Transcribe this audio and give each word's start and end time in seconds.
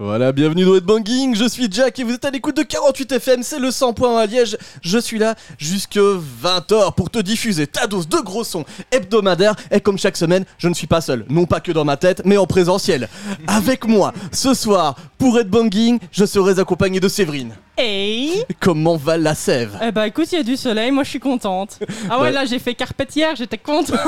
Voilà, 0.00 0.32
bienvenue 0.32 0.64
dans 0.64 0.74
Headbanging, 0.74 1.36
je 1.36 1.48
suis 1.48 1.68
Jack 1.70 2.00
et 2.00 2.02
vous 2.02 2.14
êtes 2.14 2.24
à 2.24 2.30
l'écoute 2.32 2.56
de 2.56 2.64
48 2.64 3.12
FM, 3.12 3.44
c'est 3.44 3.60
le 3.60 3.70
100 3.70 3.92
points 3.92 4.18
à 4.18 4.26
Liège. 4.26 4.56
Je 4.82 4.98
suis 4.98 5.20
là 5.20 5.36
jusque 5.56 5.96
20h 5.96 6.96
pour 6.96 7.10
te 7.10 7.20
diffuser 7.20 7.68
ta 7.68 7.86
dose 7.86 8.08
de 8.08 8.16
gros 8.16 8.42
sons 8.42 8.64
hebdomadaires 8.90 9.54
et 9.70 9.80
comme 9.80 9.96
chaque 9.96 10.16
semaine, 10.16 10.46
je 10.58 10.66
ne 10.66 10.74
suis 10.74 10.88
pas 10.88 11.00
seul, 11.00 11.24
non 11.28 11.46
pas 11.46 11.60
que 11.60 11.70
dans 11.70 11.84
ma 11.84 11.96
tête, 11.96 12.22
mais 12.24 12.36
en 12.36 12.46
présentiel. 12.46 13.08
Avec 13.46 13.86
moi, 13.86 14.12
ce 14.32 14.52
soir, 14.52 14.96
pour 15.16 15.38
Headbanging, 15.38 16.00
je 16.10 16.24
serai 16.24 16.58
accompagné 16.58 16.98
de 16.98 17.06
Séverine. 17.06 17.54
Hey 17.76 18.44
Comment 18.60 18.94
va 18.96 19.16
la 19.16 19.34
sève 19.34 19.76
Eh 19.82 19.90
bah 19.90 20.06
écoute, 20.06 20.30
il 20.30 20.36
y 20.36 20.38
a 20.38 20.44
du 20.44 20.56
soleil, 20.56 20.92
moi 20.92 21.02
je 21.02 21.10
suis 21.10 21.18
contente. 21.18 21.80
Ah 22.08 22.20
ouais, 22.20 22.30
là 22.30 22.44
j'ai 22.44 22.60
fait 22.60 22.72
carpette 22.74 23.16
hier, 23.16 23.34
j'étais 23.34 23.58
contente. 23.58 23.98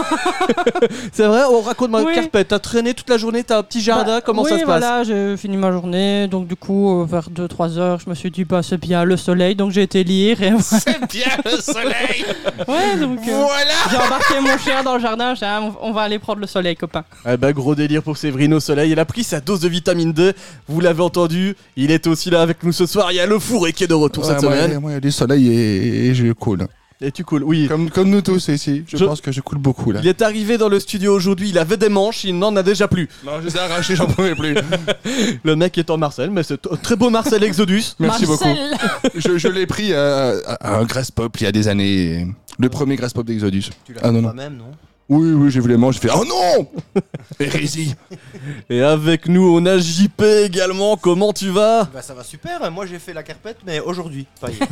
C'est 1.13 1.27
vrai, 1.27 1.43
on 1.51 1.63
raconte 1.63 1.91
ma 1.91 2.03
Oui. 2.03 2.15
carpette, 2.15 2.49
t'as 2.49 2.61
traîné 2.61 2.95
toute 2.95 3.11
la 3.11 3.19
journée, 3.19 3.43
t'as 3.43 3.59
un 3.59 3.63
petit 3.65 3.81
jardin, 3.81 4.19
Bah, 4.19 4.23
comment 4.25 4.45
ça 4.45 4.51
se 4.61 4.65
passe 4.65 4.67
voilà, 4.67 5.03
j'ai 5.03 5.37
fini 5.37 5.57
ma 5.57 5.73
journée, 5.73 6.29
donc 6.29 6.47
du 6.47 6.55
coup, 6.55 7.01
euh, 7.03 7.07
vers 7.07 7.29
2-3 7.29 7.79
heures, 7.79 7.99
je 7.99 8.09
me 8.09 8.15
suis 8.15 8.31
dit, 8.31 8.45
bah 8.45 8.63
c'est 8.63 8.79
bien 8.79 9.03
le 9.05 9.17
soleil, 9.17 9.57
donc 9.57 9.73
j'ai 9.73 9.83
été 9.83 10.05
lire 10.05 10.41
et 10.43 10.51
voilà. 10.51 10.63
C'est 10.63 11.11
bien 11.11 11.27
le 11.45 11.61
soleil 11.61 12.25
Ouais, 12.69 12.97
donc 13.01 13.19
euh, 13.27 13.43
Voilà 13.47 13.73
j'ai 13.91 13.97
embarqué 13.97 14.41
mon 14.41 14.59
chien 14.59 14.85
dans 14.85 14.95
le 14.95 15.01
jardin, 15.01 15.35
j'ai 15.35 15.41
dit, 15.41 15.47
ah, 15.47 15.63
on 15.83 15.91
va 15.93 16.03
aller 16.03 16.21
prendre 16.21 16.41
le 16.41 16.47
soleil, 16.47 16.77
copain. 16.77 17.03
Eh 17.29 17.37
ben 17.37 17.51
gros 17.51 17.75
délire 17.75 18.05
pour 18.05 18.17
Séverine 18.17 18.55
au 18.55 18.61
soleil, 18.61 18.93
elle 18.93 18.99
a 19.01 19.05
pris 19.05 19.25
sa 19.25 19.41
dose 19.41 19.59
de 19.59 19.69
vitamine 19.69 20.13
D, 20.13 20.33
vous 20.69 20.81
l'avez 20.81 21.03
entendu, 21.03 21.57
il 21.77 21.91
est 21.91 22.07
aussi 22.07 22.31
là 22.31 22.43
avec 22.43 22.63
nous 22.63 22.73
ce 22.73 22.87
soir, 22.87 23.11
il 23.11 23.17
y 23.17 23.21
a 23.21 23.27
le 23.27 23.41
fourré 23.57 23.73
qui 23.73 23.85
est 23.85 23.89
de 23.89 23.95
retour 23.95 24.25
cette 24.25 24.43
moi, 24.43 24.53
semaine. 24.53 24.79
Moi, 24.81 24.91
il 24.93 24.95
y 24.95 24.97
a 24.97 25.01
du 25.01 25.11
soleil 25.11 25.49
et, 25.49 26.07
et 26.09 26.15
je 26.15 26.33
coule. 26.33 26.67
Et 26.99 27.13
tu 27.13 27.25
coules, 27.25 27.43
oui. 27.45 27.67
Comme, 27.69 27.91
comme 27.91 28.09
nous 28.09 28.23
tous 28.23 28.49
ici, 28.49 28.85
je, 28.89 28.97
Je- 28.97 29.05
pense 29.05 29.21
que 29.21 29.31
je 29.31 29.43
coule 29.43 29.59
beaucoup 29.59 29.93
là. 29.93 30.01
Il 30.03 30.09
est 30.09 30.23
arrivé 30.23 30.57
dans 30.57 30.71
le 30.71 30.81
studio 30.81 31.15
aujourd'hui, 31.15 31.51
il 31.51 31.59
avait 31.59 31.77
des 31.77 31.91
manches, 31.91 32.25
il 32.25 32.39
n'en 32.39 32.57
a 32.57 32.63
déjà 32.63 32.89
plus. 32.89 33.07
Non, 33.25 33.33
je 33.43 33.49
les 33.49 33.57
ai 33.57 33.59
arrachés, 33.59 33.97
j'en 33.97 34.07
pouvais 34.07 34.35
plus. 34.35 34.55
Le 35.45 35.57
mec 35.57 35.77
est 35.77 35.91
en 35.91 35.99
Marcel, 35.99 36.31
mais 36.31 36.43
c'est 36.43 36.67
un 36.71 36.77
très 36.77 36.97
beau 36.97 37.11
Marcel 37.11 37.45
Exodus. 37.45 37.83
Merci 37.99 38.25
beaucoup. 38.25 38.49
Je, 39.15 39.37
je 39.37 39.49
l'ai 39.49 39.67
pris 39.67 39.93
euh, 39.93 40.41
à, 40.47 40.55
à 40.55 40.79
un 40.79 40.85
Grass 40.85 41.11
Pop 41.11 41.37
il 41.39 41.45
y 41.45 41.47
a 41.47 41.53
des 41.53 41.69
années. 41.69 42.27
Le 42.59 42.69
premier 42.71 42.97
Grass 42.97 43.13
Pop 43.13 43.27
d'Exodus. 43.27 43.65
Tu 43.85 43.93
l'as 43.93 44.01
Ah 44.03 44.07
fait 44.07 44.13
non, 44.13 44.23
non. 44.23 44.29
toi-même, 44.33 44.57
non? 44.57 44.71
Oui, 45.09 45.33
oui, 45.33 45.51
j'ai 45.51 45.61
vu 45.61 45.69
les 45.69 45.77
manches, 45.77 46.01
j'ai 46.01 46.09
fait 46.09 46.15
Oh 46.15 46.25
non 46.25 46.69
Hérésie 47.41 47.95
Et 48.69 48.83
avec 48.83 49.29
nous, 49.29 49.57
on 49.57 49.65
a 49.65 49.79
JP 49.79 50.21
également, 50.45 50.97
comment 50.97 51.33
tu 51.33 51.51
vas? 51.51 51.85
Bah 51.85 52.03
ça 52.03 52.13
va 52.13 52.25
super, 52.25 52.71
moi 52.73 52.87
j'ai 52.87 52.99
fait 52.99 53.13
la 53.13 53.23
carpette 53.23 53.59
mais 53.65 53.79
aujourd'hui, 53.79 54.27
pas 54.41 54.49
hier. 54.51 54.67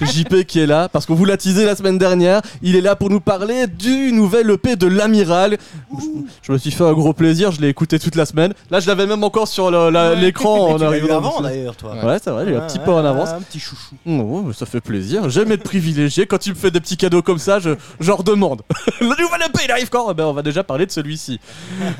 JP 0.00 0.44
qui 0.46 0.58
est 0.58 0.66
là, 0.66 0.88
parce 0.88 1.06
qu'on 1.06 1.14
vous 1.14 1.24
l'a 1.24 1.36
teasé 1.36 1.64
la 1.64 1.76
semaine 1.76 1.96
dernière, 1.96 2.42
il 2.62 2.74
est 2.74 2.80
là 2.80 2.96
pour 2.96 3.08
nous 3.08 3.20
parler 3.20 3.68
du 3.68 4.12
nouvel 4.12 4.50
EP 4.50 4.74
de 4.74 4.88
l'Amiral. 4.88 5.58
Je, 5.96 6.04
je 6.42 6.52
me 6.52 6.58
suis 6.58 6.72
fait 6.72 6.84
un 6.84 6.92
gros 6.92 7.12
plaisir, 7.12 7.52
je 7.52 7.60
l'ai 7.60 7.68
écouté 7.68 8.00
toute 8.00 8.16
la 8.16 8.26
semaine. 8.26 8.54
Là, 8.70 8.80
je 8.80 8.88
l'avais 8.88 9.06
même 9.06 9.22
encore 9.22 9.46
sur 9.46 9.70
l'écran 9.70 10.72
en 10.72 10.80
arrivant 10.80 11.16
avant 11.16 11.40
d'ailleurs 11.40 11.76
toi. 11.76 11.94
Ouais, 12.04 12.18
c'est 12.22 12.30
vrai, 12.30 12.46
j'ai 12.46 12.52
eu 12.52 12.56
un 12.56 12.66
petit 12.66 12.78
ouais, 12.78 12.84
peu 12.84 12.90
en 12.90 13.04
avance. 13.04 13.28
Un 13.28 13.42
petit 13.42 13.60
chouchou. 13.60 13.94
Oh, 14.06 14.42
mais 14.46 14.52
ça 14.54 14.66
fait 14.66 14.80
plaisir. 14.80 15.30
J'aime 15.30 15.52
être 15.52 15.62
privilégié. 15.62 16.26
Quand 16.26 16.38
tu 16.38 16.50
me 16.50 16.56
fais 16.56 16.70
des 16.70 16.80
petits 16.80 16.96
cadeaux 16.96 17.22
comme 17.22 17.38
ça, 17.38 17.60
je, 17.60 17.70
j'en 18.00 18.16
redemande. 18.16 18.62
Le 19.00 19.06
nouvel 19.06 19.42
Il 19.64 19.70
arrive 19.70 19.88
quand 19.88 20.12
ben, 20.14 20.24
On 20.24 20.32
va 20.32 20.42
déjà 20.42 20.64
parler 20.64 20.86
de 20.86 20.90
celui-ci. 20.90 21.40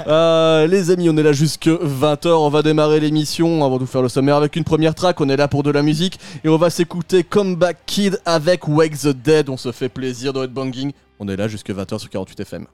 Euh, 0.07 0.67
les 0.67 0.91
amis, 0.91 1.09
on 1.11 1.17
est 1.17 1.23
là 1.23 1.33
jusque 1.33 1.69
20h. 1.69 2.29
On 2.29 2.49
va 2.49 2.63
démarrer 2.63 3.01
l'émission. 3.01 3.65
Avant 3.65 3.77
de 3.77 3.81
vous 3.81 3.87
faire 3.87 4.03
le 4.03 4.09
sommaire 4.09 4.37
avec 4.37 4.57
une 4.57 4.65
première 4.65 4.95
track, 4.95 5.21
on 5.21 5.29
est 5.29 5.37
là 5.37 5.49
pour 5.49 5.63
de 5.63 5.71
la 5.71 5.83
musique. 5.83 6.19
Et 6.45 6.49
on 6.49 6.57
va 6.57 6.71
s'écouter 6.71 7.25
Comeback 7.25 7.79
Kid 7.87 8.21
avec 8.25 8.67
Wake 8.69 8.99
the 8.99 9.09
Dead. 9.09 9.49
On 9.49 9.57
se 9.57 9.73
fait 9.73 9.89
plaisir 9.89 10.33
dans 10.33 10.43
Headbanging. 10.43 10.93
On 11.21 11.29
est 11.29 11.37
là 11.37 11.49
jusque 11.49 11.71
20h 11.71 11.99
sur 11.99 12.11
48 12.11 12.41
FM. 12.41 12.67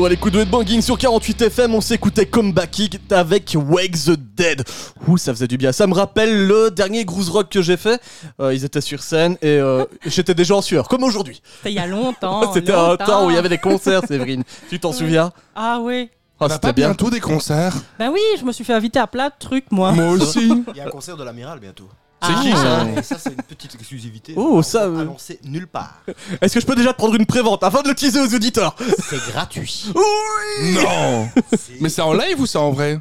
Toujours 0.00 0.06
à 0.06 0.08
l'écoute 0.08 0.32
de 0.32 0.40
Headbanging 0.40 0.80
sur 0.80 0.96
48 0.96 1.42
FM, 1.42 1.74
on 1.74 1.82
s'écoutait 1.82 2.24
Comeback 2.24 2.70
Kick 2.70 3.00
avec 3.10 3.54
Wake 3.54 3.92
the 3.92 4.12
Dead. 4.34 4.62
Ouh, 5.06 5.18
ça 5.18 5.34
faisait 5.34 5.46
du 5.46 5.58
bien. 5.58 5.72
Ça 5.72 5.86
me 5.86 5.92
rappelle 5.92 6.46
le 6.46 6.70
dernier 6.70 7.04
Groove 7.04 7.28
Rock 7.30 7.50
que 7.50 7.60
j'ai 7.60 7.76
fait. 7.76 8.00
Euh, 8.40 8.54
ils 8.54 8.64
étaient 8.64 8.80
sur 8.80 9.02
scène 9.02 9.36
et 9.42 9.58
euh, 9.58 9.84
j'étais 10.06 10.32
déjà 10.32 10.54
en 10.54 10.62
sueur, 10.62 10.88
comme 10.88 11.04
aujourd'hui. 11.04 11.42
C'était 11.58 11.72
il 11.72 11.74
y 11.74 11.78
a 11.80 11.86
longtemps. 11.86 12.50
C'était 12.54 12.72
un 12.72 12.96
temps 12.96 13.26
où 13.26 13.30
il 13.30 13.34
y 13.34 13.38
avait 13.38 13.50
des 13.50 13.58
concerts, 13.58 14.00
Séverine. 14.08 14.42
Tu 14.70 14.80
t'en 14.80 14.92
souviens? 14.94 15.32
Ah 15.54 15.80
oui. 15.82 16.08
Ah, 16.40 16.44
On 16.44 16.46
a 16.46 16.48
C'était 16.54 16.68
pas 16.68 16.72
bien. 16.72 16.86
bientôt 16.88 17.10
des 17.10 17.20
concerts? 17.20 17.74
Ben 17.98 18.10
oui, 18.10 18.20
je 18.38 18.44
me 18.46 18.52
suis 18.52 18.64
fait 18.64 18.72
inviter 18.72 19.00
à 19.00 19.06
plein 19.06 19.26
de 19.28 19.34
trucs, 19.38 19.70
moi. 19.70 19.92
Moi 19.92 20.08
aussi. 20.12 20.64
Il 20.68 20.76
y 20.78 20.80
a 20.80 20.86
un 20.86 20.90
concert 20.90 21.18
de 21.18 21.24
l'amiral 21.24 21.58
bientôt. 21.60 21.88
C'est 22.22 22.32
Ah. 22.36 22.40
qui 22.42 22.50
ça 22.52 22.86
Et 22.98 23.02
ça, 23.02 23.16
c'est 23.18 23.30
une 23.30 23.42
petite 23.42 23.74
exclusivité. 23.74 24.34
Oh, 24.36 24.62
ça, 24.62 24.84
euh. 24.84 25.00
Annoncé 25.00 25.40
nulle 25.44 25.66
part. 25.66 26.02
Est-ce 26.40 26.54
que 26.54 26.60
je 26.60 26.66
peux 26.66 26.74
déjà 26.76 26.92
te 26.92 26.98
prendre 26.98 27.14
une 27.14 27.24
prévente 27.26 27.62
afin 27.64 27.82
de 27.82 27.88
le 27.88 27.94
teaser 27.94 28.20
aux 28.20 28.34
auditeurs? 28.34 28.74
C'est 29.08 29.32
gratuit. 29.32 29.86
Non 29.94 31.28
C'est- 31.52 31.80
Mais 31.80 31.88
c'est 31.88 32.02
en 32.02 32.12
live 32.12 32.40
ou 32.40 32.46
c'est 32.46 32.58
en 32.58 32.70
vrai? 32.72 33.00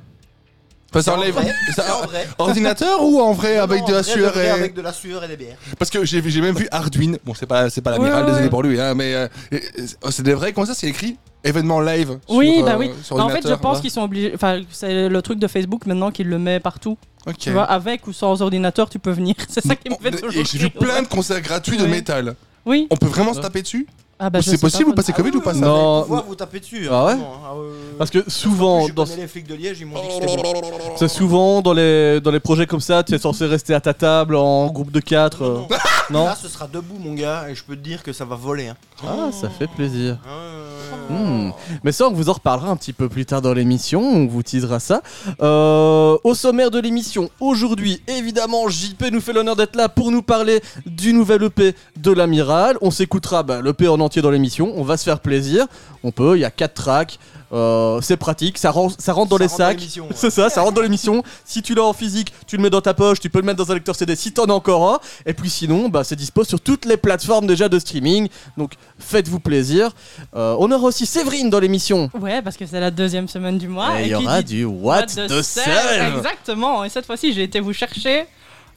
Enfin, 0.92 1.02
c'est 1.02 1.12
en 1.12 1.22
live. 1.22 1.34
vrai. 1.34 1.54
c'est 1.68 1.82
C'est 1.82 1.92
en 1.92 2.02
vrai. 2.08 2.28
Ordinateur 2.40 3.04
ou 3.04 3.20
en 3.22 3.34
vrai 3.34 3.58
Non, 3.58 3.64
avec 3.64 3.86
de 3.86 3.94
la 3.94 4.04
sueur 4.04 4.38
et... 4.40 4.50
Avec 4.50 4.74
de 4.74 4.82
la 4.82 4.92
sueur 4.94 5.24
et 5.24 5.28
des 5.28 5.38
bières. 5.38 5.58
Parce 5.78 5.92
que 5.92 6.04
j'ai 6.06 6.22
j'ai 6.30 6.42
même 6.42 6.56
vu 6.56 6.68
Arduin. 6.72 7.14
Bon, 7.26 7.34
c'est 7.34 7.46
pas 7.46 7.70
c'est 7.70 7.82
pas 7.82 7.92
l'amiral, 7.92 8.14
Ouais, 8.14 8.20
ouais, 8.22 8.26
désolé 8.28 8.44
ouais. 8.46 8.50
pour 8.50 8.64
lui, 8.64 8.80
hein, 8.82 8.96
mais 8.96 9.14
euh, 9.14 9.28
et- 9.52 9.58
et- 9.58 10.12
c'est 10.12 10.24
des 10.24 10.34
vrais 10.34 10.52
comme 10.54 10.66
ça, 10.66 10.74
c'est 10.74 10.88
écrit? 10.88 11.18
Événement 11.44 11.80
live. 11.80 12.20
Oui, 12.28 12.56
sur, 12.58 12.66
bah 12.66 12.72
euh, 12.74 12.78
oui. 12.78 12.92
sur 13.04 13.16
Bah, 13.16 13.24
en 13.24 13.28
fait, 13.30 13.34
je 13.36 13.38
ordinateur, 13.38 13.60
pense 13.62 13.80
qu'ils 13.82 13.92
sont 13.92 14.02
obligés. 14.02 14.32
Enfin, 14.36 14.62
c'est 14.72 15.08
le 15.08 15.22
truc 15.22 15.40
de 15.40 15.48
Facebook 15.48 15.86
maintenant 15.86 16.12
qui 16.12 16.24
le 16.26 16.38
met 16.38 16.60
partout. 16.60 16.98
Ok. 17.28 17.38
Tu 17.38 17.52
vois, 17.52 17.64
avec 17.64 18.08
ou 18.08 18.14
sans 18.14 18.42
ordinateur, 18.42 18.90
tu 18.90 19.00
peux 19.00 19.12
venir. 19.12 19.36
C'est 19.48 19.66
ça 19.66 19.76
qui 19.76 19.90
me 19.90 19.96
fait 19.96 20.12
toujours. 20.12 20.42
Et 20.42 20.44
j'ai 20.46 20.58
vu 20.58 20.66
rire. 20.66 20.74
plein 20.80 21.02
de 21.02 21.08
concerts 21.08 21.40
gratuits 21.42 21.78
de 21.78 21.86
métal. 21.86 22.36
Oui. 22.66 22.88
On 22.90 22.98
peut 22.98 23.08
vraiment 23.08 23.34
se 23.34 23.40
taper 23.40 23.62
dessus? 23.62 23.88
Ah 24.22 24.30
bah, 24.30 24.42
C'est 24.42 24.60
possible 24.60 24.90
ou 24.90 24.90
pas 24.90 24.98
bonne- 24.98 25.06
c'est 25.06 25.14
Covid 25.14 25.32
ou 25.38 25.42
pas 25.42 25.54
ça 25.54 25.62
Non. 25.62 26.00
Vous 26.00 26.04
pouvoir 26.04 26.26
vous 26.26 26.36
taper 26.36 26.60
dessus. 26.60 26.88
Ah 26.92 27.06
ouais 27.06 27.12
hein. 27.14 27.20
Ah 27.46 27.56
ouais. 27.56 27.70
Parce 27.98 28.10
que 28.10 28.30
souvent, 28.30 28.90
dans, 28.90 29.06
les 29.06 29.28
flics 29.28 29.48
de 29.48 29.56
Liège, 29.56 29.80
ils 29.80 29.86
m'ont 29.86 30.02
dit 30.02 30.08
que 30.10 30.14
c'était 30.14 30.44
bon. 30.44 30.62
c'est 30.98 31.08
souvent 31.08 31.62
dans 31.62 31.72
les, 31.72 32.20
dans 32.20 32.32
les 32.32 32.42
projets 32.42 32.68
comme 32.68 32.82
ça, 32.82 33.02
tu 33.02 33.14
es 33.14 33.18
censé 33.18 33.46
rester 33.46 33.74
à 33.74 33.80
ta 33.80 33.94
table 33.94 34.36
en 34.36 34.68
groupe 34.68 34.92
de 34.92 35.00
4. 35.00 35.42
Non, 35.42 35.48
non. 35.50 35.68
non 36.10 36.26
Là, 36.26 36.36
ce 36.36 36.50
sera 36.50 36.68
debout, 36.68 36.98
mon 37.00 37.14
gars, 37.14 37.46
et 37.50 37.56
je 37.56 37.64
peux 37.64 37.78
te 37.78 37.82
dire 37.82 38.04
que 38.04 38.12
ça 38.12 38.26
va 38.26 38.36
voler. 38.36 38.68
Hein. 38.68 38.76
Ah, 39.08 39.30
ça 39.32 39.50
fait 39.50 39.68
plaisir. 39.68 40.18
Ah. 40.28 40.70
Hmm. 41.10 41.52
Mais 41.84 41.92
ça, 41.92 42.08
on 42.08 42.12
vous 42.12 42.30
en 42.30 42.34
reparlera 42.34 42.70
un 42.70 42.76
petit 42.76 42.94
peu 42.94 43.10
plus 43.10 43.26
tard 43.26 43.42
dans 43.42 43.54
l'émission. 43.54 44.02
On 44.02 44.28
vous 44.28 44.44
teasera 44.44 44.80
ça. 44.80 45.02
Euh, 45.42 46.18
au 46.24 46.34
sommaire 46.36 46.72
de 46.72 46.80
l'émission, 46.80 47.30
aujourd'hui, 47.40 48.02
évidemment, 48.08 48.70
JP 48.70 49.06
nous 49.12 49.22
fait 49.22 49.34
l'honneur 49.34 49.56
d'être 49.56 49.76
là 49.76 49.90
pour 49.90 50.12
nous 50.12 50.22
parler 50.22 50.62
du 50.86 51.14
nouvel 51.14 51.44
EP 51.44 51.76
de 51.98 52.12
l'Amiral. 52.12 52.78
On 52.82 52.92
s'écoutera 52.92 53.44
bah, 53.44 53.62
l'EP 53.62 53.88
en 53.88 54.00
entier 54.10 54.22
dans 54.24 54.32
l'émission. 54.32 54.74
On 54.76 54.84
va 54.84 54.98
se 54.98 55.04
faire 55.04 55.20
plaisir. 55.20 55.68
On 56.04 56.12
peut, 56.12 56.36
il 56.38 56.42
y 56.42 56.46
a 56.46 56.50
4 56.52 56.74
tracks. 56.74 57.20
Euh, 57.52 58.00
c'est 58.02 58.18
pratique, 58.18 58.58
ça, 58.60 58.70
rend- 58.70 58.90
ça 58.96 59.12
rentre 59.14 59.30
dans 59.30 59.38
Ça 59.38 59.44
les 59.44 59.48
rentre 59.48 59.58
sacs. 59.58 60.04
ouais. 60.04 60.10
C'est 60.16 60.30
ça, 60.30 60.50
ça 60.50 60.62
rentre 60.62 60.74
dans 60.76 60.82
l'émission. 60.84 61.24
Si 61.46 61.62
tu 61.64 61.74
l'as 61.74 61.84
en 61.84 61.94
physique, 61.94 62.32
tu 62.46 62.58
le 62.58 62.62
mets 62.64 62.70
dans 62.70 62.82
ta 62.82 62.94
poche, 62.94 63.20
tu 63.20 63.30
peux 63.32 63.40
le 63.40 63.46
mettre 63.46 63.58
dans 63.64 63.72
un 63.72 63.74
lecteur 63.74 63.96
CD 63.96 64.16
si 64.16 64.32
t'en 64.32 64.46
as 64.46 64.54
encore 64.54 64.94
un. 64.94 65.00
Et 65.26 65.34
puis 65.34 65.50
sinon, 65.50 65.90
bah, 65.90 66.04
c'est 66.04 66.16
dispo 66.16 66.44
sur 66.44 66.62
toutes 66.62 66.86
les 66.86 66.96
plateformes 66.98 67.48
déjà 67.48 67.68
de 67.68 67.80
streaming. 67.80 68.30
Donc 68.58 68.74
faites-vous 69.00 69.40
plaisir. 69.40 69.92
Euh, 70.36 70.56
on 70.60 70.72
aura 70.72 70.86
aussi 70.88 71.06
Séverine 71.08 71.50
dans 71.50 71.60
l'émission. 71.60 72.12
Ouais, 72.20 72.42
parce 72.44 72.56
que 72.58 72.66
c'est 72.68 72.80
la 72.80 72.92
deuxième 72.92 73.28
semaine 73.28 73.58
du 73.58 73.68
mois. 73.68 74.00
Et 74.00 74.06
il 74.06 74.10
y 74.10 74.16
aura 74.16 74.44
dit 74.44 74.56
du 74.58 74.66
What 74.66 75.08
the 75.08 75.42
Self 75.42 76.16
Exactement. 76.18 76.84
Et 76.84 76.90
cette 76.90 77.08
fois-ci, 77.08 77.34
j'ai 77.34 77.44
été 77.44 77.60
vous 77.60 77.74
chercher. 77.74 78.26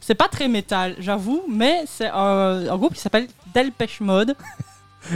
C'est 0.01 0.15
pas 0.17 0.29
très 0.29 0.49
métal, 0.49 0.97
j'avoue, 0.99 1.43
mais 1.49 1.85
c'est 1.87 2.09
un, 2.09 2.67
un 2.71 2.77
groupe 2.79 2.95
qui 2.95 3.01
s'appelle 3.01 3.29
Delpech 3.55 4.01
Mode. 4.01 4.35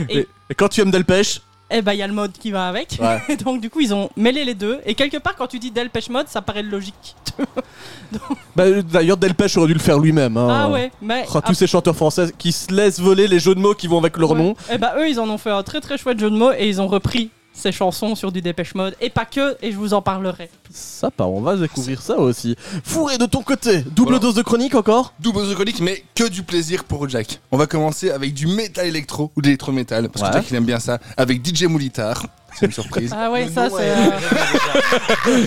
Et, 0.09 0.27
quand 0.55 0.67
tu 0.69 0.81
aimes 0.81 0.91
Delpech, 0.91 1.41
eh 1.69 1.81
ben, 1.81 1.91
il 1.91 1.99
y 1.99 2.01
a 2.01 2.07
le 2.07 2.13
mode 2.13 2.31
qui 2.31 2.51
va 2.51 2.69
avec. 2.69 2.97
Ouais. 3.01 3.35
Donc, 3.43 3.59
du 3.59 3.69
coup, 3.69 3.81
ils 3.81 3.93
ont 3.93 4.09
mêlé 4.15 4.45
les 4.45 4.53
deux. 4.55 4.79
Et 4.85 4.95
quelque 4.95 5.17
part, 5.17 5.35
quand 5.35 5.47
tu 5.47 5.59
dis 5.59 5.69
Delpech 5.69 6.09
Mode, 6.09 6.29
ça 6.29 6.41
paraît 6.41 6.63
logique. 6.63 7.15
bah, 8.55 8.81
d'ailleurs 8.81 9.17
Delpech 9.17 9.57
aurait 9.57 9.67
dû 9.67 9.73
le 9.73 9.79
faire 9.79 9.99
lui-même. 9.99 10.37
hein. 10.37 10.47
Ah 10.49 10.69
ouais, 10.69 10.91
mais. 11.01 11.25
Oh, 11.33 11.41
tous 11.45 11.53
ces 11.53 11.67
chanteurs 11.67 11.95
français 11.95 12.31
qui 12.37 12.51
se 12.53 12.71
laissent 12.73 12.99
voler 12.99 13.27
les 13.27 13.39
jeux 13.39 13.53
de 13.53 13.59
mots 13.59 13.73
qui 13.73 13.87
vont 13.87 13.97
avec 13.99 14.17
leur 14.17 14.31
Ouais. 14.31 14.37
nom. 14.37 14.55
Et 14.71 14.77
bah, 14.77 14.95
eux, 14.97 15.09
ils 15.09 15.19
en 15.19 15.29
ont 15.29 15.37
fait 15.37 15.49
un 15.51 15.61
très 15.63 15.81
très 15.81 15.97
chouette 15.97 16.19
jeu 16.19 16.29
de 16.31 16.37
mots 16.37 16.51
et 16.57 16.67
ils 16.67 16.79
ont 16.81 16.87
repris 16.87 17.31
ces 17.57 17.71
chansons 17.71 18.15
sur 18.15 18.31
du 18.31 18.41
Dépêche 18.41 18.75
Mode. 18.75 18.95
Et 19.01 19.09
pas 19.09 19.25
que, 19.25 19.57
et 19.61 19.71
je 19.71 19.77
vous 19.77 19.93
en 19.93 20.01
parlerai. 20.01 20.49
Ça 20.71 21.09
part, 21.11 21.29
on 21.31 21.41
va 21.41 21.55
découvrir 21.55 22.01
ça 22.01 22.17
aussi. 22.17 22.55
Fourré 22.83 23.17
de 23.17 23.25
ton 23.25 23.41
côté, 23.41 23.79
double 23.81 24.11
Voilà. 24.13 24.19
dose 24.19 24.35
de 24.35 24.41
chronique 24.43 24.75
encore 24.75 25.13
Double 25.19 25.53
chronique, 25.55 25.79
mais 25.81 26.03
que 26.15 26.27
du 26.29 26.43
plaisir 26.43 26.83
pour 26.83 27.07
Jack. 27.09 27.39
On 27.51 27.57
va 27.57 27.65
commencer 27.67 28.11
avec 28.11 28.33
du 28.33 28.47
métal 28.47 28.85
électro 28.87 29.31
ou 29.35 29.41
d'électro-métal, 29.41 30.09
parce 30.09 30.23
Ouais. 30.23 30.29
que 30.29 30.35
Jack 30.37 30.51
il 30.51 30.55
aime 30.57 30.65
bien 30.65 30.79
ça, 30.79 30.99
avec 31.17 31.43
DJ 31.45 31.63
Moulitar. 31.63 32.25
C'est 32.59 32.65
une 32.67 32.71
surprise. 32.71 33.13
Ah 33.17 33.31
ouais, 33.31 33.47
ça, 33.53 33.69
c'est. 33.69 33.83
est- 33.87 35.27
euh, 35.27 35.45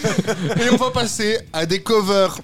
Et 0.66 0.70
on 0.72 0.76
va 0.76 0.90
passer 0.90 1.38
à 1.52 1.66
des 1.66 1.82
covers, 1.82 2.38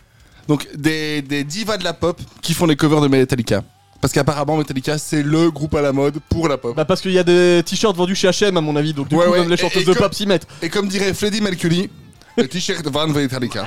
donc 0.48 0.66
des, 0.76 1.22
des 1.22 1.44
divas 1.44 1.76
de 1.76 1.84
la 1.84 1.92
pop 1.92 2.20
qui 2.42 2.54
font 2.54 2.66
des 2.66 2.76
covers 2.76 3.00
de 3.00 3.08
Metallica. 3.08 3.62
Parce 4.06 4.12
qu'apparemment 4.12 4.56
Metallica 4.56 4.98
c'est 4.98 5.24
le 5.24 5.50
groupe 5.50 5.74
à 5.74 5.82
la 5.82 5.92
mode 5.92 6.20
pour 6.28 6.46
la 6.46 6.56
pop. 6.56 6.76
Bah 6.76 6.84
parce 6.84 7.00
qu'il 7.00 7.10
y 7.10 7.18
a 7.18 7.24
des 7.24 7.60
t-shirts 7.66 7.96
vendus 7.96 8.14
chez 8.14 8.28
H&M 8.28 8.56
à 8.56 8.60
mon 8.60 8.76
avis, 8.76 8.92
donc 8.94 9.08
du 9.08 9.16
Ouais, 9.16 9.24
coup 9.24 9.32
ouais, 9.32 9.40
même 9.40 9.48
les 9.48 9.54
et- 9.54 9.56
chanteuses 9.56 9.82
et 9.82 9.84
de 9.84 9.92
comme- 9.94 10.02
pop 10.04 10.14
s'y 10.14 10.26
mettent. 10.28 10.46
Et 10.62 10.68
comme 10.68 10.86
dirait 10.86 11.12
Freddie 11.12 11.40
Mercury, 11.40 11.90
le 12.36 12.46
t-shirt 12.48 12.86
Van 12.86 13.08
Metallica. 13.08 13.66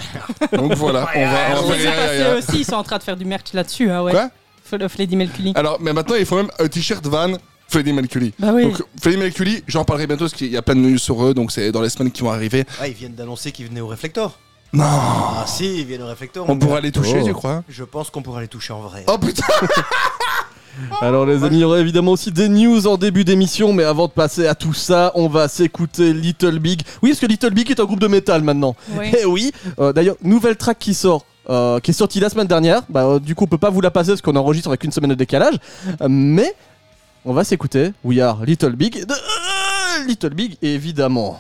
Donc 0.54 0.76
voilà, 0.76 1.10
on 1.14 1.26
va... 1.26 1.62
on 1.62 2.38
aussi, 2.38 2.60
ils 2.60 2.64
sont 2.66 2.76
en 2.76 2.84
train 2.84 3.00
de 3.00 3.04
faire 3.04 3.18
du 3.18 3.26
merch 3.26 3.52
là-dessus. 3.52 3.92
Ah 3.92 4.02
ouais. 4.02 4.14
Quoi? 4.14 4.30
F- 4.72 4.78
Le 4.80 4.88
Freddy 4.88 5.18
Mercury. 5.18 5.52
Alors, 5.56 5.78
mais 5.82 5.92
maintenant 5.92 6.16
il 6.18 6.26
faut 6.26 6.38
même 6.38 6.52
un 6.58 6.68
t-shirt 6.70 7.06
Van 7.06 7.34
Freddie 7.68 7.92
Mercury. 7.92 8.34
Bah 8.40 8.52
oui. 8.54 8.64
Donc 8.64 8.82
Freddie 9.02 9.18
Mercury, 9.18 9.62
j'en 9.68 9.84
parlerai 9.84 10.08
bientôt 10.08 10.24
parce 10.24 10.36
qu'il 10.36 10.48
y 10.48 10.56
a 10.56 10.62
plein 10.62 10.76
de 10.76 10.80
news 10.80 10.98
sur 10.98 11.22
eux, 11.26 11.34
donc 11.34 11.52
c'est 11.52 11.70
dans 11.74 11.82
les 11.82 11.90
semaines 11.90 12.12
qui 12.14 12.22
vont 12.22 12.32
arriver. 12.32 12.64
Ah, 12.80 12.88
ils 12.88 12.94
viennent 12.94 13.14
d'annoncer 13.16 13.52
qu'ils 13.52 13.68
venaient 13.68 13.82
au 13.82 13.88
Reflector. 13.88 14.40
Non 14.74 14.86
Ah 14.86 15.46
si, 15.48 15.80
ils 15.80 15.86
viennent 15.86 16.04
au 16.04 16.08
Reflector. 16.08 16.46
On 16.48 16.58
pourra 16.58 16.80
les 16.82 16.92
toucher, 16.92 17.20
Oh. 17.22 17.26
tu 17.26 17.34
crois 17.34 17.64
Je 17.68 17.84
pense 17.84 18.10
qu'on 18.10 18.22
pourra 18.22 18.42
les 18.42 18.48
toucher 18.48 18.74
en 18.74 18.82
vrai. 18.82 19.04
Oh 19.08 19.18
putain 19.18 19.44
Alors 21.02 21.26
les 21.26 21.44
amis, 21.44 21.58
il 21.58 21.62
y 21.62 21.64
aura 21.66 21.80
évidemment 21.80 22.12
aussi 22.14 22.32
des 22.32 22.48
news 22.48 22.88
en 22.88 22.96
début 22.96 23.26
d'émission, 23.26 23.74
mais 23.74 23.84
avant 23.84 24.08
de 24.08 24.12
passer 24.14 24.48
à 24.48 24.56
tout 24.56 24.74
ça, 24.74 25.12
on 25.16 25.28
va 25.28 25.48
s'écouter 25.50 26.14
Little 26.14 26.60
Big. 26.60 26.82
Oui, 27.02 27.10
parce 27.10 27.20
que 27.20 27.26
Little 27.26 27.50
Big 27.54 27.70
est 27.70 27.80
un 27.82 27.86
groupe 27.86 28.00
de 28.00 28.08
métal 28.08 28.44
maintenant. 28.44 28.76
Oui. 28.98 29.12
Eh 29.20 29.26
oui, 29.26 29.52
Euh, 29.80 29.92
d'ailleurs, 29.92 30.16
nouvelle 30.22 30.56
track 30.56 30.80
qui 30.80 30.94
sort. 30.94 31.26
euh, 31.50 31.80
qui 31.80 31.90
est 31.90 31.94
sortie 31.96 32.20
la 32.20 32.30
semaine 32.30 32.46
dernière, 32.48 32.84
bah, 32.90 33.06
euh, 33.06 33.20
du 33.20 33.34
coup 33.34 33.46
on 33.46 33.48
peut 33.48 33.58
pas 33.58 33.72
vous 33.72 33.82
la 33.82 33.90
passer 33.90 34.12
parce 34.12 34.22
qu'on 34.22 34.36
enregistre 34.36 34.68
avec 34.70 34.84
une 34.84 34.92
semaine 34.92 35.10
de 35.10 35.16
décalage, 35.16 35.56
Euh, 36.00 36.06
mais 36.08 36.54
on 37.26 37.34
va 37.34 37.44
s'écouter 37.44 37.92
We 38.04 38.20
Are 38.20 38.46
Little 38.46 38.76
Big 38.76 39.04
de 39.04 39.12
euh, 39.14 40.06
Little 40.08 40.36
Big 40.36 40.58
évidemment. 40.62 41.40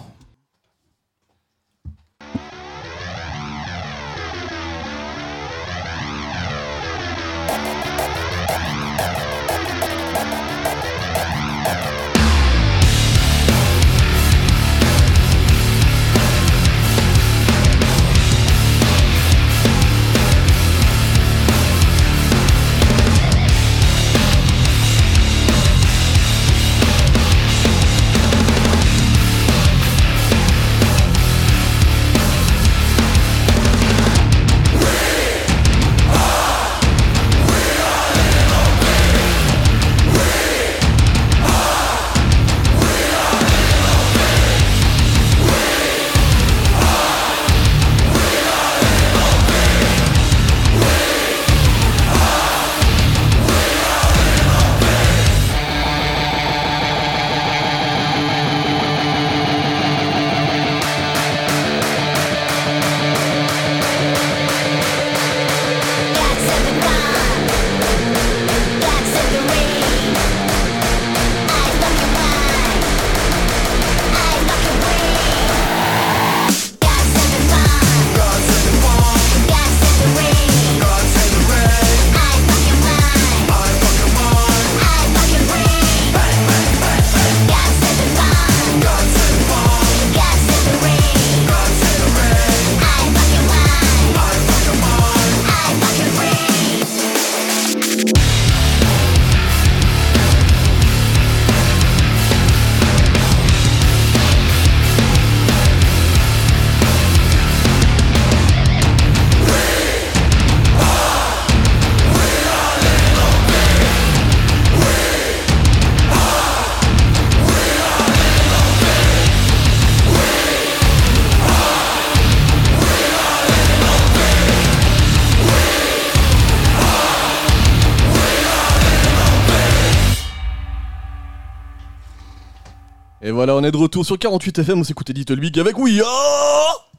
Est 133.69 133.71
de 133.71 133.77
retour 133.77 134.05
sur 134.05 134.17
48 134.17 134.59
FM, 134.59 134.79
on 134.79 134.83
s'écoutait 134.83 135.13
Little 135.13 135.39
Big 135.39 135.57
avec 135.59 135.77
Oui 135.77 136.01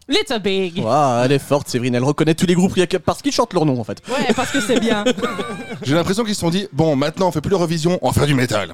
Little 0.09 0.41
Big. 0.41 0.79
Ouah, 0.83 1.23
Elle 1.25 1.33
est 1.33 1.39
forte, 1.39 1.69
Séverine, 1.69 1.95
elle 1.95 2.03
reconnaît 2.05 2.35
tous 2.35 2.47
les 2.47 2.55
groupes 2.55 2.75
parce 3.05 3.23
qu'ils 3.23 3.33
chantent 3.33 3.53
leur 3.53 3.65
nom 3.67 3.79
en 3.81 3.85
fait. 3.85 4.03
Ouais, 4.09 4.33
parce 4.35 4.51
que 4.51 4.61
c'est 4.61 4.81
bien. 4.81 5.05
J'ai 5.83 5.95
l'impression 5.95 6.25
qu'ils 6.25 6.35
se 6.35 6.41
sont 6.41 6.51
dit 6.51 6.67
bon, 6.73 6.97
maintenant 6.97 7.29
on 7.29 7.33
fait 7.33 7.41
plus 7.41 7.51
de 7.51 7.55
revision, 7.57 7.99
on 8.03 8.09
va 8.09 8.13
faire 8.13 8.27
du 8.27 8.35
métal. 8.35 8.73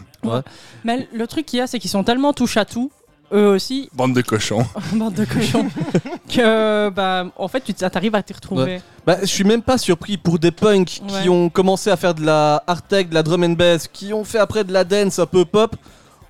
Mais 0.84 1.08
le 1.12 1.26
truc 1.26 1.46
qu'il 1.46 1.58
y 1.58 1.62
a, 1.62 1.66
c'est 1.66 1.78
qu'ils 1.78 1.90
sont 1.90 2.04
tellement 2.04 2.32
touche 2.32 2.56
à 2.56 2.64
tout, 2.64 2.90
eux 3.34 3.48
aussi, 3.48 3.88
Bande 3.94 4.14
de 4.14 4.22
cochons. 4.22 4.64
bande 4.94 5.14
de 5.14 5.24
cochons, 5.24 5.66
que 6.28 6.88
bah, 6.90 7.26
en 7.36 7.48
fait, 7.48 7.60
tu 7.62 7.74
t'arrives 7.74 8.14
à 8.14 8.22
t'y 8.22 8.32
retrouver. 8.32 8.80
Bah, 9.06 9.18
je 9.20 9.26
suis 9.26 9.44
même 9.44 9.62
pas 9.62 9.78
surpris 9.78 10.16
pour 10.16 10.38
des 10.38 10.50
punks 10.52 10.86
qui 10.86 11.02
Ouais. 11.02 11.28
ont 11.28 11.48
commencé 11.50 11.90
à 11.90 11.96
faire 11.96 12.14
de 12.14 12.24
la 12.24 12.62
hard 12.66 12.86
tech, 12.88 13.08
de 13.08 13.14
la 13.14 13.22
drum 13.22 13.42
and 13.44 13.50
bass, 13.50 13.88
qui 13.88 14.12
ont 14.12 14.24
fait 14.24 14.38
après 14.38 14.64
de 14.64 14.72
la 14.72 14.84
dance 14.84 15.18
un 15.18 15.26
peu 15.26 15.44
pop, 15.44 15.76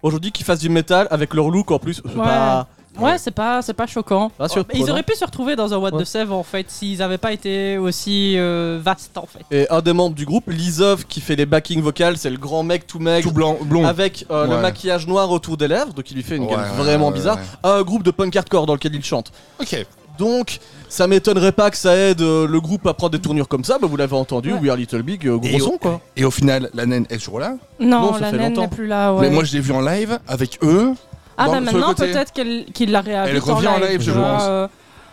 aujourd'hui 0.02 0.32
qui 0.32 0.44
fassent 0.44 0.60
du 0.60 0.68
métal 0.68 1.06
avec 1.10 1.34
leur 1.34 1.48
look 1.50 1.70
en 1.70 1.78
plus. 1.78 2.00
c'est 2.04 2.16
Ouais. 2.16 2.24
pas- 2.24 2.66
Ouais, 2.98 3.18
c'est 3.18 3.30
pas, 3.30 3.60
c'est 3.60 3.74
pas 3.74 3.86
choquant. 3.86 4.30
Pas 4.30 4.48
surprenant. 4.48 4.82
Ils 4.82 4.90
auraient 4.90 5.02
pu 5.02 5.14
se 5.14 5.22
retrouver 5.26 5.54
dans 5.54 5.74
un 5.74 5.76
What 5.76 5.90
Ouais. 5.90 6.02
the 6.02 6.06
Save 6.06 6.32
en 6.32 6.42
fait, 6.42 6.70
s'ils 6.70 7.02
avaient 7.02 7.18
pas 7.18 7.30
été 7.32 7.76
aussi 7.76 8.36
euh, 8.38 8.80
vastes 8.82 9.18
en 9.18 9.26
fait. 9.26 9.44
Et 9.54 9.68
un 9.68 9.82
des 9.82 9.92
membres 9.92 10.14
du 10.14 10.24
groupe, 10.24 10.44
Lizov, 10.48 11.04
qui 11.04 11.20
fait 11.20 11.36
les 11.36 11.44
backing 11.44 11.82
vocales, 11.82 12.16
c'est 12.16 12.30
le 12.30 12.38
grand 12.38 12.62
mec 12.62 12.86
tout 12.86 12.98
maigre. 12.98 13.28
Tout 13.28 13.34
blanc, 13.34 13.58
blond. 13.60 13.84
Avec 13.84 14.24
euh, 14.30 14.46
le 14.46 14.54
Ouais. 14.54 14.62
maquillage 14.62 15.06
noir 15.06 15.30
autour 15.30 15.58
des 15.58 15.68
lèvres, 15.68 15.92
donc 15.92 16.10
il 16.10 16.14
lui 16.14 16.22
fait 16.22 16.36
une 16.36 16.44
Ouais, 16.44 16.52
gueule 16.52 16.60
ouais, 16.60 16.76
vraiment 16.78 17.08
ouais, 17.08 17.12
bizarre. 17.12 17.36
ouais. 17.36 17.70
Un 17.70 17.82
groupe 17.82 18.02
de 18.02 18.10
punk 18.10 18.34
hardcore 18.34 18.64
dans 18.64 18.72
lequel 18.72 18.94
il 18.94 19.04
chante. 19.04 19.30
Ok. 19.60 19.84
Donc, 20.18 20.58
ça 20.88 21.06
m'étonnerait 21.06 21.52
pas 21.52 21.70
que 21.70 21.76
ça 21.76 21.94
aide 21.96 22.20
euh, 22.22 22.46
le 22.46 22.60
groupe 22.60 22.86
à 22.86 22.94
prendre 22.94 23.12
des 23.12 23.18
tournures 23.20 23.48
comme 23.48 23.64
ça. 23.64 23.78
Bah, 23.80 23.86
vous 23.86 23.96
l'avez 23.96 24.14
entendu, 24.16 24.52
Ouais. 24.52 24.58
We 24.60 24.70
Are 24.70 24.76
Little 24.76 25.02
Big, 25.02 25.26
euh, 25.26 25.36
gros 25.36 25.48
Et 25.48 25.58
son 25.58 25.70
au- 25.72 25.78
quoi. 25.78 26.00
Et 26.16 26.24
au 26.24 26.30
final, 26.30 26.70
la 26.74 26.86
naine 26.86 27.06
est 27.10 27.18
toujours 27.18 27.40
là. 27.40 27.56
Non, 27.80 28.00
Non, 28.00 28.12
ça 28.14 28.20
la 28.20 28.30
fait 28.30 28.36
naine 28.38 28.48
longtemps. 28.50 28.60
n'est 28.62 28.68
plus 28.68 28.86
là. 28.86 29.12
Ouais. 29.14 29.22
Mais 29.22 29.30
moi, 29.30 29.44
je 29.44 29.52
l'ai 29.52 29.60
vu 29.60 29.72
en 29.72 29.80
live 29.80 30.18
avec 30.28 30.58
eux. 30.62 30.92
ah 31.38 31.46
dans- 31.46 31.52
bah 31.52 31.56
sur 31.58 31.64
le 31.66 31.72
maintenant 31.80 31.94
côté. 31.94 32.12
peut-être 32.12 32.32
qu'elle- 32.32 32.64
qu'il 32.72 32.90
la 32.92 33.00
réhabite 33.02 33.34
Elle 33.34 33.40
revient 33.40 33.68
en 33.68 33.78
live, 33.78 34.00
je 34.00 34.10
tu 34.10 34.16
vois, 34.16 34.22
pense. 34.28 34.42
euh, 34.46 34.68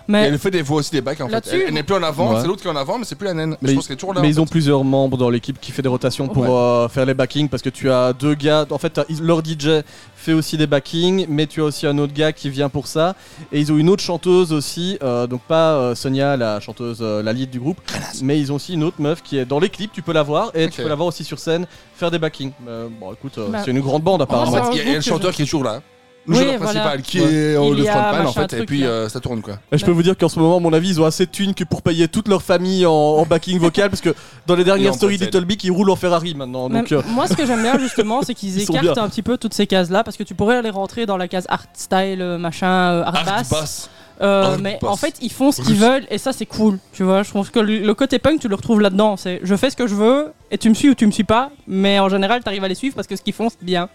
mais 0.07 0.24
elle 0.24 0.38
fait 0.39 0.51
des 0.51 0.62
voix 0.62 0.77
aussi 0.77 0.91
des 0.91 1.01
bacs 1.01 1.22
en 1.22 1.29
fait. 1.29 1.48
Elle, 1.51 1.62
elle 1.67 1.74
n'est 1.74 1.83
plus 1.83 1.95
en 1.95 2.03
avant, 2.03 2.33
Ouais. 2.33 2.41
c'est 2.41 2.48
l'autre 2.48 2.62
qui 2.62 2.67
est 2.67 2.72
en 2.72 2.75
avant, 2.75 2.98
mais 2.98 3.05
c'est 3.05 3.15
plus 3.15 3.25
la 3.27 3.33
naine. 3.33 3.51
Mais, 3.51 3.57
Mais, 3.62 3.69
je 3.69 3.75
pense 3.75 3.88
qu'elle 3.88 3.93
est 3.95 3.98
toujours 3.98 4.13
là. 4.13 4.22
mais 4.22 4.27
en 4.27 4.31
ils 4.31 4.41
ont 4.41 4.45
plusieurs 4.45 4.83
membres 4.83 5.17
dans 5.17 5.29
l'équipe 5.29 5.60
qui 5.60 5.72
fait 5.72 5.81
des 5.81 5.89
rotations 5.89 6.27
pour 6.27 6.43
Ouais. 6.43 6.50
euh, 6.50 6.88
faire 6.89 7.05
les 7.05 7.13
backings 7.13 7.50
parce 7.50 7.63
que 7.63 7.69
tu 7.69 7.89
as 7.91 8.13
deux 8.13 8.33
gars. 8.36 8.65
En 8.69 8.77
fait, 8.77 9.00
leur 9.22 9.41
DJ 9.43 9.83
fait 10.15 10.33
aussi 10.33 10.57
des 10.57 10.67
backings, 10.67 11.25
mais 11.29 11.48
tu 11.48 11.62
as 11.62 11.65
aussi 11.65 11.86
un 11.88 11.98
autre 11.98 12.13
gars 12.13 12.31
qui 12.31 12.50
vient 12.50 12.69
pour 12.69 12.88
ça. 12.88 13.15
Et 13.51 13.60
ils 13.60 13.72
ont 13.72 13.77
une 13.77 13.89
autre 13.89 14.03
chanteuse 14.03 14.53
aussi, 14.53 14.98
euh, 15.03 15.27
donc 15.27 15.41
pas 15.41 15.74
euh, 15.74 15.95
Sonia, 15.95 16.38
la 16.38 16.60
chanteuse, 16.60 17.00
euh, 17.01 17.22
la 17.22 17.33
lead 17.33 17.50
du 17.50 17.60
groupe, 17.60 17.79
mais 18.22 18.39
ils 18.39 18.51
ont 18.51 18.55
aussi 18.55 18.74
une 18.74 18.83
autre 18.83 19.01
meuf 19.01 19.22
qui 19.22 19.38
est 19.38 19.45
dans 19.45 19.60
les 19.60 19.69
clips. 19.69 19.91
Tu 19.93 20.01
peux 20.01 20.13
la 20.13 20.24
voir 20.24 20.51
et 20.53 20.69
tu 20.69 20.81
peux 20.81 20.88
la 20.89 20.95
voir 20.95 21.07
aussi 21.07 21.24
sur 21.24 21.39
scène 21.39 21.65
faire 21.95 22.10
des 22.12 22.19
backings. 22.19 22.51
Euh, 22.67 22.88
bon, 23.00 23.13
écoute, 23.13 23.38
euh, 23.38 23.48
Bah, 23.50 23.60
c'est 23.63 23.72
une 23.72 23.81
grande 23.81 24.03
bande 24.03 24.22
En 24.22 24.24
apparemment. 24.24 24.51
fait, 24.72 24.72
il 24.74 24.77
y 24.77 24.81
a- 24.81 24.83
y 24.86 24.91
a 24.91 24.95
le 24.95 25.01
chanteur 25.01 25.31
je- 25.31 25.36
qui 25.38 25.41
est 25.43 25.45
toujours 25.45 25.63
là. 25.63 25.81
Le 26.25 26.38
Oui, 26.38 26.46
voilà. 26.46 26.60
principal 26.60 27.01
qui 27.01 27.20
est 27.20 27.53
Il 27.53 27.75
le 27.75 27.84
frontman 27.86 28.27
en 28.27 28.32
fait, 28.32 28.53
et 28.53 28.65
puis 28.65 28.86
euh, 28.86 29.10
ça 29.10 29.20
tourne 29.20 29.42
quoi. 29.42 29.56
Et 29.72 29.77
je 29.77 29.86
peux 29.86 29.92
vous 29.92 30.03
dire 30.03 30.18
qu'en 30.18 30.30
ce 30.30 30.39
moment, 30.39 30.58
à 30.58 30.60
mon 30.60 30.74
avis, 30.74 30.89
ils 30.89 31.01
ont 31.01 31.06
assez 31.06 31.25
de 31.25 31.32
thunes 31.32 31.53
que 31.53 31.63
pour 31.63 31.82
payer 31.82 32.08
toute 32.08 32.27
leur 32.27 32.42
famille 32.42 32.86
en, 32.86 32.92
en 32.92 33.25
backing 33.25 33.60
vocal 33.60 33.89
parce 33.89 34.01
que 34.01 34.13
dans 34.48 34.56
les 34.56 34.63
dernières 34.63 34.94
stories. 34.94 35.18
Little 35.18 35.46
Big, 35.46 35.63
ils 35.63 35.72
roulent 35.72 35.89
en 35.89 35.96
Ferrari 35.96 36.34
maintenant. 36.34 36.70
Donc, 36.70 36.92
euh, 36.92 37.01
moi 37.10 37.27
ce 37.27 37.34
que 37.34 37.46
j'aime 37.46 37.62
bien 37.62 37.77
justement 37.80 38.22
c'est 38.22 38.34
qu'ils 38.34 38.60
écartent 38.62 38.98
un 38.98 39.10
petit 39.10 39.22
peu 39.22 39.38
toutes 39.38 39.53
ces 39.53 39.68
cases 39.68 39.89
là 39.89 40.03
parce 40.03 40.18
que 40.18 40.24
tu 40.24 40.36
pourrais 40.36 40.58
aller 40.58 40.70
rentrer 40.70 41.06
dans 41.06 41.18
la 41.18 41.27
case 41.27 41.46
art 41.50 41.65
style 41.74 42.22
euh, 42.22 42.38
machin 42.38 42.68
euh, 42.68 43.03
art, 43.03 43.27
Art 43.27 43.44
bass. 43.50 43.89
Euh, 44.22 44.58
mais 44.62 44.77
en 44.84 44.96
fait 44.96 45.15
ils 45.22 45.32
font 45.32 45.51
ce 45.51 45.62
qu'ils 45.62 45.75
veulent 45.75 46.06
et 46.10 46.20
ça 46.20 46.32
c'est 46.34 46.46
cool 46.46 46.77
tu 46.94 47.03
vois 47.03 47.24
je 47.24 47.30
trouve 47.30 47.50
que 47.50 47.60
le, 47.60 47.94
côté 47.96 48.20
punk 48.20 48.39
tu 48.39 48.48
le 48.48 48.56
retrouves 48.56 48.80
là-dedans 48.80 49.18
c'est 49.18 49.39
je 49.42 49.56
fais 49.56 49.72
ce 49.72 49.75
que 49.75 49.88
je 49.88 49.96
veux 49.96 50.32
et 50.51 50.58
tu 50.60 50.70
me 50.70 50.75
suis 50.75 50.89
ou 50.89 50.94
tu 50.94 51.08
me 51.08 51.12
suis 51.12 51.24
pas 51.24 51.50
mais 51.68 52.00
en 52.00 52.10
général 52.10 52.44
t'arrives 52.44 52.63
à 52.63 52.68
les 52.68 52.75
suivre 52.75 52.96
parce 52.96 53.08
que 53.08 53.15
ce 53.15 53.24
qu'ils 53.24 53.34
font 53.34 53.50
c'est 53.50 53.63
bien 53.63 53.89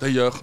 D'ailleurs, 0.00 0.40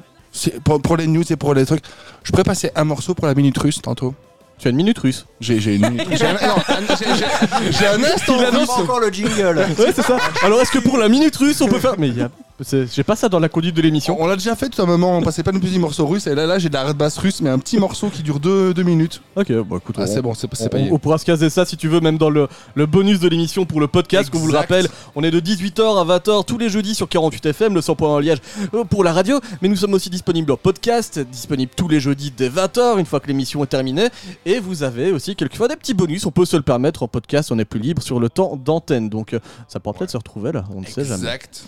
pour, 0.64 0.82
pour 0.82 0.98
les 0.98 1.08
news 1.08 1.24
et 1.30 1.36
pour 1.36 1.54
les 1.54 1.66
trucs, 1.66 1.84
je 2.24 2.32
pourrais 2.32 2.44
passer 2.44 2.72
un 2.76 2.84
morceau 2.84 3.14
pour 3.16 3.28
la 3.28 3.34
minute 3.36 3.58
russe 3.58 3.82
tantôt. 3.82 4.14
tu 4.60 4.68
as 4.68 4.72
une 4.72 4.78
minute 4.78 5.00
russe. 5.00 5.26
J'ai 5.40 5.60
j'ai 5.60 5.76
une 5.76 5.90
minute. 5.90 6.08
J'ai 6.12 6.26
un, 6.26 6.36
un- 6.36 8.04
instant 8.04 8.34
On 8.38 8.58
russe. 8.58 8.68
pas 8.68 8.74
encore 8.74 9.00
le 9.00 9.10
jingle. 9.10 9.66
Ouais, 9.78 9.92
c'est 9.96 10.02
ça. 10.04 10.18
Alors, 10.44 10.60
est-ce 10.62 10.72
que 10.72 10.80
pour 10.80 10.98
la 10.98 11.10
minute 11.10 11.36
russe, 11.38 11.62
on 11.62 11.68
peut 11.68 11.80
faire. 11.80 11.96
Mais 11.98 12.10
il 12.10 12.18
y 12.18 12.22
a. 12.22 12.30
J'ai 12.62 13.04
pas 13.04 13.16
ça 13.16 13.30
dans 13.30 13.40
la 13.40 13.48
conduite 13.50 13.76
de 13.76 13.82
l'émission. 13.82 14.18
On 14.20 14.28
l'a 14.28 14.36
déjà 14.36 14.56
fait 14.56 14.68
tout 14.70 14.82
un 14.82 14.86
moment, 14.86 15.18
on 15.18 15.22
passait 15.22 15.44
pas 15.44 15.52
non 15.52 15.60
plus 15.60 15.72
du 15.72 15.80
morceau 15.80 16.06
russe, 16.06 16.28
et 16.28 16.36
là, 16.36 16.46
là 16.46 16.60
j'ai 16.60 16.68
de 16.70 16.74
la 16.74 16.82
hard 16.82 16.98
bass 16.98 17.18
russe, 17.18 17.42
mais 17.42 17.50
un 17.50 17.60
petit 17.60 17.78
morceau 17.78 18.10
qui 18.10 18.22
dure 18.22 18.40
deux, 18.40 18.74
deux 18.74 18.84
minutes. 18.84 19.22
Ok, 19.36 19.52
bah 19.52 19.78
écoute, 19.78 19.96
Ah, 19.98 20.04
on, 20.04 20.08
c'est 20.08 20.22
bon, 20.22 20.34
c'est 20.34 20.48
c'est 20.56 20.74
on, 20.76 20.94
on 20.96 21.00
pourra 21.00 21.18
se 21.18 21.26
caser 21.26 21.50
ça 21.50 21.64
si 21.66 21.78
tu 21.78 21.88
veux, 21.88 22.02
même 22.02 22.18
dans 22.18 22.30
le, 22.30 22.48
le 22.76 22.86
bonus 22.86 23.20
de 23.20 23.30
l'émission 23.30 23.66
pour 23.66 23.80
le 23.80 23.88
podcast, 23.88 24.30
qu'on 24.30 24.40
vous 24.40 24.48
le 24.52 24.58
rappelle. 24.58 24.88
On 25.16 25.24
est 25.24 25.32
de 25.32 25.40
18h 25.40 25.82
à 26.02 26.18
20h 26.18 26.46
tous 26.46 26.58
les 26.58 26.70
jeudis 26.70 26.96
sur 26.96 27.08
48 27.08 27.46
FM, 27.46 27.74
le 27.76 27.82
100.1 27.82 28.04
en 28.06 28.20
Liège 28.20 28.40
euh, 28.74 28.84
pour 28.84 29.04
la 29.04 29.14
radio. 29.14 29.40
Mais 29.62 29.70
nous 29.70 29.76
sommes 29.78 29.94
aussi 29.94 30.10
disponibles 30.10 30.52
en 30.52 30.58
podcast, 30.58 31.20
disponibles 31.20 31.72
tous 31.76 31.88
les 31.88 32.00
jeudis 32.00 32.32
dès 32.36 32.50
20h, 32.50 33.00
une 33.00 33.06
fois 33.06 33.20
que 33.22 33.28
l'émission 33.28 33.64
est 33.64 33.68
terminée. 33.68 34.08
Et 34.46 34.60
vous 34.60 34.84
avez 34.84 35.12
aussi 35.12 35.36
quelquefois 35.36 35.68
des 35.70 35.76
petits 35.78 35.94
bonus, 35.94 36.26
on 36.26 36.32
peut 36.32 36.46
se 36.46 36.58
le 36.58 36.64
permettre 36.64 37.04
en 37.04 37.08
podcast, 37.08 37.52
on 37.52 37.60
est 37.60 37.66
plus 37.66 37.80
libre 37.80 38.02
sur 38.02 38.20
le 38.20 38.30
temps 38.30 38.60
d'antenne. 38.64 39.08
Donc 39.10 39.34
euh, 39.34 39.40
ça 39.70 39.80
pourra 39.80 39.98
peut-être 39.98 40.12
se 40.12 40.18
retrouver 40.18 40.52
là, 40.52 40.66
on 40.76 40.82
ne 40.82 40.86
sait 40.86 41.06
jamais. 41.06 41.24
Exact. 41.24 41.64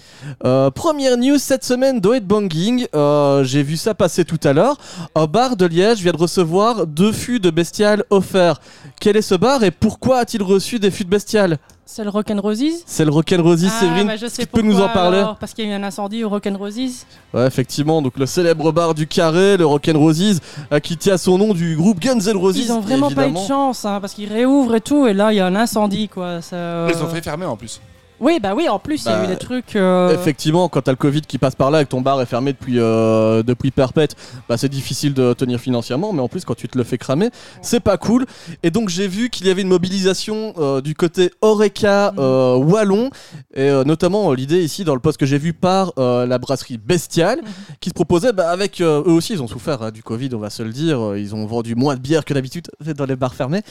Euh, 0.45 0.69
première 0.81 1.15
news 1.15 1.37
cette 1.37 1.63
semaine 1.63 1.99
de 1.99 2.11
Headbanging, 2.15 2.87
euh, 2.95 3.43
j'ai 3.43 3.61
vu 3.61 3.77
ça 3.77 3.93
passer 3.93 4.25
tout 4.25 4.39
à 4.43 4.51
l'heure. 4.51 4.77
Un 5.13 5.27
bar 5.27 5.55
de 5.55 5.67
Liège 5.67 5.99
vient 6.01 6.11
de 6.11 6.17
recevoir 6.17 6.87
deux 6.87 7.11
fûts 7.11 7.39
de 7.39 7.51
bestial 7.51 8.03
offerts. 8.09 8.59
Quel 8.99 9.15
est 9.15 9.21
ce 9.21 9.35
bar 9.35 9.63
et 9.63 9.69
pourquoi 9.69 10.17
a-t-il 10.17 10.41
reçu 10.41 10.79
des 10.79 10.89
fûts 10.89 11.05
de 11.05 11.09
bestial? 11.11 11.59
C'est 11.85 12.03
le 12.03 12.09
Rock'n'Roses 12.09 12.63
C'est 12.87 13.05
le 13.05 13.11
Rock'n'Roses, 13.11 13.67
ah, 13.67 13.79
Séverine. 13.79 14.07
bah, 14.07 14.15
je 14.15 14.25
sais 14.25 14.41
tu 14.41 14.47
peux 14.47 14.63
nous 14.63 14.81
en 14.81 14.89
parler? 14.89 15.19
alors, 15.19 15.35
Parce 15.37 15.53
qu'il 15.53 15.65
y 15.65 15.67
a 15.67 15.71
eu 15.71 15.75
un 15.75 15.83
incendie 15.83 16.23
au 16.23 16.29
Rock'n'Roses. 16.29 17.05
Ouais, 17.31 17.45
effectivement, 17.45 18.01
donc 18.01 18.17
le 18.17 18.25
célèbre 18.25 18.71
bar 18.71 18.95
du 18.95 19.05
Carré, 19.05 19.57
le 19.57 19.67
Rock'n'Roses, 19.67 20.39
euh, 20.73 20.79
qui 20.79 20.97
tient 20.97 21.17
son 21.17 21.37
nom 21.37 21.53
du 21.53 21.75
groupe 21.75 21.99
Guns 21.99 22.21
N' 22.25 22.37
Roses. 22.37 22.57
Ils 22.57 22.71
ont 22.71 22.79
vraiment 22.81 23.11
pas 23.11 23.27
eu 23.27 23.33
de 23.33 23.37
chance 23.37 23.85
hein, 23.85 23.99
parce 24.01 24.15
qu'ils 24.15 24.33
réouvrent 24.33 24.73
et 24.73 24.81
tout 24.81 25.05
et 25.05 25.13
là 25.13 25.31
il 25.31 25.35
y 25.35 25.41
a 25.41 25.45
un 25.45 25.55
incendie 25.55 26.07
quoi. 26.07 26.41
ça, 26.41 26.55
euh, 26.55 26.91
Ils 26.91 27.03
ont 27.03 27.07
fait 27.07 27.21
fermer 27.21 27.45
en 27.45 27.55
plus. 27.55 27.79
Oui 28.21 28.39
bah 28.39 28.53
oui 28.55 28.69
en 28.69 28.79
plus 28.79 29.03
il 29.03 29.07
y 29.07 29.09
a 29.09 29.17
Bah, 29.17 29.23
eu 29.25 29.27
des 29.27 29.35
trucs. 29.37 29.75
euh, 29.75 30.13
Effectivement, 30.13 30.69
quand 30.69 30.81
t'as 30.83 30.91
le 30.91 30.97
Covid 30.97 31.21
qui 31.21 31.37
passe 31.37 31.55
par 31.55 31.71
là 31.71 31.81
et 31.81 31.85
que 31.85 31.89
ton 31.89 32.01
bar 32.01 32.21
est 32.21 32.25
fermé 32.25 32.53
depuis, 32.53 32.75
euh, 32.79 33.41
depuis 33.43 33.71
perpète, 33.71 34.15
bah 34.47 34.57
c'est 34.57 34.69
difficile 34.69 35.13
de 35.13 35.33
tenir 35.33 35.59
financièrement, 35.59 36.13
mais 36.13 36.21
en 36.21 36.27
plus 36.27 36.45
quand 36.45 36.53
tu 36.55 36.67
te 36.69 36.77
le 36.77 36.83
fais 36.83 36.97
cramer, 36.97 37.29
c'est 37.61 37.79
pas 37.79 37.97
cool. 37.97 38.25
Et 38.63 38.69
donc 38.71 38.89
j'ai 38.89 39.07
vu 39.07 39.29
qu'il 39.29 39.47
y 39.47 39.49
avait 39.49 39.63
une 39.63 39.67
mobilisation 39.69 40.53
euh, 40.59 40.81
du 40.81 40.93
côté 40.95 41.31
Oreca 41.41 42.13
euh, 42.19 42.55
Wallon, 42.55 43.09
et 43.55 43.71
notamment 43.85 44.31
l'idée 44.33 44.63
ici 44.63 44.83
dans 44.83 44.93
le 44.93 45.01
poste 45.01 45.17
que 45.19 45.25
j'ai 45.25 45.37
vu 45.39 45.53
par 45.53 45.93
la 45.97 46.37
brasserie 46.37 46.77
Bestiale, 46.77 47.39
qui 47.79 47.89
se 47.89 47.93
proposait 47.95 48.33
bah, 48.33 48.49
avec 48.51 48.81
eux 48.81 49.03
aussi, 49.05 49.33
ils 49.33 49.41
ont 49.41 49.47
souffert 49.47 49.81
hein, 49.81 49.91
du 49.91 50.03
Covid, 50.03 50.29
on 50.33 50.39
va 50.39 50.49
se 50.49 50.61
le 50.63 50.71
dire, 50.71 51.15
ils 51.17 51.33
ont 51.35 51.45
vendu 51.47 51.75
moins 51.75 51.95
de 51.95 51.99
bière 52.01 52.23
que 52.25 52.33
d'habitude 52.33 52.67
dans 52.95 53.05
les 53.05 53.15
bars 53.15 53.33
fermés. 53.33 53.61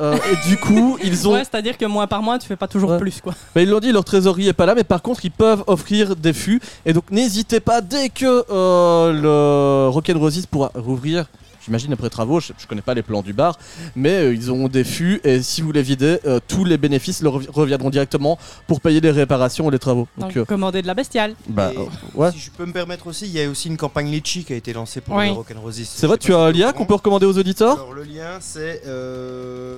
Et 0.00 0.48
du 0.48 0.56
coup, 0.56 0.96
ils 1.04 1.28
ont 1.28 1.32
Ouais, 1.34 1.44
c'est-à-dire 1.44 1.76
que 1.76 1.84
mois 1.84 2.06
par 2.06 2.22
mois 2.22 2.38
tu 2.38 2.46
fais 2.46 2.56
pas 2.56 2.68
toujours 2.68 2.90
Ouais. 2.90 2.98
plus 2.98 3.20
quoi. 3.20 3.34
bah, 3.54 3.60
ils 3.60 3.68
l'ont 3.68 3.80
dit, 3.80 3.92
leur 3.98 4.04
trésorerie 4.04 4.46
est 4.48 4.52
pas 4.52 4.66
là, 4.66 4.74
mais 4.76 4.84
par 4.84 5.02
contre, 5.02 5.24
ils 5.24 5.30
peuvent 5.32 5.64
offrir 5.66 6.14
des 6.14 6.32
fûts. 6.32 6.60
Et 6.86 6.92
donc, 6.92 7.10
n'hésitez 7.10 7.58
pas, 7.60 7.80
dès 7.80 8.08
que 8.10 8.44
euh, 8.50 9.12
le 9.12 9.88
Rock'n'Roses 9.90 10.46
pourra 10.46 10.70
rouvrir, 10.76 11.26
j'imagine 11.64 11.92
après 11.92 12.08
travaux, 12.08 12.38
je, 12.40 12.52
je 12.56 12.66
connais 12.68 12.80
pas 12.80 12.94
les 12.94 13.02
plans 13.02 13.20
du 13.22 13.32
bar, 13.32 13.58
mais 13.96 14.22
euh, 14.22 14.34
ils 14.34 14.50
ont 14.52 14.68
des 14.68 14.84
fûts. 14.84 15.20
Et 15.24 15.42
si 15.42 15.60
vous 15.62 15.72
les 15.72 15.82
videz, 15.82 16.18
euh, 16.26 16.38
tous 16.46 16.64
les 16.64 16.78
bénéfices 16.78 17.22
leur 17.22 17.40
revi- 17.40 17.50
reviendront 17.50 17.90
directement 17.90 18.38
pour 18.68 18.80
payer 18.80 19.00
les 19.00 19.10
réparations 19.10 19.68
et 19.68 19.72
les 19.72 19.78
travaux. 19.80 20.06
Donc, 20.16 20.28
Donc 20.28 20.36
euh, 20.38 20.44
commander 20.44 20.80
de 20.80 20.86
la 20.86 20.94
bestiale. 20.94 21.34
bah, 21.48 21.72
euh, 21.76 21.84
ouais. 22.14 22.30
Si 22.32 22.38
je 22.38 22.50
peux 22.52 22.64
me 22.64 22.72
permettre 22.72 23.08
aussi, 23.08 23.26
il 23.26 23.32
y 23.32 23.42
a 23.42 23.50
aussi 23.50 23.66
une 23.68 23.76
campagne 23.76 24.10
Litchi 24.10 24.44
qui 24.44 24.52
a 24.52 24.56
été 24.56 24.72
lancée 24.72 25.00
pour 25.00 25.16
Oui. 25.16 25.26
le 25.26 25.32
Rock'n'Roses. 25.32 25.82
C'est 25.84 26.06
vrai, 26.06 26.16
tu 26.18 26.32
as 26.32 26.38
un 26.38 26.52
lien 26.52 26.72
qu'on 26.72 26.86
peut 26.86 26.94
recommander 26.94 27.26
aux 27.26 27.36
auditeurs 27.36 27.74
Alors 27.74 27.92
le 27.92 28.04
lien 28.04 28.38
c'est... 28.40 28.82
Euh... 28.86 29.76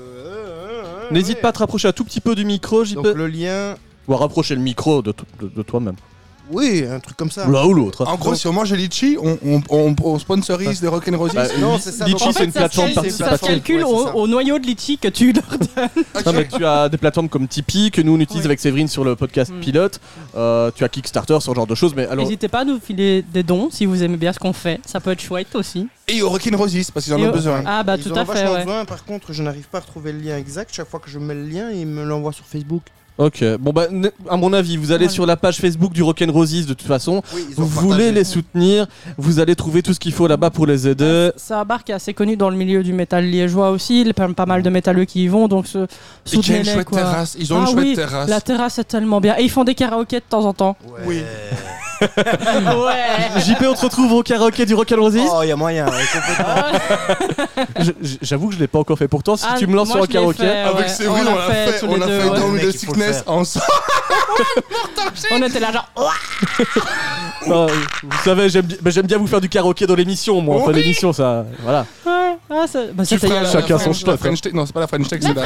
N'hésite 1.10 1.36
ouais. 1.36 1.42
pas 1.42 1.48
à 1.48 1.52
te 1.52 1.58
rapprocher 1.58 1.88
un 1.88 1.92
tout 1.92 2.04
petit 2.04 2.20
peu 2.20 2.36
du 2.36 2.44
micro, 2.44 2.84
JP. 2.84 2.94
Donc 2.96 3.06
le 3.14 3.26
lien... 3.26 3.74
Ou 4.08 4.14
à 4.14 4.16
rapprocher 4.18 4.54
le 4.54 4.60
micro 4.60 5.02
de, 5.02 5.12
to- 5.12 5.24
de- 5.40 5.48
de 5.48 5.62
toi-même. 5.62 5.96
Oui, 6.52 6.84
un 6.84 6.98
truc 6.98 7.16
comme 7.16 7.30
ça. 7.30 7.46
L'un 7.46 7.64
ou 7.64 7.72
l'autre. 7.74 8.04
En 8.08 8.16
gros, 8.16 8.34
si 8.34 8.48
on 8.48 8.52
mange 8.52 8.72
litchi, 8.72 9.16
on, 9.22 9.38
on, 9.46 9.62
on, 9.70 9.94
on 10.02 10.18
sponsorise 10.18 10.80
des 10.80 10.88
rock'n'roses. 10.88 11.32
Bah, 11.32 11.44
Non, 11.60 11.78
c'est 11.78 11.92
ça. 11.92 12.06
Litchi, 12.06 12.24
En 12.26 12.32
c'est 12.32 12.44
une 12.44 12.50
plateforme 12.50 12.92
participative. 12.92 13.38
ça 13.38 13.38
se 13.38 13.46
calcule 13.52 13.84
au, 13.84 14.08
au 14.14 14.26
noyau 14.26 14.58
de 14.58 14.66
litchi 14.66 14.98
que 14.98 15.06
tu 15.06 15.32
leur 15.32 15.44
donnes. 15.48 15.88
Non, 16.26 16.32
mais 16.32 16.48
tu 16.48 16.64
as 16.64 16.88
des 16.88 16.96
plateformes 16.96 17.28
comme 17.28 17.46
Tipeee 17.46 17.92
que 17.92 18.02
nous 18.02 18.14
on 18.16 18.18
utilise 18.18 18.42
Oui. 18.42 18.46
avec 18.46 18.58
Séverine 18.58 18.88
sur 18.88 19.04
le 19.04 19.14
podcast 19.14 19.52
Mm. 19.52 19.60
pilote. 19.60 20.00
Euh, 20.34 20.72
tu 20.74 20.82
as 20.82 20.88
Kickstarter, 20.88 21.38
ce 21.40 21.54
genre 21.54 21.68
de 21.68 21.74
choses. 21.76 21.94
Mais 21.94 22.06
alors, 22.08 22.24
N'hésitez 22.24 22.48
pas 22.48 22.62
à 22.62 22.64
nous 22.64 22.80
filer 22.80 23.22
des 23.32 23.44
dons 23.44 23.68
si 23.70 23.86
vous 23.86 24.02
aimez 24.02 24.16
bien 24.16 24.32
ce 24.32 24.40
qu'on 24.40 24.52
fait. 24.52 24.80
Ça 24.86 24.98
peut 24.98 25.12
être 25.12 25.20
chouette 25.22 25.54
aussi. 25.54 25.86
Et 26.08 26.20
au 26.20 26.30
rock'n'roses, 26.30 26.90
parce 26.90 27.04
qu'ils 27.04 27.14
en 27.14 27.20
ont 27.22 27.28
au- 27.28 27.32
besoin. 27.32 27.62
Ah 27.64 27.84
bah 27.84 27.94
Ils 27.96 28.02
tout 28.02 28.10
à 28.18 28.24
fait 28.24 28.32
vachement 28.34 28.52
ouais. 28.54 28.64
besoin. 28.64 28.84
Par 28.86 29.04
contre, 29.04 29.32
je 29.32 29.44
n'arrive 29.44 29.68
pas 29.68 29.78
à 29.78 29.82
retrouver 29.82 30.10
le 30.10 30.18
lien 30.18 30.36
exact. 30.36 30.70
Chaque 30.74 30.88
fois 30.88 30.98
que 30.98 31.08
je 31.10 31.20
mets 31.20 31.34
le 31.34 31.44
lien, 31.44 31.70
il 31.70 31.86
me 31.86 32.02
l'envoie 32.02 32.32
sur 32.32 32.44
Facebook. 32.44 32.82
Ok. 33.20 33.44
Bon 33.60 33.72
bah, 33.72 33.86
à 34.28 34.36
mon 34.36 34.52
avis, 34.52 34.76
vous 34.76 34.90
allez 34.92 35.08
sur 35.08 35.26
la 35.26 35.36
page 35.36 35.58
Facebook 35.58 35.92
du 35.92 36.02
Rock'n'Roses 36.02 36.66
de 36.66 36.74
toute 36.74 36.86
façon. 36.86 37.22
Oui, 37.34 37.46
ils 37.50 37.54
Vous 37.54 37.66
voulez 37.66 37.88
partagé. 37.88 38.12
les 38.12 38.24
soutenir, 38.24 38.86
vous 39.18 39.38
allez 39.38 39.54
trouver 39.54 39.82
tout 39.82 39.94
ce 39.94 40.00
qu'il 40.00 40.12
faut 40.12 40.26
là-bas 40.26 40.50
pour 40.50 40.66
les 40.66 40.88
aider. 40.88 41.30
C'est 41.36 41.54
un 41.54 41.64
bar 41.64 41.84
qui 41.84 41.92
est 41.92 41.94
assez 41.94 42.14
connu 42.14 42.36
dans 42.36 42.50
le 42.50 42.56
milieu 42.56 42.82
du 42.82 42.92
métal 42.92 43.24
liégeois 43.26 43.70
aussi. 43.70 44.00
Il 44.02 44.06
y 44.08 44.10
a 44.10 44.28
pas 44.34 44.46
mal 44.46 44.62
de 44.62 44.70
métalleux 44.70 45.04
qui 45.04 45.24
y 45.24 45.28
vont 45.28 45.46
donc 45.48 45.66
se- 45.66 45.78
Et 45.78 45.86
qu'il 45.86 46.32
y 46.32 46.34
a 46.34 46.36
une 46.36 46.42
soutenez-les 46.64 46.72
chouette 46.72 46.86
quoi. 46.88 46.98
terrasse. 46.98 47.36
Ils 47.38 47.52
ont 47.52 47.56
Ah 47.58 47.60
une 47.60 47.66
chouette 47.72 47.84
oui, 47.86 47.94
terrasse. 47.94 48.28
La 48.28 48.40
terrasse 48.40 48.78
est 48.78 48.84
tellement 48.84 49.20
bien. 49.20 49.36
Et 49.38 49.42
ils 49.44 49.50
font 49.50 49.64
des 49.64 49.74
karaokés 49.74 50.20
de 50.20 50.24
temps 50.28 50.44
en 50.44 50.52
temps. 50.54 50.76
Ouais. 50.86 51.00
Oui. 51.06 51.22
Ouais. 52.00 53.40
JP, 53.40 53.62
on 53.68 53.74
te 53.74 53.80
retrouve 53.82 54.12
au 54.12 54.22
karaoké 54.22 54.64
du 54.66 54.74
Rock 54.74 54.92
and 54.92 55.00
Roll 55.00 55.12
Oh, 55.30 55.40
il 55.42 55.48
y 55.48 55.52
a 55.52 55.56
moyen. 55.56 55.86
J'avoue 58.22 58.48
que 58.48 58.54
je 58.54 58.60
l'ai 58.60 58.66
pas 58.68 58.78
encore 58.78 58.96
fait. 58.98 59.08
Pourtant, 59.08 59.36
si 59.36 59.44
Ah, 59.48 59.56
tu 59.58 59.66
me 59.66 59.74
lances 59.74 59.90
sur 59.90 60.02
un 60.02 60.06
karaoké, 60.06 60.38
fait, 60.44 60.58
Avec 60.60 60.80
ouais. 60.80 60.88
Séverine, 60.88 61.24
on 61.28 61.34
l'a 61.36 61.42
fait, 61.54 61.78
tous 61.80 61.86
on 61.86 61.96
les 61.96 62.02
a 62.02 62.06
deux, 62.06 62.20
fait 62.20 62.28
ouais. 62.30 62.38
Faut 62.40 62.52
le 62.52 62.72
Sickness 62.72 63.22
ensemble. 63.26 63.64
On 65.32 65.42
était 65.42 65.60
là 65.60 65.72
genre. 65.72 65.88
vous 68.02 68.22
savez, 68.24 68.48
j'aime 68.48 68.64
bi- 68.66 68.78
bah, 68.80 68.90
j'aime 68.90 69.06
bien 69.06 69.18
vous 69.18 69.26
faire 69.26 69.40
du 69.40 69.48
karaoké 69.48 69.86
dans 69.86 69.94
l'émission, 69.94 70.40
moi. 70.40 70.56
Enfin, 70.56 70.72
Oui. 70.72 70.82
l'émission, 70.82 71.12
ça. 71.12 71.44
Voilà. 71.62 71.84
Ouais, 72.06 72.36
ah, 72.50 72.66
ça- 72.66 72.80
bah, 72.92 73.04
Tu 73.04 73.14
c'était 73.18 73.26
il 73.26 73.30
y 73.30 73.32
feras 73.32 73.40
a- 73.40 73.42
la- 73.42 73.50
Chacun 73.52 73.74
la 73.74 73.78
son 73.78 73.84
French- 73.92 73.96
stuff, 73.96 74.24
la 74.44 74.52
Non, 74.52 74.66
c'est 74.66 74.72
pas 74.72 74.80
la 74.80 74.86
French 74.86 75.08
Tech, 75.08 75.20
c'est 75.22 75.34
la, 75.34 75.44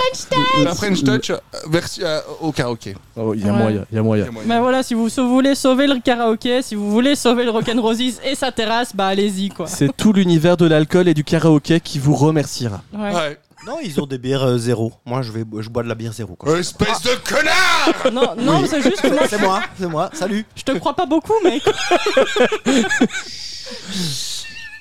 la 0.65 0.75
French 0.75 1.03
Touch 1.05 1.31
euh, 1.31 1.37
version 1.69 2.07
euh, 2.07 2.21
au 2.41 2.53
karaoké. 2.53 2.95
Oh, 3.17 3.33
Il 3.35 3.45
y 3.45 3.49
a 3.49 3.53
moyen, 3.53 3.85
il 3.91 3.97
y 3.97 3.99
a 3.99 4.03
moyen. 4.03 4.27
Mais 4.47 4.59
voilà, 4.61 4.83
si 4.83 4.95
vous 4.95 5.09
voulez 5.17 5.55
sauver 5.55 5.87
le 5.87 6.01
karaoké, 6.01 6.44
si 6.63 6.75
vous 6.75 6.91
voulez 6.91 7.15
sauver 7.17 7.45
le 7.45 7.51
Rock'n'Roses 7.51 8.21
et 8.25 8.35
sa 8.35 8.53
terrasse, 8.53 8.95
bah 8.95 9.07
allez-y 9.09 9.49
quoi. 9.49 9.67
C'est 9.67 9.95
tout 9.97 10.13
l'univers 10.13 10.57
de 10.57 10.67
l'alcool 10.67 11.09
et 11.09 11.15
du 11.15 11.25
karaoké 11.25 11.81
qui 11.81 11.99
vous 11.99 12.15
remerciera. 12.15 12.83
Ouais. 12.93 13.15
Ouais. 13.15 13.39
Non, 13.67 13.79
ils 13.83 13.99
ont 13.99 14.07
des 14.07 14.19
bières 14.19 14.43
euh, 14.43 14.59
zéro. 14.59 14.93
Moi, 15.07 15.23
je, 15.23 15.33
vais, 15.33 15.43
je 15.61 15.71
bois 15.71 15.83
de 15.83 15.89
la 15.89 15.95
bière 15.95 16.13
zéro. 16.13 16.35
Quoi. 16.37 16.59
Espèce 16.59 17.01
de 17.03 17.13
connard 17.27 18.13
Non, 18.13 18.35
non, 18.37 18.61
Oui. 18.61 18.67
c'est 18.69 18.83
juste 18.83 19.01
que 19.01 19.09
moi, 19.09 19.23
C'est 19.27 19.41
moi, 19.41 19.63
c'est 19.79 19.87
moi. 19.87 20.11
Salut. 20.13 20.45
je 20.55 20.63
te 20.65 20.73
crois 20.73 20.95
pas 20.95 21.07
beaucoup, 21.07 21.33
mec. 21.43 21.63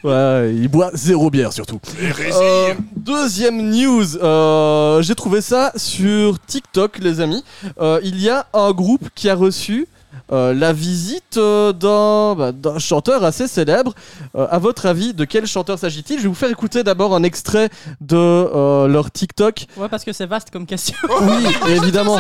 Ouais, 0.04 0.54
il 0.54 0.67
boit 0.67 0.91
zéro 0.93 1.30
bière 1.30 1.54
surtout. 1.54 1.80
Euh, 2.02 2.73
deuxième 2.97 3.69
news, 3.71 4.17
euh, 4.17 5.02
j'ai 5.02 5.15
trouvé 5.15 5.39
ça 5.39 5.71
sur 5.78 6.38
TikTok, 6.45 6.97
les 6.99 7.21
amis. 7.21 7.41
Euh, 7.80 8.02
il 8.04 8.19
y 8.21 8.30
a 8.30 8.45
un 8.54 8.71
groupe 8.73 9.08
qui 9.15 9.30
a 9.30 9.36
reçu 9.36 9.88
euh, 10.31 10.53
la 10.53 10.73
visite 10.73 11.38
euh, 11.38 11.73
d'un 11.73 12.36
bah, 12.36 12.51
d'un 12.51 12.79
chanteur 12.79 13.23
assez 13.23 13.47
célèbre. 13.47 13.93
Euh, 14.36 14.47
à 14.49 14.57
votre 14.59 14.86
avis, 14.86 15.13
de 15.13 15.25
quel 15.25 15.45
chanteur 15.45 15.77
s'agit-il? 15.77 16.17
Je 16.17 16.23
vais 16.23 16.27
vous 16.29 16.33
faire 16.36 16.49
écouter 16.49 16.83
d'abord 16.83 17.13
un 17.15 17.23
extrait 17.23 17.69
de 18.01 18.15
euh, 18.17 18.88
leur 18.88 19.12
TikTok. 19.12 19.65
Ouais, 19.77 19.89
parce 19.89 20.03
que 20.03 20.13
c'est 20.13 20.25
vaste 20.25 20.49
comme 20.51 20.65
question. 20.65 20.95
Oui, 21.21 21.45
évidemment. 21.69 22.19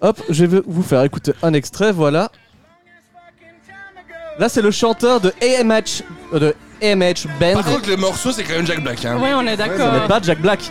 Hop, 0.00 0.20
je 0.28 0.44
vais 0.44 0.62
vous 0.66 0.82
faire 0.82 1.02
écouter 1.02 1.32
un 1.42 1.52
extrait, 1.54 1.90
voilà. 1.92 2.30
Là, 4.38 4.48
c'est 4.48 4.62
le 4.62 4.70
chanteur 4.70 5.20
de 5.20 5.32
AMH, 5.42 6.02
euh, 6.34 6.38
de 6.38 6.54
AMH 6.80 7.26
Band. 7.40 7.54
Par 7.54 7.64
contre, 7.64 7.88
le 7.88 7.96
morceau, 7.96 8.30
c'est 8.30 8.44
quand 8.44 8.54
même 8.54 8.66
Jack 8.66 8.80
Black. 8.82 9.04
Hein. 9.04 9.18
Ouais, 9.18 9.32
on 9.34 9.42
est 9.46 9.52
Ce 9.52 9.56
d'accord. 9.56 9.92
n'est 9.92 10.06
pas 10.06 10.20
Jack 10.22 10.40
Black. 10.40 10.70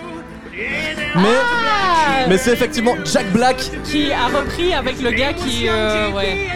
Mais, 0.57 1.13
Ah, 1.15 2.25
mais 2.27 2.37
c'est 2.37 2.51
effectivement 2.53 2.95
Jack 3.05 3.31
Black. 3.31 3.57
qui 3.83 4.11
a 4.11 4.25
repris 4.27 4.73
avec 4.73 5.01
le 5.01 5.11
gars 5.11 5.33
qui. 5.33 5.67
Euh, 5.69 6.11
ouais. 6.11 6.47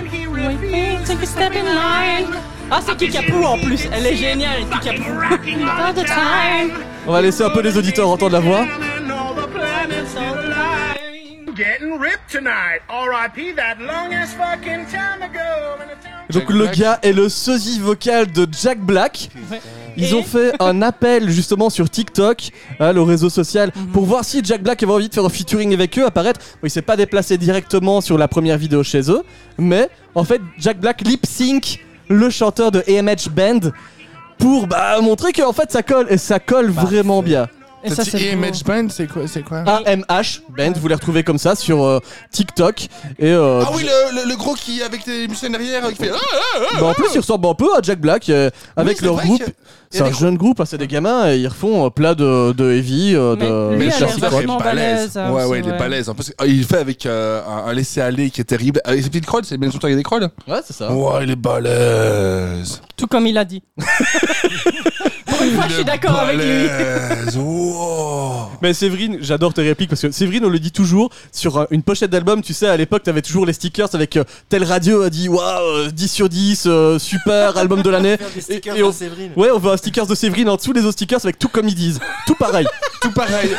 Take 1.06 1.24
a 1.24 1.26
step 1.26 1.54
in 1.56 1.64
line. 1.64 2.36
Ah, 2.72 2.80
c'est 2.86 2.96
Kikapoo 2.98 3.44
en 3.44 3.58
plus. 3.60 3.88
Elle 3.94 4.08
est 4.08 4.16
géniale, 4.16 4.62
Kikapoo. 4.72 5.20
All 5.22 5.94
the 5.94 6.06
time. 6.06 6.78
On 7.06 7.12
va 7.12 7.22
laisser 7.22 7.44
un 7.44 7.50
peu 7.50 7.62
les 7.62 7.78
auditeurs 7.78 8.08
entendre 8.10 8.34
la 8.34 8.40
voix. 8.40 8.66
Getting 11.56 12.00
ripped 12.00 12.30
tonight. 12.30 12.82
R.I.P. 12.90 13.54
that 13.54 13.76
long 13.80 14.14
ass 14.14 14.34
fucking 14.34 14.86
time 14.88 15.22
ago. 15.22 15.84
Donc 16.30 16.44
Jack 16.44 16.50
le 16.50 16.60
Black. 16.66 16.78
gars 16.78 17.00
est 17.04 17.12
le 17.14 17.28
sosie 17.30 17.80
vocal 17.80 18.32
de 18.32 18.48
Jack 18.52 18.80
Black. 18.80 19.30
Ouais. 19.52 19.60
Ils 19.98 20.12
Et- 20.12 20.14
ont 20.14 20.24
fait 20.24 20.54
un 20.60 20.82
appel 20.82 21.30
justement 21.30 21.70
sur 21.70 21.90
TikTok, 21.90 22.50
hein, 22.80 22.94
le 22.94 23.02
réseau 23.02 23.30
social, 23.30 23.72
pour 23.94 24.06
voir 24.06 24.24
si 24.26 24.42
Jack 24.44 24.64
Black 24.64 24.82
avait 24.84 24.92
envie 24.92 25.10
de 25.10 25.14
faire 25.14 25.26
un 25.26 25.30
featuring 25.30 25.74
avec 25.74 25.98
eux, 26.00 26.06
apparaître. 26.06 26.40
Bon, 26.62 26.68
il 26.68 26.70
s'est 26.70 26.82
pas 26.82 26.96
déplacé 26.98 27.38
directement 27.38 28.02
sur 28.02 28.18
la 28.18 28.28
première 28.28 28.58
vidéo 28.58 28.84
chez 28.84 29.10
eux, 29.12 29.22
mais 29.58 29.90
en 30.16 30.24
fait 30.24 30.42
Jack 30.58 30.80
Black 30.80 31.02
lip 31.02 31.26
sync 31.26 31.80
le 32.08 32.30
chanteur 32.30 32.72
de 32.72 32.84
AMH 32.88 33.30
Band 33.32 33.72
pour 34.38 34.68
bah, 34.68 35.00
montrer 35.02 35.32
que 35.34 35.44
en 35.44 35.54
fait 35.54 35.72
ça 35.72 35.84
colle 35.84 36.08
et 36.10 36.18
ça 36.18 36.40
colle 36.40 36.70
vraiment 36.70 37.22
bien. 37.22 37.48
Et 37.84 37.90
ça. 37.90 38.04
Image 38.16 38.64
Band, 38.64 38.88
c'est 38.90 39.08
quoi, 39.08 39.24
c'est 39.28 39.42
quoi 39.42 39.60
AMH 39.66 40.42
Band, 40.56 40.74
vous 40.76 40.88
les 40.88 40.94
retrouvez 40.94 41.24
comme 41.24 41.40
ça 41.40 41.56
sur 41.56 41.84
euh, 41.84 42.00
TikTok 42.32 42.82
et 43.18 43.32
euh, 43.32 43.64
Ah 43.66 43.72
oui, 43.76 43.82
le, 43.84 44.22
le, 44.24 44.30
le 44.30 44.36
gros 44.38 44.54
qui 44.54 44.84
avec 44.84 45.04
des 45.04 45.28
muscles 45.28 45.50
derrière, 45.50 45.88
qui 45.90 45.96
fait. 45.96 46.12
Ah, 46.14 46.18
ah, 46.22 46.60
ah. 46.60 46.78
bah, 46.80 46.86
en 46.88 46.94
plus 46.94 47.08
ils 47.16 47.18
ressemblent 47.20 47.48
un 47.48 47.56
peu 47.56 47.74
à 47.76 47.80
Jack 47.82 48.00
Black 48.00 48.30
euh, 48.30 48.52
avec 48.76 49.02
leur 49.02 49.16
groupe. 49.16 49.44
que- 49.44 49.50
il 49.50 49.54
C'est 49.92 50.02
a 50.04 50.06
un 50.06 50.12
jeune 50.14 50.38
groupe, 50.38 50.60
hein, 50.62 50.66
c'est 50.66 50.78
des 50.78 50.88
gamins 50.88 51.30
et 51.30 51.38
ils 51.38 51.48
refont 51.48 51.86
euh, 51.86 51.90
plein 51.90 52.14
de, 52.16 52.54
de 52.54 52.72
heavy, 52.72 53.14
euh, 53.14 53.36
Mais 53.78 53.88
de 53.88 54.20
vachement 54.22 54.58
balèze, 54.58 55.18
ouais, 55.18 55.44
ouais, 55.46 55.60
il 55.60 55.68
est 55.68 55.72
ouais. 55.72 55.78
balèze. 55.78 56.08
En 56.08 56.16
plus, 56.16 56.34
il 56.46 56.64
fait 56.64 56.78
avec 56.78 57.06
euh, 57.06 57.42
un, 57.46 57.74
laisser-aller 57.74 58.30
qui 58.30 58.40
est 58.40 58.46
terrible. 58.46 58.80
Avec 58.86 59.04
ses 59.04 59.10
petites 59.10 59.26
crolles, 59.26 59.44
c'est 59.44 59.58
bien 59.58 59.68
longtemps 59.68 59.80
qu'il 59.80 59.90
y 59.90 59.94
a 59.94 59.98
des 59.98 60.04
crolles. 60.04 60.30
Ouais, 60.48 60.60
c'est 60.66 60.74
ça. 60.74 60.92
Ouais, 60.94 61.24
il 61.24 61.32
est 61.32 61.36
balèze. 61.36 62.82
Tout 62.96 63.08
comme 63.08 63.28
il 63.28 63.38
a 63.38 63.44
dit. 63.44 63.62
Pour 65.26 65.42
une 65.44 65.56
fois, 65.56 65.66
je 65.68 65.74
suis 65.76 65.86
d'accord 65.86 66.20
avec 66.20 66.38
lui. 66.38 66.68
Balèze. 66.68 67.38
Wow. 67.72 68.50
Mais 68.62 68.74
Séverine, 68.74 69.18
j'adore 69.22 69.54
tes 69.54 69.64
répliques 69.64 69.90
parce 69.90 70.02
que 70.02 70.12
Séverine, 70.12 70.46
on 70.46 70.50
le 70.50 70.60
dit 70.60 70.72
toujours 70.72 71.10
sur 71.32 71.58
euh, 71.58 71.66
une 71.72 71.82
pochette 71.84 72.12
d'album. 72.12 72.42
Tu 72.42 72.54
sais, 72.54 72.68
à 72.68 72.78
l'époque, 72.78 73.04
t'avais 73.04 73.22
toujours 73.22 73.46
les 73.46 73.54
stickers 73.54 73.90
avec 73.94 74.18
euh, 74.18 74.24
telle 74.50 74.64
radio 74.64 75.02
a 75.04 75.10
dit 75.10 75.30
waouh, 75.30 75.42
euh, 75.88 75.92
10 75.92 76.08
sur 76.08 76.30
10, 76.30 76.64
euh, 76.68 77.00
super, 77.00 77.58
album 77.58 77.82
de 77.82 77.90
l'année. 77.90 78.18
Et- 78.38 78.42
stickers 78.42 78.76
et 78.76 78.84
on-. 78.84 78.92
Ouais, 79.36 79.50
on 79.52 79.60
veut 79.60 79.72
un 79.72 79.78
stickers 79.82 80.08
de 80.08 80.16
Séverine 80.16 80.50
en 80.50 80.56
dessous 80.56 80.74
les 80.74 80.82
autres 80.82 80.94
stickers 80.94 81.20
avec 81.24 81.38
tout 81.40 81.48
comme 81.50 81.68
ils 81.68 81.76
disent. 81.76 82.00
Tout 82.26 82.36
pareil. 82.36 82.66
Tout 83.02 83.12
pareil. 83.12 83.56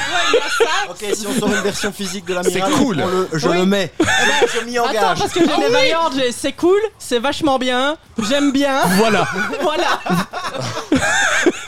Ok, 0.88 1.04
si 1.14 1.26
on 1.26 1.38
sort 1.38 1.48
une 1.48 1.62
version 1.62 1.92
physique 1.92 2.24
de 2.24 2.34
la 2.34 2.42
C'est 2.42 2.60
cool. 2.60 3.04
je 3.32 3.48
Oui. 3.48 3.58
le 3.58 3.66
mets. 3.66 3.92
Eh 4.00 4.04
ben, 4.04 4.48
je 4.60 4.64
m'y 4.64 4.78
Attends, 4.78 4.88
engage. 4.90 5.18
parce 5.18 5.32
que 5.32 5.40
j'ai 5.40 5.46
des 5.46 5.68
variantes. 5.72 6.12
j'ai- 6.16 6.32
C'est 6.32 6.52
cool, 6.52 6.78
c'est 6.98 7.18
vachement 7.18 7.58
bien, 7.58 7.96
j'aime 8.28 8.52
bien. 8.52 8.80
voilà. 8.96 9.26
Voilà. 9.62 10.00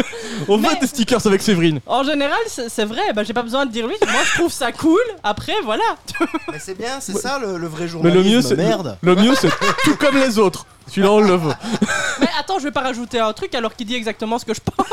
On 0.49 0.57
veut 0.57 0.63
Mais- 0.73 0.81
des 0.81 0.87
stickers 0.87 1.27
avec 1.27 1.43
Séverine. 1.43 1.81
En 1.87 2.03
général, 2.05 2.39
c'est 2.47 2.85
vrai. 2.85 3.13
Bah, 3.15 3.23
j'ai 3.25 3.33
pas 3.33 3.43
besoin 3.43 3.67
de 3.67 3.71
dire 3.73 3.87
lui. 3.87 3.95
Moi, 4.03 4.21
je 4.25 4.35
trouve 4.39 4.53
ça 4.53 4.73
cool. 4.73 5.01
Après, 5.23 5.55
voilà. 5.65 5.85
Mais 6.53 6.59
c'est 6.59 6.77
bien, 6.77 7.01
c'est 7.01 7.15
ça 7.17 7.39
le, 7.39 7.57
le 7.59 7.67
vrai 7.67 7.83
Mais 7.83 7.89
journalisme. 7.89 8.23
le 8.23 8.31
mieux, 8.31 8.43
c'est 8.43 8.57
Merde. 8.57 8.99
le 9.01 9.15
mieux, 9.17 9.35
c'est 9.35 9.51
tout 9.85 9.97
comme 9.97 10.17
les 10.17 10.39
autres. 10.39 10.67
Celui-là, 10.89 11.11
on 11.13 11.21
le 11.21 11.35
veut. 11.35 11.53
Mais 12.21 12.29
attends, 12.39 12.59
je 12.59 12.65
vais 12.65 12.71
pas 12.71 12.83
rajouter 12.83 13.19
un 13.19 13.33
truc 13.33 13.55
alors 13.55 13.75
qu'il 13.75 13.87
dit 13.87 13.95
exactement 13.95 14.39
ce 14.39 14.45
que 14.45 14.53
je 14.55 14.61
pense. 14.61 14.87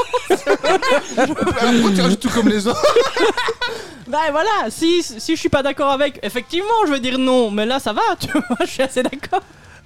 Pourquoi 1.15 1.91
tu 1.95 2.01
rajoutes 2.01 2.19
tout 2.19 2.29
comme 2.29 2.47
les 2.49 2.65
autres 2.67 2.81
Bah 4.07 4.19
voilà, 4.31 4.49
si, 4.69 5.03
si 5.03 5.35
je 5.35 5.39
suis 5.39 5.49
pas 5.49 5.63
d'accord 5.63 5.89
avec, 5.91 6.19
effectivement, 6.23 6.67
je 6.85 6.91
vais 6.91 6.99
dire 6.99 7.17
non. 7.17 7.49
Mais 7.51 7.65
là, 7.65 7.79
ça 7.79 7.93
va, 7.93 8.01
tu 8.19 8.27
vois, 8.31 8.43
je 8.61 8.65
suis 8.65 8.81
assez 8.83 9.03
d'accord. 9.03 9.41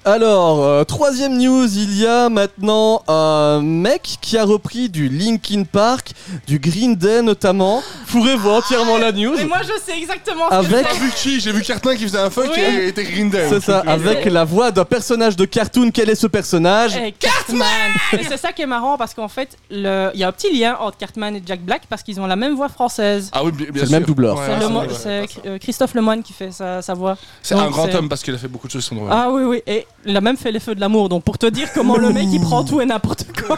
Alors, 0.08 0.64
euh, 0.64 0.84
troisième 0.84 1.36
news, 1.36 1.66
il 1.76 1.98
y 2.00 2.06
a 2.06 2.30
maintenant 2.30 3.02
un 3.08 3.60
mec 3.64 4.18
qui 4.22 4.38
a 4.38 4.46
repris 4.46 4.88
du 4.88 5.10
Linkin 5.10 5.64
Park, 5.64 6.12
du 6.46 6.60
Green 6.60 6.96
Day 6.96 7.24
notamment. 7.24 7.82
Fourrez-vous 8.06 8.50
entièrement 8.52 9.00
la 9.00 9.12
news. 9.12 9.34
Mais 9.36 9.46
moi, 9.46 9.62
je 9.64 9.72
sais 9.84 9.98
exactement 9.98 10.48
ce 10.48 10.54
Avec- 10.54 10.88
que 10.88 10.94
J'ai 10.94 11.00
vu 11.00 11.12
qui 11.16 11.40
J'ai 11.40 11.52
vu 11.52 11.64
Cartin 11.64 11.96
qui 11.96 12.04
faisait 12.04 12.20
un 12.20 12.30
funk 12.30 12.50
Oui. 12.56 12.62
et 12.62 12.88
était 12.90 13.04
Green 13.04 13.32
Day. 13.32 13.48
C'est 13.50 13.62
ça, 13.64 13.80
avec 13.88 14.26
la 14.26 14.44
voix 14.44 14.70
d'un 14.70 14.86
personnage 14.86 15.36
de 15.36 15.46
cartoon. 15.46 15.90
Quel 15.90 16.08
est 16.12 16.16
ce 16.16 16.28
personnage 16.28 16.92
c'est. 16.92 17.08
Eh, 17.08 17.12
Cartman 17.12 17.68
Et 18.14 18.24
c'est 18.26 18.38
ça 18.38 18.54
qui 18.54 18.62
est 18.62 18.68
marrant 18.68 18.98
parce 19.00 19.16
qu'en 19.16 19.28
fait, 19.28 19.58
le- 19.72 20.12
il 20.14 20.20
y 20.20 20.24
a 20.24 20.28
un 20.28 20.32
petit 20.32 20.56
lien 20.56 20.78
entre 20.80 20.98
Cartman 20.98 21.36
et 21.36 21.42
Jack 21.44 21.62
Black 21.62 21.82
parce 21.90 22.04
qu'ils 22.04 22.22
ont 22.22 22.28
la 22.28 22.36
même 22.36 22.54
voix 22.54 22.70
française. 22.70 23.32
Ah 23.34 23.44
oui, 23.44 23.52
bien, 23.52 23.66
bien 23.72 23.74
C'est 23.74 23.80
le 23.82 23.86
sûr. 23.88 23.98
même 23.98 24.04
doubleur. 24.06 24.36
Ouais, 24.38 24.44
C'est 24.60 24.66
ouais, 24.68 24.88
le 24.88 24.94
c'est 25.34 25.48
euh, 25.48 25.58
Christophe 25.58 25.96
Lemoine 25.96 26.22
qui 26.22 26.34
fait 26.34 26.52
sa, 26.52 26.84
sa 26.84 26.94
voix. 26.94 27.18
C'est 27.42 27.56
Donc, 27.56 27.64
un 27.64 27.70
grand 27.72 27.86
c'est- 27.88 27.96
homme 27.96 28.08
parce 28.08 28.22
qu'il 28.22 28.36
a 28.36 28.38
fait 28.38 28.48
beaucoup 28.48 28.68
de 28.68 28.72
choses 28.72 28.84
qui 28.84 28.90
sont 28.90 28.96
drôles. 28.98 29.10
Ah 29.12 29.30
oui, 29.32 29.42
oui, 29.46 29.64
et 29.66 29.88
il 30.06 30.16
a 30.16 30.22
même 30.22 30.38
fait 30.38 30.52
les 30.52 30.60
feux 30.60 30.76
de 30.76 30.80
l'amour. 30.80 31.10
Donc 31.10 31.24
pour 31.24 31.38
te 31.38 31.46
dire 31.46 31.70
comment 31.74 31.98
le 31.98 32.12
mec 32.12 32.28
il 32.32 32.42
prend 32.42 32.64
tout 32.64 32.82
et 32.82 32.86
n'importe 32.86 33.26
quoi. 33.32 33.58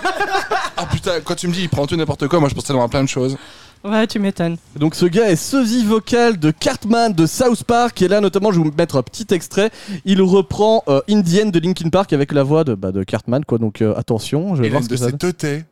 Ah 0.75 0.85
putain, 0.91 1.19
quand 1.23 1.35
tu 1.35 1.47
me 1.47 1.53
dis 1.53 1.61
il 1.63 1.69
prend 1.69 1.85
tout 1.87 1.95
n'importe 1.95 2.27
quoi, 2.27 2.39
moi 2.39 2.49
je 2.49 2.55
pense 2.55 2.63
tellement 2.63 2.83
à 2.85 2.87
plein 2.87 3.03
de 3.03 3.09
choses. 3.09 3.37
Ouais, 3.83 4.07
tu 4.07 4.19
m'étonnes. 4.19 4.57
Donc 4.75 4.95
ce 4.95 5.05
gars 5.05 5.29
est 5.29 5.35
sosie 5.35 5.85
vocal 5.85 6.39
de 6.39 6.51
Cartman 6.51 7.13
de 7.13 7.25
South 7.25 7.63
Park 7.63 8.01
et 8.01 8.07
là 8.07 8.21
notamment 8.21 8.51
je 8.51 8.59
vais 8.59 8.65
vous 8.65 8.75
mettre 8.77 8.97
un 8.97 9.03
petit 9.03 9.27
extrait. 9.33 9.69
Il 10.03 10.21
reprend 10.21 10.83
euh, 10.87 11.01
Indienne 11.09 11.51
de 11.51 11.59
Linkin 11.59 11.89
Park 11.89 12.11
avec 12.13 12.31
la 12.31 12.43
voix 12.43 12.63
de, 12.63 12.73
bah, 12.73 12.91
de 12.91 13.03
Cartman 13.03 13.45
quoi. 13.45 13.57
Donc 13.59 13.81
euh, 13.81 13.93
attention, 13.95 14.55
je 14.55 14.61
vais 14.61 14.67
Et 14.67 14.71
voir 14.71 14.83
ce 14.83 14.87
de 14.87 14.95
que 14.95 14.99
ça 14.99 15.09
ses 15.09 15.67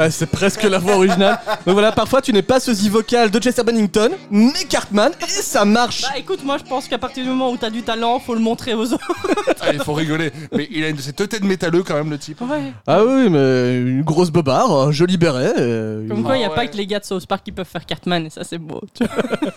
Bah, 0.00 0.10
c'est 0.10 0.24
presque 0.30 0.62
la 0.62 0.78
voix 0.78 0.94
originale. 0.94 1.38
Donc 1.66 1.74
voilà, 1.74 1.92
parfois 1.92 2.22
tu 2.22 2.32
n'es 2.32 2.40
pas 2.40 2.58
sosie 2.58 2.88
vocal 2.88 3.30
de 3.30 3.38
Chester 3.38 3.62
Bennington, 3.62 4.12
mais 4.30 4.64
Cartman, 4.66 5.12
et 5.20 5.26
ça 5.42 5.66
marche. 5.66 6.00
Bah 6.00 6.16
écoute, 6.16 6.42
moi 6.42 6.56
je 6.56 6.64
pense 6.66 6.88
qu'à 6.88 6.96
partir 6.96 7.22
du 7.22 7.28
moment 7.28 7.50
où 7.50 7.58
t'as 7.58 7.68
du 7.68 7.82
talent, 7.82 8.18
faut 8.18 8.32
le 8.32 8.40
montrer 8.40 8.72
aux 8.72 8.94
autres. 8.94 9.06
Ah, 9.62 9.74
il 9.74 9.80
faut 9.82 9.92
rigoler. 9.92 10.32
Mais 10.56 10.66
il 10.70 10.82
a 10.84 10.88
une 10.88 10.96
de 10.96 11.02
ces 11.02 11.12
têtes 11.12 11.44
métalleux 11.44 11.82
quand 11.82 11.92
même, 11.94 12.08
le 12.08 12.16
type. 12.16 12.40
Ouais. 12.40 12.72
Ah 12.86 13.04
oui, 13.04 13.28
mais 13.28 13.76
une 13.78 14.00
grosse 14.00 14.30
bobarde, 14.30 14.72
un 14.72 14.90
joli 14.90 15.18
béret. 15.18 15.52
euh, 15.58 16.08
Comme 16.08 16.22
quoi, 16.22 16.38
il 16.38 16.40
y 16.40 16.44
a 16.44 16.48
Ah 16.50 16.54
pas 16.54 16.66
que 16.66 16.78
les 16.78 16.86
gars 16.86 16.98
de 16.98 17.04
South 17.04 17.26
Park 17.26 17.42
qui 17.44 17.52
peuvent 17.52 17.66
faire 17.70 17.84
Cartman, 17.84 18.24
et 18.24 18.30
ça 18.30 18.42
c'est 18.42 18.56
beau. 18.56 18.80
tu 18.94 19.04
vois. 19.04 19.50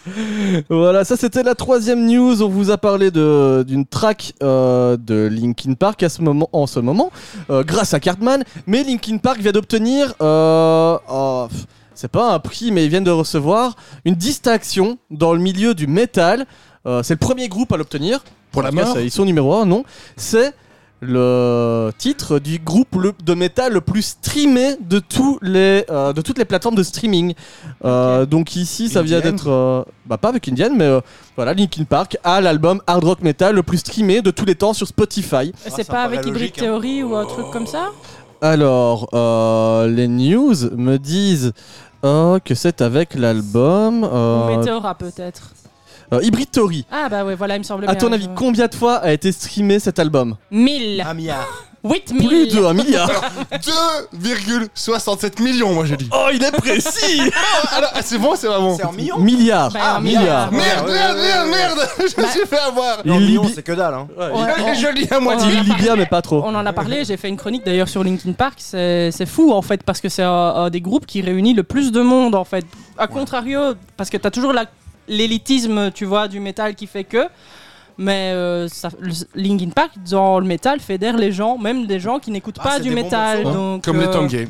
Voilà, 0.69 1.05
ça 1.05 1.15
c'était 1.15 1.41
la 1.43 1.55
troisième 1.55 2.05
news. 2.05 2.41
On 2.43 2.49
vous 2.49 2.69
a 2.69 2.77
parlé 2.77 3.11
de- 3.11 3.63
d'une 3.65 3.85
track 3.85 4.33
euh, 4.43 4.97
de 4.99 5.29
Linkin 5.31 5.73
Park 5.75 6.03
à 6.03 6.09
ce 6.09 6.21
moment, 6.21 6.49
en 6.51 6.67
ce 6.67 6.81
moment, 6.81 7.09
euh, 7.49 7.63
grâce 7.63 7.93
à 7.93 8.01
Cartman. 8.01 8.43
Mais 8.67 8.83
Linkin 8.83 9.19
Park 9.19 9.39
vient 9.39 9.53
d'obtenir, 9.53 10.13
euh, 10.21 10.32
oh, 11.09 11.47
pff, 11.49 11.65
c'est 11.93 12.11
pas 12.11 12.33
un 12.33 12.39
prix, 12.39 12.71
mais 12.71 12.83
ils 12.85 12.89
viennent 12.89 13.03
de 13.03 13.11
recevoir 13.11 13.75
une 14.05 14.15
distinction 14.15 14.97
dans 15.09 15.33
le 15.33 15.39
milieu 15.39 15.73
du 15.73 15.87
métal. 15.87 16.45
Euh, 16.85 17.01
c'est 17.03 17.13
le 17.13 17.19
premier 17.19 17.47
groupe 17.47 17.71
à 17.71 17.77
l'obtenir. 17.77 18.23
Pour 18.51 18.61
la 18.61 18.71
mort 18.71 18.99
Ils 18.99 19.09
sont 19.09 19.25
numéro 19.25 19.53
un, 19.55 19.65
non 19.65 19.83
C'est 20.15 20.53
le 21.05 21.91
titre 21.97 22.39
du 22.39 22.59
groupe 22.59 22.97
de 23.23 23.33
métal 23.33 23.73
le 23.73 23.81
plus 23.81 24.01
streamé 24.03 24.75
de, 24.79 24.99
tous 24.99 25.37
les, 25.41 25.85
euh, 25.89 26.13
de 26.13 26.21
toutes 26.21 26.37
les 26.37 26.45
plateformes 26.45 26.75
de 26.75 26.83
streaming. 26.83 27.33
Euh, 27.83 28.25
donc 28.25 28.55
ici, 28.55 28.89
ça 28.89 29.01
vient 29.01 29.17
Indian. 29.17 29.31
d'être... 29.31 29.49
euh, 29.49 29.83
bah 30.05 30.17
pas 30.17 30.29
avec 30.29 30.47
Indian, 30.47 30.69
mais 30.75 30.85
euh, 30.85 31.01
voilà, 31.35 31.53
Linkin 31.53 31.83
Park 31.83 32.17
a 32.23 32.41
l'album 32.41 32.81
hard 32.87 33.03
rock 33.03 33.21
metal 33.21 33.55
le 33.55 33.63
plus 33.63 33.79
streamé 33.79 34.21
de 34.21 34.31
tous 34.31 34.45
les 34.45 34.55
temps 34.55 34.73
sur 34.73 34.87
Spotify. 34.87 35.51
c'est 35.67 35.87
pas 35.87 36.03
avec 36.03 36.21
Hybrid 36.21 36.33
logique, 36.33 36.57
hein. 36.59 36.65
Theory 36.65 37.03
ou 37.03 37.15
un 37.15 37.25
truc 37.25 37.49
comme 37.51 37.67
ça? 37.67 37.89
Alors, 38.43 39.07
euh, 39.13 39.87
les 39.87 40.09
news 40.09 40.53
me 40.75 40.97
disent 40.97 41.53
euh, 42.03 42.39
que 42.39 42.53
c'est 42.55 42.81
avec 42.81 43.15
l'album... 43.15 44.03
Euh, 44.03 44.57
Meteora 44.57 44.95
peut-être. 44.95 45.53
euh, 46.11 46.19
Hybrid 46.21 46.51
Theory. 46.51 46.85
Ah 46.91 47.07
bah 47.07 47.23
ouais, 47.23 47.35
voilà, 47.35 47.55
il 47.55 47.59
me 47.59 47.63
semble 47.63 47.85
À 47.85 47.93
bien. 47.93 47.95
ton 47.95 48.11
avis, 48.11 48.25
je- 48.25 48.29
combien 48.35 48.67
de 48.67 48.75
fois 48.75 48.95
a 48.95 49.13
été 49.13 49.31
streamé 49.31 49.79
cet 49.79 49.97
album? 49.97 50.35
1000 50.51 50.99
Un 51.07 51.13
milliard. 51.13 51.47
8000 51.83 52.27
Plus 52.27 52.47
de 52.47 52.63
1 52.63 52.73
milliard 52.73 53.09
2,67 53.51 55.41
millions, 55.41 55.73
moi 55.73 55.85
j'ai 55.85 55.97
dit. 55.97 56.09
Oh, 56.13 56.27
il 56.33 56.43
est 56.43 56.51
précis 56.51 57.21
Ah, 57.71 57.81
là, 57.81 57.91
ah, 57.93 57.99
c'est 58.01 58.17
bon, 58.17 58.35
c'est 58.35 58.47
pas 58.47 58.59
bon. 58.59 58.77
C'est 58.77 58.85
en 58.85 58.91
millions 58.93 59.19
Milliard 59.19 59.71
Bah, 59.71 59.95
un 59.95 59.99
Milliard 59.99 60.51
Merde, 60.51 60.87
merde, 60.89 61.17
merde, 61.17 61.47
merde 61.49 61.89
Je 61.99 62.21
me 62.21 62.27
suis 62.27 62.45
fait 62.45 62.59
avoir 62.59 62.99
Il 63.03 63.11
En 63.11 63.19
lit 63.19 63.25
millions, 63.27 63.51
c'est 63.53 63.63
que 63.63 63.71
dalle. 63.73 63.93
Hein. 63.93 64.07
Ouais. 64.17 64.75
Je 64.75 64.87
lis 64.93 65.07
à 65.11 65.19
moitié. 65.19 65.51
Il 65.53 65.63
lit 65.63 65.75
bien, 65.75 65.95
mais 65.95 66.05
pas 66.05 66.21
trop. 66.21 66.41
On 66.45 66.55
en 66.55 66.65
a 66.65 66.73
parlé, 66.73 67.03
j'ai 67.05 67.17
fait 67.17 67.29
une 67.29 67.37
chronique 67.37 67.65
d'ailleurs 67.65 67.89
sur 67.89 68.03
Linkin 68.03 68.33
Park. 68.33 68.55
C'est 68.57 69.11
c'est 69.11 69.25
fou 69.25 69.51
en 69.51 69.61
fait, 69.61 69.83
parce 69.83 69.99
que 70.01 70.09
c'est 70.09 70.23
un, 70.23 70.29
un 70.31 70.69
des 70.69 70.81
groupes 70.81 71.05
qui 71.05 71.21
réunit 71.21 71.53
le 71.53 71.63
plus 71.63 71.91
de 71.91 72.01
monde 72.01 72.35
en 72.35 72.45
fait. 72.45 72.65
A 72.97 73.07
contrario, 73.07 73.73
parce 73.97 74.09
que 74.09 74.17
t'as 74.17 74.31
toujours 74.31 74.53
la- 74.53 74.65
l'élitisme, 75.07 75.91
tu 75.91 76.05
vois, 76.05 76.27
du 76.27 76.39
métal 76.39 76.75
qui 76.75 76.87
fait 76.87 77.03
que. 77.03 77.27
Mais 77.97 78.31
euh, 78.33 78.67
ça- 78.67 78.89
le- 78.99 79.11
Linkin 79.35 79.69
Park, 79.69 79.91
dans 80.09 80.39
le 80.39 80.45
métal, 80.45 80.79
fédère 80.79 81.17
les 81.17 81.31
gens, 81.31 81.57
même 81.57 81.85
des 81.85 81.99
gens 81.99 82.19
qui 82.19 82.31
n'écoutent 82.31 82.57
Ah, 82.59 82.63
pas 82.63 82.79
du 82.79 82.89
métal. 82.91 83.43
donc, 83.43 83.83
Comme 83.83 83.99
les 83.99 84.07
euh, 84.07 84.11
Tanguay. 84.13 84.47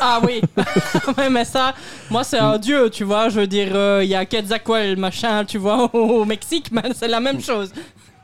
Ah 0.00 0.18
oui, 0.26 0.40
mais 1.30 1.44
ça, 1.44 1.74
moi 2.10 2.24
c'est 2.24 2.38
un 2.38 2.58
dieu, 2.58 2.88
tu 2.90 3.04
vois. 3.04 3.28
Je 3.28 3.40
veux 3.40 3.46
dire, 3.46 3.68
euh, 3.74 4.00
il 4.02 4.08
y 4.08 4.14
a 4.14 4.24
Quetzalcoatl, 4.24 4.96
machin, 4.96 5.44
tu 5.44 5.58
vois, 5.58 5.90
au, 5.94 5.98
au 6.20 6.24
Mexique, 6.24 6.70
mais 6.72 6.82
c'est 6.94 7.08
la 7.08 7.20
même 7.20 7.40
chose. 7.40 7.70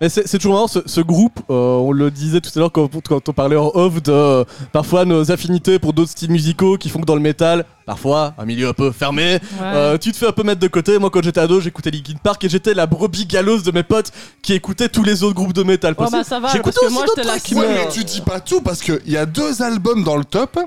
Mais 0.01 0.09
c'est 0.09 0.39
toujours 0.39 0.55
marrant, 0.55 0.67
ce, 0.69 0.79
ce 0.87 1.01
groupe, 1.03 1.41
euh, 1.51 1.53
on 1.77 1.93
le 1.93 2.11
disait 2.11 2.41
tout 2.41 2.51
à 2.57 2.59
l'heure 2.59 2.73
quand, 2.73 2.89
quand 3.07 3.29
on 3.29 3.33
parlait 3.35 3.57
en 3.57 3.71
off 3.75 4.03
de 4.03 4.11
euh, 4.11 4.45
parfois 4.73 5.05
nos 5.05 5.31
affinités 5.31 5.79
pour 5.79 5.93
d'autres 5.93 6.11
styles 6.13 6.31
musicaux 6.31 6.79
qui 6.79 6.89
font 6.89 7.01
que 7.01 7.05
dans 7.05 7.15
le 7.17 7.21
métal, 7.21 7.67
parfois 7.85 8.33
un 8.39 8.47
milieu 8.47 8.69
un 8.69 8.73
peu 8.73 8.93
fermé, 8.93 9.33
Ouais. 9.35 9.39
euh, 9.63 9.99
tu 9.99 10.13
te 10.13 10.17
fais 10.17 10.27
un 10.27 10.33
peu 10.33 10.43
mettre 10.43 10.61
de 10.61 10.69
côté. 10.69 10.99
Moi 10.99 11.11
quand 11.11 11.23
j'étais 11.23 11.41
ado, 11.41 11.61
j'écoutais 11.61 11.91
Linkin 11.91 12.15
Park 12.23 12.43
et 12.45 12.49
j'étais 12.49 12.73
la 12.73 12.87
brebis 12.87 13.27
galeuse 13.27 13.63
de 13.63 13.73
mes 13.73 13.83
potes 13.83 14.11
qui 14.41 14.55
écoutaient 14.55 14.89
tous 14.89 15.03
les 15.03 15.23
autres 15.23 15.35
groupes 15.35 15.53
de 15.53 15.65
métal 15.65 15.95
Ouais, 15.99 16.07
bah 16.11 16.25
ça 16.25 16.41
va, 16.41 16.49
parce 16.49 16.79
que 16.79 16.91
moi, 16.91 17.05
d'autres 17.05 17.17
j'étais 17.19 17.29
la 17.29 17.61
Ouais, 17.61 17.69
mais- 17.69 17.85
mais 17.85 17.89
tu 17.93 18.03
dis 18.05 18.23
pas 18.23 18.41
tout 18.41 18.63
parce 18.63 18.81
qu'il 18.81 19.01
y 19.07 19.19
a 19.19 19.27
deux 19.27 19.61
albums 19.61 20.03
dans 20.03 20.17
le 20.17 20.25
top. 20.25 20.59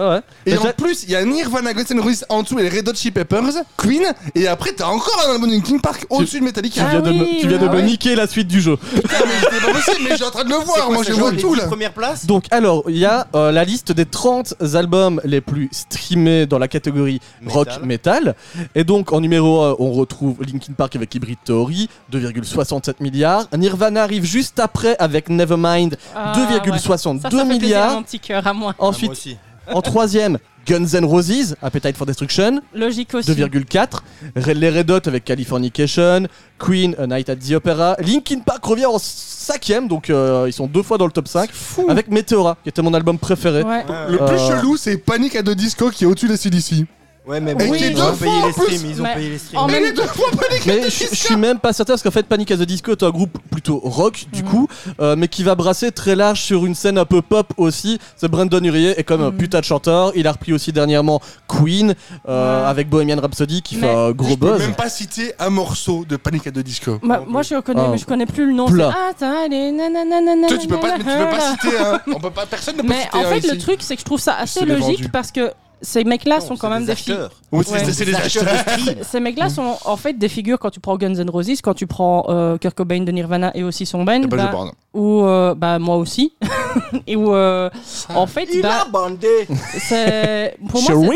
Ah 0.00 0.10
ouais. 0.10 0.20
Et 0.46 0.52
Mais 0.52 0.58
en 0.58 0.72
plus, 0.76 1.02
il 1.04 1.10
y 1.10 1.16
a 1.16 1.24
Nirvana, 1.24 1.74
Guns 1.74 1.82
N' 1.90 2.00
Roses 2.00 2.24
en 2.28 2.42
dessous 2.42 2.58
et 2.58 2.62
les 2.62 2.68
Red 2.68 2.88
Hot 2.88 2.94
Chili 2.94 3.10
Peppers, 3.10 3.52
Queen, 3.76 4.04
et 4.34 4.46
après 4.46 4.72
t'as 4.72 4.86
encore 4.86 5.20
un 5.26 5.32
album 5.32 5.48
de 5.50 5.54
Linkin 5.56 5.78
Park 5.78 6.06
au-dessus 6.08 6.38
de 6.40 6.44
Metallica. 6.44 6.80
tu 6.80 6.86
Ah 6.86 6.90
viens 6.90 7.00
de 7.00 7.10
me, 7.18 7.24
oui, 7.24 7.38
tu 7.40 7.48
viens 7.48 7.58
de 7.58 7.66
ouais. 7.66 7.76
me 7.76 7.80
niquer 7.82 8.14
la 8.14 8.26
suite 8.28 8.46
du 8.48 8.60
jeu. 8.60 8.76
Putain, 8.76 9.16
mais 9.26 9.32
c'était 9.42 9.66
pas 9.66 9.72
possible, 9.72 9.96
mais 10.04 10.10
je 10.10 10.14
suis 10.16 10.24
en 10.24 10.30
train 10.30 10.44
de 10.44 10.50
le 10.50 10.54
voir, 10.56 10.86
quoi, 10.86 10.94
moi 10.94 11.02
je 11.06 11.12
vois 11.12 11.32
tout 11.32 11.54
10 11.54 11.60
là. 11.60 11.66
Première 11.66 11.92
place 11.92 12.26
Donc 12.26 12.44
alors, 12.52 12.84
il 12.88 12.96
y 12.98 13.04
a 13.04 13.26
euh, 13.34 13.50
la 13.50 13.64
liste 13.64 13.90
des 13.92 14.06
30 14.06 14.54
albums 14.74 15.20
les 15.24 15.40
plus 15.40 15.68
streamés 15.72 16.46
dans 16.46 16.58
la 16.58 16.68
catégorie 16.68 17.20
rock 17.46 17.68
metal. 17.82 18.36
Et 18.76 18.84
donc 18.84 19.12
en 19.12 19.20
numéro 19.20 19.62
1, 19.62 19.76
on 19.80 19.92
retrouve 19.92 20.36
Linkin 20.40 20.74
Park 20.74 20.94
avec 20.94 21.12
Hybrid 21.14 21.38
Theory, 21.44 21.88
2,67 22.12 22.94
milliards. 23.00 23.46
Nirvana 23.56 24.02
arrive 24.04 24.24
juste 24.24 24.60
après 24.60 24.96
avec 24.98 25.28
Nevermind, 25.28 25.96
Ah, 26.14 26.32
2,62 26.36 27.20
Ça, 27.22 27.30
ça 27.30 27.30
fait 27.30 27.30
plaisir 27.30 27.40
à 27.40 27.46
milliards. 27.48 27.94
mon 27.94 28.02
petit 28.02 28.20
cœur 28.20 28.46
à 28.46 28.52
moi. 28.52 28.72
Ah, 28.74 28.82
moi 28.82 28.88
Ensuite, 28.90 29.10
aussi. 29.10 29.36
En 29.72 29.82
troisième, 29.82 30.38
Guns 30.66 30.86
N' 30.94 31.04
Roses, 31.04 31.56
Appetite 31.62 31.96
for 31.96 32.06
Destruction, 32.06 32.60
Logique 32.74 33.14
aussi. 33.14 33.30
2,4. 33.32 34.02
Red- 34.36 34.56
Les 34.58 34.70
Red 34.70 34.90
Hot 34.90 35.00
avec 35.06 35.24
Californication, 35.24 36.26
Queen, 36.58 36.94
A 36.98 37.06
Night 37.06 37.28
at 37.30 37.36
the 37.36 37.52
Opera. 37.52 37.96
Linkin 38.00 38.40
Park 38.40 38.64
revient 38.64 38.86
en 38.86 38.98
cinquième, 38.98 39.88
donc 39.88 40.10
euh, 40.10 40.44
ils 40.46 40.52
sont 40.52 40.66
deux 40.66 40.82
fois 40.82 40.98
dans 40.98 41.06
le 41.06 41.12
top 41.12 41.26
5, 41.28 41.48
avec 41.88 42.08
Meteora, 42.08 42.56
qui 42.62 42.68
était 42.68 42.82
mon 42.82 42.92
album 42.92 43.18
préféré. 43.18 43.62
Ouais. 43.62 43.84
Le 44.10 44.18
plus 44.18 44.26
Euh, 44.36 44.60
chelou, 44.60 44.76
c'est 44.76 44.98
Panic 44.98 45.34
at 45.36 45.42
the 45.42 45.50
Disco 45.50 45.90
qui 45.90 46.04
est 46.04 46.06
au-dessus 46.06 46.28
des 46.28 46.36
CDC. 46.36 46.84
Ouais, 47.28 47.40
mais 47.40 47.52
ils 47.52 48.00
ont 48.02 48.16
payé 48.16 48.32
en 48.32 48.46
les 48.46 48.52
streams. 48.52 48.90
Ils 48.90 49.00
ont 49.00 49.04
Mais 49.04 49.14
payé 49.14 49.28
les 49.30 49.38
streams. 49.38 49.60
en 49.60 49.66
Mais 49.66 49.80
les 49.80 49.92
deux 49.92 50.02
fois 50.04 50.28
Mais 50.66 50.78
the 50.80 50.84
je 50.90 51.14
suis 51.14 51.36
même 51.36 51.58
pas 51.58 51.72
certain 51.74 51.92
parce 51.92 52.02
qu'en 52.02 52.10
fait 52.10 52.22
Panic 52.26 52.50
at 52.50 52.56
the 52.56 52.62
Disco 52.62 52.92
est 52.92 53.02
un 53.02 53.10
groupe 53.10 53.36
plutôt 53.50 53.80
rock 53.84 54.24
du 54.32 54.42
Mhm. 54.42 54.48
coup, 54.48 54.68
euh, 55.00 55.14
mais 55.16 55.28
qui 55.28 55.42
va 55.44 55.54
brasser 55.54 55.92
très 55.92 56.16
large 56.16 56.40
sur 56.40 56.64
une 56.64 56.74
scène 56.74 56.96
un 56.96 57.04
peu 57.04 57.20
pop 57.20 57.52
aussi. 57.58 57.98
C'est 58.16 58.28
Brandon 58.28 58.62
Urier 58.64 58.98
est 58.98 59.04
comme 59.04 59.20
un 59.22 59.30
Mhm. 59.30 59.36
putain 59.36 59.60
de 59.60 59.64
chanteur. 59.64 60.12
Il 60.14 60.26
a 60.26 60.32
repris 60.32 60.54
aussi 60.54 60.72
dernièrement 60.72 61.20
Queen 61.46 61.94
euh, 62.28 62.62
Ouais. 62.62 62.66
avec 62.66 62.88
Bohemian 62.88 63.20
Rhapsody 63.20 63.60
qui 63.60 63.76
Mais 63.76 63.82
fait 63.88 63.94
un 63.94 64.10
gros 64.12 64.30
Je 64.30 64.34
peux 64.36 64.46
buzz. 64.52 64.60
même 64.60 64.74
pas 64.74 64.88
citer 64.88 65.34
un 65.38 65.50
morceau 65.50 66.06
de 66.08 66.16
Panic 66.16 66.46
at 66.46 66.52
the 66.52 66.58
Disco. 66.60 66.98
Bah, 67.02 67.22
moi 67.28 67.42
je 67.42 67.60
connais, 67.60 67.82
Ah. 67.84 67.88
mais 67.90 67.98
je 67.98 68.06
connais 68.06 68.26
plus 68.26 68.46
le 68.46 68.54
nom. 68.54 68.66
Plat. 68.66 68.90
c'est- 69.18 69.24
Ah, 69.26 69.42
t'as 69.42 69.48
des 69.50 69.70
nananana- 69.70 70.48
Toi, 70.48 70.56
tu 70.58 70.66
peux 70.66 70.78
pas, 70.78 70.92
mais 70.96 70.98
tu 70.98 71.04
peux 71.04 71.36
pas 71.36 71.50
citer 71.60 71.78
un. 71.78 72.00
On 72.14 72.20
peut 72.20 72.30
pas, 72.30 72.46
personne 72.46 72.76
ne 72.76 72.80
peut 72.82 72.88
Mais 72.88 73.02
citer 73.02 73.16
en 73.18 73.20
un 73.20 73.24
fait, 73.40 73.46
le 73.52 73.58
truc, 73.58 73.78
c'est 73.80 73.94
que 73.96 74.00
je 74.00 74.04
trouve 74.06 74.20
ça 74.20 74.34
assez 74.38 74.64
logique 74.64 75.12
parce 75.12 75.30
que 75.30 75.52
ces 75.80 76.04
mecs-là 76.04 76.40
sont 76.40 76.56
quand 76.56 76.70
même 76.70 76.84
des 76.84 76.94
filles. 76.94 77.12
acheteurs. 77.14 77.30
Oui, 77.52 77.64
c'est- 77.66 78.04
des. 78.04 79.02
Ces 79.02 79.20
mecs-là 79.20 79.48
sont 79.48 79.76
en 79.84 79.96
fait 79.96 80.12
des 80.14 80.28
figures 80.28 80.58
quand 80.58 80.70
tu 80.70 80.80
prends 80.80 80.96
Guns 80.96 81.14
N' 81.14 81.30
Roses, 81.30 81.60
quand 81.62 81.74
tu 81.74 81.86
prends 81.86 82.26
euh, 82.28 82.58
Kurt 82.58 82.74
Cobain 82.74 83.00
de 83.02 83.10
Nirvana 83.12 83.52
et 83.54 83.62
aussi 83.62 83.86
son 83.86 84.04
band, 84.04 84.20
bah, 84.28 84.50
ou 84.94 85.22
euh, 85.24 85.54
bah 85.54 85.78
moi 85.78 85.96
aussi, 85.96 86.32
et 87.06 87.16
où 87.16 87.32
euh, 87.34 87.70
en 88.14 88.26
fait, 88.26 88.48
Il 88.52 88.62
bah, 88.62 88.84
a 88.86 88.88
bandé 88.90 89.46
c'est 89.78 90.56
pour 90.68 90.82
moi 90.82 91.14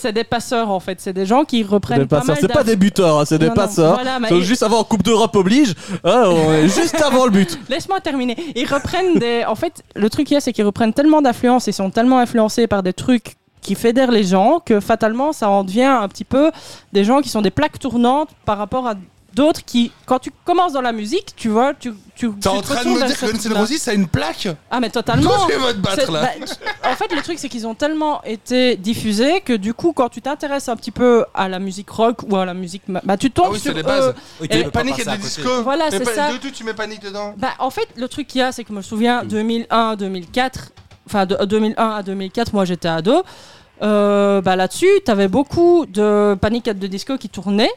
c'est- 0.00 0.12
des 0.12 0.24
passeurs 0.24 0.70
en 0.70 0.80
fait, 0.80 1.00
c'est 1.00 1.12
des 1.12 1.26
gens 1.26 1.44
qui 1.44 1.62
reprennent 1.62 2.00
Des 2.00 2.06
pas 2.06 2.22
mal 2.24 2.36
C'est 2.40 2.48
pas 2.48 2.64
des 2.64 2.76
buteurs, 2.76 3.20
hein, 3.20 3.24
c'est 3.24 3.38
des 3.38 3.46
Non, 3.46 3.50
non, 3.54 3.56
passeurs. 3.56 3.94
voilà, 3.94 4.18
ils- 4.30 4.42
Juste 4.42 4.62
avant 4.62 4.82
Coupe 4.84 5.02
d'Europe 5.02 5.34
oblige, 5.36 5.74
hein, 6.04 6.24
on 6.26 6.52
est 6.52 6.68
juste 6.80 7.00
avant 7.00 7.24
le 7.24 7.30
but. 7.30 7.58
Laisse-moi 7.68 8.00
terminer. 8.00 8.36
Ils 8.56 8.66
reprennent 8.66 9.18
des. 9.18 9.44
En 9.46 9.54
fait, 9.54 9.82
le 9.94 10.10
truc 10.10 10.26
qu'il 10.26 10.34
y 10.34 10.38
a, 10.38 10.40
c'est 10.40 10.52
qu'ils 10.52 10.64
reprennent 10.66 10.92
tellement 10.92 11.22
d'influence 11.22 11.68
et 11.68 11.72
sont 11.72 11.90
tellement 11.90 12.18
influencés 12.18 12.66
par 12.66 12.82
des 12.82 12.92
trucs 12.92 13.34
qui 13.62 13.74
fédèrent 13.74 14.10
les 14.10 14.24
gens 14.24 14.60
que 14.64 14.80
fatalement, 14.80 15.32
ça 15.32 15.48
en 15.50 15.64
devient 15.64 15.82
un 15.84 16.08
petit 16.08 16.24
peu 16.24 16.50
des 16.92 17.04
gens 17.04 17.20
qui 17.20 17.28
sont 17.28 17.42
des 17.42 17.50
plaques 17.50 17.78
tournantes 17.78 18.30
par 18.44 18.58
rapport 18.58 18.86
à 18.86 18.94
d'autres 19.32 19.64
qui, 19.64 19.92
quand 20.06 20.18
tu 20.18 20.32
commences 20.44 20.72
dans 20.72 20.80
la 20.80 20.90
musique, 20.90 21.34
tu 21.36 21.48
vois, 21.50 21.72
tu. 21.72 21.92
tu 22.16 22.28
T'es 22.32 22.48
en 22.48 22.60
train 22.62 22.82
de 22.82 22.88
me 22.88 23.06
dire 23.06 23.16
que 23.16 23.26
Guns 23.26 23.38
N'. 23.50 23.56
Roses 23.56 23.86
a 23.88 23.92
une 23.94 24.08
plaque 24.08 24.48
Ah, 24.72 24.80
mais 24.80 24.90
totalement. 24.90 25.30
Quand 25.30 25.46
tu 25.46 25.52
vas 25.56 25.72
te 25.72 25.78
battre 25.78 26.02
C'est- 26.06 26.10
là 26.10 26.32
bah, 26.82 26.90
en 26.90 26.96
fait, 26.96 27.14
le 27.14 27.22
truc, 27.22 27.38
c'est 27.38 27.48
qu'ils 27.48 27.64
ont 27.64 27.76
tellement 27.76 28.22
été 28.24 28.74
diffusés 28.76 29.40
que 29.40 29.52
du 29.52 29.72
coup, 29.72 29.92
quand 29.92 30.08
tu 30.08 30.20
t'intéresses 30.20 30.68
un 30.68 30.74
petit 30.74 30.90
peu 30.90 31.24
à 31.32 31.48
la 31.48 31.60
musique 31.60 31.88
rock 31.90 32.22
ou 32.28 32.36
à 32.36 32.44
la 32.44 32.54
musique. 32.54 32.82
Bah, 32.88 33.16
tu 33.16 33.30
tombes 33.30 33.46
Ah 33.50 33.52
oui, 33.52 33.60
sur 33.60 33.72
les 33.72 33.84
bases. 33.84 34.14
Oui, 34.40 34.48
Et- 34.50 34.56
tu 34.58 34.64
peux 34.64 34.70
pas 34.72 34.80
Panic 34.80 34.96
passer 34.96 35.08
at 35.08 35.12
à 35.12 35.16
the 35.16 35.20
côté. 35.20 35.34
Disco. 35.36 35.62
Voilà, 35.62 35.90
c'est 35.92 36.04
ça. 36.06 36.32
de 36.32 36.38
tout, 36.38 36.50
tu 36.50 36.64
mets 36.64 36.74
Panic 36.74 37.00
dedans. 37.00 37.34
Bah, 37.36 37.50
en 37.60 37.70
fait, 37.70 37.86
le 37.96 38.08
truc 38.08 38.26
qu'il 38.26 38.40
y 38.40 38.42
a, 38.42 38.50
c'est 38.50 38.64
que 38.64 38.70
je 38.70 38.74
me 38.74 38.82
souviens, 38.82 39.22
2001, 39.24 39.94
2004, 39.94 40.72
enfin 41.10 41.26
de 41.26 41.36
2001 41.44 41.90
à 41.96 42.02
2004, 42.02 42.52
moi 42.54 42.64
j'étais 42.64 42.88
ado. 42.88 43.22
Euh, 43.82 44.40
bah, 44.42 44.56
Là-dessus, 44.56 44.88
t'avais 45.04 45.28
beaucoup 45.28 45.86
de 45.86 46.36
Panic 46.40 46.68
at 46.68 46.74
the 46.74 46.84
Disco 46.84 47.16
qui 47.16 47.28
tournaient 47.28 47.70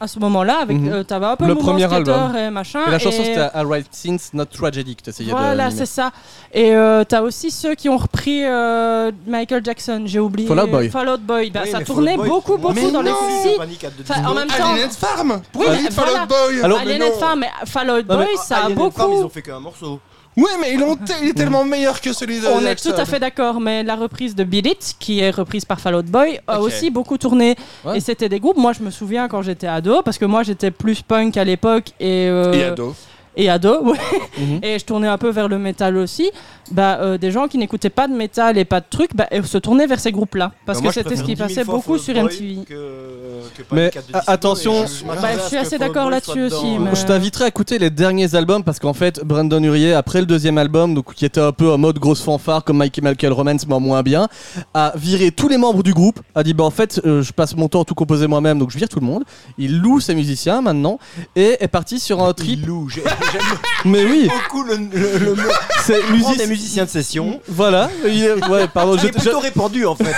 à 0.00 0.08
ce 0.08 0.18
moment-là. 0.18 0.58
avec 0.60 0.76
Mhm. 0.76 0.88
euh, 0.92 1.02
T'avais 1.04 1.26
un 1.26 1.36
peu 1.36 1.46
Le 1.46 1.54
premier 1.54 1.84
album. 1.90 2.34
et 2.36 2.50
machin. 2.50 2.80
Et 2.88 2.90
la 2.90 2.98
chanson 2.98 3.22
et- 3.22 3.26
c'était 3.26 3.48
Alright 3.54 3.86
Since 3.92 4.34
Not 4.34 4.46
Tragic, 4.46 5.00
t'essayais 5.02 5.30
de. 5.30 5.36
Voilà, 5.36 5.70
c'est 5.70 5.86
ça. 5.86 6.10
Et 6.52 6.74
euh, 6.74 7.04
t'as 7.04 7.22
aussi 7.22 7.52
ceux 7.52 7.76
qui 7.76 7.88
ont 7.88 7.96
repris 7.96 8.44
euh, 8.44 9.12
Michael 9.28 9.64
Jackson, 9.64 10.02
j'ai 10.06 10.18
oublié. 10.18 10.48
Fall 10.48 10.58
Out 10.58 10.70
Boy. 10.72 10.90
Fall 10.90 11.08
Out 11.08 11.20
Boy. 11.22 11.50
Bah, 11.50 11.60
Oui, 11.64 11.70
ça 11.70 11.80
tournait 11.82 12.16
Boy, 12.16 12.28
beaucoup, 12.28 12.56
beaucoup 12.58 12.74
Mais 12.74 12.90
dans 12.90 13.02
les 13.02 13.10
non. 13.10 13.16
si. 13.44 13.56
Panic 13.56 13.84
at 13.84 13.90
the 13.90 13.92
Enfin, 14.02 14.14
Disco. 14.20 14.30
en 14.32 14.34
même 14.34 14.48
temps. 14.48 14.72
Alien 14.72 14.90
Farm 14.90 15.40
Pourquoi 15.52 15.72
Fall 15.74 15.92
voilà. 15.94 16.22
Out 16.24 16.28
Boy 16.28 16.62
Alien. 16.92 17.12
Farm, 17.20 17.38
mais 17.40 17.50
Fall 17.64 17.90
Out 17.92 18.06
Non, 18.08 18.18
mais- 18.18 18.24
Boy, 18.26 18.34
ça 18.44 18.56
a 18.56 18.64
Alien 18.64 18.78
and 18.78 18.90
Farm, 18.90 19.08
beaucoup. 19.10 19.20
ils 19.20 19.24
ont 19.24 19.28
fait 19.30 19.42
qu'un 19.42 19.60
morceau. 19.60 20.00
Ouais, 20.36 20.50
mais 20.60 20.74
ils 20.74 20.84
il 21.22 21.28
est 21.28 21.34
tellement 21.34 21.64
meilleur 21.64 22.00
que 22.00 22.12
celui 22.12 22.40
de 22.40 22.46
On 22.46 22.60
est 22.66 22.74
tout 22.74 22.92
à 22.96 23.04
fait 23.04 23.20
d'accord, 23.20 23.60
mais 23.60 23.82
la 23.82 23.94
reprise 23.94 24.34
de 24.34 24.42
Beat 24.42 24.66
It, 24.66 24.96
qui 24.98 25.20
est 25.20 25.30
reprise 25.30 25.64
par 25.64 25.80
Fall 25.80 25.94
Out 25.94 26.06
Boy, 26.06 26.40
a 26.46 26.60
aussi 26.60 26.90
beaucoup 26.90 27.18
tourné. 27.18 27.56
Ouais. 27.84 27.98
Et 27.98 28.00
c'était 28.00 28.28
des 28.28 28.40
groupes, 28.40 28.56
moi 28.56 28.72
je 28.72 28.82
me 28.82 28.90
souviens 28.90 29.28
quand 29.28 29.42
j'étais 29.42 29.68
ado, 29.68 30.02
parce 30.02 30.18
que 30.18 30.24
moi 30.24 30.42
j'étais 30.42 30.70
plus 30.70 31.02
punk 31.02 31.36
à 31.36 31.44
l'époque 31.44 31.90
et, 32.00 32.28
euh, 32.28 32.52
Et 32.52 32.64
ado. 32.64 32.94
Et 33.36 33.48
ado, 33.50 33.82
ouais. 33.84 33.98
Mhm. 34.38 34.60
et 34.62 34.78
je 34.78 34.84
tournais 34.84 35.08
un 35.08 35.18
peu 35.18 35.30
vers 35.30 35.48
le 35.48 35.58
métal 35.58 35.96
aussi. 35.96 36.30
Bah, 36.70 36.98
euh, 37.00 37.18
des 37.18 37.30
gens 37.30 37.46
qui 37.46 37.58
n'écoutaient 37.58 37.90
pas 37.90 38.08
de 38.08 38.14
métal 38.14 38.56
et 38.56 38.64
pas 38.64 38.80
de 38.80 38.86
trucs, 38.88 39.14
bah, 39.14 39.26
se 39.44 39.58
tournaient 39.58 39.86
vers 39.86 40.00
ces 40.00 40.12
groupes-là. 40.12 40.52
Parce 40.64 40.80
que 40.80 40.84
c'était 40.94 41.16
ce 41.16 41.22
qui 41.22 41.36
passait 41.36 41.64
beaucoup 41.64 41.98
sur 41.98 42.14
MTV. 42.16 42.58
Mais, 43.72 43.90
a- 44.14 44.32
attention- 44.32 44.84
Bah, 45.06 45.28
je 45.42 45.48
suis 45.48 45.56
assez 45.56 45.78
d'accord 45.78 46.08
là-dessus 46.10 46.42
aussi, 46.44 46.78
mais- 46.78 46.94
Je 46.94 47.04
t'inviterai 47.04 47.44
à 47.44 47.48
écouter 47.48 47.78
les 47.78 47.90
derniers 47.90 48.34
albums 48.34 48.62
parce 48.64 48.78
qu'en 48.78 48.94
fait, 48.94 49.20
Brandon 49.24 49.62
Urier, 49.62 49.92
après 49.92 50.20
le 50.20 50.26
deuxième 50.26 50.56
album, 50.58 50.94
donc, 50.94 51.12
qui 51.14 51.24
était 51.26 51.40
un 51.40 51.52
peu 51.52 51.70
en 51.70 51.76
mode 51.78 51.98
grosse 51.98 52.22
fanfare 52.22 52.64
comme 52.64 52.78
My 52.82 52.90
Chemical 52.94 53.32
Romance, 53.32 53.66
mais 53.66 53.74
en 53.74 53.80
moins 53.80 54.02
bien, 54.02 54.28
a 54.72 54.92
viré 54.96 55.30
tous 55.32 55.48
les 55.48 55.58
membres 55.58 55.82
du 55.82 55.92
groupe, 55.92 56.20
a 56.34 56.42
dit 56.42 56.54
bah 56.54 56.64
en 56.64 56.70
fait, 56.70 57.00
euh, 57.04 57.22
je 57.22 57.32
passe 57.32 57.54
mon 57.56 57.68
temps 57.68 57.82
à 57.82 57.84
tout 57.84 57.94
composer 57.94 58.26
moi-même, 58.26 58.58
donc 58.58 58.70
je 58.70 58.78
vire 58.78 58.88
tout 58.88 59.00
le 59.00 59.06
monde. 59.06 59.24
Il 59.58 59.80
loue 59.80 60.00
ses 60.00 60.14
musiciens 60.14 60.62
maintenant 60.62 60.98
et 61.36 61.56
est 61.60 61.68
parti 61.68 62.00
sur 62.00 62.22
un 62.22 62.32
trip. 62.32 62.60
Il 62.62 62.66
loue. 62.66 62.88
Mais 63.84 64.04
oui, 64.04 64.28
beaucoup 64.28 64.62
le, 64.64 64.76
le, 64.76 65.18
le 65.18 65.34
mot. 65.34 65.42
c'est 65.82 66.08
music- 66.10 66.38
des 66.38 66.46
musiciens 66.46 66.84
de 66.84 66.88
session. 66.90 67.40
Voilà, 67.48 67.90
ouais, 68.04 68.66
pardon, 68.72 68.96
J'ai 68.98 69.10
plutôt 69.10 69.38
répandu 69.40 69.84
en 69.86 69.94
fait. 69.94 70.14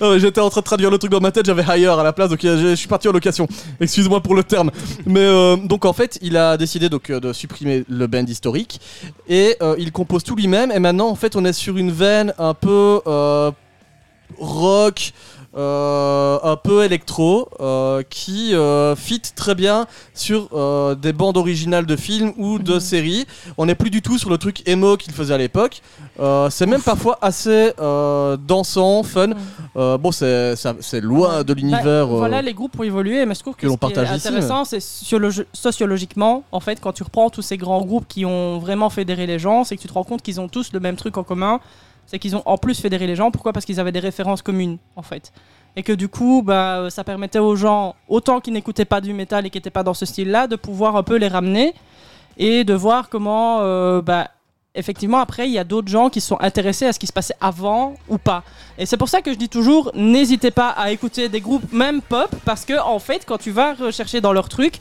hein. 0.00 0.18
J'étais 0.18 0.40
en 0.40 0.48
train 0.50 0.60
de 0.60 0.64
traduire 0.64 0.90
le 0.90 0.98
truc 0.98 1.10
dans 1.12 1.20
ma 1.20 1.30
tête, 1.32 1.46
j'avais 1.46 1.62
hire 1.78 1.98
à 1.98 2.02
la 2.02 2.12
place, 2.12 2.30
donc 2.30 2.44
euh, 2.44 2.70
je 2.70 2.74
suis 2.74 2.88
parti 2.88 3.08
en 3.08 3.12
location. 3.12 3.46
Excuse-moi 3.80 4.20
pour 4.22 4.34
le 4.34 4.42
terme. 4.44 4.70
Mais 5.06 5.20
euh, 5.20 5.56
donc 5.56 5.84
en 5.84 5.92
fait, 5.92 6.18
il 6.22 6.36
a 6.36 6.56
décidé 6.56 6.88
donc 6.88 7.10
euh, 7.10 7.20
de 7.20 7.32
supprimer 7.32 7.84
le 7.88 8.06
band 8.06 8.24
historique 8.26 8.80
et 9.28 9.56
euh, 9.62 9.74
il 9.78 9.92
compose 9.92 10.24
tout 10.24 10.34
lui-même. 10.36 10.70
Et 10.72 10.78
maintenant, 10.78 11.08
en 11.08 11.14
fait, 11.16 11.36
on 11.36 11.44
est 11.44 11.52
sur 11.52 11.76
une 11.76 11.90
veine 11.92 12.32
un 12.38 12.54
peu 12.54 13.00
euh, 13.06 13.50
rock. 14.38 15.12
Euh, 15.56 16.38
un 16.44 16.56
peu 16.56 16.84
électro 16.84 17.48
euh, 17.60 18.02
qui 18.08 18.54
euh, 18.54 18.94
fit 18.94 19.20
très 19.34 19.54
bien 19.54 19.86
sur 20.14 20.48
des 20.96 21.12
bandes 21.12 21.36
originales 21.36 21.86
de 21.86 21.96
films 21.96 22.32
ou 22.38 22.58
de 22.58 22.78
séries. 22.78 23.26
On 23.58 23.66
n'est 23.66 23.74
plus 23.74 23.90
du 23.90 24.02
tout 24.02 24.18
sur 24.18 24.30
le 24.30 24.38
truc 24.38 24.62
emo 24.68 24.96
qu'il 24.96 25.12
faisait 25.12 25.34
à 25.34 25.38
l'époque. 25.38 25.82
C'est 26.50 26.66
même 26.66 26.82
parfois 26.82 27.18
assez 27.22 27.72
dansant, 28.46 29.02
fun. 29.02 29.30
Bon, 29.74 30.12
c'est 30.12 31.00
loin 31.00 31.42
de 31.42 31.52
l'univers. 31.52 32.06
Bah, 32.06 32.14
Voilà, 32.16 32.42
les 32.42 32.54
groupes 32.54 32.78
ont 32.78 32.82
évolué, 32.82 33.24
mais 33.26 33.34
je 33.34 33.40
trouve 33.40 33.54
que, 33.54 33.66
que 33.66 33.66
ce 33.72 33.76
qui 33.88 33.92
est 33.94 34.04
intéressant, 34.28 34.64
c'est 34.64 34.78
sociologi- 34.78 35.46
sociologiquement, 35.52 36.44
en 36.52 36.60
fait, 36.60 36.80
quand 36.80 36.92
tu 36.92 37.02
reprends 37.02 37.30
tous 37.30 37.42
ces 37.42 37.56
grands 37.56 37.82
groupes 37.82 38.06
qui 38.08 38.24
ont 38.24 38.58
vraiment 38.58 38.90
fédéré 38.90 39.26
les 39.26 39.38
gens, 39.38 39.64
c'est 39.64 39.76
que 39.76 39.82
tu 39.82 39.88
te 39.88 39.92
rends 39.94 40.04
compte 40.04 40.22
qu'ils 40.22 40.40
ont 40.40 40.48
tous 40.48 40.72
le 40.72 40.80
même 40.80 40.96
truc 40.96 41.16
en 41.16 41.22
commun, 41.24 41.60
c'est 42.10 42.18
qu'ils 42.18 42.34
ont 42.34 42.42
en 42.44 42.58
plus 42.58 42.80
fédéré 42.80 43.06
les 43.06 43.14
gens. 43.14 43.30
Pourquoi? 43.30 43.52
Parce 43.52 43.64
qu'ils 43.64 43.78
avaient 43.78 43.92
des 43.92 44.00
références 44.00 44.42
communes, 44.42 44.78
en 44.96 45.02
fait. 45.02 45.32
Et 45.76 45.84
que 45.84 45.92
du 45.92 46.08
coup, 46.08 46.42
bah, 46.44 46.78
euh, 46.78 46.90
ça 46.90 47.04
permettait 47.04 47.38
aux 47.38 47.54
gens, 47.54 47.94
autant 48.08 48.40
qui 48.40 48.50
n'écoutaient 48.50 48.84
pas 48.84 49.00
du 49.00 49.12
métal 49.12 49.46
et 49.46 49.50
qui 49.50 49.58
n'étaient 49.58 49.70
pas 49.70 49.84
dans 49.84 49.94
ce 49.94 50.04
style-là, 50.04 50.48
de 50.48 50.56
pouvoir 50.56 50.96
un 50.96 51.04
peu 51.04 51.14
les 51.14 51.28
ramener 51.28 51.72
et 52.36 52.64
de 52.64 52.74
voir 52.74 53.10
comment, 53.10 53.58
euh, 53.60 54.02
bah, 54.02 54.28
effectivement, 54.74 55.18
après, 55.18 55.46
il 55.46 55.52
y 55.52 55.58
a 55.58 55.62
d'autres 55.62 55.86
gens 55.86 56.10
qui 56.10 56.20
sont 56.20 56.36
intéressés 56.40 56.86
à 56.86 56.92
ce 56.92 56.98
qui 56.98 57.06
se 57.06 57.12
passait 57.12 57.36
avant 57.40 57.94
ou 58.08 58.18
pas. 58.18 58.42
Et 58.76 58.86
c'est 58.86 58.96
pour 58.96 59.08
ça 59.08 59.22
que 59.22 59.32
je 59.32 59.38
dis 59.38 59.48
toujours, 59.48 59.92
n'hésitez 59.94 60.50
pas 60.50 60.70
à 60.70 60.90
écouter 60.90 61.28
des 61.28 61.40
groupes, 61.40 61.72
même 61.72 62.02
pop, 62.02 62.34
parce 62.44 62.64
que 62.64 62.80
en 62.80 62.98
fait, 62.98 63.24
quand 63.24 63.38
tu 63.38 63.52
vas 63.52 63.74
rechercher 63.74 64.20
dans 64.20 64.32
leur 64.32 64.48
truc, 64.48 64.80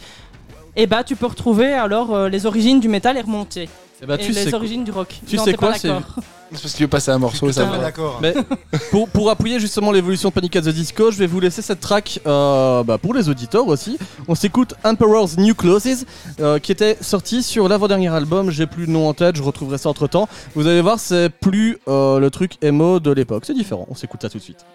eh 0.75 0.87
bah, 0.87 1.03
tu 1.03 1.15
peux 1.15 1.27
retrouver 1.27 1.73
alors 1.73 2.15
euh, 2.15 2.27
les 2.27 2.47
origines 2.47 2.79
du 2.79 2.87
métal 2.87 3.17
et 3.17 3.21
remonter. 3.21 3.69
Ben, 4.05 4.15
et 4.19 4.23
tu 4.25 4.31
les 4.31 4.43
sais, 4.45 4.53
origines 4.53 4.83
du 4.83 4.91
rock. 4.91 5.19
tu 5.27 5.35
Non, 5.35 5.43
sais 5.43 5.51
t'es 5.51 5.57
pas 5.57 5.67
quoi, 5.67 5.77
c'est- 5.77 5.87
d'accord. 5.87 6.15
C'est 6.51 6.63
parce 6.63 6.73
qu'il 6.73 6.83
veut 6.85 6.89
passer 6.89 7.11
un 7.11 7.19
morceau, 7.19 7.51
ça 7.51 7.63
va. 7.65 7.77
d'accord. 7.77 8.17
Mais 8.23 8.33
pour, 8.89 9.07
pour 9.07 9.29
appuyer 9.29 9.59
justement 9.59 9.91
l'évolution 9.91 10.29
de 10.29 10.33
Panic 10.33 10.55
at 10.55 10.61
the 10.61 10.69
Disco, 10.69 11.11
je 11.11 11.17
vais 11.19 11.27
vous 11.27 11.39
laisser 11.39 11.61
cette 11.61 11.79
track 11.79 12.19
euh, 12.25 12.81
bah, 12.83 12.97
pour 12.97 13.13
les 13.13 13.29
auditeurs 13.29 13.67
aussi. 13.67 13.99
On 14.27 14.33
s'écoute 14.33 14.73
Emperor's 14.83 15.37
New 15.37 15.53
Clothes 15.53 16.05
euh, 16.39 16.57
qui 16.57 16.71
était 16.71 16.97
sorti 17.01 17.43
sur 17.43 17.69
l'avant-dernier 17.69 18.07
album. 18.07 18.49
J'ai 18.49 18.65
plus 18.65 18.87
le 18.87 18.91
nom 18.93 19.07
en 19.07 19.13
tête, 19.13 19.35
je 19.35 19.43
retrouverai 19.43 19.77
ça 19.77 19.89
entre 19.89 20.07
temps. 20.07 20.27
Vous 20.55 20.65
allez 20.65 20.81
voir, 20.81 20.99
c'est 20.99 21.29
plus 21.29 21.77
euh, 21.87 22.17
le 22.19 22.31
truc 22.31 22.53
emo 22.63 22.99
de 22.99 23.11
l'époque. 23.11 23.43
C'est 23.45 23.53
différent. 23.53 23.85
On 23.87 23.93
s'écoute 23.93 24.23
ça 24.23 24.29
tout 24.31 24.39
de 24.39 24.43
suite. 24.43 24.65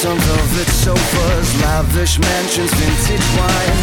Sycophants 0.00 0.04
on 0.04 0.18
velvet 0.18 0.68
sofas, 0.68 1.60
lavish 1.62 2.18
mansions, 2.18 2.72
vintage 2.74 3.28
wine. 3.36 3.78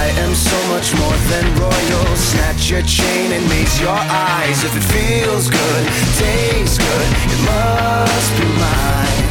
I 0.00 0.12
am 0.24 0.34
so 0.34 0.56
much 0.68 0.94
more 0.96 1.16
than 1.28 1.44
royal. 1.60 2.16
Snatch 2.16 2.70
your 2.70 2.82
chain 2.82 3.32
and 3.32 3.46
maze 3.48 3.80
your 3.80 3.90
eyes. 3.90 4.64
If 4.64 4.76
it 4.76 4.84
feels 4.84 5.50
good, 5.50 5.84
tastes 6.16 6.78
good, 6.78 7.08
it 7.32 7.40
must 7.44 8.30
be 8.38 8.46
mine. 8.64 9.28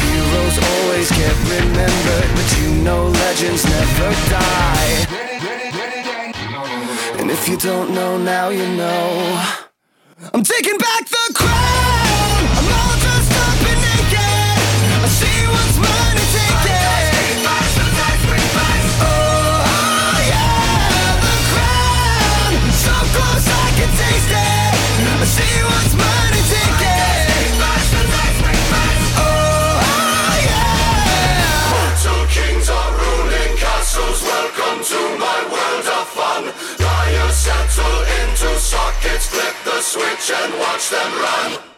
Heroes 0.00 0.58
always 0.70 1.10
get 1.10 1.36
remembered, 1.52 2.28
but 2.36 2.48
you 2.60 2.68
know 2.82 3.08
legends 3.08 3.64
never 3.64 4.10
die. 4.30 5.06
And 7.18 7.30
if 7.30 7.48
you 7.48 7.56
don't 7.56 7.94
know 7.94 8.16
now, 8.16 8.48
you 8.48 8.66
know. 8.76 9.44
I'm 10.32 10.42
taking 10.42 10.78
back 10.78 11.08
the 11.08 11.32
crown. 11.34 12.57
Switch 39.88 40.30
and 40.30 40.52
watch 40.60 40.90
them 40.90 41.12
run. 41.14 41.77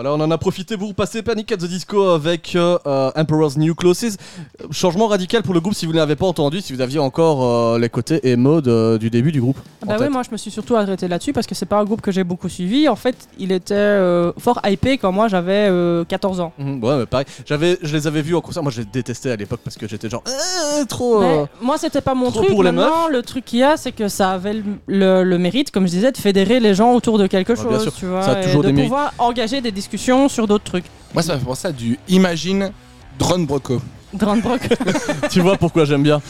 Voilà, 0.00 0.14
on 0.14 0.20
en 0.20 0.30
a 0.30 0.38
profité 0.38 0.76
pour 0.76 0.94
passer 0.94 1.22
Panic 1.22 1.50
at 1.50 1.56
the 1.56 1.64
Disco 1.64 2.10
avec 2.10 2.54
euh, 2.54 2.78
euh, 2.86 3.10
Emperor's 3.16 3.56
New 3.56 3.74
Clothes. 3.74 4.04
Euh, 4.04 4.66
Changement 4.70 5.08
radical 5.08 5.42
pour 5.42 5.54
le 5.54 5.58
groupe 5.60 5.74
si 5.74 5.86
vous 5.86 5.92
ne 5.92 5.96
l'avez 5.96 6.14
pas 6.14 6.26
entendu, 6.26 6.60
si 6.60 6.72
vous 6.72 6.80
aviez 6.80 7.00
encore 7.00 7.42
euh, 7.44 7.80
les 7.80 7.88
côtés 7.88 8.20
emo 8.30 8.60
de- 8.60 8.96
du 9.00 9.10
début 9.10 9.32
du 9.32 9.40
groupe. 9.40 9.56
Ah 9.82 9.86
Bah 9.86 9.94
tête. 9.96 10.06
oui, 10.06 10.12
moi 10.12 10.22
je 10.24 10.30
me 10.30 10.36
suis 10.36 10.52
surtout 10.52 10.76
arrêté 10.76 11.08
là-dessus 11.08 11.32
parce 11.32 11.48
que 11.48 11.56
c'est 11.56 11.66
pas 11.66 11.80
un 11.80 11.84
groupe 11.84 12.00
que 12.00 12.12
j'ai 12.12 12.22
beaucoup 12.22 12.48
suivi. 12.48 12.88
En 12.88 12.94
fait, 12.94 13.16
il 13.40 13.50
était 13.50 13.74
euh, 13.74 14.30
fort 14.38 14.60
hypé 14.64 14.98
quand 14.98 15.10
moi 15.10 15.26
j'avais 15.26 15.66
euh, 15.68 16.04
14 16.04 16.38
ans. 16.38 16.52
Mhm, 16.58 16.84
ouais, 16.84 16.96
mais 16.98 17.06
pareil. 17.06 17.26
J'avais, 17.44 17.76
je 17.82 17.92
les 17.96 18.06
avais 18.06 18.22
vus 18.22 18.36
en 18.36 18.40
concert. 18.40 18.62
Moi, 18.62 18.70
je 18.70 18.82
les 18.82 18.86
détestais 18.86 19.32
à 19.32 19.36
l'époque 19.36 19.62
parce 19.64 19.76
que 19.76 19.88
j'étais 19.88 20.08
genre 20.08 20.22
euh, 20.28 20.84
trop. 20.84 21.24
euh, 21.24 21.42
Mais 21.60 21.66
moi, 21.66 21.76
c'était 21.76 22.02
pas 22.02 22.14
mon 22.14 22.30
trop 22.30 22.42
truc. 22.42 22.50
pour 22.52 22.62
les 22.62 22.70
Maintenant, 22.70 23.08
le 23.10 23.22
truc 23.22 23.44
qu'il 23.44 23.58
y 23.58 23.62
a, 23.64 23.76
c'est 23.76 23.90
que 23.90 24.06
ça 24.06 24.30
avait 24.30 24.52
le, 24.54 24.62
le- 24.86 25.24
le 25.24 25.38
mérite, 25.38 25.72
comme 25.72 25.86
je 25.88 25.90
disais, 25.92 26.12
de 26.12 26.18
fédérer 26.18 26.60
les 26.60 26.76
gens 26.76 26.94
autour 26.94 27.18
de 27.18 27.26
quelque 27.26 27.54
Ouais, 27.54 27.64
bien 27.64 27.72
chose, 27.72 27.82
sûr. 27.82 27.94
tu 27.94 28.06
vois, 28.06 28.22
Ça 28.22 28.34
a 28.34 28.40
et 28.40 28.44
toujours 28.44 28.62
de 28.62 28.68
des 28.68 28.72
mérites. 28.74 28.90
pouvoir 28.90 29.12
engager 29.18 29.60
des 29.60 29.72
discussions 29.72 29.87
sur 29.96 30.46
d'autres 30.46 30.64
trucs. 30.64 30.84
Moi, 31.14 31.22
ça 31.22 31.34
me 31.34 31.38
fait 31.38 31.44
penser 31.46 31.68
à 31.68 31.72
du 31.72 31.98
Imagine 32.08 32.72
Drone 33.18 33.46
Broco. 33.46 33.80
Drandbrock. 34.14 34.60
tu 35.30 35.40
vois 35.40 35.56
pourquoi 35.56 35.84
j'aime 35.84 36.02
bien. 36.02 36.22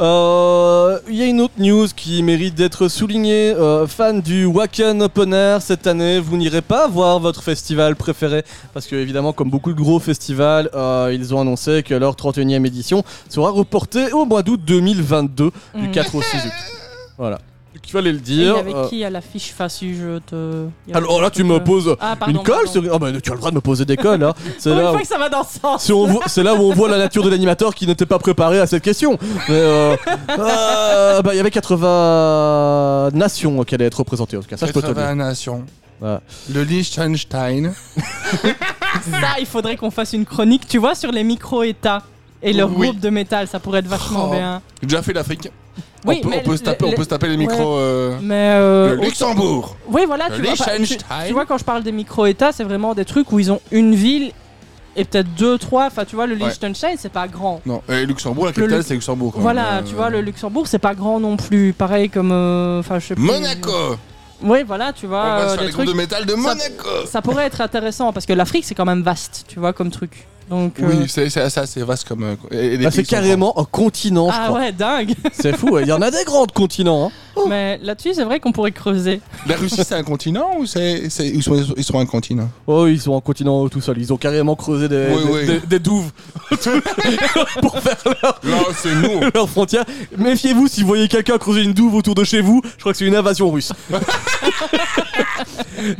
Euh, 0.00 0.98
Il 1.08 1.14
y 1.16 1.22
a 1.22 1.26
une 1.26 1.42
autre 1.42 1.54
news 1.58 1.86
qui 1.94 2.22
mérite 2.22 2.54
d'être 2.54 2.88
soulignée. 2.88 3.50
Euh, 3.54 3.86
fan 3.86 4.22
du 4.22 4.46
Wacken 4.46 5.02
Open 5.02 5.34
Air 5.34 5.60
cette 5.60 5.86
année, 5.86 6.18
vous 6.18 6.38
n'irez 6.38 6.62
pas 6.62 6.88
voir 6.88 7.20
votre 7.20 7.42
festival 7.42 7.96
préféré 7.96 8.44
parce 8.72 8.86
que 8.86 8.96
évidemment, 8.96 9.34
comme 9.34 9.50
beaucoup 9.50 9.72
de 9.74 9.78
gros 9.78 9.98
festivals, 9.98 10.70
euh, 10.74 11.10
ils 11.14 11.34
ont 11.34 11.40
annoncé 11.42 11.82
que 11.82 11.92
leur 11.94 12.14
31e 12.16 12.64
édition 12.66 13.04
sera 13.28 13.50
reportée 13.50 14.10
au 14.12 14.24
mois 14.24 14.42
d'août 14.42 14.60
2022 14.64 15.50
du 15.74 15.82
Mhm. 15.82 15.90
4 15.90 16.14
au 16.14 16.22
6 16.22 16.36
août. 16.46 16.52
Voilà. 17.18 17.38
Donc, 17.72 17.86
il 17.86 17.90
fallait 17.92 18.10
le 18.12 18.18
Et 18.18 18.20
dire. 18.20 18.56
avec 18.56 18.74
euh, 18.74 18.88
qui 18.88 19.04
à 19.04 19.10
l'affiche 19.10 19.52
Fassu 19.56 19.94
je 19.94 20.18
te. 20.18 20.66
alors 20.92 21.18
un 21.18 21.22
là, 21.22 21.30
tu 21.30 21.44
me 21.44 21.62
poses 21.62 21.94
Ah, 22.00 22.16
pardon, 22.16 22.38
une 22.40 22.44
colle. 22.44 22.66
sur- 22.66 22.82
Ah 22.92 22.98
bah, 22.98 23.12
tu 23.22 23.30
as 23.30 23.34
le 23.34 23.38
droit 23.38 23.50
de 23.50 23.54
me 23.56 23.60
poser 23.60 23.84
des 23.84 23.96
colles. 23.96 24.24
Hein. 24.24 24.34
C'est 24.58 24.70
là. 24.70 24.80
fois 24.90 24.94
où- 24.94 24.98
que 24.98 25.06
ça 25.06 25.18
va 25.18 25.28
dans 25.28 25.44
ce 25.44 25.60
sens. 25.60 25.84
Si 25.84 25.92
c'est 26.26 26.42
là 26.42 26.54
où 26.54 26.58
on 26.62 26.74
voit 26.74 26.88
la 26.88 26.98
nature 26.98 27.22
de 27.22 27.30
l'animateur 27.30 27.74
qui 27.74 27.86
n'était 27.86 28.06
pas 28.06 28.18
préparé 28.18 28.58
à 28.58 28.66
cette 28.66 28.82
question. 28.82 29.18
Mais 29.48 29.54
euh, 29.54 29.96
euh, 30.38 31.22
bah, 31.22 31.32
il 31.32 31.36
y 31.36 31.40
avait 31.40 31.50
80 31.50 33.10
nations 33.14 33.62
qui 33.64 33.74
allaient 33.76 33.84
être 33.86 33.98
représentées. 33.98 34.36
En 34.36 34.40
tout 34.40 34.48
cas, 34.48 34.56
ça 34.56 34.66
je 34.66 34.72
peux 34.72 34.82
te 34.82 34.86
le 34.88 34.94
dire. 34.94 35.02
80 35.04 35.14
nations. 35.16 35.64
Voilà. 36.00 36.22
Le 36.52 36.62
Liechtenstein. 36.64 37.72
Ça, 39.02 39.38
il 39.38 39.46
faudrait 39.46 39.76
qu'on 39.76 39.90
fasse 39.90 40.12
une 40.14 40.24
chronique, 40.24 40.66
tu 40.66 40.78
vois, 40.78 40.94
sur 40.94 41.12
les 41.12 41.22
micro-États 41.24 42.02
et 42.42 42.52
leur 42.52 42.70
Oui. 42.76 42.88
groupe 42.88 43.00
de 43.00 43.10
métal. 43.10 43.46
Ça 43.48 43.60
pourrait 43.60 43.80
être 43.80 43.86
vachement 43.86 44.28
Oh. 44.28 44.32
bien. 44.34 44.62
J'ai 44.82 44.86
déjà 44.88 45.02
fait 45.02 45.12
l'Afrique. 45.12 45.48
Oui, 46.06 46.20
on, 46.24 46.28
peut, 46.28 46.36
on, 46.36 46.40
peut 46.42 46.56
se 46.56 46.62
taper, 46.62 46.86
le- 46.86 46.92
on 46.92 46.94
peut 46.96 47.04
se 47.04 47.08
taper 47.08 47.26
les 47.28 47.32
ouais. 47.32 47.38
micros. 47.38 47.76
euh, 47.76 48.16
Mais. 48.22 48.52
euh, 48.54 48.96
le 48.96 49.02
Luxembourg. 49.02 49.76
Oui, 49.88 50.02
voilà, 50.06 50.28
Le 50.30 50.36
tu 50.36 50.42
vois, 50.42 50.54
tu, 51.26 51.32
vois, 51.32 51.46
quand 51.46 51.58
je 51.58 51.64
parle 51.64 51.82
des 51.82 51.92
micro-États, 51.92 52.52
c'est 52.52 52.64
vraiment 52.64 52.94
des 52.94 53.04
trucs 53.04 53.30
où 53.32 53.38
ils 53.38 53.52
ont 53.52 53.60
une 53.70 53.94
ville 53.94 54.32
et 54.96 55.04
peut-être 55.04 55.32
deux, 55.34 55.58
trois. 55.58 55.86
Enfin, 55.86 56.04
tu 56.04 56.16
vois, 56.16 56.26
le 56.26 56.34
Ouais. 56.36 56.46
Liechtenstein, 56.48 56.96
c'est 56.98 57.12
pas 57.12 57.28
grand. 57.28 57.60
Non, 57.66 57.82
et 57.88 58.06
Luxembourg, 58.06 58.46
la 58.46 58.50
Le 58.50 58.54
capitale, 58.56 58.82
c'est 58.82 58.94
Luxembourg. 58.94 59.32
quand 59.34 59.40
Voilà, 59.40 59.74
même. 59.76 59.84
tu 59.84 59.92
Euh, 59.92 59.96
vois, 59.96 60.10
le 60.10 60.20
Luxembourg, 60.22 60.66
c'est 60.66 60.78
pas 60.78 60.94
grand 60.94 61.20
non 61.20 61.36
plus. 61.36 61.72
Pareil 61.72 62.08
comme. 62.08 62.32
euh, 62.32 62.80
Enfin, 62.80 62.98
je 62.98 63.06
sais 63.08 63.14
plus. 63.14 63.24
Monaco. 63.24 63.96
Oui, 64.42 64.60
voilà, 64.66 64.94
tu 64.94 65.04
On 65.04 65.10
vois, 65.10 65.22
va 65.22 65.38
euh, 65.40 65.48
se 65.50 65.54
faire 65.56 65.66
des 65.66 65.72
trucs. 65.72 65.86
de 65.86 65.92
métal 65.92 66.24
de 66.24 66.30
ça- 66.30 66.36
Monaco. 66.38 66.88
Ça 67.06 67.20
pourrait 67.20 67.44
être 67.44 67.60
intéressant 67.60 68.10
parce 68.14 68.24
que 68.24 68.32
l'Afrique, 68.32 68.64
c'est 68.64 68.74
quand 68.74 68.86
même 68.86 69.02
vaste, 69.02 69.44
tu 69.48 69.58
vois, 69.60 69.74
comme 69.74 69.90
truc. 69.90 70.26
Donc. 70.50 70.80
euh, 70.80 70.86
Oui, 70.88 71.04
c'est 71.08 71.30
c'est 71.30 71.40
assez 71.40 71.82
vaste 71.82 72.06
comme. 72.08 72.24
euh, 72.24 72.34
et- 72.50 72.56
et 72.74 72.76
les 72.76 72.84
Bah, 72.84 72.90
c'est 72.90 72.98
pays 73.02 73.06
sont 73.06 73.10
carrément 73.16 73.58
un 73.58 73.64
continent, 73.64 74.28
je 74.30 74.36
Ah 74.38 74.46
crois. 74.48 74.58
ouais, 74.60 74.72
dingue. 74.72 75.14
C'est 75.32 75.56
fou. 75.56 75.70
ouais. 75.70 75.82
Il 75.82 75.88
y 75.88 75.92
en 75.92 76.02
a 76.02 76.10
des 76.10 76.24
grands 76.24 76.46
continents. 76.46 77.06
hein. 77.06 77.12
Mais 77.48 77.78
là-dessus, 77.82 78.14
c'est 78.14 78.24
vrai 78.24 78.40
qu'on 78.40 78.52
pourrait 78.52 78.72
creuser. 78.72 79.20
La 79.46 79.56
Russie, 79.56 79.82
c'est 79.84 79.94
un 79.94 80.02
continent 80.02 80.56
ou 80.58 80.66
c'est 80.66 81.08
c'est- 81.10 81.28
ils 81.28 81.42
sont 81.42 81.56
ils 81.76 81.84
sont 81.84 81.98
un 81.98 82.06
continent? 82.06 82.48
Oh, 82.66 82.86
ils 82.86 83.00
sont 83.00 83.12
en 83.12 83.20
continent 83.20 83.68
tout 83.68 83.80
seuls. 83.80 83.98
Ils 83.98 84.12
ont 84.12 84.16
carrément 84.16 84.56
creusé 84.56 84.88
des, 84.88 85.06
Oui, 85.10 85.24
des, 85.24 85.30
oui. 85.32 85.46
des- 85.60 85.66
des 85.66 85.78
douves 85.78 86.10
pour 87.60 87.78
faire 87.78 87.96
leur, 88.22 88.40
Là, 88.42 88.58
c'est 88.76 88.94
nous. 88.94 89.20
leurs 89.34 89.48
frontières. 89.48 89.84
Méfiez-vous 90.16 90.68
si 90.68 90.82
vous 90.82 90.88
voyez 90.88 91.08
quelqu'un 91.08 91.38
creuser 91.38 91.62
une 91.62 91.72
douve 91.72 91.94
autour 91.94 92.14
de 92.14 92.24
chez 92.24 92.40
vous. 92.40 92.60
Je 92.76 92.80
crois 92.80 92.92
que 92.92 92.98
c'est 92.98 93.06
une 93.06 93.16
invasion 93.16 93.50
russe. 93.50 93.72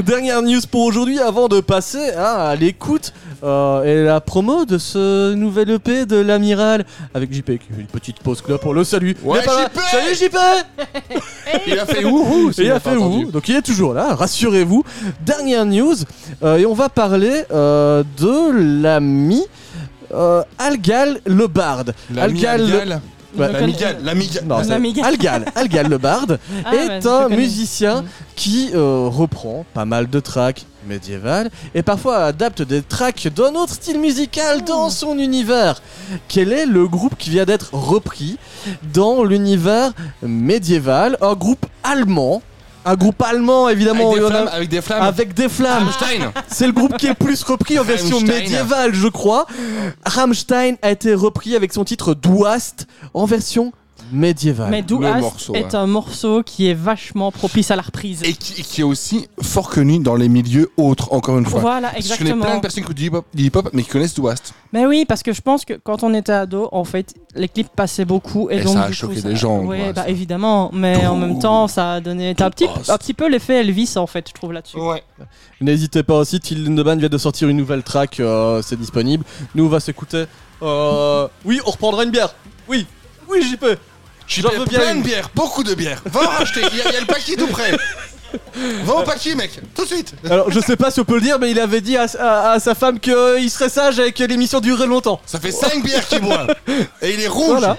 Dernière 0.05 0.43
news 0.43 0.61
pour 0.71 0.83
aujourd'hui 0.85 1.19
avant 1.19 1.49
de 1.49 1.61
passer 1.61 2.11
à 2.11 2.55
l'écoute 2.55 3.13
euh, 3.43 3.83
et 3.85 4.05
la 4.05 4.21
promo 4.21 4.65
de 4.67 4.77
ce 4.79 5.33
nouvel 5.35 5.71
EP 5.71 6.05
de 6.05 6.17
l'amiral 6.17 6.85
avec 7.15 7.33
JP 7.33 7.45
qui 7.59 7.69
fait 7.75 7.81
une 7.81 7.87
petite 7.87 8.19
pause 8.21 8.43
club 8.43 8.61
pour 8.61 8.75
le 8.75 8.85
salut. 8.85 9.17
Ouais. 9.23 9.41
JP 9.43 9.49
Salut 9.91 10.15
JP 10.15 10.37
Il 11.67 11.79
a 11.79 11.87
fait 11.87 12.05
ouhou. 12.05 12.51
Et 12.59 12.65
il 12.65 12.71
a 12.71 12.81
fait 12.81 12.97
où 12.97 13.31
Donc 13.31 13.49
il 13.49 13.57
est 13.57 13.63
toujours 13.63 13.93
là, 13.95 14.15
rassurez-vous. 14.15 14.85
Dernière 15.25 15.65
news, 15.67 15.95
euh, 16.43 16.59
et 16.59 16.67
on 16.67 16.75
va 16.75 16.89
parler 16.89 17.43
euh, 17.51 18.03
de 18.19 18.83
l'ami 18.83 19.43
euh, 20.15 20.43
Algal 20.59 21.21
le 21.27 21.47
Barde. 21.47 21.95
L'ami 22.15 22.45
Algal- 22.45 23.01
L'amigal. 23.37 23.99
L'amigal. 24.03 24.45
Non, 24.45 24.63
c'est 24.65 24.73
Amigal. 24.73 25.05
Algal, 25.05 25.45
Algal 25.55 25.89
le 25.89 25.99
Barde 25.99 26.39
Ah, 26.65 26.75
est 26.75 27.07
un 27.07 27.29
musicien 27.29 28.03
Mm. 28.03 28.07
qui 28.37 28.71
euh, 28.75 29.09
reprend 29.09 29.65
pas 29.75 29.85
mal 29.85 30.09
de 30.09 30.21
tracks 30.21 30.65
médiévales 30.87 31.51
et 31.75 31.83
parfois 31.83 32.25
adapte 32.25 32.63
des 32.63 32.83
tracks 32.83 33.29
d'un 33.35 33.55
autre 33.55 33.75
style 33.75 34.01
musical 34.01 34.65
dans 34.65 34.89
Mm. 34.89 34.91
son 34.91 35.19
univers. 35.19 35.83
Quel 36.29 36.53
est 36.53 36.67
le 36.67 36.89
groupe 36.89 37.15
qui 37.19 37.31
vient 37.31 37.45
d'être 37.45 37.71
repris 37.73 38.37
dans 38.93 39.23
l'univers 39.25 39.93
médiéval? 40.23 41.17
Un 41.21 41.35
groupe 41.35 41.67
allemand. 41.85 42.43
Un 42.85 42.95
groupe 42.97 43.21
allemand, 43.23 43.69
évidemment. 43.69 44.11
Avec 44.13 44.19
des 44.21 44.25
a- 44.25 44.31
flammes. 44.31 44.49
Avec 44.53 44.69
des 44.69 44.81
flammes. 44.81 45.03
avec 45.03 45.35
des 45.35 45.49
flammes. 45.49 45.83
Rammstein. 45.85 46.33
C'est 46.49 46.67
le 46.67 46.73
groupe 46.73 46.97
qui 46.97 47.07
est 47.07 47.11
le 47.11 47.15
plus 47.15 47.43
repris 47.43 47.79
en 47.79 47.85
version 47.85 48.17
Rammstein. 48.17 48.39
médiévale, 48.41 48.95
je 48.95 49.09
crois. 49.09 49.47
Rammstein 50.07 50.77
a 50.83 50.91
été 50.91 51.15
repris 51.15 51.55
avec 51.57 51.73
son 51.73 51.85
titre 51.85 52.15
Douast 52.15 52.87
en 53.15 53.27
version 53.27 53.73
médiévale. 54.13 54.71
Mais 54.71 54.85
morceau, 55.21 55.55
est 55.55 55.65
ouais. 55.65 55.75
un 55.75 55.87
morceau 55.87 56.43
qui 56.43 56.69
est 56.69 56.75
vachement 56.75 57.31
propice 57.33 57.71
à 57.71 57.77
la 57.77 57.83
reprise. 57.83 58.23
Et 58.23 58.33
qui, 58.33 58.81
est 58.81 58.85
aussi 58.85 59.29
fort 59.41 59.71
connu 59.71 59.99
dans 59.99 60.15
les 60.17 60.29
milieux 60.29 60.71
autres, 60.77 61.13
encore 61.13 61.39
une 61.39 61.47
fois. 61.47 61.61
Voilà, 61.61 61.91
Parce 61.91 62.09
que 62.09 62.15
Je 62.15 62.19
connais 62.19 62.31
plein 62.31 62.37
de 62.37 62.43
exactement. 62.43 62.61
personnes 62.61 62.85
qui 62.85 63.03
écoutent 63.03 63.25
du 63.35 63.45
hip-hop, 63.45 63.71
mais 63.73 63.83
qui 63.83 63.89
connaissent 63.89 64.15
Douast. 64.15 64.55
Mais 64.73 64.87
oui, 64.87 65.05
parce 65.07 65.23
que 65.23 65.33
je 65.33 65.41
pense 65.41 65.65
que 65.65 65.75
quand 65.75 66.03
on 66.03 66.15
était 66.15 66.33
ado, 66.33 66.69
en 66.73 66.85
fait, 66.85 67.15
les 67.35 67.49
clips 67.49 67.69
passaient 67.75 68.05
beaucoup 68.05 68.51
et, 68.51 68.59
Et 68.59 68.61
donc 68.63 68.75
ça 68.75 68.85
a 68.85 68.89
du 68.89 68.95
choqué 68.95 69.15
coup, 69.15 69.21
ça- 69.21 69.29
des 69.29 69.37
gens, 69.37 69.61
Oui, 69.61 69.79
bah 69.95 70.09
évidemment, 70.09 70.71
mais 70.73 71.07
en 71.07 71.17
même 71.17 71.39
temps, 71.39 71.69
ça 71.69 71.95
a 71.95 72.01
donné 72.01 72.35
t'as 72.35 72.47
un 72.47 72.51
petit, 72.51 72.67
un 72.89 72.99
petit 72.99 73.15
peu 73.15 73.29
l'effet 73.29 73.61
Elvis 73.61 73.95
en 73.97 74.07
fait, 74.07 74.29
je 74.29 74.35
trouve 74.35 74.53
là-dessus. 74.53 74.79
Ouais. 74.79 75.03
N'hésitez 75.61 76.03
pas 76.03 76.19
aussi, 76.19 76.41
Till 76.41 76.65
Lindemann 76.65 76.99
vient 76.99 77.09
de 77.09 77.19
sortir 77.19 77.49
une 77.49 77.57
nouvelle 77.57 77.83
track, 77.83 78.21
euh, 78.21 78.63
c'est 78.63 78.79
disponible. 78.79 79.25
Nous, 79.55 79.65
on 79.65 79.69
va 79.69 79.81
s'écouter. 79.81 80.25
Euh... 80.63 81.29
Oui, 81.45 81.61
on 81.67 81.71
reprendra 81.71 82.05
une 82.05 82.11
bière. 82.11 82.35
Oui, 82.69 82.87
oui, 83.29 83.43
j'y 83.43 83.57
peux. 83.57 83.77
J'en 84.31 84.51
veux 84.51 84.65
bien 84.67 84.79
plein 84.81 84.93
une. 84.95 85.03
de 85.03 85.07
bières, 85.07 85.31
beaucoup 85.35 85.63
de 85.65 85.75
bières. 85.75 86.03
Va 86.07 86.21
en 86.23 86.29
racheter, 86.29 86.61
il 86.73 86.79
y, 86.79 86.81
a- 86.83 86.89
il 86.89 86.95
y 86.95 86.97
a 86.97 87.01
le 87.01 87.07
paquet 87.07 87.37
tout 87.37 87.47
prêt. 87.49 87.73
Va 88.85 88.95
au 88.95 89.03
paquet, 89.03 89.35
mec, 89.35 89.59
tout 89.75 89.83
de 89.83 89.89
suite. 89.89 90.15
Alors, 90.31 90.51
je 90.53 90.61
sais 90.61 90.77
pas 90.77 90.91
si 90.93 91.01
on 91.01 91.05
peut 91.05 91.17
le 91.17 91.21
dire, 91.21 91.39
mais 91.41 91.51
il 91.51 91.59
avait 91.59 91.81
dit 91.81 91.97
à, 91.97 92.07
à- 92.19 92.53
à 92.53 92.61
sa 92.61 92.75
femme 92.77 93.01
qu'il 93.01 93.51
serait 93.51 93.69
sage 93.69 93.99
et 93.99 94.13
que 94.13 94.23
l'émission 94.23 94.61
durerait 94.61 94.87
longtemps. 94.87 95.21
Ça 95.27 95.41
fait 95.41 95.51
5 95.51 95.83
bières 95.83 96.07
qu'il 96.07 96.21
boit. 96.21 96.47
Et 97.03 97.13
il 97.15 97.21
est 97.21 97.27
rouge. 97.29 97.59
Voilà. 97.59 97.77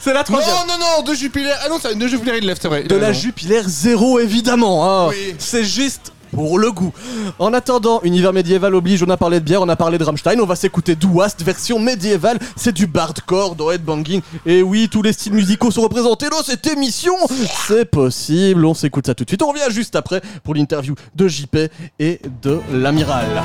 C'est 0.00 0.12
la 0.14 0.20
Non, 0.20 0.24
troisième. 0.24 0.54
non, 0.66 0.78
non, 0.78 1.02
de 1.02 1.14
Jupiler. 1.14 1.52
Ah 1.62 1.68
non, 1.68 1.78
ça, 1.78 1.92
de 1.94 2.08
Jupiler, 2.08 2.38
il 2.38 2.46
lève, 2.46 2.58
c'est 2.60 2.68
vrai. 2.68 2.82
De 2.84 2.96
la 2.96 3.12
Jupiler 3.12 3.62
zéro 3.66 4.18
évidemment. 4.18 5.06
hein. 5.06 5.08
Oui. 5.10 5.34
C'est 5.38 5.62
juste 5.64 6.12
pour 6.32 6.58
le 6.58 6.70
goût. 6.70 6.92
En 7.38 7.52
attendant, 7.52 8.00
univers 8.02 8.32
médiéval 8.32 8.74
oblige, 8.74 9.02
on 9.02 9.10
a 9.10 9.16
parlé 9.16 9.40
de 9.40 9.44
bière, 9.44 9.62
on 9.62 9.68
a 9.68 9.76
parlé 9.76 9.98
de 9.98 10.04
Rammstein, 10.04 10.40
on 10.40 10.46
va 10.46 10.56
s'écouter 10.56 10.94
Douast, 10.94 11.42
version 11.42 11.78
médiévale, 11.78 12.38
c'est 12.56 12.72
du 12.72 12.86
bardcore 12.86 13.54
dans 13.54 13.70
Headbanging. 13.70 14.20
Et 14.46 14.62
oui, 14.62 14.88
tous 14.90 15.02
les 15.02 15.12
styles 15.12 15.34
musicaux 15.34 15.70
sont 15.70 15.82
représentés 15.82 16.28
dans 16.28 16.42
cette 16.42 16.66
émission. 16.66 17.14
C'est 17.66 17.84
possible, 17.84 18.64
on 18.64 18.74
s'écoute 18.74 19.06
ça 19.06 19.14
tout 19.14 19.24
de 19.24 19.30
suite. 19.30 19.42
On 19.42 19.48
revient 19.48 19.70
juste 19.70 19.96
après 19.96 20.20
pour 20.42 20.54
l'interview 20.54 20.94
de 21.14 21.28
JP 21.28 21.56
et 21.98 22.20
de 22.42 22.60
l'amiral. 22.72 23.42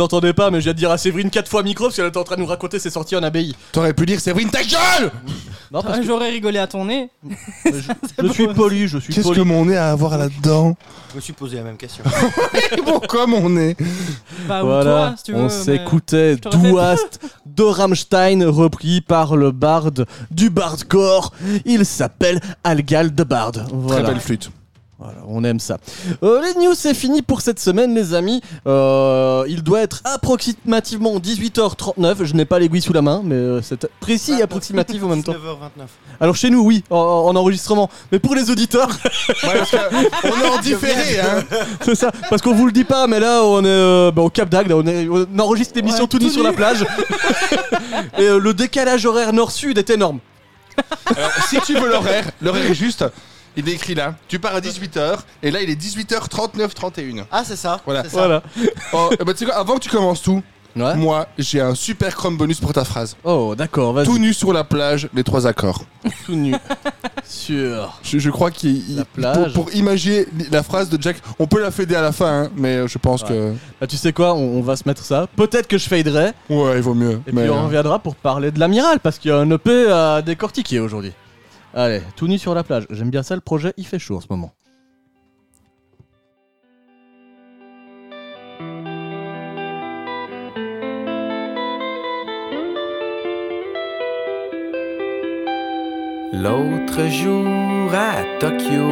L'entendez 0.00 0.32
pas, 0.32 0.50
mais 0.50 0.58
je 0.60 0.64
viens 0.64 0.72
de 0.72 0.78
dire 0.78 0.90
à 0.90 0.98
Séverine 0.98 1.30
quatre 1.30 1.48
fois 1.48 1.62
micro 1.62 1.84
parce 1.84 1.96
qu'elle 1.96 2.06
était 2.06 2.18
en 2.18 2.24
train 2.24 2.36
de 2.36 2.40
nous 2.40 2.46
raconter 2.46 2.78
ses 2.78 2.90
sorties 2.90 3.16
en 3.16 3.22
abbaye. 3.22 3.54
T'aurais 3.72 3.94
pu 3.94 4.04
dire 4.06 4.20
Séverine 4.20 4.50
ta 4.50 4.62
gueule 4.62 5.10
Non, 5.70 5.82
parce 5.82 5.94
Ah, 5.96 5.98
que 6.00 6.06
J'aurais 6.06 6.30
rigolé 6.30 6.58
à 6.58 6.66
ton 6.66 6.84
nez. 6.86 7.10
je 8.18 8.28
suis 8.32 8.48
poli, 8.48 8.88
je 8.88 8.98
suis 8.98 9.12
Qu'est-ce 9.14 9.26
poli. 9.28 9.38
que 9.40 9.44
mon 9.44 9.64
nez 9.66 9.76
a 9.76 9.90
à 9.90 9.94
voir 9.94 10.18
là-dedans? 10.18 10.76
Je 11.12 11.16
me 11.16 11.20
suis 11.20 11.32
posé 11.32 11.56
la 11.56 11.62
même 11.64 11.76
question. 11.76 12.02
Pourquoi 12.84 13.26
mon 13.26 13.48
nez 13.50 13.76
Bah, 14.48 14.62
ou 14.62 14.66
Voilà, 14.66 14.84
toi, 15.08 15.14
si 15.16 15.22
tu 15.24 15.32
veux. 15.32 15.38
on 15.38 15.42
mais- 15.44 15.48
s'écoutait 15.50 16.32
je 16.34 16.48
te. 16.48 16.56
Douast 16.56 17.20
de 17.46 17.62
Rammstein 17.62 18.44
repris 18.44 19.00
par 19.00 19.36
le 19.36 19.50
barde 19.52 20.06
du 20.30 20.50
bardcore. 20.50 21.32
Il 21.64 21.84
s'appelle 21.84 22.40
Algal 22.64 23.14
de 23.14 23.24
Bard. 23.24 23.52
Voilà. 23.72 24.02
Très 24.02 24.12
belle 24.12 24.20
flûte. 24.20 24.50
Voilà, 25.02 25.20
on 25.28 25.42
aime 25.44 25.60
ça. 25.60 25.78
Euh, 26.22 26.42
les 26.42 26.60
news, 26.62 26.74
c'est 26.74 26.92
fini 26.92 27.22
pour 27.22 27.40
cette 27.40 27.58
semaine, 27.58 27.94
les 27.94 28.12
amis. 28.12 28.42
Euh, 28.66 29.44
il 29.48 29.62
doit 29.62 29.80
être 29.80 30.02
approximativement 30.04 31.18
18h39. 31.18 32.24
Je 32.24 32.34
n'ai 32.34 32.44
pas 32.44 32.58
l'aiguille 32.58 32.82
sous 32.82 32.92
la 32.92 33.00
main, 33.00 33.22
mais 33.24 33.34
euh, 33.34 33.62
c'est 33.62 33.86
précis 34.00 34.32
et 34.38 34.42
approximatif 34.42 35.02
en 35.02 35.08
même 35.08 35.22
temps. 35.22 35.32
9h29. 35.32 35.86
Alors 36.20 36.36
chez 36.36 36.50
nous, 36.50 36.60
oui, 36.60 36.84
en, 36.90 36.96
en 36.98 37.34
enregistrement. 37.34 37.88
Mais 38.12 38.18
pour 38.18 38.34
les 38.34 38.50
auditeurs, 38.50 38.90
Ouais, 39.42 39.58
parce 39.58 39.70
que 39.70 39.76
on 40.24 40.44
est 40.44 40.48
en 40.50 40.58
différé, 40.62 41.18
hein. 41.18 41.44
c'est 41.82 41.94
ça. 41.94 42.12
Parce 42.28 42.42
qu'on 42.42 42.54
vous 42.54 42.66
le 42.66 42.72
dit 42.72 42.84
pas, 42.84 43.06
mais 43.06 43.20
là, 43.20 43.42
on 43.42 43.64
est 43.64 43.68
euh, 43.68 44.10
bah, 44.10 44.20
au 44.20 44.28
Cap 44.28 44.50
d'Agde. 44.50 44.70
On, 44.72 44.86
est- 44.86 45.08
on 45.08 45.38
enregistre 45.38 45.72
l'émission 45.76 46.02
Ouais, 46.02 46.08
tout 46.08 46.18
nu 46.18 46.26
tout 46.26 46.32
sur 46.32 46.42
la 46.42 46.52
plage. 46.52 46.84
et 48.18 48.22
euh, 48.22 48.38
le 48.38 48.52
décalage 48.52 49.06
horaire 49.06 49.32
nord-sud 49.32 49.78
est 49.78 49.88
énorme. 49.88 50.18
Alors, 51.06 51.30
si 51.48 51.58
tu 51.62 51.72
veux 51.74 51.88
l'horaire, 51.88 52.30
l'horaire 52.42 52.70
est 52.70 52.74
juste. 52.74 53.04
Il 53.56 53.68
est 53.68 53.72
écrit 53.72 53.94
là. 53.94 54.14
Tu 54.28 54.38
pars 54.38 54.54
à 54.54 54.60
18h 54.60 55.18
et 55.42 55.50
là 55.50 55.60
il 55.62 55.70
est 55.70 55.80
18h39 55.80 56.68
31. 56.72 57.26
Ah, 57.30 57.42
c'est 57.44 57.56
ça. 57.56 57.80
Voilà. 57.84 58.02
c'est 58.04 58.10
ça. 58.10 58.16
Voilà. 58.18 58.42
Oh, 58.92 59.10
eh 59.18 59.24
ben, 59.24 59.32
tu 59.32 59.38
sais 59.38 59.44
quoi, 59.46 59.56
avant 59.56 59.74
que 59.74 59.80
tu 59.80 59.90
commences 59.90 60.22
tout, 60.22 60.42
Ouais. 60.76 60.94
moi 60.94 61.26
j'ai 61.36 61.60
un 61.60 61.74
super 61.74 62.14
chrome 62.14 62.36
bonus 62.36 62.60
pour 62.60 62.72
ta 62.72 62.84
phrase. 62.84 63.16
Oh, 63.24 63.54
d'accord, 63.58 63.92
vas-y. 63.92 64.06
Tout 64.06 64.18
nu 64.18 64.32
sur 64.32 64.52
la 64.52 64.62
plage, 64.62 65.08
les 65.14 65.24
trois 65.24 65.46
accords. 65.48 65.82
Tout 66.26 66.34
nu. 66.36 66.54
Sur. 67.24 67.98
Je, 68.02 68.18
je 68.18 68.30
crois 68.30 68.50
qu'il 68.50 68.76
il- 68.88 68.96
La 68.96 69.04
plage. 69.04 69.52
Pour, 69.52 69.64
pour 69.66 69.74
imaginer 69.74 70.26
la 70.50 70.62
phrase 70.62 70.88
de 70.88 71.00
Jack, 71.00 71.16
on 71.38 71.46
peut 71.46 71.60
la 71.60 71.70
féder 71.70 71.94
à 71.94 72.02
la 72.02 72.12
fin, 72.12 72.44
hein, 72.44 72.50
mais 72.56 72.86
je 72.88 72.98
pense 72.98 73.22
Là, 73.28 73.28
Bah, 73.80 73.86
tu 73.86 73.96
sais 73.96 74.12
quoi, 74.12 74.34
on, 74.34 74.58
on 74.58 74.62
va 74.62 74.76
se 74.76 74.82
mettre 74.86 75.04
ça. 75.04 75.26
Peut-être 75.36 75.66
que 75.68 75.76
je 75.78 75.88
faderai. 75.88 76.32
que 76.48 76.54
ouais, 76.54 76.76
il 76.76 76.82
vaut 76.82 76.94
mieux. 76.94 77.20
Et 77.26 77.32
mais, 77.32 77.42
puis 77.42 77.50
on 77.50 77.58
euh, 77.58 77.62
reviendra 77.64 77.98
pour 77.98 78.16
parler 78.16 78.50
de 78.50 78.58
l'amiral, 78.60 79.00
parce 79.00 79.18
qu'il 79.18 79.30
y 79.30 79.34
a 79.34 79.38
un 79.38 79.50
EP 79.50 79.90
à 79.90 80.22
décortiquer 80.22 80.80
aujourd'hui. 80.80 81.12
Allez, 81.72 82.02
tout 82.16 82.26
nu 82.26 82.36
sur 82.36 82.54
la 82.54 82.64
plage. 82.64 82.86
J'aime 82.90 83.10
bien 83.10 83.22
ça, 83.22 83.36
le 83.36 83.40
projet, 83.40 83.72
il 83.76 83.86
fait 83.86 83.98
chaud 83.98 84.16
en 84.16 84.20
ce 84.20 84.26
moment. 84.28 84.52
L'autre 96.32 97.06
jour 97.08 97.94
à 97.94 98.24
Tokyo, 98.40 98.88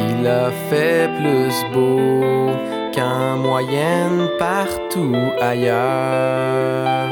il 0.00 0.26
a 0.26 0.50
fait 0.68 1.08
plus 1.16 1.54
beau 1.72 2.50
qu'en 2.94 3.38
moyenne 3.38 4.28
partout 4.38 5.16
ailleurs. 5.40 7.08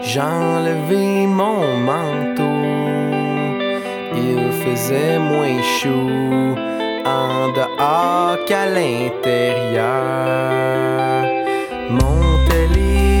J'ai 0.00 0.20
enlevé 0.20 1.26
mon 1.26 1.76
il 1.76 2.31
faisait 4.64 5.18
moins 5.18 5.62
chaud 5.62 6.56
en 7.04 7.48
dehors 7.58 8.36
qu'à 8.46 8.66
l'intérieur. 8.66 9.82
Montait 11.90 12.68
les 12.74 13.20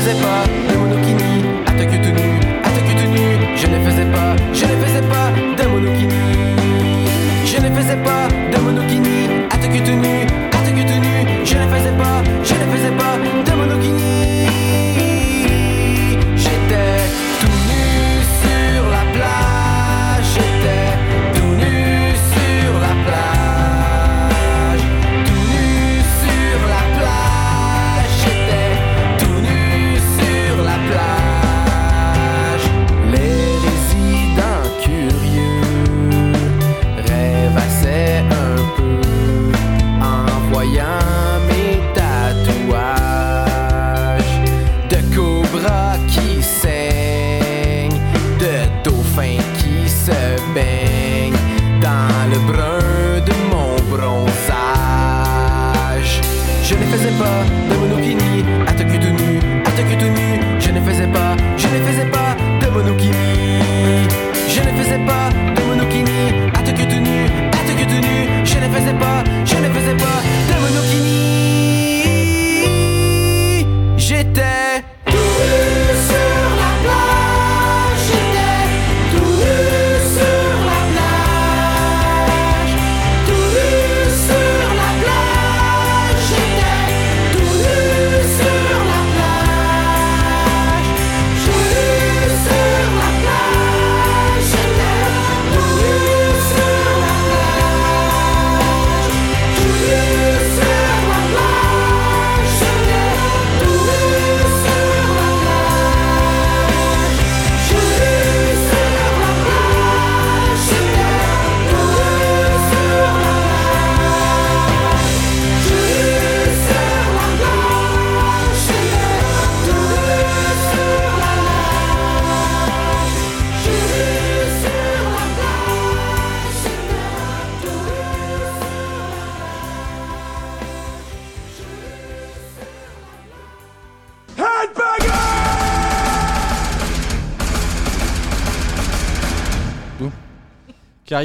Faisais 0.00 0.14
pas 0.14 0.59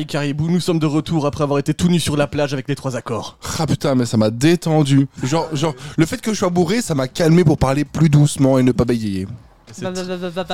Caribou, 0.03 0.49
nous 0.49 0.59
sommes 0.59 0.79
de 0.79 0.85
retour 0.85 1.25
après 1.25 1.43
avoir 1.43 1.59
été 1.59 1.73
tout 1.73 1.87
nus 1.87 2.01
sur 2.01 2.17
la 2.17 2.27
plage 2.27 2.51
avec 2.53 2.67
les 2.67 2.75
trois 2.75 2.97
accords. 2.97 3.37
Ah 3.57 3.65
putain, 3.65 3.95
mais 3.95 4.05
ça 4.05 4.17
m'a 4.17 4.29
détendu. 4.29 5.07
Genre, 5.23 5.47
genre, 5.55 5.73
le 5.97 6.05
fait 6.05 6.19
que 6.19 6.33
je 6.33 6.39
sois 6.39 6.49
bourré, 6.49 6.81
ça 6.81 6.95
m'a 6.95 7.07
calmé 7.07 7.45
pour 7.45 7.57
parler 7.57 7.85
plus 7.85 8.09
doucement 8.09 8.59
et 8.59 8.63
ne 8.63 8.73
pas 8.73 8.83
bégayer. 8.83 9.27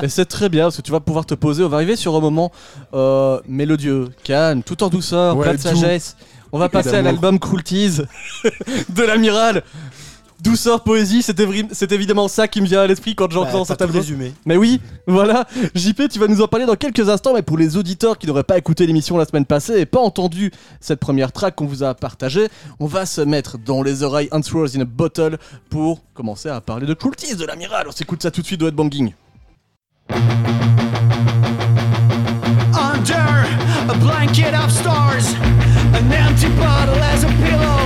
Et 0.03 0.09
c'est 0.09 0.25
très 0.25 0.49
bien 0.49 0.65
parce 0.65 0.77
que 0.77 0.81
tu 0.81 0.91
vas 0.91 0.99
pouvoir 0.99 1.25
te 1.25 1.33
poser. 1.33 1.63
On 1.63 1.69
va 1.69 1.77
arriver 1.77 1.95
sur 1.95 2.15
un 2.15 2.19
moment 2.19 2.51
euh, 2.93 3.39
mélodieux, 3.47 4.09
calme, 4.23 4.63
tout 4.63 4.83
en 4.83 4.89
douceur, 4.89 5.35
Ouais, 5.35 5.43
plein 5.43 5.53
de 5.55 5.59
sagesse. 5.59 6.15
On 6.53 6.59
va 6.59 6.65
Et 6.65 6.69
passer 6.69 6.95
à 6.95 7.01
l'album 7.01 7.39
Cruelties 7.39 7.99
de 8.89 9.03
l'amiral. 9.03 9.63
Douceur, 10.41 10.83
poésie, 10.83 11.21
c'est 11.21 11.39
évri- 11.39 11.67
évidemment 11.93 12.27
ça 12.27 12.47
qui 12.47 12.61
me 12.61 12.65
vient 12.65 12.81
à 12.81 12.87
l'esprit 12.87 13.13
quand 13.13 13.29
j'entends 13.31 13.59
Bah, 13.59 13.65
cet 13.67 13.81
album. 13.83 13.97
résumé. 13.97 14.33
Mais 14.47 14.57
oui, 14.57 14.81
voilà. 15.05 15.45
JP, 15.75 16.07
tu 16.09 16.17
vas 16.17 16.27
nous 16.27 16.41
en 16.41 16.47
parler 16.47 16.65
dans 16.65 16.75
quelques 16.75 17.07
instants, 17.09 17.35
mais 17.35 17.43
pour 17.43 17.59
les 17.59 17.77
auditeurs 17.77 18.17
qui 18.17 18.25
n'auraient 18.25 18.43
pas 18.43 18.57
écouté 18.57 18.87
l'émission 18.87 19.17
la 19.19 19.25
semaine 19.25 19.45
passée 19.45 19.79
et 19.79 19.85
pas 19.85 19.99
entendu 19.99 20.51
cette 20.79 20.99
première 20.99 21.31
track 21.31 21.53
qu'on 21.55 21.67
vous 21.67 21.83
a 21.83 21.93
partagée, 21.93 22.47
on 22.79 22.87
va 22.87 23.05
se 23.05 23.21
mettre 23.21 23.59
dans 23.59 23.83
les 23.83 24.01
oreilles 24.01 24.29
Answers 24.31 24.75
in 24.75 24.81
a 24.81 24.85
Bottle 24.85 25.37
pour 25.69 26.01
commencer 26.15 26.49
à 26.49 26.59
parler 26.59 26.87
de 26.87 26.95
Cruelties 26.95 27.35
de 27.35 27.45
l'amiral. 27.45 27.85
On 27.87 27.91
s'écoute 27.91 28.23
ça 28.23 28.31
tout 28.31 28.41
de 28.41 28.47
suite 28.47 28.59
de 28.61 28.67
Headbanging. 28.67 29.13
Under 32.73 33.45
a 33.89 33.93
blanket 33.99 34.55
of 34.55 34.71
stars, 34.71 35.35
an 35.93 36.11
empty 36.11 36.47
bottle 36.57 36.95
as 37.13 37.23
a 37.23 37.27
pillow. 37.27 37.80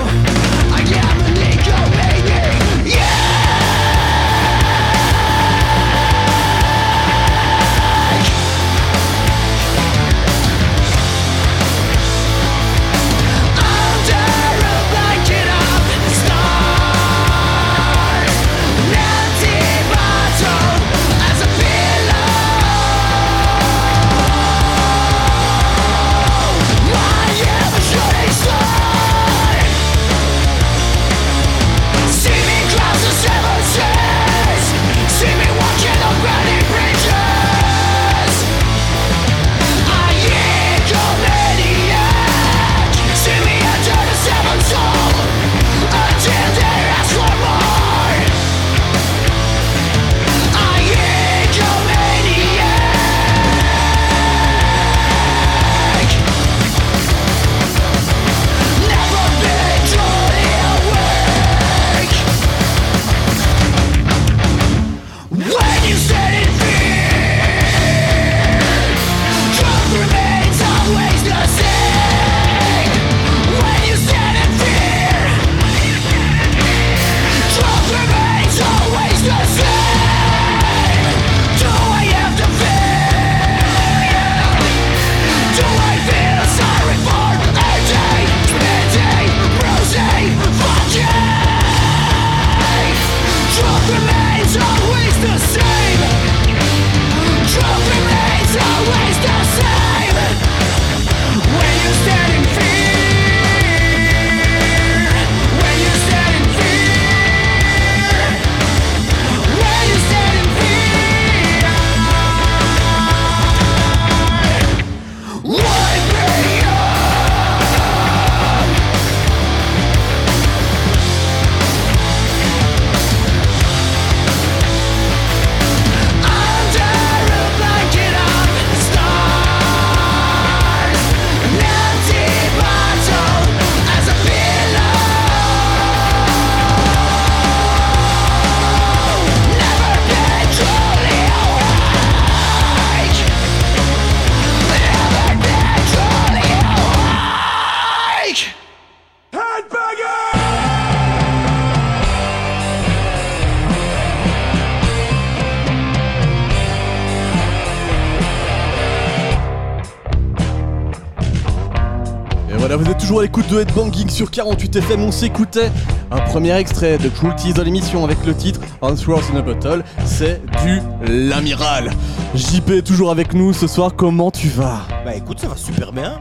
L'écoute 163.26 163.48
de 163.50 163.60
Headbanging 163.60 164.08
sur 164.08 164.30
48 164.30 164.76
FM. 164.76 165.02
On 165.02 165.12
s'écoutait 165.12 165.72
un 166.12 166.20
premier 166.22 166.56
extrait 166.58 167.00
de 167.00 167.10
Cruelties 167.10 167.54
dans 167.54 167.64
l'émission 167.64 168.04
avec 168.04 168.24
le 168.24 168.36
titre 168.36 168.60
Answers 168.82 169.24
in 169.34 169.38
a 169.38 169.42
Bottle. 169.42 169.84
C'est 170.06 170.44
du 170.64 170.80
l'amiral. 171.12 171.90
JP 172.36 172.70
est 172.70 172.82
toujours 172.86 173.10
avec 173.10 173.34
nous 173.34 173.52
ce 173.52 173.66
soir. 173.66 173.96
Comment 173.96 174.30
tu 174.30 174.48
vas? 174.50 174.82
Bah 175.04 175.16
écoute, 175.16 175.40
ça 175.40 175.48
va 175.48 175.56
super 175.58 175.92
bien. 175.92 176.20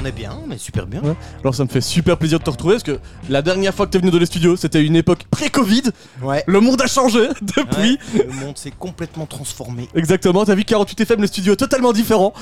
On 0.00 0.04
est 0.06 0.12
bien, 0.12 0.32
on 0.46 0.50
est 0.50 0.56
super 0.56 0.86
bien. 0.86 1.02
Ouais. 1.02 1.14
Alors 1.42 1.54
ça 1.54 1.62
me 1.64 1.68
fait 1.68 1.82
super 1.82 2.16
plaisir 2.16 2.38
de 2.38 2.44
te 2.44 2.48
retrouver 2.48 2.76
parce 2.76 2.84
que 2.84 2.98
la 3.28 3.42
dernière 3.42 3.74
fois 3.74 3.84
que 3.84 3.90
t'es 3.90 3.98
venu 3.98 4.10
dans 4.10 4.16
les 4.18 4.24
studios, 4.24 4.56
c'était 4.56 4.82
une 4.82 4.96
époque 4.96 5.24
pré-Covid. 5.30 5.82
Ouais. 6.22 6.42
Le 6.46 6.60
monde 6.60 6.80
a 6.80 6.86
changé 6.86 7.28
depuis. 7.42 7.98
Ouais, 8.14 8.26
le 8.26 8.32
monde 8.46 8.56
s'est 8.56 8.70
complètement 8.70 9.26
transformé. 9.26 9.90
Exactement, 9.94 10.46
t'as 10.46 10.54
vu 10.54 10.64
48 10.64 11.02
FM, 11.02 11.20
le 11.20 11.26
studio 11.26 11.52
est 11.52 11.56
totalement 11.56 11.92
différent. 11.92 12.32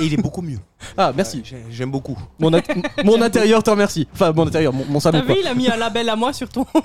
Et 0.00 0.06
il 0.06 0.14
est 0.14 0.20
beaucoup 0.20 0.42
mieux. 0.42 0.58
Ah, 0.96 1.12
merci. 1.16 1.42
J'ai- 1.44 1.64
J'aime 1.70 1.90
beaucoup. 1.90 2.16
Mon, 2.38 2.52
intérieur 3.22 3.62
te 3.62 3.70
remercie. 3.70 4.06
Enfin, 4.12 4.32
mon 4.32 4.46
intérieur, 4.46 4.72
mon, 4.72 4.84
mon 4.88 5.00
salon 5.00 5.20
T'as 5.20 5.26
quoi. 5.26 5.34
vu, 5.34 5.40
il 5.42 5.46
a 5.48 5.54
mis 5.54 5.68
un 5.68 5.76
label 5.76 6.08
à 6.08 6.16
moi 6.16 6.32
sur 6.32 6.48
ton. 6.48 6.64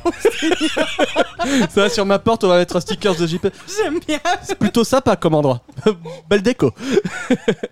Ça 1.70 1.82
va 1.82 1.90
sur 1.90 2.06
ma 2.06 2.20
porte, 2.20 2.44
on 2.44 2.48
va 2.48 2.58
mettre 2.58 2.76
un 2.76 2.80
sticker 2.82 3.16
de 3.16 3.28
JP. 3.28 3.48
J'aime 3.78 4.00
bien. 4.08 4.20
C'est 4.44 4.58
plutôt 4.58 4.84
sympa 4.84 5.16
comme 5.16 5.36
endroit. 5.36 5.62
Belle 6.30 6.42
déco. 6.42 6.72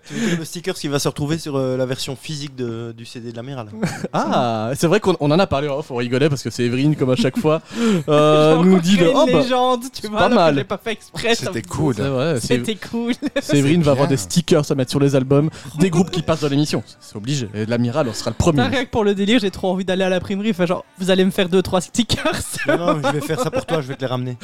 Tu 0.06 0.14
veux 0.14 0.28
dire 0.28 0.38
le 0.38 0.44
sticker 0.44 0.74
qui 0.74 0.88
va 0.88 0.98
se 0.98 1.08
retrouver 1.08 1.38
sur 1.38 1.56
euh, 1.56 1.76
la 1.76 1.86
version 1.86 2.16
physique 2.16 2.54
de- 2.54 2.92
du 2.96 3.04
CD 3.04 3.32
de 3.32 3.36
l'amiral. 3.36 3.68
Ah, 4.12 4.70
c'est 4.76 4.86
vrai 4.86 5.00
qu'on 5.00 5.16
on 5.20 5.30
en 5.30 5.38
a 5.38 5.46
parlé 5.46 5.68
en 5.68 5.78
off, 5.78 5.90
on 5.90 5.96
rigolait 5.96 6.28
parce 6.28 6.42
que 6.42 6.50
c'est 6.50 6.64
Evelyne 6.64 6.96
comme 6.96 7.10
à 7.10 7.16
chaque 7.16 7.38
fois. 7.38 7.62
Euh, 8.08 8.62
nous 8.62 8.78
dit 8.80 8.96
de. 8.96 9.04
une 9.06 9.12
Oh 9.14 9.26
bah, 9.30 9.40
légende, 9.40 9.82
tu 9.92 10.02
c'est 10.02 10.08
vois. 10.08 10.18
pas 10.20 10.24
alors 10.26 10.38
que 10.38 10.42
mal. 10.44 10.54
J'ai 10.56 10.64
pas 10.64 10.78
fait 10.78 10.92
exprès. 10.92 11.34
ça 11.34 11.46
C'était 11.46 11.62
cool. 11.62 11.94
c'est 11.94 12.02
vrai, 12.02 12.40
c'est- 12.40 12.46
C'était 12.58 12.76
cool. 12.76 13.14
Séverine 13.40 13.82
va 13.82 13.92
avoir 13.92 14.08
des 14.08 14.16
stickers 14.16 14.70
à 14.70 14.74
mettre 14.74 14.90
sur 14.90 15.00
les 15.00 15.16
albums, 15.16 15.50
des 15.78 15.90
groupes 15.90 16.10
qui 16.12 16.22
passent 16.22 16.40
dans 16.40 16.48
l'émission. 16.48 16.82
C'est 17.00 17.16
obligé. 17.16 17.48
Et 17.54 17.66
l'amiral, 17.66 18.06
on 18.08 18.12
sera 18.14 18.30
le 18.30 18.36
premier. 18.36 18.62
Rien 18.62 18.84
que 18.84 18.90
pour 18.90 19.02
le 19.04 19.14
délire, 19.14 19.40
j'ai 19.40 19.50
trop 19.50 19.70
envie 19.70 19.84
d'aller 19.84 20.04
à 20.04 20.08
l'imprimerie. 20.10 20.50
Enfin, 20.50 20.66
genre, 20.66 20.84
vous 20.98 21.10
allez 21.10 21.24
me 21.24 21.30
faire 21.30 21.48
2-3 21.48 21.80
stickers. 21.80 22.22
Non, 22.68 22.76
non, 22.76 22.94
mais 22.94 23.08
je 23.08 23.12
vais 23.14 23.20
faire 23.26 23.40
ça 23.40 23.50
pour 23.50 23.66
toi, 23.66 23.80
je 23.80 23.88
vais 23.88 23.96
te 23.96 24.02
les 24.02 24.06
ramener. 24.06 24.36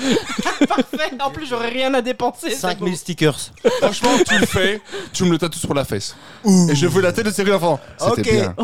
Parfait. 0.67 1.13
En 1.21 1.31
plus, 1.31 1.47
j'aurais 1.47 1.69
rien 1.69 1.95
à 1.95 2.03
dépenser. 2.03 2.51
c'est 2.51 2.57
5000 2.57 2.91
beau. 2.91 2.97
stickers. 2.97 3.39
Franchement, 3.81 4.11
tu 4.27 4.37
le 4.39 4.47
fais, 4.47 4.81
tu 5.13 5.25
me 5.25 5.31
le 5.31 5.39
tatoues 5.39 5.59
sur 5.61 5.73
la 5.73 5.85
fesse. 5.85 6.17
Et 6.45 6.75
je 6.75 6.87
veux 6.89 7.01
la 7.01 7.13
tête 7.13 7.27
de 7.27 7.31
Cyril 7.31 7.53
Enfant. 7.53 7.79
Ok. 8.01 8.23
bien. 8.23 8.55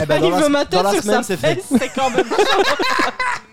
Eh 0.00 0.06
ben, 0.06 0.16
il 0.16 0.20
dans 0.22 0.30
la, 0.30 0.40
veut 0.42 0.48
ma 0.48 0.64
tête 0.64 0.86
sur 0.92 1.02
sa 1.02 1.22
c'est 1.24 1.36
fait. 1.36 1.56
fesse, 1.56 1.64
c'est 1.76 1.88
quand 1.88 2.10
même. 2.10 2.26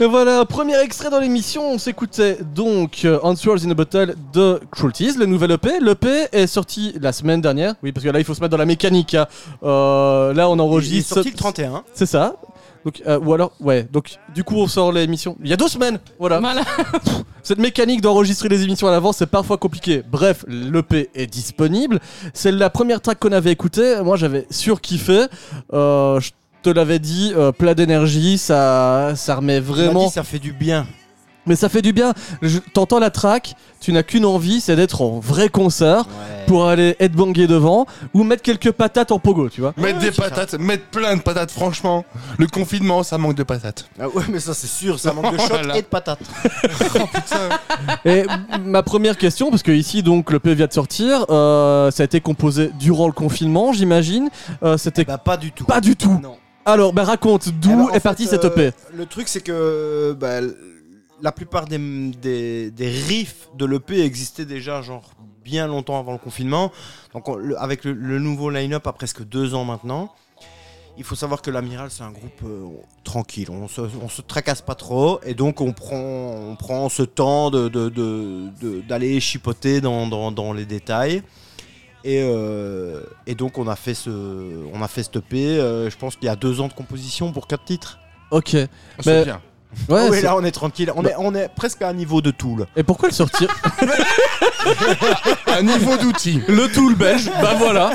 Et 0.00 0.04
voilà, 0.06 0.44
premier 0.46 0.78
extrait 0.80 1.10
dans 1.10 1.20
l'émission, 1.20 1.70
on 1.72 1.78
s'écoutait 1.78 2.38
donc 2.54 3.04
euh, 3.04 3.18
Answers 3.22 3.64
in 3.66 3.70
a 3.70 3.74
Bottle 3.74 4.14
de 4.32 4.60
Cruelties, 4.70 5.16
le 5.18 5.26
nouvel 5.26 5.50
EP. 5.52 5.80
L'EP 5.80 6.08
est 6.32 6.46
sorti 6.46 6.94
la 7.00 7.12
semaine 7.12 7.40
dernière, 7.40 7.74
oui, 7.82 7.92
parce 7.92 8.04
que 8.04 8.10
là 8.10 8.18
il 8.18 8.24
faut 8.24 8.34
se 8.34 8.40
mettre 8.40 8.52
dans 8.52 8.56
la 8.56 8.66
mécanique. 8.66 9.14
hein. 9.14 9.26
Euh, 9.62 10.32
là 10.32 10.48
on 10.48 10.54
Il 10.54 10.58
est 10.58 10.62
enregistre. 10.62 11.14
sorti 11.14 11.30
le 11.30 11.36
31. 11.36 11.82
C'est 11.94 12.06
ça. 12.06 12.36
Donc, 12.82 13.02
euh, 13.06 13.18
ou 13.20 13.34
alors, 13.34 13.52
ouais, 13.60 13.86
donc 13.92 14.16
du 14.34 14.42
coup 14.42 14.56
on 14.56 14.66
sort 14.66 14.90
l'émission. 14.90 15.36
Il 15.42 15.50
y 15.50 15.52
a 15.52 15.56
deux 15.56 15.68
semaines, 15.68 15.98
voilà. 16.18 16.40
Voilà. 16.40 16.62
Cette 17.42 17.58
mécanique 17.58 18.00
d'enregistrer 18.00 18.48
les 18.48 18.62
émissions 18.62 18.88
à 18.88 18.90
l'avance, 18.90 19.16
c'est 19.18 19.26
parfois 19.26 19.58
compliqué. 19.58 20.02
Bref, 20.10 20.44
l'EP 20.48 21.10
est 21.14 21.26
disponible. 21.26 21.98
C'est 22.32 22.52
la 22.52 22.70
première 22.70 23.00
track 23.02 23.18
qu'on 23.18 23.32
avait 23.32 23.52
écoutée. 23.52 23.96
Moi, 24.02 24.16
j'avais 24.16 24.46
surkiffé. 24.50 25.24
Euh, 25.72 26.20
je 26.20 26.30
te 26.62 26.70
l'avais 26.70 26.98
dit, 26.98 27.32
euh, 27.36 27.52
plat 27.52 27.74
d'énergie, 27.74 28.38
ça, 28.38 29.12
ça 29.16 29.36
remet 29.36 29.60
vraiment. 29.60 30.06
dit, 30.06 30.12
ça 30.12 30.22
fait 30.24 30.38
du 30.38 30.52
bien. 30.52 30.86
Mais 31.46 31.56
ça 31.56 31.70
fait 31.70 31.80
du 31.82 31.94
bien. 31.94 32.12
T'entends 32.74 32.98
la 32.98 33.08
track, 33.10 33.54
tu 33.80 33.92
n'as 33.94 34.02
qu'une 34.02 34.26
envie, 34.26 34.60
c'est 34.60 34.76
d'être 34.76 35.00
en 35.00 35.18
vrai 35.20 35.48
concert 35.48 36.04
pour 36.46 36.68
aller 36.68 36.96
headbanger 37.00 37.46
devant 37.46 37.86
ou 38.12 38.24
mettre 38.24 38.42
quelques 38.42 38.72
patates 38.72 39.10
en 39.10 39.18
pogo, 39.18 39.48
tu 39.48 39.62
vois. 39.62 39.72
Mettre 39.78 39.98
des 40.00 40.10
patates, 40.10 40.54
mettre 40.54 40.84
plein 40.90 41.16
de 41.16 41.22
patates, 41.22 41.50
franchement. 41.50 42.04
Le 42.38 42.46
confinement, 42.46 43.02
ça 43.02 43.16
manque 43.16 43.36
de 43.36 43.42
patates. 43.42 43.88
Ah 43.98 44.08
ouais, 44.10 44.22
mais 44.30 44.38
ça 44.38 44.52
c'est 44.52 44.66
sûr, 44.66 45.00
ça 45.00 45.14
manque 45.14 45.32
de 45.32 45.38
shot 45.40 45.46
Voilà. 45.48 45.78
et 45.78 45.82
de 45.82 45.86
patates. 45.86 46.20
Et 48.04 48.24
ma 48.62 48.82
première 48.82 49.16
question, 49.16 49.50
parce 49.50 49.62
que 49.62 49.72
ici 49.72 50.02
donc 50.02 50.30
le 50.30 50.38
P 50.40 50.54
vient 50.54 50.66
de 50.66 50.72
sortir, 50.72 51.24
euh, 51.30 51.90
ça 51.90 52.02
a 52.02 52.04
été 52.04 52.20
composé 52.20 52.70
durant 52.78 53.06
le 53.06 53.12
confinement, 53.14 53.72
j'imagine. 53.72 54.28
Euh, 54.62 54.76
C'était 54.76 55.04
Bah 55.04 55.18
pas 55.18 55.38
du 55.38 55.52
tout. 55.52 55.64
pas 55.64 55.80
du 55.80 55.96
tout. 55.96 56.18
Non. 56.22 56.36
Alors, 56.64 56.92
bah 56.92 57.04
raconte, 57.04 57.46
Eh 57.48 57.52
d'où 57.52 57.86
ben, 57.86 57.88
est 57.90 57.94
fait, 57.94 58.00
parti 58.00 58.26
cette 58.26 58.44
euh, 58.44 58.50
EP 58.68 58.72
Le 58.94 59.06
truc, 59.06 59.28
c'est 59.28 59.40
que 59.40 60.16
bah, 60.18 60.40
la 61.22 61.32
plupart 61.32 61.66
des, 61.66 61.78
des, 62.20 62.70
des 62.70 62.88
riffs 62.88 63.48
de 63.56 63.64
l'EP 63.64 64.00
existaient 64.00 64.44
déjà, 64.44 64.82
genre 64.82 65.10
bien 65.44 65.66
longtemps 65.66 65.98
avant 65.98 66.12
le 66.12 66.18
confinement. 66.18 66.70
Donc, 67.14 67.28
on- 67.28 67.36
le- 67.36 67.58
avec 67.60 67.84
le, 67.84 67.92
le 67.92 68.18
nouveau 68.18 68.50
line-up 68.50 68.86
à 68.86 68.92
presque 68.92 69.22
deux 69.24 69.54
ans 69.54 69.64
maintenant, 69.64 70.12
il 70.98 71.04
faut 71.04 71.14
savoir 71.14 71.40
que 71.40 71.50
l'Amiral, 71.50 71.90
c'est 71.90 72.02
un 72.02 72.10
groupe 72.10 72.42
euh, 72.44 72.66
tranquille. 73.04 73.48
On 73.50 73.66
se, 73.68 73.80
on 74.02 74.08
se 74.10 74.20
tracasse 74.20 74.60
pas 74.60 74.74
trop. 74.74 75.18
Et 75.24 75.32
donc, 75.34 75.62
on 75.62 75.72
prend, 75.72 75.96
on 75.96 76.56
prend 76.56 76.88
ce 76.90 77.02
temps 77.02 77.50
d'aller 77.50 77.70
de, 77.70 77.88
de, 77.88 78.82
de- 78.86 79.20
chipoter 79.20 79.80
dans, 79.80 80.06
dans, 80.06 80.30
dans 80.30 80.52
les 80.52 80.66
détails. 80.66 81.22
Et, 82.04 82.20
euh, 82.22 83.02
et 83.26 83.34
donc 83.34 83.58
on 83.58 83.68
a 83.68 83.76
fait 83.76 83.94
ce, 83.94 84.10
on 84.72 84.82
a 84.82 84.88
fait 84.88 85.02
EP. 85.16 85.36
euh, 85.60 85.90
je 85.90 85.96
pense 85.96 86.16
qu'il 86.16 86.24
y 86.26 86.28
a 86.28 86.36
deux 86.36 86.60
ans 86.60 86.68
de 86.68 86.72
composition 86.72 87.32
pour 87.32 87.46
quatre 87.46 87.64
titres. 87.64 87.98
Ok. 88.30 88.50
C'est 88.50 88.68
Mais- 89.06 89.24
bien. 89.24 89.40
Ouais, 89.88 90.08
Ah 90.18 90.22
là 90.22 90.36
on 90.36 90.44
est 90.44 90.50
tranquille. 90.50 90.92
On, 90.96 91.04
est, 91.04 91.14
on 91.18 91.34
est 91.34 91.48
presque 91.54 91.82
à 91.82 91.88
un 91.88 91.92
niveau 91.92 92.20
de 92.20 92.30
Tool. 92.30 92.66
Et 92.76 92.82
pourquoi 92.82 93.08
le 93.08 93.14
sortir 93.14 93.48
Un 95.46 95.62
niveau 95.62 95.96
d'outils. 95.96 96.42
Le 96.48 96.68
tool 96.68 96.94
belge, 96.94 97.30
bah 97.40 97.54
voilà. 97.58 97.90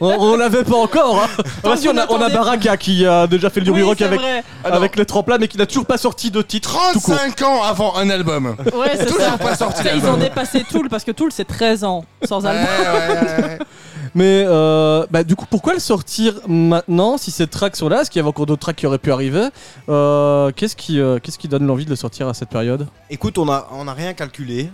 On, 0.00 0.08
on 0.08 0.36
l'avait 0.36 0.64
pas 0.64 0.76
encore. 0.76 1.22
Hein. 1.22 1.28
Ah 1.38 1.68
bah 1.70 1.76
si, 1.76 1.88
on 1.88 1.96
a, 1.96 2.06
on 2.10 2.20
a 2.20 2.28
Baraka 2.28 2.76
qui 2.76 3.06
a 3.06 3.26
déjà 3.26 3.50
fait 3.50 3.60
le 3.60 3.70
Oui, 3.70 3.82
Rock 3.82 4.00
avec. 4.02 4.20
Alors- 4.64 4.76
avec 4.78 4.96
les 4.96 5.04
tremplins, 5.06 5.38
mais 5.38 5.48
qui 5.48 5.58
n'a 5.58 5.66
toujours 5.66 5.86
pas 5.86 5.98
sorti 5.98 6.30
de 6.30 6.42
titre. 6.42 6.76
tout 6.92 7.00
court. 7.00 7.16
35 7.16 7.42
ans 7.42 7.62
avant 7.62 7.96
un 7.96 8.08
album. 8.10 8.56
Ouais, 8.74 8.92
c'est 8.96 9.06
Toujours 9.06 9.20
ça. 9.22 9.38
pas 9.38 9.54
sorti 9.54 9.82
Ça, 9.82 9.94
Ils 9.94 10.04
ont 10.06 10.16
dépassé 10.16 10.64
Tool 10.64 10.88
parce 10.88 11.04
que 11.04 11.12
Tool 11.12 11.30
c'est 11.32 11.44
13 11.46 11.84
ans 11.84 12.04
sans 12.24 12.42
Ouais, 12.44 12.50
album. 12.50 12.66
ouais, 12.66 13.08
ouais, 13.08 13.42
ouais. 13.44 13.58
Mais 14.14 14.44
euh, 14.46 15.06
bah, 15.10 15.24
du 15.24 15.36
coup, 15.36 15.46
pourquoi 15.48 15.72
le 15.72 15.78
sortir 15.80 16.34
maintenant 16.46 17.16
si 17.16 17.30
ces 17.30 17.46
tracks 17.46 17.76
sont 17.76 17.88
là 17.88 18.02
Est-ce 18.02 18.10
qu'il 18.10 18.18
y 18.18 18.20
avait 18.20 18.28
encore 18.28 18.46
d'autres 18.46 18.60
tracks 18.60 18.76
qui 18.76 18.86
auraient 18.86 18.98
pu 18.98 19.10
arriver 19.12 19.48
Euh, 19.88 20.50
Qu'est-ce 20.54 20.76
qui, 20.76 21.00
euh, 21.00 21.18
qu'est-ce 21.18 21.38
qui 21.38 21.48
donne 21.48 21.66
l'envie 21.66 21.84
de 21.84 21.90
le 21.90 21.96
sortir 21.96 22.28
à 22.28 22.34
cette 22.34 22.50
période? 22.50 22.86
Écoute, 23.10 23.38
on 23.38 23.48
a, 23.48 23.68
on 23.72 23.88
a 23.88 23.94
rien 23.94 24.12
calculé. 24.12 24.70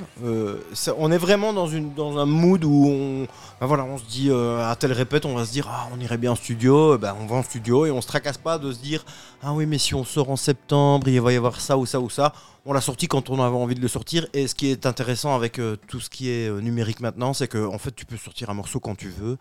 On 0.99 1.13
est 1.13 1.19
vraiment 1.19 1.53
dans, 1.53 1.69
une, 1.69 1.95
dans 1.95 2.19
un 2.19 2.27
mood 2.27 2.65
où 2.65 2.87
on, 2.89 3.27
bah 3.61 3.67
voilà, 3.67 3.85
on 3.85 3.99
se 3.99 4.05
dit 4.05 4.31
à 4.31 4.75
tel 4.79 4.93
répète, 4.93 5.25
on 5.25 5.35
va 5.35 5.45
se 5.45 5.53
dire 5.53 5.69
ah 5.71 5.87
on 5.97 6.01
irait 6.01 6.19
bien 6.19 6.33
en 6.33 6.37
studio. 6.37 6.99
Ben, 6.99 7.15
on 7.21 7.27
va 7.27 7.37
en 7.37 7.43
studio 7.43 7.87
et 7.87 7.91
on 7.91 8.01
se 8.01 8.07
tracasse 8.07 8.39
pas 8.39 8.59
de 8.59 8.73
se 8.73 8.79
dire 8.79 9.05
ah 9.43 9.53
oui 9.53 9.67
mais 9.67 9.79
si 9.79 9.95
on 9.95 10.05
sort 10.05 10.31
en 10.31 10.37
septembre, 10.37 11.09
il 11.09 11.21
va 11.21 11.33
y 11.33 11.37
avoir 11.37 11.61
ça 11.61 11.77
ou 11.77 11.87
ça 11.87 12.01
ou 12.01 12.11
ça. 12.11 12.33
On 12.71 12.75
l'a 12.75 12.83
sorti 12.83 13.09
quand 13.09 13.31
on 13.31 13.41
avait 13.43 13.57
envie 13.57 13.75
de 13.75 13.81
le 13.81 13.89
sortir. 13.89 14.27
Et 14.35 14.47
ce 14.47 14.55
qui 14.55 14.67
est 14.71 14.85
intéressant 14.85 15.35
avec 15.35 15.59
euh, 15.59 15.77
tout 15.89 16.01
ce 16.01 16.11
qui 16.11 16.29
est 16.29 16.49
euh, 16.51 16.61
numérique 16.61 17.01
maintenant, 17.01 17.33
c'est 17.33 17.49
que 17.49 17.67
en 17.67 17.79
fait 17.79 17.93
tu 17.97 18.05
peux 18.05 18.19
sortir 18.19 18.51
un 18.51 18.55
morceau 18.55 18.79
quand 18.79 18.95
tu 18.95 19.09
veux. 19.09 19.39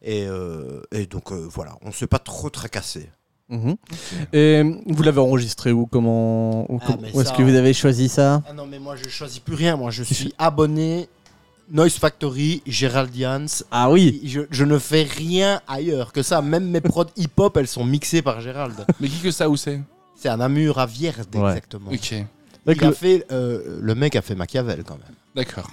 Et, 0.00 0.26
euh, 0.28 0.80
et 0.92 1.06
donc 1.06 1.32
euh, 1.32 1.44
voilà, 1.50 1.74
on 1.82 1.90
se 1.90 1.96
fait 1.98 2.06
pas 2.06 2.20
trop 2.20 2.50
tracasser. 2.50 3.10
Mhm. 3.48 3.74
Et 4.32 4.62
vous 4.86 5.02
l'avez 5.02 5.20
enregistré 5.20 5.72
où 5.72 5.86
Comment 5.86 6.70
où, 6.72 6.78
Ah, 6.86 6.96
où 7.12 7.20
est-ce 7.20 7.32
que 7.32 7.42
vous 7.42 7.54
avez 7.56 7.74
choisi 7.74 8.08
ça 8.08 8.42
Ah 8.48 8.52
non, 8.52 8.66
mais 8.66 8.78
moi 8.78 8.94
je 8.94 9.08
choisis 9.08 9.40
plus 9.40 9.56
rien. 9.56 9.76
Moi 9.76 9.90
je 9.90 10.04
suis 10.04 10.32
abonné 10.38 11.08
Noise 11.68 11.94
Factory, 11.98 12.62
Geraldians. 12.64 13.46
Ah 13.72 13.90
oui. 13.90 14.20
Je, 14.24 14.42
je 14.50 14.64
ne 14.64 14.78
fais 14.78 15.02
rien 15.02 15.60
ailleurs 15.66 16.12
que 16.12 16.22
ça. 16.22 16.40
Même 16.42 16.70
mes 16.70 16.80
prods 16.80 17.06
hip-hop, 17.16 17.56
elles 17.56 17.66
sont 17.66 17.84
mixées 17.84 18.22
par 18.22 18.40
Gérald. 18.40 18.86
Mais 19.00 19.08
qui 19.08 19.18
que 19.20 19.32
ça 19.32 19.48
où 19.50 19.56
c'est 19.56 19.80
C'est 20.14 20.28
un 20.28 20.36
Namur 20.36 20.78
à 20.78 20.86
Vierde, 20.86 21.34
Ouais. 21.34 21.48
exactement. 21.50 21.90
Ok, 21.90 22.14
Donc 22.66 22.76
Il 22.76 22.84
a 22.84 22.88
le- 22.88 22.94
fait, 22.94 23.26
euh, 23.32 23.78
le 23.80 23.94
mec 23.94 24.14
a 24.16 24.22
fait 24.22 24.34
Machiavel 24.34 24.84
quand 24.84 24.98
même. 24.98 25.14
d'accord. 25.34 25.70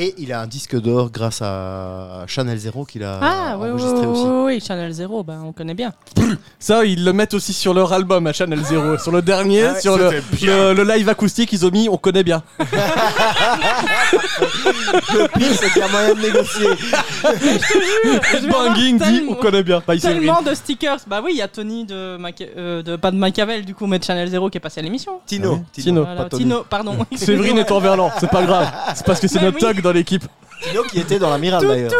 Et 0.00 0.14
il 0.18 0.32
a 0.32 0.40
un 0.42 0.46
disque 0.46 0.80
d'or 0.80 1.10
grâce 1.10 1.42
à 1.42 2.22
Chanel 2.28 2.56
Zero 2.56 2.84
qu'il 2.84 3.02
a 3.02 3.18
Ah 3.20 3.56
oui, 3.58 3.64
oui, 3.66 3.70
enregistré 3.72 4.06
oui, 4.06 4.12
aussi. 4.12 4.22
oui, 4.26 4.42
oui, 4.44 4.60
Channel 4.64 4.92
Zero, 4.92 5.24
bah, 5.24 5.38
on 5.44 5.50
connaît 5.52 5.74
bien. 5.74 5.92
Ça, 6.60 6.84
ils 6.84 7.04
le 7.04 7.12
mettent 7.12 7.34
aussi 7.34 7.52
sur 7.52 7.74
leur 7.74 7.92
album 7.92 8.24
à 8.28 8.32
Channel 8.32 8.62
Zero. 8.64 8.96
sur 8.98 9.10
le 9.10 9.22
dernier, 9.22 9.64
Ah 9.64 9.72
ouais, 9.72 9.80
sur 9.80 9.98
le, 9.98 10.10
le- 10.40 10.72
le 10.74 10.84
live 10.84 11.08
acoustique, 11.08 11.52
ils 11.52 11.66
ont 11.66 11.72
mis 11.72 11.88
On 11.88 11.96
connaît 11.96 12.22
bien. 12.22 12.44
Le 15.12 15.26
pire, 15.38 15.48
c'est 15.54 15.70
qu'il 15.70 15.82
y 15.82 15.84
a 15.84 15.88
moyen 15.88 16.14
de 16.14 16.20
négocier. 16.20 16.68
Banging 18.50 18.98
dit 18.98 19.26
On 19.28 19.34
connaît 19.34 19.62
bien. 19.62 19.82
Bah, 19.86 19.96
Tellement 19.98 20.42
de 20.42 20.54
stickers. 20.54 20.98
Bah 21.06 21.20
oui, 21.24 21.32
il 21.34 21.38
y 21.38 21.42
a 21.42 21.48
Tony 21.48 21.84
de, 21.84 21.94
euh, 22.56 22.82
de 22.82 22.96
pas 22.96 23.10
de 23.10 23.16
Machiavel 23.16 23.64
du 23.64 23.74
coup, 23.74 23.86
mais 23.86 23.98
de 23.98 24.04
Channel 24.04 24.28
Zero 24.28 24.48
qui 24.50 24.58
est 24.58 24.60
passé 24.60 24.80
à 24.80 24.82
l'émission. 24.82 25.20
Tino. 25.26 25.54
Ah 25.54 25.64
oui. 25.76 25.82
Tino. 25.82 26.02
Voilà, 26.04 26.22
pas 26.22 26.28
Tony. 26.28 26.42
Tino, 26.44 26.64
pardon. 26.68 26.96
Séverine 27.16 27.58
est 27.58 27.70
en 27.72 27.80
verlan, 27.80 28.10
c'est 28.20 28.30
pas 28.30 28.42
grave. 28.44 28.68
C'est 28.94 29.04
parce 29.06 29.20
que 29.20 29.28
c'est 29.28 29.40
notre 29.42 29.56
oui. 29.56 29.60
Dans 29.88 29.94
l'équipe. 29.94 30.24
Tino 30.62 30.82
qui 30.84 30.98
était 30.98 31.18
dans 31.18 31.30
l'amiral 31.30 31.66
d'ailleurs. 31.66 31.92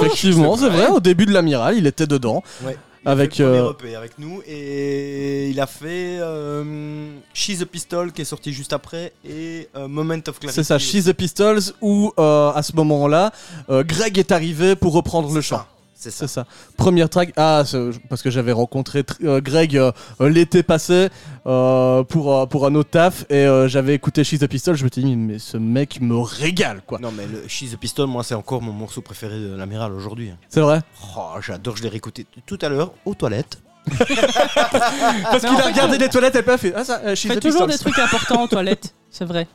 Effectivement, 0.00 0.56
c'est 0.56 0.68
vrai, 0.70 0.88
au 0.88 1.00
début 1.00 1.26
de 1.26 1.32
l'amiral, 1.32 1.76
il 1.76 1.86
était 1.86 2.06
dedans. 2.06 2.42
Ouais. 2.64 2.76
Il 3.04 3.08
Avec, 3.08 3.32
a 3.32 3.34
fait 3.34 3.42
le 3.42 3.48
premier 3.50 3.64
euh, 3.64 3.72
EP 3.72 3.96
avec 3.96 4.18
nous 4.18 4.42
et 4.46 5.48
il 5.50 5.60
a 5.60 5.66
fait 5.66 6.18
euh, 6.20 7.10
She's 7.34 7.60
a 7.60 7.66
Pistol 7.66 8.12
qui 8.12 8.22
est 8.22 8.24
sorti 8.24 8.52
juste 8.52 8.72
après 8.72 9.12
et 9.28 9.68
euh, 9.74 9.88
Moment 9.88 10.20
of 10.28 10.38
Clarity. 10.38 10.54
C'est 10.54 10.62
ça, 10.62 10.78
She's 10.78 11.06
the 11.06 11.12
Pistols, 11.12 11.58
où 11.80 12.12
euh, 12.20 12.52
à 12.52 12.62
ce 12.62 12.76
moment-là, 12.76 13.32
euh, 13.70 13.82
Greg 13.82 14.18
est 14.18 14.30
arrivé 14.30 14.76
pour 14.76 14.92
reprendre 14.92 15.34
le 15.34 15.40
chant. 15.40 15.66
C'est 16.10 16.10
ça. 16.10 16.26
Ça. 16.28 16.46
Première 16.76 17.08
track. 17.08 17.32
Ah, 17.36 17.62
parce 18.08 18.22
que 18.22 18.30
j'avais 18.30 18.52
rencontré 18.52 19.02
tr- 19.02 19.24
euh, 19.24 19.40
Greg 19.40 19.76
euh, 19.76 19.92
l'été 20.20 20.62
passé 20.62 21.08
euh, 21.46 22.02
pour, 22.04 22.34
euh, 22.36 22.46
pour 22.46 22.66
un 22.66 22.74
autre 22.74 22.90
taf 22.90 23.24
et 23.30 23.34
euh, 23.46 23.68
j'avais 23.68 23.94
écouté 23.94 24.24
She's 24.24 24.40
the 24.40 24.46
Pistol. 24.46 24.74
Je 24.76 24.84
me 24.84 24.88
suis 24.92 25.02
dit, 25.04 25.16
mais 25.16 25.38
ce 25.38 25.56
mec 25.56 26.00
me 26.00 26.16
régale, 26.18 26.82
quoi. 26.86 26.98
Non 26.98 27.12
mais 27.12 27.26
le 27.26 27.46
She's 27.48 27.72
a 27.74 27.76
Pistol, 27.76 28.06
moi 28.08 28.22
c'est 28.24 28.34
encore 28.34 28.62
mon 28.62 28.72
morceau 28.72 29.00
préféré 29.00 29.38
de 29.38 29.54
l'amiral 29.54 29.92
aujourd'hui. 29.92 30.32
C'est 30.48 30.60
vrai? 30.60 30.80
Oh, 31.16 31.34
j'adore, 31.40 31.76
je 31.76 31.82
l'ai 31.84 31.88
réécouté 31.88 32.26
tout 32.46 32.58
à 32.62 32.68
l'heure 32.68 32.92
aux 33.04 33.14
toilettes. 33.14 33.60
Parce 33.98 35.40
qu'il 35.40 35.48
a 35.50 35.56
fait, 35.62 35.68
regardé 35.70 35.98
les 35.98 36.08
toilettes 36.08 36.36
et 36.36 36.42
pas 36.42 36.58
fait. 36.58 36.72
Ah, 36.76 36.84
ça, 36.84 37.14
She's 37.14 37.32
the 37.34 37.40
toujours 37.40 37.66
des 37.66 37.78
trucs 37.78 37.98
importants 37.98 38.44
aux 38.44 38.48
toilettes, 38.48 38.94
c'est 39.10 39.24
vrai. 39.24 39.46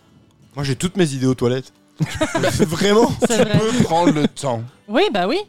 Moi 0.55 0.63
j'ai 0.63 0.75
toutes 0.75 0.97
mes 0.97 1.11
idées 1.13 1.27
aux 1.27 1.35
toilettes. 1.35 1.71
Vraiment 2.59 3.11
C'est 3.27 3.43
vrai. 3.43 3.57
Peut 3.57 3.83
prendre 3.83 4.13
le 4.13 4.27
temps. 4.27 4.61
Oui, 4.87 5.03
bah 5.11 5.27
oui. 5.27 5.39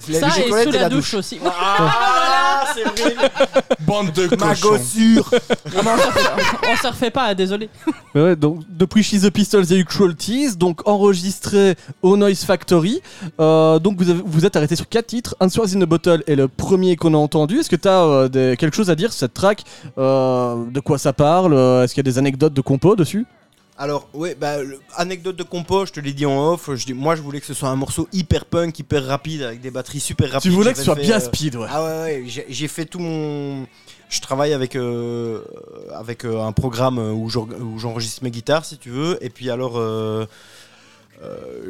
Ça 0.00 0.28
et 0.38 0.64
sous 0.64 0.70
la, 0.70 0.88
douche, 0.90 1.14
aussi. 1.14 1.38
Ah, 1.46 2.64
c'est 2.74 2.82
vrai 2.84 3.14
Bande 3.80 4.12
de 4.12 4.28
Ma 4.36 4.48
cochons. 4.54 4.68
gossure 4.72 5.30
On 6.68 6.76
se 6.76 6.86
refait 6.88 7.10
pas, 7.10 7.34
désolé. 7.34 7.70
Mais 8.14 8.22
ouais, 8.22 8.36
donc 8.36 8.60
depuis 8.68 9.02
She's 9.02 9.22
the 9.22 9.30
Pistols, 9.30 9.64
il 9.64 9.72
y 9.72 9.74
a 9.76 9.78
eu 9.78 9.84
Cruelties, 9.84 10.56
donc 10.56 10.86
enregistré 10.86 11.76
au 12.02 12.16
Noise 12.16 12.44
Factory. 12.44 13.00
Euh, 13.40 13.78
donc 13.78 13.96
vous, 13.98 14.10
avez- 14.10 14.22
vous 14.24 14.44
êtes 14.44 14.56
arrêté 14.56 14.76
sur 14.76 14.88
quatre 14.88 15.06
titres. 15.06 15.34
Answers 15.40 15.74
in 15.74 15.80
a 15.82 15.86
Bottle 15.86 16.22
est 16.26 16.36
le 16.36 16.48
premier 16.48 16.96
qu'on 16.96 17.14
a 17.14 17.18
entendu. 17.18 17.58
Est-ce 17.60 17.70
que 17.70 17.76
tu 17.76 17.88
as 17.88 18.56
quelque 18.56 18.74
chose 18.76 18.90
à 18.90 18.94
dire 18.94 19.10
sur 19.12 19.20
cette 19.20 19.34
track? 19.34 19.64
Euh, 19.98 20.64
De 20.70 20.80
quoi 20.80 20.98
ça 20.98 21.12
parle? 21.14 21.54
Euh, 21.54 21.82
Est-ce 21.84 21.94
qu'il 21.94 22.04
y 22.04 22.06
a 22.08 22.10
des 22.10 22.18
anecdotes 22.18 22.52
de 22.54 22.60
compo 22.60 22.94
dessus? 22.96 23.26
Alors, 23.76 24.08
ouais, 24.14 24.36
bah, 24.36 24.62
le- 24.62 24.80
anecdote 24.96 25.34
de 25.34 25.42
compo, 25.42 25.84
je 25.84 25.90
te 25.92 25.98
l'ai 25.98 26.12
dit 26.12 26.26
en 26.26 26.52
off. 26.52 26.70
Je 26.74 26.86
dis, 26.86 26.94
moi, 26.94 27.16
je 27.16 27.22
voulais 27.22 27.40
que 27.40 27.46
ce 27.46 27.54
soit 27.54 27.68
un 27.68 27.74
morceau 27.76 28.08
hyper 28.12 28.44
punk, 28.44 28.78
hyper 28.78 29.04
rapide, 29.04 29.42
avec 29.42 29.60
des 29.60 29.72
batteries 29.72 29.98
super 30.00 30.30
rapides. 30.30 30.50
Tu 30.50 30.54
voulais 30.56 30.72
que 30.72 30.78
ce 30.78 30.84
soit 30.84 30.94
bien 30.94 31.16
euh, 31.16 31.20
speed, 31.20 31.56
ouais. 31.56 31.66
Ah 31.68 31.82
ouais, 31.84 32.02
ouais, 32.02 32.24
j'ai 32.26 32.46
j'ai 32.48 32.68
fait 32.68 32.84
tout 32.86 33.00
mon. 33.00 33.66
Je 34.10 34.20
travaille 34.20 34.52
avec, 34.52 34.76
euh, 34.76 35.40
avec 35.92 36.24
euh, 36.24 36.40
un 36.42 36.52
programme 36.52 36.98
où 36.98 37.28
j'enregistre 37.78 38.22
mes 38.22 38.30
guitares, 38.30 38.64
si 38.64 38.78
tu 38.78 38.90
veux. 38.90 39.18
Et 39.24 39.28
puis 39.30 39.50
alors, 39.50 39.76
euh, 39.76 40.24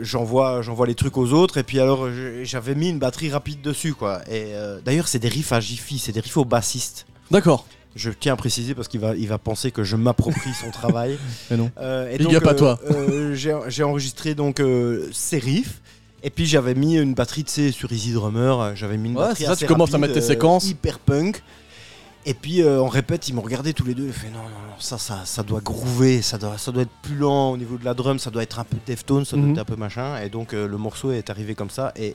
j'envoie 0.02 0.60
j'envoie 0.62 0.86
les 0.86 0.94
trucs 0.94 1.16
aux 1.16 1.32
autres. 1.32 1.56
Et 1.58 1.62
puis 1.62 1.80
alors, 1.80 2.08
j'avais 2.42 2.74
mis 2.74 2.90
une 2.90 2.98
batterie 2.98 3.30
rapide 3.30 3.62
dessus, 3.62 3.94
quoi. 3.94 4.20
Et 4.28 4.54
euh, 4.54 4.78
d'ailleurs, 4.84 5.08
c'est 5.08 5.18
des 5.20 5.28
riffs 5.28 5.52
à 5.52 5.60
Jiffy, 5.60 5.98
c'est 5.98 6.12
des 6.12 6.20
riffs 6.20 6.36
au 6.36 6.44
bassiste. 6.44 7.06
D'accord. 7.30 7.64
Je 7.96 8.10
tiens 8.10 8.32
à 8.32 8.36
préciser 8.36 8.74
parce 8.74 8.88
qu'il 8.88 9.00
va, 9.00 9.14
il 9.14 9.28
va 9.28 9.38
penser 9.38 9.70
que 9.70 9.84
je 9.84 9.94
m'approprie 9.96 10.52
son 10.60 10.70
travail. 10.70 11.16
Mais 11.50 11.56
non. 11.56 11.70
Euh, 11.78 12.10
et 12.10 12.18
Big 12.18 12.26
donc, 12.26 12.34
up 12.36 12.46
à 12.46 12.50
euh, 12.50 12.54
toi. 12.54 12.80
euh, 12.90 13.34
j'ai 13.68 13.82
enregistré 13.84 14.34
donc 14.34 14.60
riffs. 15.38 15.80
Et 16.22 16.30
puis 16.30 16.46
j'avais 16.46 16.74
mis 16.74 16.96
une 16.96 17.12
batterie, 17.14 17.44
tu 17.44 17.52
sais, 17.52 17.70
sur 17.70 17.92
Easy 17.92 18.12
Drummer. 18.12 18.74
J'avais 18.74 18.96
mis 18.96 19.10
une 19.10 19.16
Ouais, 19.16 19.24
batterie 19.26 19.44
ça, 19.44 19.52
assez 19.52 19.66
tu 19.66 19.72
commences 19.72 19.92
à 19.94 19.98
mettre 19.98 20.14
tes 20.14 20.20
séquences. 20.22 20.68
Hyper 20.68 20.98
punk. 20.98 21.42
Et 22.26 22.32
puis 22.32 22.62
euh, 22.62 22.80
on 22.80 22.88
répète, 22.88 23.28
ils 23.28 23.34
m'ont 23.34 23.42
regardé 23.42 23.74
tous 23.74 23.84
les 23.84 23.92
deux. 23.94 24.06
Ils 24.06 24.12
fait 24.14 24.30
non, 24.30 24.38
non, 24.38 24.44
non, 24.48 24.74
ça, 24.80 24.96
ça, 24.96 25.20
ça 25.26 25.42
doit 25.42 25.60
groover, 25.60 26.22
ça 26.22 26.38
doit, 26.38 26.56
ça 26.56 26.72
doit 26.72 26.84
être 26.84 26.90
plus 27.02 27.16
lent 27.16 27.50
au 27.50 27.58
niveau 27.58 27.76
de 27.76 27.84
la 27.84 27.92
drum, 27.92 28.18
ça 28.18 28.30
doit 28.30 28.42
être 28.42 28.58
un 28.58 28.64
peu 28.64 28.78
Deftone, 28.86 29.26
ça 29.26 29.36
doit 29.36 29.44
Mhm. 29.44 29.52
être 29.52 29.58
un 29.58 29.64
peu 29.66 29.76
machin. 29.76 30.18
Et 30.22 30.30
donc 30.30 30.54
euh, 30.54 30.66
le 30.66 30.78
morceau 30.78 31.12
est 31.12 31.28
arrivé 31.28 31.54
comme 31.54 31.68
ça. 31.68 31.92
Et 31.96 32.14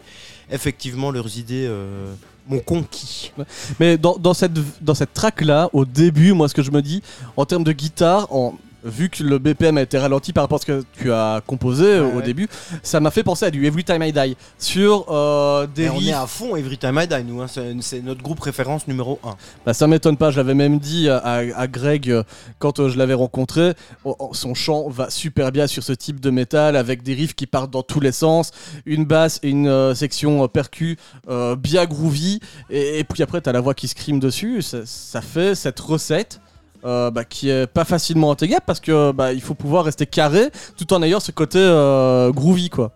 effectivement, 0.51 1.11
leurs 1.11 1.38
idées 1.38 1.67
euh, 1.69 2.11
m'ont 2.50 2.60
conquis. 2.60 3.32
Mais 3.80 3.97
dans, 3.97 4.18
dans 4.18 4.34
cette, 4.34 4.54
dans 4.82 4.95
cette 4.95 5.14
track-là, 5.14 5.70
au 5.74 5.86
début, 5.86 6.34
moi, 6.34 6.50
ce 6.50 6.54
que 6.54 6.64
je 6.64 6.72
me 6.72 6.82
dis, 6.82 7.02
en 7.38 7.45
termes 7.45 7.64
de 7.64 7.72
guitare, 7.72 8.28
en, 8.34 8.56
vu 8.84 9.09
que 9.09 9.23
le 9.23 9.39
BPM 9.39 9.77
a 9.77 9.82
été 9.82 9.97
ralenti 9.97 10.34
par 10.34 10.43
rapport 10.43 10.57
à 10.57 10.61
ce 10.61 10.65
que 10.65 10.84
tu 10.93 11.11
as 11.11 11.41
composé 11.45 11.86
euh, 11.86 12.11
au 12.13 12.17
ouais. 12.17 12.23
début, 12.23 12.47
ça 12.84 12.99
m'a 12.99 13.11
fait 13.11 13.23
penser 13.23 13.45
à 13.45 13.51
du 13.51 13.65
Every 13.65 13.84
Time 13.84 14.03
I 14.03 14.11
Die 14.11 14.38
sur 14.57 15.05
euh, 15.09 15.67
des 15.67 15.84
Et 15.84 15.89
on 15.89 15.99
est 16.01 16.13
à 16.13 16.27
fond 16.27 16.55
Every 16.55 16.77
Time 16.77 16.99
I 17.01 17.07
Die, 17.07 17.23
nous. 17.25 17.41
hein. 17.41 17.47
C'est 17.82 18.01
notre 18.01 18.21
groupe 18.21 18.39
référence 18.39 18.88
numéro 18.88 19.19
1. 19.23 19.36
Bah, 19.65 19.73
ça 19.73 19.88
m'étonne 19.88 20.17
pas, 20.17 20.32
je 20.32 20.38
l'avais 20.38 20.53
même 20.53 20.80
dit 20.80 21.09
à, 21.09 21.67
Greg 21.67 22.09
euh, 22.09 22.23
quand 22.59 22.88
je 22.88 22.97
l'avais 22.97 23.13
rencontré. 23.13 23.73
Oh, 24.03 24.15
oh, 24.19 24.30
son 24.34 24.53
chant 24.53 24.88
va 24.89 25.09
super 25.09 25.51
bien 25.51 25.67
sur 25.67 25.84
ce 25.84 25.93
type 25.93 26.19
de 26.19 26.30
métal 26.30 26.75
avec 26.75 27.03
des 27.03 27.13
riffs 27.13 27.36
qui 27.36 27.47
partent 27.47 27.71
dans 27.71 27.84
tous 27.84 27.99
les 27.99 28.11
sens, 28.11 28.51
une 28.86 29.05
basse 29.05 29.39
et 29.43 29.49
une 29.49 29.93
section 29.95 30.47
percu 30.47 30.97
euh, 31.30 31.55
bien 31.55 31.86
groovy. 31.86 32.39
Et, 32.69 32.99
et 32.99 33.03
puis 33.03 33.23
après, 33.23 33.41
t'as 33.41 33.51
la 33.51 33.61
voix 33.61 33.73
qui 33.73 33.88
scream 33.88 34.19
dessus. 34.19 34.61
Ça, 34.61 34.80
ça 34.86 35.21
fait 35.21 35.55
cette 35.55 35.80
recette. 35.80 36.39
Euh, 36.86 37.11
bah, 37.11 37.25
qui 37.25 37.49
est 37.49 37.67
pas 37.67 37.86
facilement 37.86 38.32
intégrable 38.32 38.63
parce 38.65 38.80
que 38.80 39.11
bah, 39.11 39.34
il 39.34 39.41
faut 39.41 39.55
pouvoir 39.55 39.86
rester 39.86 40.05
carré 40.05 40.49
tout 40.77 40.93
en 40.93 41.01
ayant 41.03 41.19
ce 41.19 41.32
côté 41.32 41.59
euh, 41.59 42.32
groovy 42.32 42.69
quoi. 42.69 42.91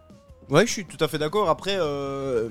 Ouais, 0.50 0.66
je 0.68 0.72
suis 0.72 0.86
tout 0.86 1.04
à 1.04 1.08
fait 1.08 1.18
d'accord. 1.18 1.50
Après, 1.50 1.76
euh, 1.80 2.50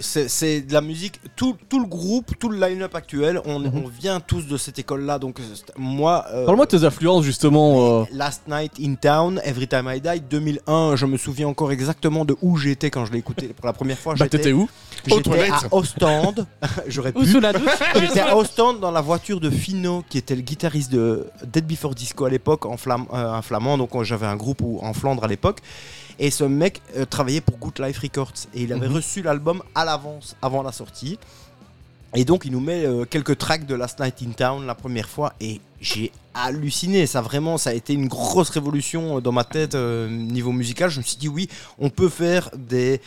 c'est 0.00 0.60
de 0.62 0.72
la 0.72 0.80
musique. 0.80 1.20
Tout, 1.36 1.56
tout 1.68 1.80
le 1.80 1.86
groupe, 1.86 2.32
tout 2.38 2.48
le 2.48 2.58
line-up 2.58 2.94
actuel, 2.94 3.40
on, 3.44 3.58
Mhm. 3.58 3.82
on 3.84 3.88
vient 3.88 4.20
tous 4.20 4.46
de 4.46 4.56
cette 4.56 4.78
école-là. 4.78 5.18
Donc, 5.18 5.38
c'est- 5.38 5.72
moi. 5.78 6.24
euh, 6.32 6.44
Parle-moi 6.46 6.66
de 6.66 6.76
tes 6.78 6.84
influences 6.84 7.24
justement. 7.24 8.00
euh, 8.02 8.04
Last 8.12 8.42
Night 8.48 8.72
in 8.80 8.94
Town, 8.94 9.40
Every 9.44 9.66
Time 9.68 9.90
I 9.94 10.00
Die, 10.00 10.20
2001. 10.28 10.96
Je 10.96 11.06
me 11.06 11.16
souviens 11.16 11.48
encore 11.48 11.72
exactement 11.72 12.24
de 12.24 12.36
où 12.42 12.56
j'étais 12.56 12.90
quand 12.90 13.04
je 13.04 13.12
l'ai 13.12 13.18
écouté 13.18 13.48
pour 13.48 13.66
la 13.66 13.72
première 13.72 13.98
fois. 13.98 14.14
bah, 14.14 14.24
J'étais- 14.24 14.38
t'étais 14.38 14.52
où? 14.52 14.68
J'étais 15.06 15.50
à 15.50 15.60
Ostende. 15.72 16.46
J'aurais 16.86 17.12
pu. 17.12 17.26
sous 17.26 17.40
la 17.40 17.52
douche. 17.52 17.70
J'étais 18.00 18.20
à 18.20 18.36
Ostende 18.36 18.80
dans 18.80 18.90
la 18.90 19.00
voiture 19.00 19.40
de 19.40 19.50
Fino, 19.50 20.04
qui 20.08 20.18
était 20.18 20.36
le 20.36 20.42
guitariste 20.42 20.92
de 20.92 21.26
Dead 21.44 21.66
Before 21.66 21.94
Disco 21.94 22.24
à 22.24 22.30
l'époque, 22.30 22.66
en 22.66 22.76
flam- 22.76 23.06
euh, 23.12 23.32
un 23.32 23.42
flamand. 23.42 23.78
Donc 23.78 23.94
euh, 23.94 24.04
j'avais 24.04 24.26
un 24.26 24.36
groupe 24.36 24.60
où- 24.62 24.78
en 24.82 24.92
Flandre 24.92 25.24
à 25.24 25.28
l'époque. 25.28 25.58
Et 26.22 26.30
ce 26.30 26.44
mec 26.44 26.80
euh, 26.96 27.04
travaillait 27.04 27.40
pour 27.42 27.58
Good 27.58 27.80
Life 27.80 27.98
Records. 27.98 28.32
Et 28.54 28.62
il 28.62 28.72
avait 28.72 28.88
Mhm. 28.88 28.94
reçu 28.94 29.20
l'album 29.22 29.62
à 29.74 29.84
l'avance, 29.84 30.36
avant 30.40 30.62
la 30.62 30.70
sortie. 30.72 31.18
Et 32.14 32.24
donc 32.24 32.44
il 32.44 32.52
nous 32.52 32.60
met 32.60 32.84
euh, 32.86 33.04
quelques 33.04 33.36
tracks 33.38 33.66
de 33.66 33.74
Last 33.74 33.98
Night 33.98 34.22
in 34.22 34.30
Town 34.32 34.64
la 34.66 34.74
première 34.74 35.08
fois. 35.08 35.32
Et 35.40 35.60
j'ai 35.80 36.12
halluciné. 36.34 37.06
Ça 37.06 37.22
vraiment, 37.22 37.58
ça 37.58 37.70
a 37.70 37.72
été 37.72 37.92
une 37.92 38.06
grosse 38.06 38.50
révolution 38.50 39.16
euh, 39.16 39.20
dans 39.20 39.32
ma 39.32 39.44
tête 39.44 39.74
euh, 39.74 40.08
niveau 40.08 40.52
musical. 40.52 40.90
Je 40.90 40.98
me 40.98 41.02
suis 41.04 41.16
dit 41.16 41.28
oui, 41.28 41.48
on 41.78 41.90
peut 41.90 42.08
faire 42.08 42.50
des 42.56 43.00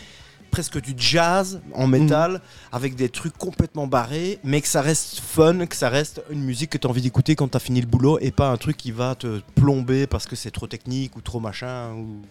presque 0.52 0.80
du 0.82 0.94
jazz 0.98 1.60
en 1.74 1.86
métal 1.86 2.40
avec 2.72 2.96
des 2.96 3.10
trucs 3.10 3.38
complètement 3.38 3.88
barrés, 3.88 4.40
mais 4.44 4.62
que 4.62 4.68
ça 4.70 4.82
reste 4.82 5.20
fun, 5.20 5.66
que 5.68 5.76
ça 5.76 5.90
reste 5.90 6.22
une 6.30 6.44
musique 6.44 6.70
que 6.70 6.78
tu 6.78 6.88
as 6.88 6.90
envie 6.90 7.02
d'écouter 7.02 7.36
quand 7.36 7.50
tu 7.50 7.58
as 7.58 7.60
fini 7.60 7.82
le 7.82 7.88
boulot 7.88 8.20
et 8.22 8.32
pas 8.32 8.50
un 8.50 8.56
truc 8.58 8.78
qui 8.78 8.92
va 8.92 9.16
te 9.16 9.42
plomber 9.56 10.08
parce 10.08 10.26
que 10.26 10.36
c'est 10.38 10.52
trop 10.52 10.68
technique 10.68 11.16
ou 11.18 11.22
trop 11.22 11.40
machin. 11.42 11.92
Ou... 11.94 12.22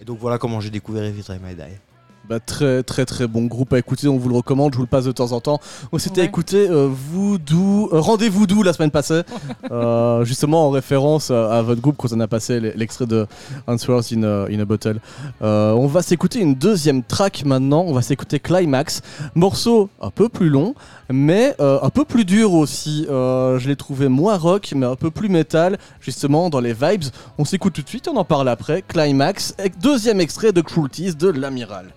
Et 0.00 0.04
donc 0.04 0.18
voilà 0.18 0.38
comment 0.38 0.60
j'ai 0.60 0.70
découvert 0.70 1.04
Every 1.04 1.22
Time 1.22 1.40
I 1.48 1.54
Die. 1.54 1.93
Bah, 2.28 2.40
très 2.40 2.82
très 2.82 3.04
très 3.04 3.26
bon 3.26 3.44
groupe 3.44 3.74
à 3.74 3.78
écouter, 3.78 4.08
on 4.08 4.16
vous 4.16 4.30
le 4.30 4.36
recommande, 4.36 4.72
je 4.72 4.78
vous 4.78 4.84
le 4.84 4.88
passe 4.88 5.04
de 5.04 5.12
temps 5.12 5.32
en 5.32 5.40
temps. 5.40 5.60
On 5.92 5.98
s'était 5.98 6.22
Ouais. 6.22 6.26
écouté 6.26 6.68
euh, 6.70 6.88
Voodoo, 6.90 7.90
euh, 7.92 8.00
Rendez-vous 8.00 8.46
doux 8.46 8.62
la 8.62 8.72
semaine 8.72 8.90
passée, 8.90 9.20
euh, 9.70 10.24
justement 10.24 10.66
en 10.66 10.70
référence 10.70 11.30
à, 11.30 11.58
à 11.58 11.60
votre 11.62 11.82
groupe 11.82 11.96
quand 11.98 12.08
on 12.14 12.20
a 12.20 12.26
passé 12.26 12.60
l'extrait 12.60 13.04
de 13.04 13.26
Answers 13.66 14.00
in 14.16 14.22
a, 14.22 14.46
in 14.50 14.58
a 14.58 14.64
Bottle. 14.64 15.00
On 15.42 15.86
va 15.86 16.00
s'écouter 16.00 16.40
une 16.40 16.54
deuxième 16.54 17.02
track 17.02 17.44
maintenant, 17.44 17.82
on 17.86 17.92
va 17.92 18.00
s'écouter 18.00 18.40
Climax, 18.40 19.02
morceau 19.34 19.90
un 20.00 20.10
peu 20.10 20.30
plus 20.30 20.48
long, 20.48 20.74
mais 21.10 21.54
un 21.60 21.90
peu 21.90 22.06
plus 22.06 22.24
dur 22.24 22.54
aussi. 22.54 23.04
Je 23.08 23.68
l'ai 23.68 23.76
trouvé 23.76 24.08
moins 24.08 24.38
rock, 24.38 24.72
mais 24.74 24.86
un 24.86 24.96
peu 24.96 25.10
plus 25.10 25.28
métal, 25.28 25.76
justement 26.00 26.48
dans 26.48 26.60
les 26.60 26.72
vibes. 26.72 27.04
On 27.36 27.44
s'écoute 27.44 27.74
tout 27.74 27.82
de 27.82 27.88
suite, 27.88 28.08
on 28.08 28.16
en 28.16 28.24
parle 28.24 28.48
après. 28.48 28.82
Climax, 28.82 29.54
deuxième 29.82 30.20
extrait 30.20 30.52
de 30.52 30.62
Cruelties 30.62 31.14
de 31.16 31.28
l'Amiral. 31.28 31.92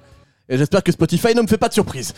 Et 0.50 0.58
j'espère 0.58 0.84
que 0.84 0.91
Spotify 0.91 1.36
ne 1.36 1.41
me 1.41 1.48
fait 1.48 1.58
pas 1.58 1.70
de 1.70 1.74
surprise. 1.74 2.14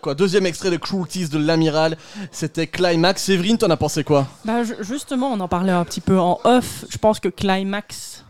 Quoi. 0.00 0.14
Deuxième 0.14 0.46
extrait 0.46 0.70
de 0.70 0.76
Cruelties 0.76 1.28
de 1.28 1.38
l'amiral, 1.38 1.96
c'était 2.30 2.66
Climax. 2.66 3.22
Séverine, 3.22 3.58
t'en 3.58 3.70
as 3.70 3.76
pensé 3.76 4.04
quoi 4.04 4.26
Bah, 4.44 4.62
ju- 4.64 4.74
justement, 4.80 5.28
on 5.32 5.40
en 5.40 5.48
parlait 5.48 5.72
un 5.72 5.84
petit 5.84 6.00
peu 6.00 6.18
en 6.18 6.38
off. 6.44 6.84
Je 6.88 6.98
pense 6.98 7.20
que 7.20 7.28
climax, 7.28 8.24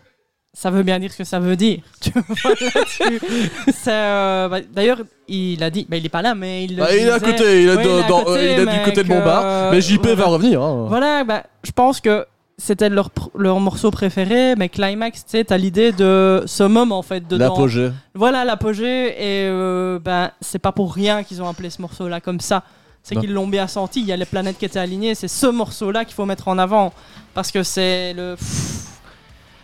ça 0.54 0.70
veut 0.70 0.82
bien 0.82 0.98
dire 0.98 1.12
ce 1.12 1.18
que 1.18 1.24
ça 1.24 1.38
veut 1.40 1.56
dire. 1.56 1.80
Euh, 3.88 4.48
bah, 4.48 4.58
D'ailleurs, 4.72 5.00
il 5.28 5.62
a 5.62 5.70
dit, 5.70 5.86
bah, 5.88 5.96
il 5.96 6.04
est 6.04 6.10
pas 6.10 6.20
là, 6.22 6.34
mais 6.34 6.64
il. 6.64 6.76
le 6.76 6.82
Bah, 6.82 6.94
Il 6.94 7.06
est 7.06 7.10
à 7.10 7.20
côté, 7.20 7.62
il 7.62 7.68
est, 7.68 7.76
Ouais, 7.76 7.82
de- 7.84 7.88
il 7.88 7.94
est 7.98 8.02
à 8.04 8.08
dans- 8.08 8.24
côté, 8.24 8.38
euh, 8.40 8.52
il 8.52 8.68
est 8.68 8.78
du 8.78 8.84
côté 8.84 9.02
de 9.04 9.08
bar. 9.08 9.42
euh, 9.44 9.70
Mais 9.72 9.80
JP 9.80 10.00
voilà. 10.02 10.14
va 10.16 10.24
revenir. 10.26 10.62
hein. 10.62 10.86
Voilà, 10.88 11.24
bah, 11.24 11.44
je 11.64 11.70
pense 11.72 12.00
que 12.00 12.26
c'était 12.58 12.88
leur, 12.88 13.10
leur 13.36 13.60
morceau 13.60 13.90
préféré, 13.90 14.54
mais 14.56 14.68
climax, 14.68 15.24
tu 15.24 15.30
sais, 15.30 15.44
t'as 15.44 15.56
l'idée 15.56 15.92
de 15.92 16.42
summum 16.46 16.90
en 16.90 17.02
fait 17.02 17.26
dedans. 17.26 17.50
L'apogée. 17.50 17.92
Voilà 18.14 18.44
l'apogée, 18.44 19.10
et 19.10 19.46
euh, 19.48 20.00
ben 20.00 20.32
c'est 20.40 20.58
pas 20.58 20.72
pour 20.72 20.92
rien 20.92 21.22
qu'ils 21.22 21.40
ont 21.40 21.48
appelé 21.48 21.70
ce 21.70 21.80
morceau-là 21.80 22.20
comme 22.20 22.40
ça. 22.40 22.64
C'est 23.04 23.16
qu'ils 23.16 23.32
l'ont 23.32 23.46
bien 23.46 23.66
senti. 23.68 24.00
Il 24.00 24.06
y 24.06 24.12
a 24.12 24.16
les 24.16 24.26
planètes 24.26 24.58
qui 24.58 24.66
étaient 24.66 24.78
alignées. 24.78 25.14
C'est 25.14 25.28
ce 25.28 25.46
morceau-là 25.46 26.04
qu'il 26.04 26.14
faut 26.14 26.26
mettre 26.26 26.48
en 26.48 26.58
avant 26.58 26.92
parce 27.32 27.50
que 27.50 27.62
c'est 27.62 28.12
le. 28.12 28.36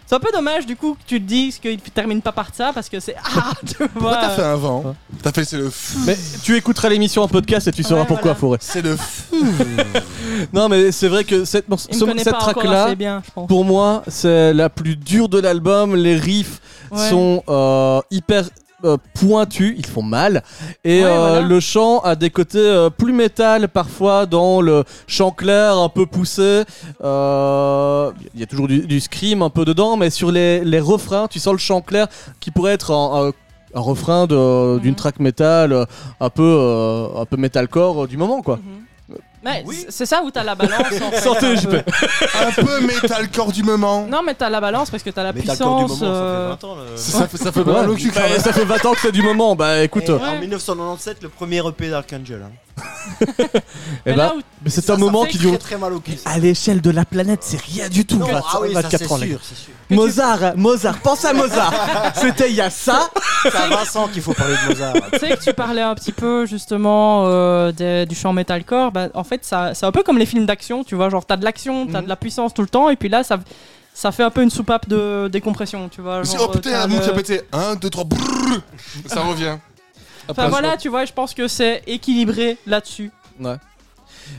C'est 0.07 0.15
un 0.17 0.21
peu 0.21 0.31
dommage 0.33 0.67
du 0.67 0.77
coup 0.77 0.95
que 0.95 1.01
tu 1.07 1.19
te 1.21 1.27
dises 1.27 1.59
qu'il 1.59 1.81
termine 1.81 2.21
pas 2.21 2.33
par 2.33 2.49
ça 2.55 2.73
parce 2.75 2.89
que 2.91 3.01
c'est 3.01 3.15
ah 3.37 3.53
tu 3.67 3.75
Pourquoi 3.75 4.01
vois. 4.01 4.17
t'as 4.21 4.29
fait 4.31 4.43
un 4.43 4.57
vent 4.57 4.95
T'as 5.23 5.33
fait 5.33 5.45
c'est 5.45 5.57
le 5.57 5.71
f... 5.71 5.95
Mais 6.07 6.17
tu 6.43 6.57
écouteras 6.57 6.91
l'émission 6.91 7.23
en 7.23 7.29
podcast 7.29 7.67
et 7.69 7.73
tu 7.73 7.83
sauras 7.83 8.03
Ouais, 8.03 8.07
pourquoi, 8.07 8.35
voilà. 8.35 8.39
Fourré. 8.39 8.59
C'est 8.61 8.83
le 8.83 8.97
f... 8.97 9.31
Non, 10.53 10.69
mais 10.69 10.93
c'est 10.93 11.09
vrai 11.09 11.25
que 11.25 11.45
cette, 11.45 11.69
morce- 11.69 11.87
Il 11.91 11.95
me 11.97 12.01
ce- 12.01 12.05
connaît 12.05 12.23
cette 12.25 12.35
pas 12.35 12.41
encore 12.43 12.55
track-là, 12.63 12.85
assez 12.85 12.97
bien, 12.97 13.23
je 13.27 13.31
pense. 13.33 13.49
pour 13.49 13.65
moi, 13.65 14.03
c'est 14.09 14.53
la 14.53 14.69
plus 14.69 14.97
dure 14.97 15.29
de 15.29 15.39
l'album. 15.39 15.97
Les 15.97 16.17
riffs 16.17 16.61
Ouais. 16.91 17.09
sont 17.09 17.43
euh, 17.49 18.01
hyper 18.11 18.45
euh, 18.85 18.97
pointus, 19.15 19.75
ils 19.79 19.87
font 19.87 20.03
mal. 20.03 20.43
Et 20.85 21.01
Ouais, 21.03 21.11
euh, 21.11 21.19
voilà. 21.19 21.41
le 21.41 21.61
chant 21.61 22.01
a 22.01 22.15
des 22.15 22.31
côtés 22.31 22.59
euh, 22.59 22.91
plus 22.91 23.13
métal 23.13 23.69
parfois 23.69 24.27
dans 24.27 24.61
le 24.61 24.85
chant 25.07 25.31
clair 25.31 25.77
un 25.79 25.89
peu 25.89 26.07
poussé. 26.07 26.65
Il 27.01 28.41
y 28.41 28.43
a 28.43 28.47
toujours 28.49 28.69
du, 28.69 28.87
du 28.87 29.01
scream 29.01 29.43
un 29.43 29.51
peu 29.51 29.65
dedans, 29.65 29.97
mais 29.97 30.11
sur 30.11 30.31
les, 30.31 30.65
les 30.65 30.81
refrains, 30.81 31.29
tu 31.29 31.39
sens 31.39 31.53
le 31.53 31.59
chant 31.59 31.81
clair 31.81 32.09
qui 32.41 32.51
pourrait 32.51 32.73
être 32.75 32.91
un, 32.93 33.29
un- 33.29 33.33
un 33.77 33.81
refrain 33.81 34.29
d'une 34.29 34.81
Mhm. 34.91 34.95
track 34.95 35.19
métal 35.19 35.87
un 36.21 36.31
peu, 36.31 37.09
un 37.17 37.25
peu 37.25 37.37
metalcore 37.37 38.07
du 38.07 38.17
moment 38.17 38.41
quoi. 38.41 38.61
C'est- 39.71 39.87
c'est 39.91 40.07
ça 40.07 40.23
où 40.23 40.31
t'as 40.31 40.43
la 40.43 40.55
balance. 40.55 40.81
en 40.81 40.85
fait, 41.11 41.29
un 41.29 41.57
peu. 41.71 41.83
Un 42.41 42.65
peu 42.65 42.81
metalcore 42.81 43.53
du 43.53 43.63
moment. 43.63 44.07
Non, 44.07 44.23
mais 44.25 44.35
t'as 44.35 44.49
la 44.51 44.61
balance 44.61 44.91
parce 44.91 45.03
que 45.03 45.11
t'as 45.11 45.23
la 45.23 45.33
Mais 45.33 45.43
t'as 45.43 45.53
le 45.53 45.59
corps 45.59 45.79
du 45.81 45.85
puissance. 45.85 46.01
moment, 46.01 46.15
euh, 46.15 46.51
ça 46.51 46.57
fait 46.59 46.67
20 46.67 46.73
ans. 46.73 46.77
le- 46.77 46.97
Ça, 46.97 47.19
ça 47.19 47.29
fait, 47.29 47.37
ça 47.37 47.53
fait 47.53 47.61
Ouais, 47.61 47.73
mal 47.73 47.91
au 47.91 47.95
cul 47.95 48.11
quand 48.11 48.21
bah, 48.21 48.29
même. 48.31 48.41
ça 48.41 48.53
fait 48.53 48.65
20 48.65 48.85
ans 48.87 48.93
que 48.95 49.01
c'est 49.01 49.13
du 49.13 49.23
moment. 49.23 49.55
Bah 49.55 49.83
écoute, 49.83 50.09
Et 50.09 50.11
euh, 50.13 50.19
En 50.19 50.39
1997, 50.41 51.23
le 51.23 51.29
premier 51.29 51.59
EP 51.67 51.91
d'Archangel. 51.91 52.43
Hein. 52.45 52.51
Eh 53.21 53.27
mais 54.07 54.13
ben, 54.13 54.17
là 54.17 54.35
où- 54.37 54.41
mais 54.63 54.71
c'est 54.71 54.81
Ça, 54.85 54.95
un 54.95 54.97
ça 54.97 55.01
moment 55.01 55.25
fait 55.25 55.31
qui 55.31 55.39
dure. 55.39 55.51
très 55.53 55.59
très 55.59 55.79
mal 55.79 55.93
au 55.93 56.01
cul. 56.01 56.13
À 56.25 56.39
l'échelle 56.39 56.81
de 56.81 56.91
la 56.91 57.05
planète, 57.05 57.41
c'est 57.43 57.61
rien 57.61 57.89
du 57.89 58.05
tout. 58.05 58.17
Non, 58.19 58.27
20 58.27 58.43
ah 58.53 58.59
oui, 58.63 58.73
ça 58.75 58.83
24 58.83 58.99
c'est 59.05 59.13
ans, 59.13 59.17
les 59.19 59.29
gars. 59.29 59.37
sûr, 59.37 59.41
c'est 59.49 59.55
sûr. 59.65 59.73
Mozart, 59.91 60.57
Mozart, 60.57 60.99
pense 60.99 61.25
à 61.25 61.33
Mozart. 61.33 61.73
C'était 62.15 62.49
il 62.51 62.57
y 62.57 62.61
a 62.61 62.71
ça. 62.71 63.11
C'est 63.43 63.55
à 63.55 63.69
Vincent 63.69 64.09
qu'il 64.09 64.23
faut 64.23 64.33
parler 64.35 64.55
de 64.65 64.69
Mozart. 64.71 64.95
tu 65.13 65.19
sais 65.19 65.37
que 65.37 65.43
tu 65.43 65.53
parlais 65.53 65.83
un 65.83 65.95
petit 65.95 66.13
peu 66.13 66.47
justement 66.47 67.25
euh, 67.27 67.73
des- 67.73 68.07
du 68.07 68.15
chant 68.15 68.33
metalcore. 68.33 68.91
Bah, 68.93 69.09
en 69.15 69.25
fait, 69.25 69.45
ça, 69.45 69.75
c'est 69.75 69.87
un 69.87 69.93
peu 69.93 70.03
comme 70.03 70.19
les 70.19 70.27
films 70.27 70.47
d'action, 70.47 70.83
tu 70.85 70.95
vois. 70.95 71.11
Genre, 71.11 71.25
t'as 71.25 71.37
de 71.37 71.45
l'action, 71.45 71.87
t'as 71.87 72.03
de 72.03 72.09
la 72.09 72.17
puissance 72.17 72.55
tout 72.55 72.63
le 72.63 72.69
temps, 72.69 72.89
et 72.91 72.97
puis 72.97 73.09
là, 73.09 73.23
ça, 73.23 73.39
ça 73.93 74.11
fait 74.11 74.23
un 74.25 74.31
peu 74.31 74.43
une 74.43 74.51
soupape 74.51 74.89
de 74.89 75.29
décompression, 75.31 75.89
tu 75.89 76.01
vois. 76.01 76.25
C'est- 76.25 76.37
genre, 76.39 76.49
Oh 76.49 76.53
putain, 76.57 76.71
t'as 76.73 76.79
la 76.81 76.87
montre 76.89 77.07
le- 77.07 77.13
a 77.13 77.17
pété. 77.17 77.41
1, 77.53 77.75
2, 77.77 77.91
3, 77.91 78.05
ça 79.07 79.21
revient. 79.21 79.57
Enfin 80.29 80.49
voilà, 80.49 80.77
tu 80.77 80.89
vois, 80.89 81.05
je 81.05 81.13
pense 81.13 81.35
que 81.35 81.49
c'est 81.49 81.83
équilibré 81.87 82.57
là-dessus. 82.67 83.11
Ouais. 83.41 83.57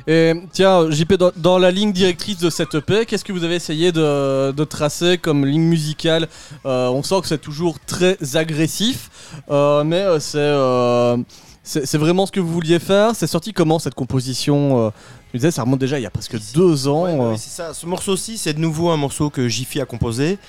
Et 0.07 0.33
tiens, 0.51 0.89
JP, 0.89 1.13
dans, 1.13 1.31
dans 1.35 1.57
la 1.59 1.69
ligne 1.69 1.91
directrice 1.91 2.37
de 2.39 2.49
cette 2.49 2.73
EP, 2.73 3.05
qu'est-ce 3.05 3.23
que 3.23 3.31
vous 3.31 3.43
avez 3.43 3.55
essayé 3.55 3.91
de, 3.91 4.51
de 4.51 4.63
tracer 4.63 5.17
comme 5.19 5.45
ligne 5.45 5.61
musicale? 5.61 6.27
Euh, 6.65 6.87
On 6.89 7.03
sent 7.03 7.21
que 7.21 7.27
c'est 7.27 7.41
toujours 7.41 7.77
très 7.85 8.17
agressif, 8.35 9.09
euh, 9.51 9.83
mais 9.83 9.97
euh, 10.01 10.19
c'est 10.19 10.37
euh, 10.39 11.17
c'est 11.61 11.85
c'est 11.85 11.97
vraiment 11.99 12.25
ce 12.25 12.31
que 12.31 12.39
vous 12.39 12.51
vouliez 12.51 12.79
faire? 12.79 13.15
C'est 13.15 13.27
sorti 13.27 13.53
comment 13.53 13.77
cette 13.77 13.93
composition 13.95 14.87
euh, 14.87 14.89
Je 15.33 15.37
me 15.37 15.39
disais, 15.39 15.51
ça 15.51 15.61
remonte 15.61 15.79
déjà 15.79 15.99
il 15.99 16.03
y 16.03 16.07
a 16.07 16.11
presque 16.11 16.37
deux 16.55 16.87
ans. 16.87 17.03
Ouais, 17.03 17.17
bah 17.17 17.29
oui, 17.33 17.37
c'est 17.37 17.51
ça. 17.51 17.73
Ce 17.75 17.85
morceau-ci, 17.85 18.39
c'est 18.39 18.53
de 18.53 18.59
nouveau 18.59 18.89
un 18.89 18.97
morceau 18.97 19.29
que 19.29 19.47
Jiffy 19.47 19.81
a 19.81 19.85
composé. 19.85 20.39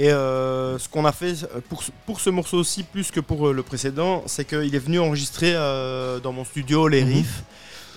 Et 0.00 0.10
euh, 0.12 0.78
ce 0.78 0.88
qu'on 0.88 1.04
a 1.04 1.10
fait 1.12 1.42
euh, 1.42 1.60
pour, 1.68 1.82
ce- 1.82 1.90
pour 2.06 2.20
ce 2.20 2.30
morceau-ci, 2.30 2.84
plus 2.84 3.10
que 3.10 3.18
pour 3.18 3.48
euh, 3.48 3.52
le 3.52 3.64
précédent, 3.64 4.22
c'est 4.26 4.46
qu'il 4.46 4.72
est 4.74 4.78
venu 4.78 5.00
enregistrer 5.00 5.52
euh, 5.54 6.20
dans 6.20 6.32
mon 6.32 6.44
studio 6.44 6.86
les 6.88 7.02
Mhm. 7.04 7.12
riffs. 7.12 7.42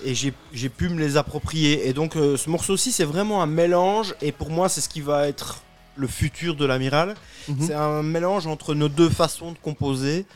Et 0.04 0.14
j'ai 0.16 0.32
j'ai 0.52 0.68
pu 0.68 0.88
me 0.88 0.98
les 0.98 1.16
approprier. 1.16 1.88
Et 1.88 1.92
donc, 1.92 2.16
euh, 2.16 2.36
ce 2.36 2.50
morceau-ci, 2.50 2.90
c'est 2.90 3.04
vraiment 3.04 3.40
un 3.40 3.46
mélange. 3.46 4.14
Et 4.20 4.32
pour 4.32 4.50
moi, 4.50 4.68
c'est 4.68 4.80
ce 4.80 4.88
qui 4.88 5.00
va 5.00 5.28
être 5.28 5.62
le 5.94 6.08
futur 6.08 6.56
de 6.56 6.66
l'amiral. 6.66 7.14
Mhm. 7.48 7.56
C'est 7.60 7.74
un 7.74 8.02
mélange 8.02 8.48
entre 8.48 8.74
nos 8.74 8.88
deux 8.88 9.08
façons 9.10 9.52
de 9.52 9.58
composer. 9.62 10.26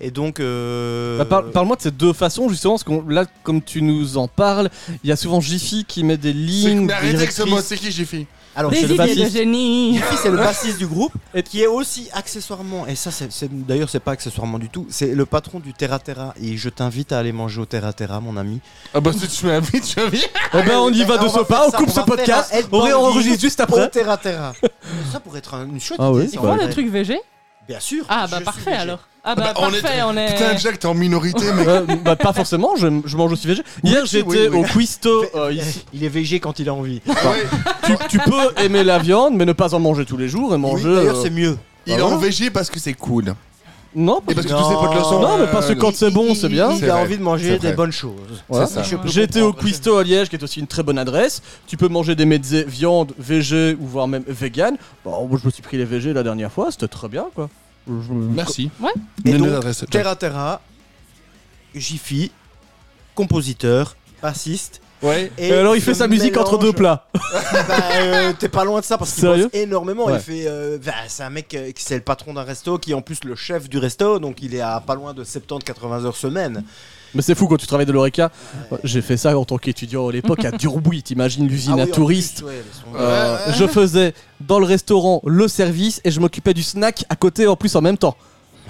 Et 0.00 0.10
donc. 0.10 0.40
euh, 0.40 1.18
Bah, 1.18 1.26
par- 1.26 1.44
Parle-moi 1.50 1.76
de 1.76 1.82
ces 1.82 1.90
deux 1.90 2.14
façons, 2.14 2.48
justement, 2.48 2.78
parce 2.78 2.84
que 2.84 3.12
là, 3.12 3.26
comme 3.42 3.60
tu 3.60 3.82
nous 3.82 4.16
en 4.16 4.26
parles, 4.26 4.70
il 5.04 5.10
y 5.10 5.12
a 5.12 5.16
souvent 5.16 5.42
Jiffy 5.42 5.84
qui 5.84 6.02
met 6.02 6.16
des 6.16 6.32
lignes. 6.32 6.86
Mais 6.86 6.94
arrêtez 6.94 7.16
avec 7.16 7.32
ce 7.32 7.42
mot, 7.42 7.48
directrices. 7.60 7.68
c'est 7.68 7.76
qui 7.90 8.04
fait 8.06 8.26
alors, 8.56 8.70
Des 8.70 8.78
c'est 8.78 8.86
le 8.88 8.94
idées 8.94 9.02
de 9.14 9.20
bassiste. 9.20 9.32
génie. 9.36 9.94
Jiffy, 9.96 10.16
c'est 10.22 10.30
le 10.30 10.36
bassiste 10.48 10.78
du 10.78 10.86
groupe, 10.86 11.12
Et- 11.34 11.42
qui 11.42 11.62
est 11.62 11.66
aussi 11.66 12.08
accessoirement, 12.12 12.86
et 12.86 12.94
ça, 12.96 13.10
c'est, 13.10 13.30
c'est- 13.32 13.48
d'ailleurs, 13.50 13.88
c'est 13.88 14.00
pas 14.00 14.12
accessoirement 14.12 14.58
du 14.58 14.68
tout, 14.68 14.86
c'est 14.90 15.14
le 15.14 15.26
patron 15.26 15.60
du 15.60 15.72
Terra 15.72 15.98
Terra. 15.98 16.34
Et 16.42 16.56
je 16.56 16.68
t'invite 16.68 17.12
à 17.12 17.18
aller 17.18 17.32
manger 17.32 17.60
au 17.60 17.66
Terra 17.66 17.92
Terra, 17.92 18.20
mon 18.20 18.36
ami. 18.36 18.60
Ah 18.94 19.00
bah 19.00 19.12
si 19.16 19.28
tu 19.28 19.46
m'invites, 19.46 19.84
tu 19.84 20.00
m'invites. 20.00 20.30
Eh 20.54 20.62
ben, 20.62 20.78
on 20.78 20.92
y 20.92 21.04
va 21.04 21.18
de 21.18 21.28
ce 21.28 21.40
pas, 21.40 21.68
on 21.68 21.70
coupe 21.70 21.90
ce 21.90 22.00
podcast, 22.00 22.54
on 22.72 22.80
réenregistre 22.80 23.40
juste 23.40 23.60
Au 23.60 23.64
après. 23.64 23.88
Terra 23.90 24.16
Terra. 24.16 24.52
ça 25.12 25.20
pourrait 25.20 25.38
être 25.38 25.54
un- 25.54 25.66
une 25.66 25.80
chouette 25.80 26.00
Ah 26.02 26.10
idée. 26.14 26.28
Ça, 26.28 26.40
en 26.40 26.54
le 26.54 26.62
vrai. 26.62 26.70
truc 26.70 26.88
VG 26.90 27.18
Bien 27.70 27.78
sûr. 27.78 28.04
Ah 28.08 28.26
bah 28.28 28.40
parfait 28.44 28.72
alors. 28.72 28.98
Ah 29.22 29.36
bah, 29.36 29.52
Bah, 29.54 29.60
on 29.62 29.72
est- 29.72 29.80
parfait, 29.80 30.02
on 30.04 30.16
est. 30.16 30.32
Putain, 30.34 30.56
Jack, 30.56 30.80
t'es 30.80 30.86
en 30.86 30.94
minorité, 30.94 31.52
mec. 31.52 31.68
Euh, 31.68 31.86
bah, 32.04 32.16
pas 32.16 32.32
forcément, 32.32 32.74
je, 32.74 32.88
je 33.04 33.16
mange 33.16 33.30
aussi 33.30 33.46
végé. 33.46 33.62
Hier, 33.84 34.04
si, 34.08 34.16
j'étais 34.16 34.28
oui, 34.28 34.48
oui. 34.50 34.58
au 34.58 34.64
Quisto 34.64 35.24
euh, 35.36 35.52
ici. 35.52 35.84
Il 35.94 36.02
est 36.02 36.08
végé 36.08 36.40
quand 36.40 36.58
il 36.58 36.68
a 36.68 36.74
envie. 36.74 37.00
Ouais. 37.06 37.14
Tu, 37.84 37.92
tu 38.08 38.18
peux 38.18 38.60
aimer 38.60 38.82
la 38.82 38.98
viande, 38.98 39.34
mais 39.36 39.44
ne 39.44 39.52
pas 39.52 39.72
en 39.74 39.78
manger 39.78 40.04
tous 40.04 40.16
les 40.16 40.26
jours 40.28 40.50
et 40.52 40.56
Oui, 40.56 40.60
manger. 40.62 40.92
D'ailleurs, 40.96 41.16
euh, 41.18 41.22
c'est 41.22 41.30
mieux. 41.30 41.56
Il 41.86 41.92
est 41.92 41.96
Bah, 41.98 42.06
en 42.06 42.08
voilà. 42.16 42.26
VG 42.26 42.50
parce 42.50 42.70
que 42.70 42.80
c'est 42.80 42.94
cool. 42.94 43.34
Non, 43.94 44.20
Et 44.28 44.34
parce 44.34 44.46
que 44.46 44.52
Non. 44.52 44.62
tous 44.62 44.68
ses 44.68 44.74
potes 44.76 44.94
le 44.94 45.02
sont. 45.02 45.20
Non, 45.20 45.38
mais 45.38 45.46
parce 45.48 45.66
que 45.66 45.72
quand 45.72 45.94
c'est 45.94 46.10
bon, 46.12 46.34
c'est 46.36 46.48
bien. 46.48 46.70
Il 46.72 46.88
a 46.88 46.96
envie 46.98 47.18
de 47.18 47.22
manger 47.22 47.58
des 47.58 47.72
bonnes 47.72 47.90
choses. 47.90 48.42
Voilà. 48.48 48.66
Ça, 48.66 48.82
je 48.84 48.94
peux 48.96 49.08
J'ai 49.08 49.24
été 49.24 49.40
au 49.42 49.46
comprendre. 49.46 49.68
Quisto 49.68 49.96
à 49.96 50.04
Liège, 50.04 50.28
qui 50.28 50.36
est 50.36 50.42
aussi 50.44 50.60
une 50.60 50.68
très 50.68 50.82
bonne 50.84 50.98
adresse. 50.98 51.42
Tu 51.66 51.76
peux 51.76 51.88
manger 51.88 52.14
des 52.14 52.24
mezzés 52.24 52.62
viande, 52.64 53.12
végé 53.18 53.76
ou 53.80 53.86
voire 53.86 54.06
même 54.06 54.22
vegan. 54.28 54.76
Bon, 55.04 55.26
moi, 55.26 55.38
je 55.42 55.46
me 55.46 55.50
suis 55.50 55.62
pris 55.62 55.76
les 55.76 55.84
végés 55.84 56.12
la 56.12 56.22
dernière 56.22 56.52
fois, 56.52 56.70
c'était 56.70 56.86
très 56.88 57.08
bien 57.08 57.26
quoi. 57.34 57.48
Merci. 57.86 58.70
Ouais. 58.80 58.90
Et 59.24 59.32
Donne 59.32 59.40
donc, 59.40 59.50
l'adresse, 59.50 59.80
Jack. 59.80 59.90
Terra 59.90 60.14
Terra, 60.14 60.60
Jiffy, 61.74 62.30
compositeur, 63.14 63.96
bassiste. 64.22 64.80
Ouais. 65.02 65.32
Et 65.38 65.52
alors, 65.52 65.76
il 65.76 65.82
fait 65.82 65.94
sa 65.94 66.06
musique 66.08 66.36
entre 66.36 66.58
deux 66.58 66.72
plats. 66.72 67.06
Bah, 67.68 67.74
euh, 67.94 68.32
T'es 68.38 68.48
pas 68.48 68.64
loin 68.64 68.80
de 68.80 68.84
ça 68.84 68.98
parce 68.98 69.12
qu'il 69.12 69.24
bosse 69.24 69.46
énormément. 69.52 70.06
Ouais. 70.06 70.14
Il 70.16 70.20
fait, 70.20 70.44
euh, 70.46 70.78
bah, 70.84 70.92
c'est 71.08 71.22
un 71.22 71.30
mec 71.30 71.54
euh, 71.54 71.70
qui 71.72 71.82
c'est 71.84 71.94
le 71.94 72.00
patron 72.02 72.34
d'un 72.34 72.42
resto, 72.42 72.78
qui 72.78 72.90
est 72.90 72.94
en 72.94 73.02
plus 73.02 73.22
le 73.24 73.34
chef 73.36 73.68
du 73.68 73.78
resto, 73.78 74.18
donc 74.18 74.38
il 74.42 74.54
est 74.54 74.60
à 74.60 74.80
pas 74.84 74.94
loin 74.94 75.14
de 75.14 75.24
70-80 75.24 76.04
heures 76.04 76.16
semaine. 76.16 76.64
Mais 77.14 77.22
c'est 77.22 77.34
fou 77.34 77.46
quand 77.48 77.56
tu 77.56 77.66
travailles 77.66 77.86
de 77.86 77.92
l'Oreca. 77.92 78.30
J'ai 78.84 79.02
fait 79.02 79.16
ça 79.16 79.36
en 79.36 79.44
tant 79.44 79.58
qu'étudiant 79.58 80.08
à 80.08 80.12
l'époque 80.12 80.44
à 80.44 80.52
Durbouy. 80.52 81.02
T'imagines 81.02 81.46
l'usine 81.48 81.72
Ah 81.74 81.82
oui, 81.82 81.82
à 81.82 81.86
touristes. 81.88 82.38
plus, 82.38 82.46
ouais, 82.46 82.54
elles 82.56 82.92
sont- 82.92 82.98
Euh, 82.98 83.36
je 83.52 83.66
faisais 83.66 84.14
dans 84.40 84.58
le 84.60 84.66
restaurant 84.66 85.20
le 85.24 85.48
service 85.48 86.00
et 86.04 86.10
je 86.10 86.20
m'occupais 86.20 86.54
du 86.54 86.62
snack 86.62 87.04
à 87.08 87.16
côté 87.16 87.46
en 87.48 87.56
plus 87.56 87.74
en 87.74 87.80
même 87.80 87.98
temps. 87.98 88.16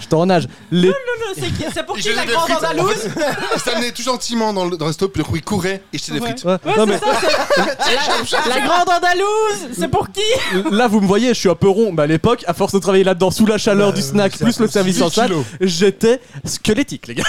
J'étais 0.01 0.15
en 0.15 0.29
âge. 0.31 0.49
Les... 0.71 0.91
C'est 1.35 1.43
qui- 1.53 1.65
c'est 1.73 1.87
pour 1.87 1.97
Il 1.97 2.03
qui 2.03 2.13
la 2.13 2.27
grande 2.27 2.49
frites. 2.51 2.57
andalouse 2.59 3.09
Il 3.55 3.61
s'amenait 3.61 3.93
tout 3.93 4.03
gentiment 4.03 4.53
dans 4.53 4.65
le, 4.65 4.77
dans 4.77 4.87
le 4.89 4.93
puis 4.93 5.09
le 5.19 5.25
coup 5.25 5.37
il 5.37 5.43
courait 5.43 5.83
et 5.93 5.99
jetait 5.99 6.13
des 6.13 6.21
Ouais. 6.21 6.31
frites. 6.31 6.45
Ouais, 6.45 6.53
Ouais, 6.65 6.77
non, 6.77 6.87
c'est 6.87 6.87
mais 6.87 6.99
ça, 6.99 7.07
c'est 7.85 7.95
la, 8.49 8.55
la 8.57 8.61
grande 8.67 8.89
andalouse 8.89 9.77
C'est 9.79 9.89
pour 9.89 10.09
qui 10.11 10.21
là 10.73 10.89
vous 10.89 11.01
me 11.01 11.07
voyez, 11.07 11.29
je 11.29 11.35
suis 11.39 11.49
un 11.49 11.55
peu 11.55 11.69
rond. 11.69 11.93
Mais 11.93 12.03
à 12.03 12.07
l'époque, 12.07 12.45
à 12.49 12.55
force 12.55 12.73
de 12.73 12.79
travailler 12.81 13.05
là-dedans 13.05 13.31
sous 13.31 13.47
la 13.47 13.59
chaleur 13.59 13.93
du 13.93 14.03
snack 14.03 14.33
c'est 14.37 14.45
plus 14.45 14.59
le 14.59 14.67
service 14.69 15.01
en 15.03 15.09
10 15.09 15.15
salle, 15.15 15.33
j'étais 15.61 16.21
squelettique 16.45 17.07
les 17.07 17.15
gars. 17.15 17.25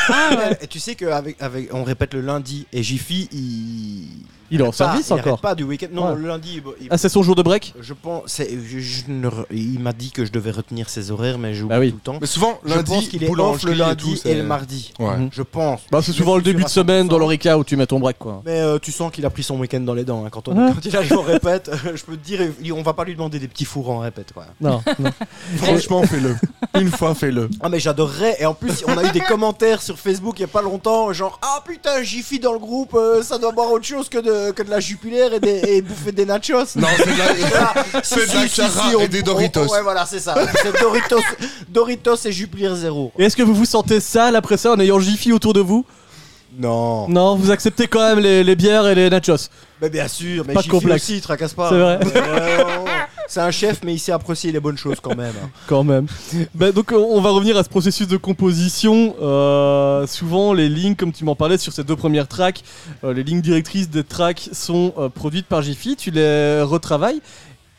Et 0.62 0.68
tu 0.68 0.80
sais 0.80 0.96
qu'avec 0.96 1.36
avec, 1.42 1.74
on 1.74 1.84
répète 1.84 2.14
le 2.16 2.22
lundi 2.22 2.66
et 2.74 2.82
Jiffy 2.84 3.30
il. 3.32 4.08
Il 4.52 4.60
est 4.60 4.64
en 4.64 4.68
pas, 4.68 4.72
service 4.74 5.08
il 5.10 5.14
encore. 5.14 5.40
pas 5.42 5.56
du 5.56 5.64
week-end. 5.64 5.88
Non, 5.92 6.10
Ouais. 6.12 6.16
le 6.18 6.28
lundi. 6.28 6.58
il- 6.58 6.64
il- 6.82 6.88
Ah 6.92 6.98
c'est 6.98 7.10
son 7.10 7.24
jour 7.24 7.36
de 7.36 7.42
break 7.42 7.74
je 7.80 7.94
pense. 7.94 8.38
je- 8.40 8.80
je 8.80 9.02
ne 9.08 9.30
il 9.52 9.80
m'a 9.80 9.94
dit 9.94 10.12
que 10.12 10.26
je 10.26 10.32
devais 10.32 10.52
retenir 10.52 10.90
ses 10.90 11.10
horaires, 11.12 11.38
mais 11.40 11.54
j'oublie 11.54 11.70
Bah 11.70 11.80
oui. 11.80 11.90
tout 11.92 11.96
le 11.98 12.02
temps. 12.14 12.18
Mais 12.22 12.28
souvent, 12.28 12.60
je 12.66 12.76
lundi, 12.76 12.92
pense 12.92 13.08
qu'il 13.08 13.24
est 13.24 13.30
off 13.30 13.64
le 13.64 13.72
et 13.72 13.76
lundi 13.76 14.20
tout, 14.22 14.28
et, 14.28 14.36
le 14.36 14.44
mardi. 14.44 14.94
Ouais. 15.00 15.18
Mhm. 15.18 15.30
Je 15.32 15.42
pense. 15.42 15.82
Bah 15.92 16.00
c'est 16.02 16.12
Je 16.12 16.18
souvent 16.18 16.36
le 16.36 16.42
début 16.42 16.64
de 16.64 16.70
semaine 16.70 17.08
dans 17.08 17.16
100%. 17.16 17.20
l'Oreca 17.20 17.58
où 17.58 17.64
tu 17.64 17.76
mets 17.78 17.86
ton 17.88 18.00
break 18.00 18.18
quoi. 18.20 18.42
Mais 18.46 18.60
euh, 18.62 18.78
tu 18.80 18.92
sens 18.92 19.12
qu'il 19.12 19.26
a 19.26 19.30
pris 19.30 19.44
son 19.44 19.58
week-end 19.60 19.80
dans 19.82 19.94
les 19.94 20.04
dents 20.04 20.26
hein, 20.26 20.30
quand, 20.30 20.48
on, 20.48 20.56
Ouais. 20.56 20.72
quand 20.76 20.86
il 20.86 20.96
arrive 20.98 21.14
en 21.18 21.22
répète. 21.22 21.72
je 21.96 22.04
peux 22.04 22.18
te 22.18 22.26
dire, 22.26 22.42
on 22.76 22.82
va 22.82 22.94
pas 22.94 23.04
lui 23.06 23.14
demander 23.14 23.40
des 23.40 23.48
petits 23.48 23.66
fours 23.66 23.90
en 23.90 24.00
répète. 24.00 24.34
Quoi. 24.34 24.46
Non, 24.60 24.82
non. 25.00 25.12
Franchement, 25.58 26.04
fais-le. 26.04 26.36
Une 26.80 26.90
fois, 26.92 27.16
fais-le. 27.16 27.50
Ah 27.62 27.70
mais 27.70 27.80
j'adorerais 27.80 28.38
et 28.40 28.46
en 28.46 28.54
plus 28.54 28.84
on 28.88 28.98
a 28.98 29.04
eu 29.08 29.12
des 29.12 29.20
commentaires 29.22 29.82
sur 29.82 29.98
Facebook 29.98 30.36
il 30.40 30.42
y 30.42 30.46
a 30.46 30.48
pas 30.48 30.62
longtemps 30.62 31.12
genre 31.14 31.40
ah 31.42 31.62
putain 31.66 32.02
Jiffy 32.04 32.40
dans 32.40 32.54
le 32.54 32.60
groupe 32.60 32.94
euh, 32.96 33.22
ça 33.24 33.38
doit 33.38 33.52
boire 33.52 33.72
autre 33.72 33.86
chose 33.86 34.10
que 34.10 34.18
de, 34.18 34.32
que 34.56 34.64
de 34.64 34.70
la 34.70 34.80
Jupiler 34.80 35.28
et, 35.34 35.40
des, 35.40 35.62
et 35.68 35.82
bouffer 35.82 36.12
des 36.12 36.26
nachos. 36.26 36.76
Non, 36.76 36.88
c'est 36.98 37.06
de 37.06 37.18
la, 37.18 38.02
c'est 38.04 38.28
de 38.28 38.34
la 38.36 38.48
Cara 38.48 38.90
on- 38.98 39.00
et 39.02 39.08
des 39.08 39.22
on- 39.22 39.26
Doritos. 39.26 39.68
ouais 39.68 39.82
voilà 39.84 40.06
c'est 40.06 40.20
ça. 40.20 40.36
C'est 40.64 40.80
Doritos, 40.80 41.22
Doritos 41.70 42.16
et 42.26 42.32
Jupiler 42.32 42.72
zéro. 42.76 43.12
Et 43.20 43.26
est-ce 43.26 43.36
que 43.36 43.44
vous 43.44 43.54
vous 43.54 43.66
sentez 43.66 44.00
sale 44.00 44.36
après 44.36 44.58
ça 44.58 44.72
en 44.72 44.80
ayant 44.80 45.00
Jiffy 45.00 45.32
autour 45.32 45.54
de 45.54 45.60
vous? 45.62 45.86
Non. 46.58 47.08
Non, 47.08 47.36
vous 47.38 47.50
acceptez 47.52 47.88
quand 47.88 48.02
même 48.02 48.20
les, 48.20 48.44
les 48.44 48.56
bières 48.58 48.86
et 48.88 48.96
les 48.96 49.10
nachos? 49.10 49.48
Mais 49.82 49.90
bien 49.90 50.08
sûr, 50.08 50.44
mais 50.46 50.54
Pas 50.54 50.60
de 50.60 50.64
Jiffy 50.66 50.70
complexe. 50.76 51.04
aussi, 51.04 51.22
tracasse 51.22 51.54
pas. 51.54 51.70
C'est 51.70 51.78
vrai. 51.80 52.00
Euh. 52.16 52.86
C'est 53.32 53.40
un 53.40 53.52
chef 53.52 53.80
mais 53.84 53.94
il 53.94 54.00
sait 54.00 54.12
apprécier 54.12 54.52
les 54.52 54.60
bonnes 54.60 54.78
choses 54.78 55.00
quand 55.02 55.16
même. 55.16 55.34
Quand 55.68 55.86
même. 55.86 56.08
Bah, 56.54 56.74
donc 56.74 56.92
on 56.92 57.22
va 57.22 57.30
revenir 57.30 57.56
à 57.56 57.64
ce 57.64 57.70
processus 57.70 58.08
de 58.08 58.18
composition. 58.18 59.16
Euh, 59.22 60.06
souvent 60.06 60.52
les 60.52 60.68
lignes, 60.68 60.96
comme 60.96 61.14
tu 61.14 61.24
m'en 61.24 61.36
parlais 61.36 61.58
sur 61.58 61.72
ces 61.72 61.86
deux 61.86 61.96
premières 61.96 62.28
tracks, 62.28 62.62
euh, 63.06 63.14
les 63.14 63.24
lignes 63.24 63.40
directrices 63.40 63.90
des 63.90 64.04
tracks 64.04 64.50
sont 64.52 64.94
euh, 64.98 65.08
produites 65.08 65.46
par 65.46 65.62
Jiffy. 65.62 65.96
Tu 65.96 66.12
les 66.12 66.62
retravailles. 66.62 67.22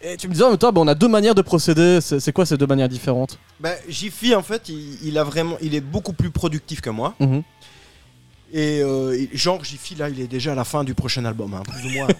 Et 0.01 0.17
tu 0.17 0.27
me 0.27 0.33
disais 0.33 0.45
en 0.45 0.49
même 0.49 0.59
temps, 0.59 0.73
bah, 0.73 0.81
on 0.81 0.89
a 0.89 0.95
deux 0.95 1.09
manières 1.09 1.35
de 1.35 1.43
procéder. 1.43 1.99
C'est 2.01 2.33
quoi 2.33 2.47
ces 2.47 2.57
deux 2.57 2.67
manières 2.67 2.89
différentes? 2.89 3.39
Bah, 3.61 3.75
Jiffy 3.89 4.35
en 4.35 4.43
fait 4.43 4.71
il, 4.71 4.97
il 5.05 5.19
a 5.19 5.25
vraiment 5.25 5.57
il 5.61 5.75
est 5.75 5.83
beaucoup 5.83 6.15
plus 6.15 6.31
productif 6.31 6.81
que 6.81 6.91
moi. 6.91 7.15
Mhm. 7.21 7.43
Et 8.55 8.83
euh, 8.83 9.17
genre 9.33 9.65
Jiffy 9.65 9.95
là 9.95 10.11
il 10.11 10.21
est 10.21 10.27
déjà 10.27 10.53
à 10.53 10.55
la 10.55 10.65
fin 10.65 10.85
du 10.85 10.93
prochain 10.95 11.25
album 11.25 11.55
hein, 11.55 11.63
plus 11.67 11.87
ou 11.87 11.91
moins. 11.95 12.09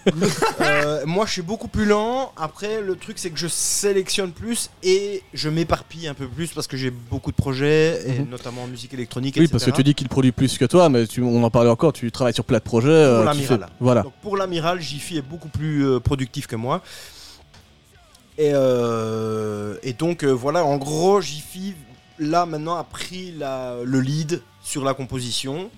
Euh, 0.61 1.03
moi 1.05 1.25
je 1.27 1.31
suis 1.33 1.41
beaucoup 1.43 1.67
plus 1.67 1.85
lent. 1.85 2.31
Après 2.37 2.81
le 2.81 2.95
truc 2.95 3.19
c'est 3.19 3.29
que 3.29 3.37
je 3.37 3.47
sélectionne 3.47 4.31
plus 4.31 4.71
et 4.81 5.21
je 5.33 5.47
m'éparpille 5.49 6.07
un 6.07 6.13
peu 6.15 6.27
plus 6.27 6.51
parce 6.51 6.65
que 6.65 6.75
j'ai 6.77 6.89
beaucoup 6.89 7.29
de 7.31 7.35
projets 7.35 8.01
et 8.07 8.19
Mhm. 8.21 8.29
notamment 8.29 8.63
en 8.63 8.67
musique 8.67 8.93
électronique. 8.95 9.35
Oui, 9.37 9.43
etc. 9.43 9.51
parce 9.51 9.65
que 9.65 9.71
tu 9.75 9.83
dis 9.83 9.93
qu'il 9.93 10.09
produit 10.09 10.31
plus 10.31 10.57
que 10.57 10.65
toi, 10.65 10.89
mais 10.89 11.05
tu, 11.05 11.21
on 11.21 11.43
en 11.43 11.49
parlait 11.51 11.69
encore. 11.69 11.93
Tu 11.93 12.11
travailles 12.11 12.33
sur 12.33 12.45
plein 12.45 12.57
de 12.57 12.63
projets. 12.63 12.89
euh, 12.89 13.19
tu 13.21 13.25
l'amiral. 13.25 13.59
fais- 13.59 13.73
Voilà. 13.79 14.01
Donc 14.01 14.13
pour 14.21 14.35
l'amiral, 14.37 14.81
Jiffy 14.81 15.17
est 15.17 15.21
beaucoup 15.21 15.49
plus 15.49 15.85
euh, 15.85 15.99
productif 15.99 16.47
que 16.47 16.55
moi. 16.55 16.81
Et, 18.39 18.51
euh, 18.53 19.77
et 19.83 19.93
donc 19.93 20.23
euh, 20.23 20.31
voilà, 20.31 20.65
en 20.65 20.77
gros, 20.77 21.21
Jiffy, 21.21 21.75
là 22.17 22.45
maintenant, 22.47 22.75
a 22.77 22.83
pris 22.83 23.31
la- 23.37 23.77
le 23.83 23.99
lead 24.01 24.41
sur 24.63 24.83
la 24.83 24.93
composition. 24.95 25.69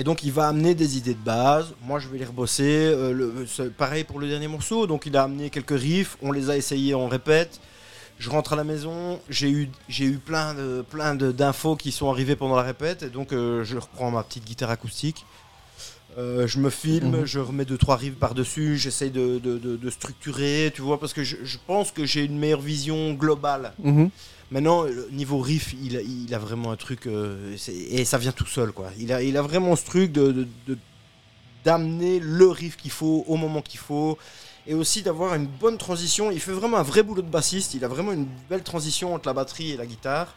Et 0.00 0.02
donc 0.02 0.24
il 0.24 0.32
va 0.32 0.48
amener 0.48 0.74
des 0.74 0.96
idées 0.96 1.12
de 1.12 1.18
base. 1.22 1.74
Moi 1.82 1.98
je 2.00 2.08
vais 2.08 2.16
les 2.16 2.24
rebosser. 2.24 2.64
Euh, 2.64 3.12
le- 3.12 3.70
pareil 3.70 4.02
pour 4.04 4.18
le 4.18 4.26
dernier 4.28 4.48
morceau. 4.48 4.86
Donc 4.86 5.04
il 5.04 5.14
a 5.14 5.24
amené 5.24 5.50
quelques 5.50 5.78
riffs. 5.78 6.16
On 6.22 6.32
les 6.32 6.48
a 6.48 6.56
essayés, 6.56 6.94
on 6.94 7.06
répète. 7.06 7.60
Je 8.18 8.30
rentre 8.30 8.54
à 8.54 8.56
la 8.56 8.64
maison, 8.64 9.20
j'ai 9.28 9.50
eu, 9.50 9.68
j'ai 9.88 10.04
eu 10.06 10.16
plein 10.18 10.54
de 10.54 10.82
plein 10.88 11.14
de- 11.14 11.32
d'infos 11.32 11.76
qui 11.76 11.92
sont 11.92 12.10
arrivées 12.10 12.34
pendant 12.36 12.56
la 12.56 12.62
répète, 12.62 13.02
et 13.02 13.08
donc 13.10 13.32
euh, 13.32 13.62
je 13.64 13.76
reprends 13.78 14.10
ma 14.10 14.22
petite 14.22 14.44
guitare 14.44 14.70
acoustique. 14.70 15.24
Euh, 16.18 16.46
je 16.46 16.58
me 16.58 16.68
filme, 16.70 17.20
Mhm. 17.20 17.24
je 17.24 17.38
remets 17.38 17.64
deux 17.64 17.78
trois 17.78 17.96
riffs 17.96 18.16
par 18.16 18.34
dessus, 18.34 18.76
j'essaye 18.78 19.10
de, 19.10 19.38
de- 19.38 19.56
de- 19.58 19.76
de 19.76 19.90
structurer, 19.90 20.70
tu 20.74 20.82
vois, 20.82 20.98
parce 21.00 21.12
que 21.14 21.24
je, 21.24 21.36
je 21.44 21.56
pense 21.66 21.92
que 21.92 22.04
j'ai 22.04 22.24
une 22.24 22.38
meilleure 22.38 22.60
vision 22.60 23.12
globale. 23.14 23.72
Mhm. 23.82 24.10
Maintenant, 24.50 24.84
niveau 25.12 25.38
riff, 25.38 25.74
il 25.80 25.96
a, 25.96 26.00
il 26.00 26.34
a 26.34 26.38
vraiment 26.38 26.72
un 26.72 26.76
truc, 26.76 27.06
euh, 27.06 27.56
et 27.68 28.04
ça 28.04 28.18
vient 28.18 28.32
tout 28.32 28.46
seul, 28.46 28.72
quoi. 28.72 28.90
Il 28.98 29.12
a, 29.12 29.22
il 29.22 29.36
a 29.36 29.42
vraiment 29.42 29.76
ce 29.76 29.84
truc 29.84 30.10
de, 30.12 30.32
de- 30.32 30.48
de- 30.66 30.78
d'amener 31.64 32.18
le 32.20 32.48
riff 32.48 32.76
qu'il 32.76 32.90
faut 32.90 33.24
au 33.28 33.36
moment 33.36 33.62
qu'il 33.62 33.78
faut, 33.78 34.18
et 34.66 34.74
aussi 34.74 35.02
d'avoir 35.02 35.34
une 35.34 35.46
bonne 35.46 35.78
transition. 35.78 36.30
Il 36.32 36.40
fait 36.40 36.52
vraiment 36.52 36.78
un 36.78 36.82
vrai 36.82 37.02
boulot 37.02 37.22
de 37.22 37.28
bassiste. 37.30 37.74
Il 37.74 37.84
a 37.84 37.88
vraiment 37.88 38.12
une 38.12 38.26
belle 38.48 38.62
transition 38.62 39.14
entre 39.14 39.28
la 39.28 39.34
batterie 39.34 39.70
et 39.72 39.76
la 39.76 39.86
guitare, 39.86 40.34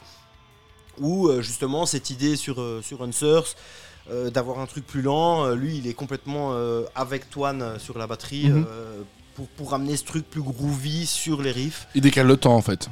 où 0.99 1.27
euh, 1.27 1.41
justement 1.41 1.85
cette 1.85 2.09
idée 2.11 2.35
sur 2.35 2.61
euh, 2.61 2.81
sur 2.83 3.01
Unsource. 3.03 3.55
euh, 4.11 4.29
d'avoir 4.29 4.59
un 4.59 4.65
truc 4.65 4.85
plus 4.85 5.01
lent, 5.01 5.45
euh, 5.45 5.55
lui 5.55 5.77
il 5.77 5.87
est 5.87 5.93
complètement 5.93 6.49
euh, 6.53 6.83
avec 6.93 7.29
Toine 7.29 7.79
sur 7.79 7.97
la 7.97 8.05
batterie 8.05 8.49
Mhm. 8.49 8.65
euh, 8.67 9.01
pour, 9.33 9.47
pour 9.47 9.73
amener 9.73 9.95
ce 9.97 10.03
truc 10.03 10.29
plus 10.29 10.41
groovy 10.41 11.05
sur 11.07 11.41
les 11.41 11.51
riffs. 11.51 11.87
Il 11.95 12.01
décale 12.01 12.27
le 12.27 12.35
temps 12.37 12.53
en 12.53 12.61
fait. 12.61 12.89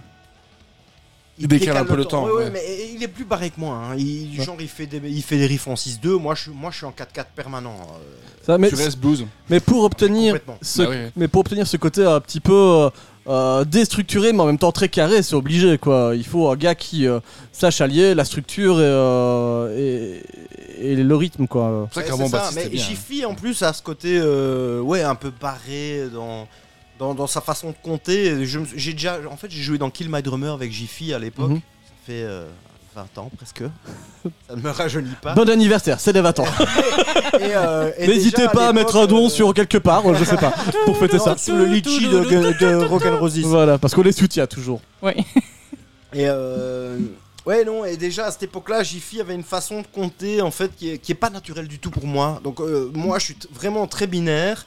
Il 1.39 1.47
décale 1.47 1.77
un 1.77 1.85
peu 1.85 1.95
le 1.95 2.05
temps, 2.05 2.25
Ouais, 2.25 2.31
ouais, 2.31 2.43
ouais. 2.45 2.49
mais 2.51 2.61
il 2.93 3.01
est 3.01 3.07
plus 3.07 3.25
barré 3.25 3.49
que 3.49 3.59
moi. 3.59 3.73
hein. 3.75 3.95
Il, 3.97 4.41
Genre, 4.43 4.57
il 4.59 4.67
fait, 4.67 4.85
des, 4.85 5.01
il 5.09 5.23
fait 5.23 5.37
des 5.37 5.47
riffs 5.47 5.67
en 5.67 5.73
6-2. 5.75 6.19
Moi 6.19 6.35
je, 6.35 6.43
suis- 6.43 6.51
moi, 6.51 6.69
je 6.71 6.77
suis 6.77 6.85
en 6.85 6.91
4-4 6.91 7.25
permanent. 7.35 7.75
euh, 7.79 8.45
Ça, 8.45 8.57
mais, 8.57 8.69
Sur 8.69 8.79
S 8.81 8.95
Blues. 8.95 9.25
mais 9.49 9.59
pour 9.59 9.83
obtenir 9.83 10.37
ce, 10.61 10.81
Bah 10.83 10.87
oui. 10.91 10.97
mais 11.15 11.27
pour 11.27 11.41
obtenir 11.41 11.65
ce 11.65 11.77
côté 11.77 12.03
un 12.05 12.19
petit 12.19 12.39
peu 12.41 12.53
euh, 12.53 12.89
euh, 13.27 13.63
déstructuré, 13.65 14.33
mais 14.33 14.41
en 14.41 14.45
même 14.47 14.57
temps 14.57 14.71
très 14.71 14.89
carré, 14.89 15.23
c'est 15.23 15.35
obligé 15.35 15.77
quoi. 15.77 16.11
Il 16.15 16.25
faut 16.25 16.47
un 16.49 16.55
gars 16.55 16.75
qui 16.75 17.07
euh, 17.07 17.19
sache 17.51 17.81
allier 17.81 18.13
la 18.13 18.25
structure 18.25 18.79
et, 18.79 18.83
euh, 18.83 20.21
et, 20.79 20.91
et 20.91 20.95
le 20.95 21.15
rythme 21.15 21.47
quoi. 21.47 21.87
C'est 21.91 21.95
ça 21.95 22.01
Ouais, 22.01 22.07
qu'un 22.07 22.17
c'est 22.17 22.23
bon 22.23 22.29
ça, 22.29 22.37
bassiste, 22.39 22.69
Mais. 22.71 22.77
Jiffy 22.77 23.25
en 23.25 23.35
plus 23.35 23.61
a 23.63 23.73
ce 23.73 23.81
côté 23.81 24.19
euh, 24.19 24.79
ouais 24.81 25.01
un 25.01 25.15
peu 25.15 25.31
barré 25.39 26.07
dans, 26.13 26.47
dans, 27.01 27.15
dans 27.15 27.27
sa 27.27 27.41
façon 27.41 27.71
de 27.71 27.75
compter. 27.81 28.45
J'ai 28.45 28.93
déjà 28.93 29.19
en 29.29 29.35
fait 29.35 29.49
j'ai 29.49 29.63
joué 29.63 29.79
dans 29.79 29.89
Kill 29.89 30.07
My 30.09 30.21
Drummer 30.21 30.53
avec 30.53 30.71
Jiffy 30.71 31.13
à 31.13 31.19
l'époque. 31.19 31.49
Mhm. 31.49 31.55
Ça 31.57 31.93
fait 32.05 32.21
euh, 32.21 32.47
20 32.95 33.17
ans 33.17 33.31
presque. 33.35 33.63
ça 34.47 34.55
ne 34.55 34.61
me 34.61 34.69
rajeunit 34.69 35.15
pas. 35.19 35.33
Bon 35.33 35.49
anniversaire, 35.49 35.99
c'est 35.99 36.13
les 36.13 36.21
20 36.21 36.39
ans. 36.39 36.45
Euh, 37.41 37.91
N'hésitez 37.99 38.47
pas 38.49 38.69
à 38.69 38.73
mettre 38.73 38.95
un 38.97 39.07
don 39.07 39.25
euh, 39.25 39.29
sur 39.29 39.51
quelque 39.53 39.79
part, 39.79 40.13
je 40.13 40.23
sais 40.23 40.37
pas, 40.37 40.53
pour 40.85 40.95
fêter 40.97 41.17
ça. 41.17 41.35
sur 41.37 41.55
le 41.55 41.65
litchi 41.65 42.07
de, 42.07 42.19
de 42.59 42.85
Rock'n'Rosis. 42.85 43.45
Voilà, 43.45 43.79
parce 43.79 43.95
qu'on 43.95 44.03
les 44.03 44.11
soutient 44.11 44.45
toujours. 44.45 44.79
Oui. 45.01 45.13
Et 46.13 46.25
euh, 46.27 46.99
ouais, 47.45 47.63
non, 47.63 47.85
et 47.85 47.95
déjà 47.95 48.25
à 48.25 48.31
cette 48.31 48.43
époque-là, 48.43 48.83
Jiffy 48.83 49.21
avait 49.21 49.33
une 49.33 49.43
façon 49.45 49.81
de 49.81 49.87
compter 49.87 50.41
en 50.41 50.51
fait 50.51 50.75
qui 50.75 50.89
est, 50.89 50.97
qui 50.97 51.13
est 51.13 51.15
pas 51.15 51.29
naturelle 51.29 51.69
du 51.69 51.79
tout 51.79 51.89
pour 51.89 52.05
moi. 52.05 52.41
Donc 52.43 52.59
euh, 52.59 52.91
moi, 52.93 53.17
je 53.17 53.25
suis 53.25 53.37
vraiment 53.53 53.87
très 53.87 54.07
binaire. 54.07 54.65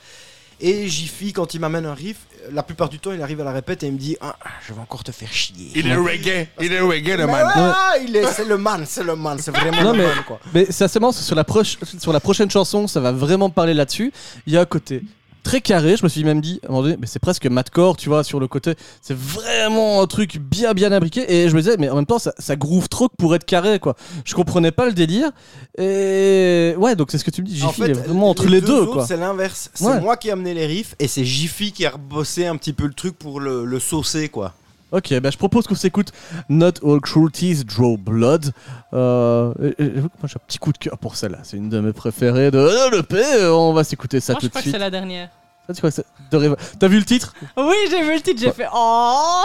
Et 0.61 0.89
Jiffy, 0.89 1.33
quand 1.33 1.55
il 1.55 1.61
m'amène 1.61 1.85
un 1.87 1.95
riff, 1.95 2.19
la 2.53 2.63
plupart 2.63 2.89
du 2.89 2.99
temps, 2.99 3.13
il 3.13 3.21
arrive 3.23 3.41
à 3.41 3.45
la 3.45 3.53
répète 3.53 3.83
et 3.83 3.87
il 3.87 3.93
me 3.93 3.99
dit 3.99 4.17
ah, 4.21 4.37
Je 4.67 4.73
vais 4.73 4.81
encore 4.81 5.03
te 5.03 5.13
faire 5.13 5.33
chier. 5.33 5.73
Il 5.75 5.87
est 5.89 5.95
reggae. 5.97 6.49
Il 6.61 6.73
est 6.73 6.81
reggae 6.81 7.17
le 7.17 7.27
man. 7.27 7.47
ouais, 7.47 7.53
ah, 7.57 7.95
il 8.07 8.15
est, 8.17 8.27
c'est 8.33 8.45
le 8.45 8.57
man, 8.59 8.85
c'est 8.87 9.03
le 9.05 9.17
man, 9.17 9.39
c'est 9.41 9.51
vraiment 9.51 9.83
Non, 9.83 9.93
le 9.93 9.99
mais- 9.99 10.05
man 10.07 10.25
quoi. 10.27 10.39
Mais 10.53 10.67
c'est 10.71 10.85
assez 10.85 11.01
marrant, 11.01 11.13
parce 11.13 11.21
que 11.23 11.27
sur 11.27 11.35
la, 11.37 11.45
proche- 11.45 11.79
sur 11.99 12.13
la 12.13 12.21
prochaine 12.21 12.51
chanson, 12.51 12.87
ça 12.87 13.01
va 13.01 13.13
vraiment 13.13 13.51
parler 13.51 13.75
là-dessus. 13.75 14.13
Il 14.47 14.53
y 14.53 14.57
a 14.57 14.61
un 14.61 14.67
côté 14.67 15.03
très 15.45 15.61
carré, 15.61 15.97
je 15.97 16.03
me 16.03 16.09
suis 16.09 16.25
même 16.25 16.41
dit, 16.41 16.59
à 16.65 16.67
un 16.67 16.71
moment 16.71 16.83
donné, 16.83 16.97
mais 16.99 17.07
c'est 17.07 17.21
presque 17.21 17.47
madcore, 17.47 17.97
tu 17.97 18.09
vois, 18.09 18.25
sur 18.25 18.41
le 18.41 18.49
côté. 18.49 18.75
C'est 19.03 19.17
vraiment 19.17 20.03
un 20.03 20.07
truc 20.09 20.39
bien 20.39 20.73
bien 20.73 20.91
imbriqué. 20.91 21.33
Et 21.33 21.49
je 21.49 21.55
me 21.55 21.61
disais, 21.61 21.77
mais 21.79 21.89
en 21.89 21.95
même 21.97 22.07
temps, 22.07 22.19
ça, 22.19 22.33
ça 22.39 22.57
groove 22.57 22.89
trop 22.89 23.09
pour 23.09 23.35
être 23.37 23.45
carré, 23.45 23.79
quoi. 23.79 23.95
Je 24.25 24.35
comprenais 24.35 24.73
pas 24.73 24.87
le 24.87 24.93
délire. 24.93 25.31
Et 25.79 26.75
ouais, 26.79 26.97
donc 26.97 27.11
c'est 27.11 27.19
ce 27.19 27.25
que 27.25 27.31
tu 27.31 27.43
me 27.43 27.47
dis, 27.47 27.63
En 27.63 27.69
Jiffy 27.69 27.81
fait, 27.83 27.89
il 27.89 27.91
est 27.91 27.95
vraiment 28.07 28.31
entre 28.31 28.47
les 28.47 28.61
deux, 28.61 28.87
quoi. 28.87 29.07
C'est 29.07 29.17
l'inverse. 29.17 29.71
C'est 29.75 29.85
Ouais. 29.85 30.01
moi 30.01 30.17
qui 30.17 30.29
ai 30.29 30.33
amené 30.33 30.55
les 30.55 30.67
riffs 30.67 30.95
et 30.99 31.07
c'est 31.09 31.25
Jiffy 31.25 31.71
qui 31.73 31.85
a 31.85 31.93
bossé 31.97 32.47
un 32.47 32.57
petit 32.57 32.73
peu 32.73 32.87
le 32.87 32.95
truc 32.95 33.17
pour 33.19 33.39
le, 33.39 33.65
le 33.65 33.79
saucer 33.81 34.29
quoi. 34.31 34.55
Ok, 34.95 35.13
bah 35.21 35.31
je 35.31 35.37
propose 35.37 35.67
qu'on 35.67 35.75
s'écoute 35.75 36.13
Not 36.49 36.73
All 36.87 37.01
Cruelties 37.01 37.65
Draw 37.65 37.97
Blood. 37.99 38.53
Euh, 38.93 39.53
moi 39.59 40.27
j'ai 40.27 40.37
un 40.37 40.43
petit 40.47 40.59
coup 40.59 40.73
de 40.73 40.79
cœur 40.79 40.99
pour 40.99 41.17
celle-là, 41.17 41.39
c'est 41.43 41.57
une 41.57 41.69
de 41.69 41.81
mes 41.81 41.93
préférées 41.93 42.51
de 42.51 42.59
de 42.91 42.97
l'EP. 42.97 43.47
On 43.49 43.73
va 43.73 43.83
s'écouter 43.85 44.21
ça 44.21 44.35
Moi, 44.35 44.41
je 44.41 44.47
tout 44.47 44.47
de 44.47 44.51
crois 44.51 44.61
que 44.61 44.65
suite. 44.65 44.75
c'est 44.75 44.79
la 44.81 44.91
dernière. 44.91 45.31
Ah, 45.69 45.73
tu 45.73 45.79
crois 45.79 45.91
que 45.91 45.97
c'est 45.97 46.07
de 46.31 46.57
T'as 46.79 46.89
vu 46.89 46.99
le 46.99 47.05
titre? 47.05 47.35
Oui, 47.57 47.75
j'ai 47.91 48.03
vu 48.03 48.15
le 48.15 48.21
titre, 48.21 48.41
j'ai 48.41 48.53
fait 48.53 48.67
Oh 48.75 49.45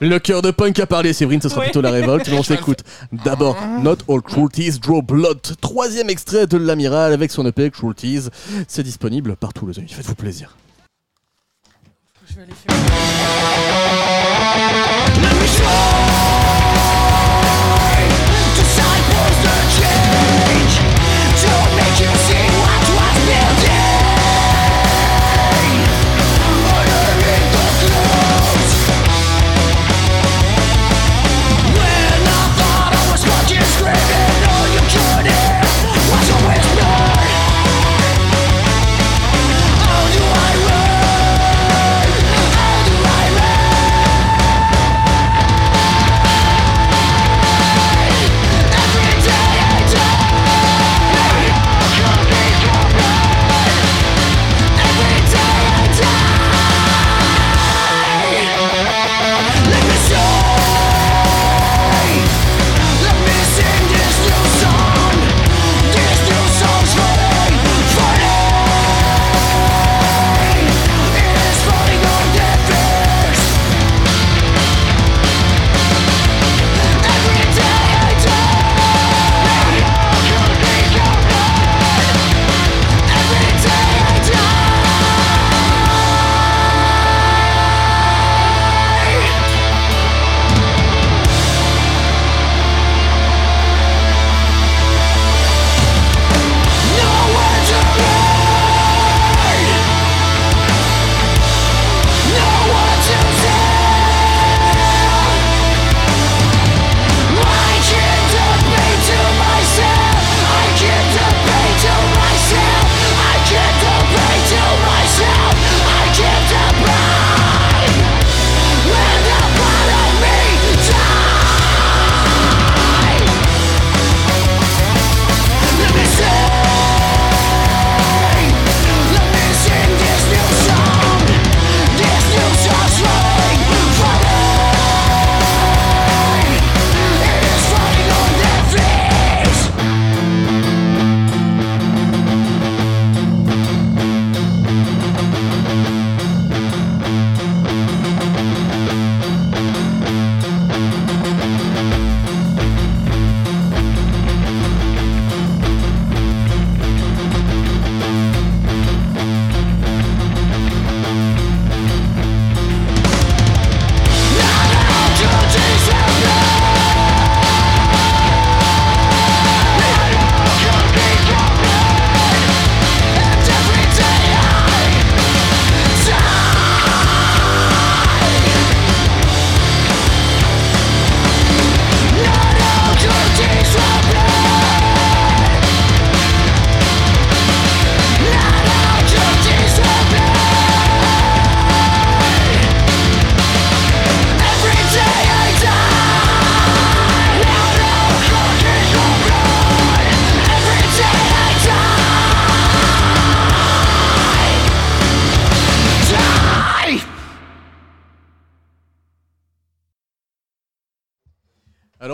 Le 0.00 0.18
cœur 0.18 0.42
de 0.42 0.50
punk 0.50 0.78
a 0.80 0.86
parlé, 0.86 1.12
Séverine, 1.12 1.40
ce 1.40 1.48
sera 1.48 1.60
Oui. 1.60 1.66
plutôt 1.68 1.80
la 1.80 1.90
révolte. 1.92 2.28
On 2.32 2.42
s'écoute 2.42 2.80
d'abord 3.24 3.56
Not 3.80 3.98
All 4.08 4.20
Cruelties 4.20 4.80
Draw 4.80 5.00
Blood, 5.02 5.40
troisième 5.60 6.10
extrait 6.10 6.46
de 6.48 6.56
l'amiral 6.58 7.12
avec 7.12 7.30
son 7.30 7.46
EP 7.46 7.70
Cruelties. 7.70 8.28
C'est 8.66 8.82
disponible 8.82 9.36
partout, 9.36 9.66
les 9.66 9.78
amis. 9.78 9.88
Faites-vous 9.88 10.16
plaisir. 10.16 10.56
Je 12.34 12.40
vais 12.40 12.46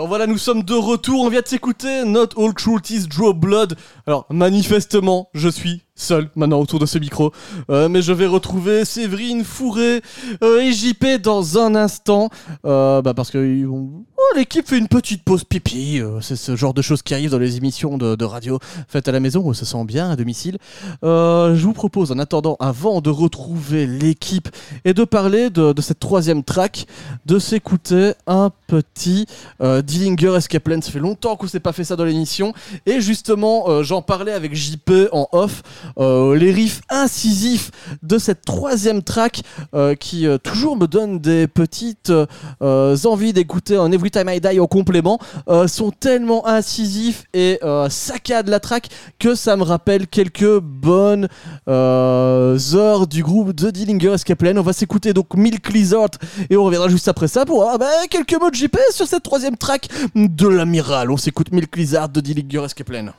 Alors 0.01 0.09
voilà, 0.09 0.25
nous 0.25 0.39
sommes 0.39 0.63
de 0.63 0.73
retour, 0.73 1.21
on 1.21 1.29
vient 1.29 1.41
de 1.41 1.47
s'écouter 1.47 2.05
Not 2.05 2.29
All 2.35 2.55
Cruelties 2.55 3.05
Draw 3.07 3.35
Blood. 3.35 3.77
Alors 4.07 4.25
manifestement, 4.31 5.29
je 5.35 5.47
suis 5.47 5.83
seul 6.01 6.29
maintenant 6.35 6.59
autour 6.59 6.79
de 6.79 6.85
ce 6.85 6.97
micro, 6.97 7.31
Euh, 7.69 7.89
mais 7.89 8.01
je 8.01 8.13
vais 8.13 8.27
retrouver 8.27 8.85
Séverine, 8.85 9.43
Fourré 9.43 10.01
euh, 10.43 10.61
et 10.61 10.71
JP 10.71 11.21
dans 11.21 11.57
un 11.57 11.75
instant, 11.75 12.29
euh, 12.65 13.01
bah 13.01 13.13
parce 13.13 13.31
que 13.31 13.65
oh, 13.67 14.05
l'équipe 14.35 14.67
fait 14.67 14.77
une 14.77 14.87
petite 14.87 15.23
pause 15.23 15.43
pipi, 15.43 15.99
euh, 15.99 16.21
c'est 16.21 16.35
ce 16.35 16.55
genre 16.55 16.73
de 16.73 16.81
choses 16.81 17.01
qui 17.01 17.13
arrivent 17.13 17.31
dans 17.31 17.39
les 17.39 17.57
émissions 17.57 17.97
de, 17.97 18.23
radio 18.23 18.59
faites 18.87 19.07
à 19.07 19.11
la 19.11 19.19
maison 19.19 19.41
où 19.43 19.53
ça 19.53 19.65
sent 19.65 19.83
bien 19.83 20.11
à 20.11 20.15
domicile. 20.15 20.57
Euh, 21.03 21.55
je 21.55 21.63
vous 21.65 21.73
propose 21.73 22.11
en 22.11 22.19
attendant, 22.19 22.55
avant 22.59 23.01
de 23.01 23.09
retrouver 23.09 23.87
l'équipe 23.87 24.47
et 24.85 24.93
de 24.93 25.03
parler 25.03 25.49
de, 25.49 25.73
de 25.73 25.81
cette 25.81 25.99
troisième 25.99 26.43
track, 26.43 26.85
de 27.25 27.39
s'écouter 27.39 28.13
un 28.27 28.51
petit 28.67 29.25
euh, 29.61 29.81
Dillinger 29.81 30.35
Escape 30.37 30.63
Plan. 30.63 30.79
Ça 30.81 30.91
fait 30.91 30.99
longtemps 30.99 31.35
qu'on 31.35 31.47
s'est 31.47 31.59
pas 31.59 31.73
fait 31.73 31.83
ça 31.83 31.95
dans 31.95 32.05
l'émission. 32.05 32.53
Et 32.85 33.01
justement, 33.01 33.83
j'en 33.83 34.01
parlais 34.01 34.31
avec 34.31 34.55
JP 34.55 34.91
en 35.11 35.27
off. 35.31 35.63
Euh, 35.97 36.35
les 36.35 36.51
riffs 36.51 36.81
incisifs 36.89 37.71
de 38.03 38.17
cette 38.17 38.43
troisième 38.43 39.03
track 39.03 39.41
euh, 39.73 39.95
qui 39.95 40.27
euh, 40.27 40.37
toujours 40.37 40.77
me 40.77 40.87
donne 40.87 41.19
des 41.19 41.47
petites 41.47 42.11
envies 42.61 43.33
d'écouter 43.33 43.75
un 43.75 43.91
Every 43.91 44.11
Time 44.11 44.29
I 44.29 44.39
Die 44.39 44.59
en 44.59 44.67
complément 44.67 45.19
sont 45.67 45.91
tellement 45.91 46.47
incisifs 46.47 47.25
et 47.33 47.59
saccadent 47.89 48.49
la 48.49 48.59
track 48.59 48.89
que 49.19 49.35
ça 49.35 49.57
me 49.57 49.63
rappelle 49.63 50.07
quelques 50.07 50.59
bonnes 50.59 51.27
heures 51.67 53.07
du 53.07 53.23
groupe 53.23 53.53
de 53.53 53.69
Dillinger 53.71 54.13
Escape 54.13 54.39
Plan. 54.39 54.55
On 54.57 54.61
va 54.61 54.73
s'écouter 54.73 55.13
donc 55.13 55.33
Milk 55.35 55.71
Lizard 55.71 56.09
et 56.49 56.57
on 56.57 56.63
reviendra 56.63 56.89
juste 56.89 57.07
après 57.07 57.27
ça 57.27 57.45
pour 57.45 57.63
avoir 57.63 57.79
bah, 57.79 58.07
quelques 58.09 58.39
mots 58.39 58.49
de 58.49 58.55
JP 58.55 58.77
sur 58.91 59.07
cette 59.07 59.23
troisième 59.23 59.57
track 59.57 59.87
de 60.15 60.47
l'amiral. 60.47 61.11
On 61.11 61.17
s'écoute 61.17 61.51
Milk 61.51 61.75
Lizard 61.75 62.09
de 62.09 62.21
Dillinger 62.21 62.65
Escape 62.65 62.87
Plan. 62.87 63.11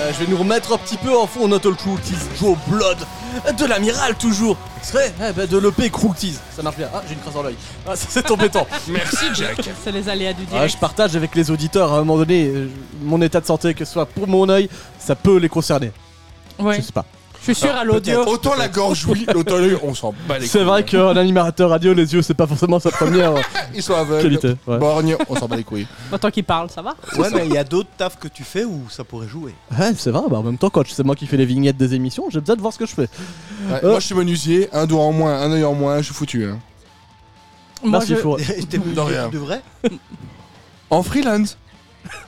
Voilà, 0.00 0.14
je 0.14 0.24
vais 0.24 0.30
nous 0.30 0.38
remettre 0.38 0.72
un 0.72 0.78
petit 0.78 0.96
peu 0.96 1.14
en 1.14 1.26
fond 1.26 1.46
Not 1.46 1.66
All 1.66 1.76
Cruelties, 1.76 2.14
Joe 2.40 2.56
Blood, 2.68 2.96
de 3.54 3.66
l'amiral 3.66 4.14
toujours. 4.16 4.56
Extrait 4.78 5.12
eh 5.28 5.32
ben, 5.34 5.46
de 5.46 5.58
l'EP 5.58 5.90
Cruelties. 5.90 6.38
Ça 6.56 6.62
marche 6.62 6.78
bien. 6.78 6.88
Ah, 6.94 7.02
j'ai 7.06 7.12
une 7.12 7.20
crasse 7.20 7.34
dans 7.34 7.42
l'œil. 7.42 7.56
Ah, 7.86 7.94
ça, 7.94 8.06
c'est 8.08 8.30
embêtant. 8.30 8.66
Merci 8.88 9.26
Jack. 9.34 9.60
C'est 9.84 9.92
les 9.92 10.08
aléas 10.08 10.32
du 10.32 10.44
Ah, 10.48 10.54
direct. 10.54 10.72
je 10.72 10.78
partage 10.78 11.16
avec 11.16 11.34
les 11.34 11.50
auditeurs 11.50 11.92
à 11.92 11.96
un 11.96 11.98
moment 11.98 12.16
donné 12.16 12.46
euh, 12.46 12.70
mon 13.02 13.20
état 13.20 13.42
de 13.42 13.46
santé, 13.46 13.74
que 13.74 13.84
ce 13.84 13.92
soit 13.92 14.06
pour 14.06 14.26
mon 14.26 14.48
œil, 14.48 14.70
ça 14.98 15.14
peut 15.14 15.36
les 15.36 15.50
concerner. 15.50 15.92
Ouais. 16.58 16.76
Je 16.76 16.80
sais 16.80 16.92
pas. 16.92 17.04
Je 17.40 17.44
suis 17.52 17.54
sûr 17.54 17.74
à 17.74 17.84
l'audio. 17.84 18.20
Autant 18.26 18.54
la 18.54 18.68
gorge, 18.68 19.06
oui, 19.06 19.24
l'autant 19.34 19.56
l'œil, 19.56 19.76
on 19.82 19.94
s'en 19.94 20.14
bat 20.28 20.38
les 20.38 20.46
C'est 20.46 20.62
vrai 20.62 20.84
qu'un 20.84 21.16
animateur 21.16 21.70
radio, 21.70 21.94
les 21.94 22.12
yeux, 22.12 22.20
c'est 22.22 22.34
pas 22.34 22.46
forcément 22.46 22.78
sa 22.78 22.90
première 22.90 23.32
euh, 23.34 23.40
Ils 23.74 23.82
sont 23.82 23.94
aveugles. 23.94 24.22
qualité. 24.22 24.54
ouais. 24.66 24.78
Borgne, 24.78 25.16
on 25.28 25.36
s'en 25.36 25.48
bat 25.48 25.56
les 25.56 25.64
couilles. 25.64 25.86
Autant 26.12 26.30
qu'il 26.30 26.44
parle, 26.44 26.68
ça 26.70 26.82
va 26.82 26.94
Ouais, 27.16 27.28
mais 27.34 27.46
il 27.46 27.52
y 27.54 27.58
a 27.58 27.64
d'autres 27.64 27.88
tafs 27.96 28.18
que 28.18 28.28
tu 28.28 28.44
fais 28.44 28.64
où 28.64 28.82
ça 28.90 29.04
pourrait 29.04 29.26
jouer. 29.28 29.54
Ouais, 29.78 29.92
c'est 29.96 30.10
vrai, 30.10 30.22
bah 30.30 30.36
en 30.38 30.42
même 30.42 30.58
temps, 30.58 30.68
coach, 30.70 30.90
c'est 30.92 31.02
moi 31.04 31.14
qui 31.16 31.26
fais 31.26 31.38
les 31.38 31.46
vignettes 31.46 31.78
des 31.78 31.94
émissions, 31.94 32.24
j'ai 32.30 32.40
besoin 32.40 32.56
de 32.56 32.60
voir 32.60 32.72
ce 32.74 32.78
que 32.78 32.86
je 32.86 32.94
fais. 32.94 33.02
Ouais, 33.70 33.80
Euh. 33.84 33.90
Moi, 33.90 34.00
je 34.00 34.06
suis 34.06 34.14
menuisier, 34.14 34.68
un 34.72 34.86
doigt 34.86 35.02
en 35.02 35.12
moins, 35.12 35.40
un 35.40 35.50
œil 35.52 35.64
en 35.64 35.74
moins, 35.74 35.98
je 35.98 36.02
suis 36.04 36.14
foutu. 36.14 36.44
hein. 36.44 36.58
Moi, 37.82 38.00
Merci, 38.06 38.14
je-. 38.22 38.62
T'es 38.66 38.76
De 38.76 39.00
rien. 39.00 39.28
de 39.30 39.38
vrai 39.38 39.62
En 40.90 41.02
freelance 41.02 41.56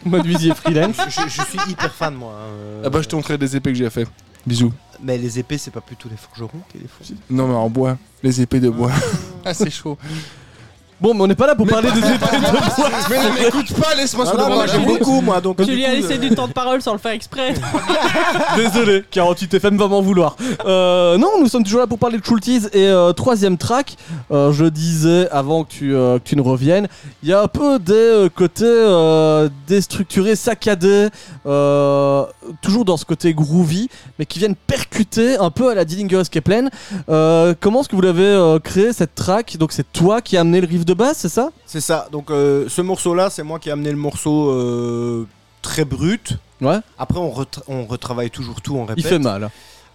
Menuisier 0.07 0.55
freelance. 0.55 0.97
je, 1.09 1.21
je- 1.21 1.29
je 1.29 1.43
suis 1.43 1.71
hyper 1.71 1.93
fan, 1.93 2.15
moi. 2.15 2.33
hein, 2.35 2.47
euh, 2.51 2.83
Ah 2.87 2.91
bah, 2.91 3.01
je 3.03 3.09
te 3.09 3.15
montrerai 3.17 3.37
des 3.39 3.55
épées 3.57 3.73
que 3.73 3.79
j'ai 3.79 3.91
fait. 3.91 4.07
Bisous. 4.47 4.73
Mais 5.03 5.19
les 5.19 5.39
épées, 5.39 5.59
c'est 5.59 5.71
pas 5.71 5.81
plutôt 5.81 6.09
les 6.09 6.17
forgerons 6.17 6.61
qui 6.71 6.79
les 6.79 6.87
font. 6.89 7.05
Non, 7.31 7.49
mais 7.49 7.55
en 7.55 7.69
bois. 7.71 7.99
Les 8.23 8.41
épées 8.41 8.61
de 8.61 8.71
bois. 8.71 8.93
ah, 9.45 9.55
c'est 9.55 9.71
chaud. 9.71 9.99
Bon, 11.03 11.15
mais 11.15 11.23
on 11.23 11.27
n'est 11.27 11.35
pas 11.35 11.49
là 11.49 11.57
pour 11.57 11.67
parler 11.67 11.91
des 11.91 11.99
épées 11.99 12.13
de 12.15 12.51
bois. 12.53 12.89
Mais 13.11 13.17
ne 13.19 13.45
m'écoute 13.45 13.73
pas, 13.75 13.95
laisse-moi 13.97 14.25
Ah 14.29 14.31
sur 14.31 14.39
non, 14.39 14.49
le 14.51 14.55
moi 14.55 14.67
j'aime 14.69 14.85
beaucoup, 14.85 15.21
moi. 15.21 15.41
Donc, 15.41 15.57
Tu 15.65 15.73
lui 15.73 15.85
as 15.85 15.95
laissé 15.95 16.17
du 16.17 16.31
temps 16.31 16.47
de 16.47 16.53
parole 16.53 16.81
sans 16.81 16.93
le 16.93 16.99
faire 16.99 17.11
exprès. 17.13 17.55
Désolé, 18.57 19.03
48 19.11 19.55
FM 19.55 19.77
va 19.79 19.89
m'en 19.89 20.01
vouloir. 20.01 20.37
Euh, 20.65 21.19
non, 21.19 21.31
nous 21.41 21.49
sommes 21.49 21.65
toujours 21.65 21.81
là 21.81 21.87
pour 21.87 21.99
parler 21.99 22.19
de 22.19 22.23
Cruelties 22.23 22.67
et 22.73 22.87
euh, 22.87 23.13
troisième 23.13 23.57
track. 23.59 23.97
euh, 24.31 24.53
je 24.53 24.65
disais 24.67 25.29
avant 25.31 25.65
que 25.65 25.71
tu, 25.73 25.95
euh, 25.95 26.19
que 26.19 26.25
tu 26.25 26.37
ne 26.37 26.41
reviennes, 26.43 26.87
il 27.23 27.29
y 27.29 27.33
a 27.33 27.43
un 27.43 27.49
peu 27.49 27.79
des 27.79 27.93
euh, 27.95 28.29
côtés 28.29 28.65
euh, 28.65 29.49
déstructurés, 29.67 30.37
saccadés, 30.37 31.09
euh, 31.47 32.25
toujours 32.61 32.85
dans 32.85 32.97
ce 32.97 33.05
côté 33.05 33.35
groovy, 33.35 33.89
mais 34.19 34.27
qui 34.27 34.39
viennent 34.39 34.55
percuter 34.55 35.37
un 35.37 35.51
peu 35.51 35.69
à 35.71 35.75
la 35.75 35.85
Dillinger 35.85 36.21
Escape 36.21 36.45
Plan. 36.45 36.69
Euh, 37.09 37.55
comment 37.61 37.81
est-ce 37.81 37.89
que 37.89 37.97
vous 37.97 38.03
l'avez 38.03 38.23
euh, 38.25 38.59
créé 38.59 38.93
cette 38.93 39.15
track? 39.15 39.57
Donc 39.59 39.73
c'est 39.73 39.91
toi 39.93 40.21
qui 40.21 40.37
as 40.37 40.41
amené 40.41 40.61
le 40.61 40.67
riff 40.69 40.85
de 40.85 40.92
basse, 40.95 41.19
c'est 41.19 41.29
ça? 41.29 41.51
C'est 41.67 41.81
ça. 41.81 42.09
Donc, 42.13 42.31
euh, 42.31 42.69
ce 42.69 42.83
morceau-là, 42.83 43.31
c'est 43.31 43.43
moi 43.43 43.59
qui 43.59 43.69
ai 43.69 43.73
amené 43.73 43.91
le 43.91 43.97
morceau 43.97 44.51
euh, 44.51 45.27
très 45.63 45.85
brut. 45.85 46.35
Ouais. 46.61 46.79
Après, 46.99 47.19
on, 47.19 47.31
retra- 47.31 47.63
on 47.69 47.85
retravaille 47.87 48.31
toujours 48.31 48.61
tout, 48.61 48.77
on 48.77 48.85
répète. 48.85 49.05
Il 49.05 49.09
fait 49.09 49.19
mal. 49.19 49.51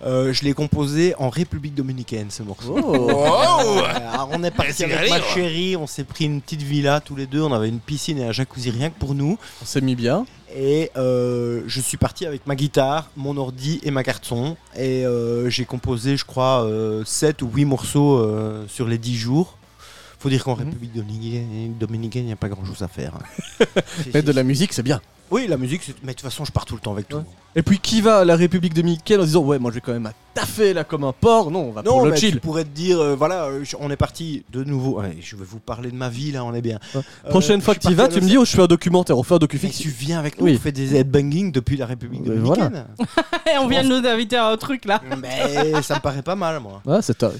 Euh, 0.05 0.31
je 0.31 0.43
l'ai 0.43 0.53
composé 0.53 1.15
en 1.17 1.29
République 1.29 1.73
Dominicaine, 1.73 2.29
ce 2.29 2.43
morceau. 2.43 2.77
Oh. 2.77 3.11
Oh 3.59 3.81
Alors, 3.83 4.29
on 4.31 4.43
est 4.43 4.51
parti 4.51 4.83
avec 4.83 4.95
galère, 4.95 5.19
ma 5.19 5.21
chérie, 5.33 5.75
on 5.75 5.87
s'est 5.87 6.03
pris 6.03 6.25
une 6.25 6.41
petite 6.41 6.61
villa 6.61 6.99
tous 6.99 7.15
les 7.15 7.25
deux, 7.25 7.41
on 7.41 7.51
avait 7.51 7.69
une 7.69 7.79
piscine 7.79 8.19
et 8.19 8.23
un 8.25 8.31
jacuzzi 8.31 8.69
rien 8.69 8.91
que 8.91 8.99
pour 8.99 9.15
nous. 9.15 9.37
On 9.61 9.65
s'est 9.65 9.81
mis 9.81 9.95
bien. 9.95 10.25
Et 10.55 10.91
euh, 10.95 11.63
je 11.65 11.81
suis 11.81 11.97
parti 11.97 12.25
avec 12.27 12.45
ma 12.45 12.55
guitare, 12.55 13.09
mon 13.17 13.35
ordi 13.37 13.79
et 13.83 13.89
ma 13.89 14.03
carte 14.03 14.25
son. 14.25 14.55
Et 14.75 15.05
euh, 15.05 15.49
j'ai 15.49 15.65
composé, 15.65 16.15
je 16.17 16.25
crois, 16.25 16.67
7 17.03 17.41
ou 17.41 17.49
8 17.53 17.65
morceaux 17.65 18.17
euh, 18.17 18.65
sur 18.67 18.87
les 18.87 18.97
10 18.99 19.15
jours. 19.17 19.56
Faut 20.19 20.29
dire 20.29 20.43
qu'en 20.43 20.55
Mhm. 20.55 20.63
République 20.65 20.93
Dominicaine, 21.79 22.23
il 22.23 22.27
n'y 22.27 22.31
a 22.31 22.35
pas 22.37 22.49
grand 22.49 22.65
chose 22.65 22.81
à 22.81 22.87
faire. 22.87 23.13
hein. 23.15 23.65
C'est- 24.03 24.13
Mais 24.13 24.21
de 24.21 24.31
la 24.31 24.43
musique, 24.43 24.73
c'est 24.73 24.83
bien. 24.83 24.99
Oui, 25.29 25.45
la 25.47 25.57
musique, 25.57 25.83
c'est- 25.83 25.93
mais 26.03 26.13
de 26.13 26.17
toute 26.17 26.21
façon, 26.29 26.45
je 26.45 26.51
pars 26.53 26.63
tout 26.65 26.73
le 26.75 26.79
temps 26.79 26.93
avec 26.93 27.09
tout. 27.09 27.17
Ouais. 27.17 27.23
Et 27.57 27.61
puis 27.61 27.79
qui 27.79 27.99
va 28.01 28.19
à 28.19 28.25
la 28.25 28.35
République 28.37 28.73
dominicaine 28.73 29.19
en 29.19 29.23
disant 29.25 29.41
ouais 29.41 29.57
moi 29.59 29.71
je 29.71 29.75
vais 29.75 29.81
quand 29.81 29.91
même 29.91 30.05
à 30.05 30.13
taffer 30.33 30.73
là 30.73 30.83
comme 30.85 31.03
un 31.03 31.11
porc? 31.11 31.51
Non, 31.51 31.65
on 31.65 31.71
va 31.71 31.81
Non, 31.81 31.91
pour 31.97 32.05
le 32.05 32.11
mais 32.11 32.17
tu 32.17 32.27
chill. 32.27 32.39
pourrais 32.39 32.63
te 32.63 32.69
dire, 32.69 32.99
euh, 32.99 33.15
voilà, 33.15 33.45
euh, 33.45 33.63
je- 33.63 33.75
on 33.79 33.89
est 33.91 33.95
parti 33.97 34.43
de 34.53 34.63
nouveau. 34.63 35.01
Ouais, 35.01 35.17
je 35.19 35.35
vais 35.35 35.43
vous 35.43 35.59
parler 35.59 35.91
de 35.91 35.95
ma 35.97 36.07
vie, 36.07 36.31
là, 36.31 36.45
on 36.45 36.53
est 36.53 36.61
bien. 36.61 36.79
Ouais. 36.95 37.01
Euh, 37.25 37.29
Prochaine 37.29 37.59
fois 37.61 37.75
que 37.75 37.79
tu 37.81 37.89
y 37.89 37.93
vas, 37.93 38.07
tu 38.07 38.21
me 38.21 38.27
dis 38.27 38.37
oh 38.37 38.45
je 38.45 38.51
fais 38.55 38.61
un 38.61 38.67
documentaire, 38.67 39.17
on 39.17 39.23
fait 39.23 39.33
un 39.33 39.35
Mais 39.35 39.39
docu-fiction. 39.39 39.83
tu 39.83 39.89
viens 39.89 40.17
avec 40.19 40.39
nous, 40.39 40.45
Oui. 40.45 40.55
on 40.55 40.59
fait 40.61 40.71
des 40.71 40.95
headbanging 40.95 41.51
depuis 41.51 41.75
la 41.77 41.87
République 41.87 42.23
dominicaine. 42.23 42.85
on 43.59 43.67
vient 43.67 43.83
de 43.83 43.89
nous 43.89 44.07
inviter 44.07 44.37
à 44.37 44.47
un 44.49 44.57
truc 44.57 44.85
là. 44.85 45.01
Mais 45.19 45.81
ça 45.81 45.95
me 45.95 45.99
paraît 45.99 46.21
pas 46.23 46.35
mal, 46.35 46.59
moi. 46.61 46.81
Ouais, 46.85 47.01
c'est 47.01 47.21
un- 47.23 47.31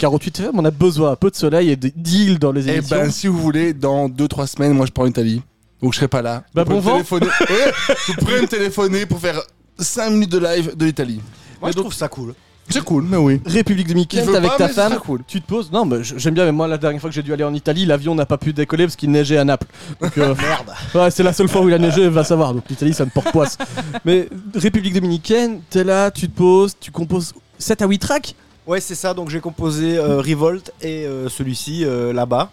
48 0.00 0.40
FM, 0.40 0.58
on 0.58 0.64
a 0.64 0.70
besoin 0.70 1.12
un 1.12 1.16
peu 1.16 1.30
de 1.30 1.36
soleil 1.36 1.70
et 1.70 1.76
de- 1.76 1.92
d'îles 1.94 2.38
dans 2.38 2.52
les 2.52 2.68
Eh 2.68 2.76
émissions. 2.76 2.96
ben, 2.96 3.10
si 3.10 3.26
vous 3.26 3.38
voulez, 3.38 3.72
dans 3.74 4.08
2-3 4.08 4.46
semaines, 4.46 4.72
moi 4.72 4.86
je 4.86 4.90
pars 4.92 5.04
en 5.04 5.08
Italie. 5.08 5.42
Donc 5.82 5.92
je 5.92 5.98
serai 5.98 6.08
pas 6.08 6.22
là. 6.22 6.42
Bah, 6.54 6.64
Vous 6.64 6.72
bon 6.74 6.80
vent. 6.80 6.92
téléphoner. 6.94 7.26
Ouais, 7.26 7.72
vous 8.08 8.14
pourrez 8.14 8.40
me 8.42 8.46
téléphoner 8.46 9.06
pour 9.06 9.18
faire 9.20 9.40
5 9.78 10.10
minutes 10.10 10.32
de 10.32 10.38
live 10.38 10.76
de 10.76 10.84
l'Italie. 10.86 11.20
Moi, 11.60 11.70
je 11.70 11.76
trouve 11.76 11.92
ça 11.92 12.08
cool. 12.08 12.34
C'est 12.72 12.84
cool, 12.84 13.04
mais 13.04 13.16
oui. 13.16 13.40
République 13.44 13.88
dominicaine, 13.88 14.28
avec 14.34 14.50
pas, 14.52 14.56
ta 14.56 14.68
femme, 14.68 14.94
cool. 15.04 15.22
tu 15.26 15.40
te 15.42 15.46
poses. 15.46 15.72
Non, 15.72 15.84
mais 15.84 16.04
j'aime 16.04 16.34
bien, 16.34 16.44
mais 16.44 16.52
moi 16.52 16.68
la 16.68 16.78
dernière 16.78 17.00
fois 17.00 17.10
que 17.10 17.14
j'ai 17.16 17.22
dû 17.22 17.32
aller 17.32 17.42
en 17.42 17.52
Italie, 17.52 17.84
l'avion 17.84 18.14
n'a 18.14 18.26
pas 18.26 18.38
pu 18.38 18.52
décoller 18.52 18.84
parce 18.84 18.94
qu'il 18.94 19.10
neigeait 19.10 19.38
à 19.38 19.44
Naples. 19.44 19.66
Donc, 20.00 20.16
euh, 20.18 20.34
Merde. 20.40 20.70
ouais, 20.94 21.10
c'est 21.10 21.24
la 21.24 21.32
seule 21.32 21.48
fois 21.48 21.62
où 21.62 21.68
il 21.68 21.74
a 21.74 21.78
neigé, 21.78 22.08
va 22.08 22.22
savoir. 22.22 22.54
Donc 22.54 22.62
l'Italie, 22.70 22.94
ça 22.94 23.04
me 23.04 23.10
porte 23.10 23.32
poisse. 23.32 23.58
mais 24.04 24.28
République 24.54 24.94
dominicaine, 24.94 25.60
t'es 25.68 25.82
là, 25.82 26.10
tu 26.12 26.28
te 26.28 26.36
poses, 26.36 26.74
tu 26.78 26.90
composes 26.92 27.34
7 27.58 27.82
à 27.82 27.86
8 27.86 27.98
tracks. 27.98 28.34
Ouais, 28.70 28.80
c'est 28.80 28.94
ça. 28.94 29.14
Donc 29.14 29.30
j'ai 29.30 29.40
composé 29.40 29.98
euh, 29.98 30.20
Revolt 30.20 30.72
et 30.80 31.04
euh, 31.04 31.28
celui-ci 31.28 31.84
euh, 31.84 32.12
là-bas. 32.12 32.52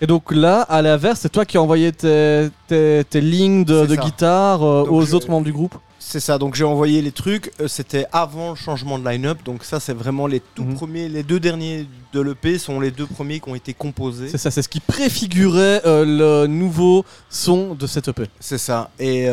Et 0.00 0.06
donc 0.06 0.32
là, 0.32 0.62
à 0.62 0.80
l'inverse, 0.80 1.20
c'est 1.20 1.28
toi 1.28 1.44
qui 1.44 1.58
as 1.58 1.62
envoyé 1.62 1.92
tes, 1.92 2.48
tes, 2.66 3.02
tes 3.10 3.20
lignes 3.20 3.64
de, 3.66 3.84
guitare 3.94 4.60
Donc 4.60 4.90
aux 4.90 5.02
je- 5.02 5.14
autres 5.14 5.28
membres 5.30 5.44
du 5.44 5.52
groupe. 5.52 5.74
C'est 5.98 6.18
ça. 6.20 6.38
Donc 6.38 6.54
j'ai 6.54 6.64
envoyé 6.64 7.02
les 7.02 7.12
trucs. 7.12 7.52
C'était 7.66 8.06
avant 8.10 8.50
le 8.50 8.56
changement 8.56 8.98
de 8.98 9.06
line-up. 9.06 9.40
Donc 9.44 9.62
ça, 9.64 9.78
c'est 9.80 9.92
vraiment 9.92 10.26
les 10.26 10.40
tout 10.40 10.64
Mhm. 10.64 10.74
premiers. 10.76 11.08
Les 11.10 11.22
deux 11.22 11.38
derniers 11.40 11.86
de 12.14 12.20
l'EP 12.22 12.56
sont 12.56 12.80
les 12.80 12.90
deux 12.90 13.04
premiers 13.06 13.40
qui 13.40 13.50
ont 13.50 13.54
été 13.54 13.74
composés. 13.74 14.30
C'est 14.30 14.38
ça, 14.38 14.50
c'est 14.50 14.62
ce 14.62 14.68
qui 14.70 14.80
préfigurait 14.80 15.82
le 15.84 16.46
nouveau 16.46 17.04
son 17.28 17.74
de 17.74 17.86
cette 17.86 18.08
EP. 18.08 18.22
C'est 18.40 18.56
ça. 18.56 18.88
Et, 18.98 19.26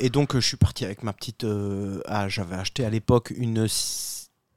et 0.00 0.10
donc, 0.10 0.34
je 0.34 0.40
suis 0.46 0.58
parti 0.58 0.84
avec 0.84 1.02
ma 1.02 1.14
petite. 1.14 1.46
ah, 2.06 2.28
J'avais 2.28 2.56
acheté 2.56 2.84
à 2.84 2.90
l'époque 2.90 3.32
une 3.34 3.66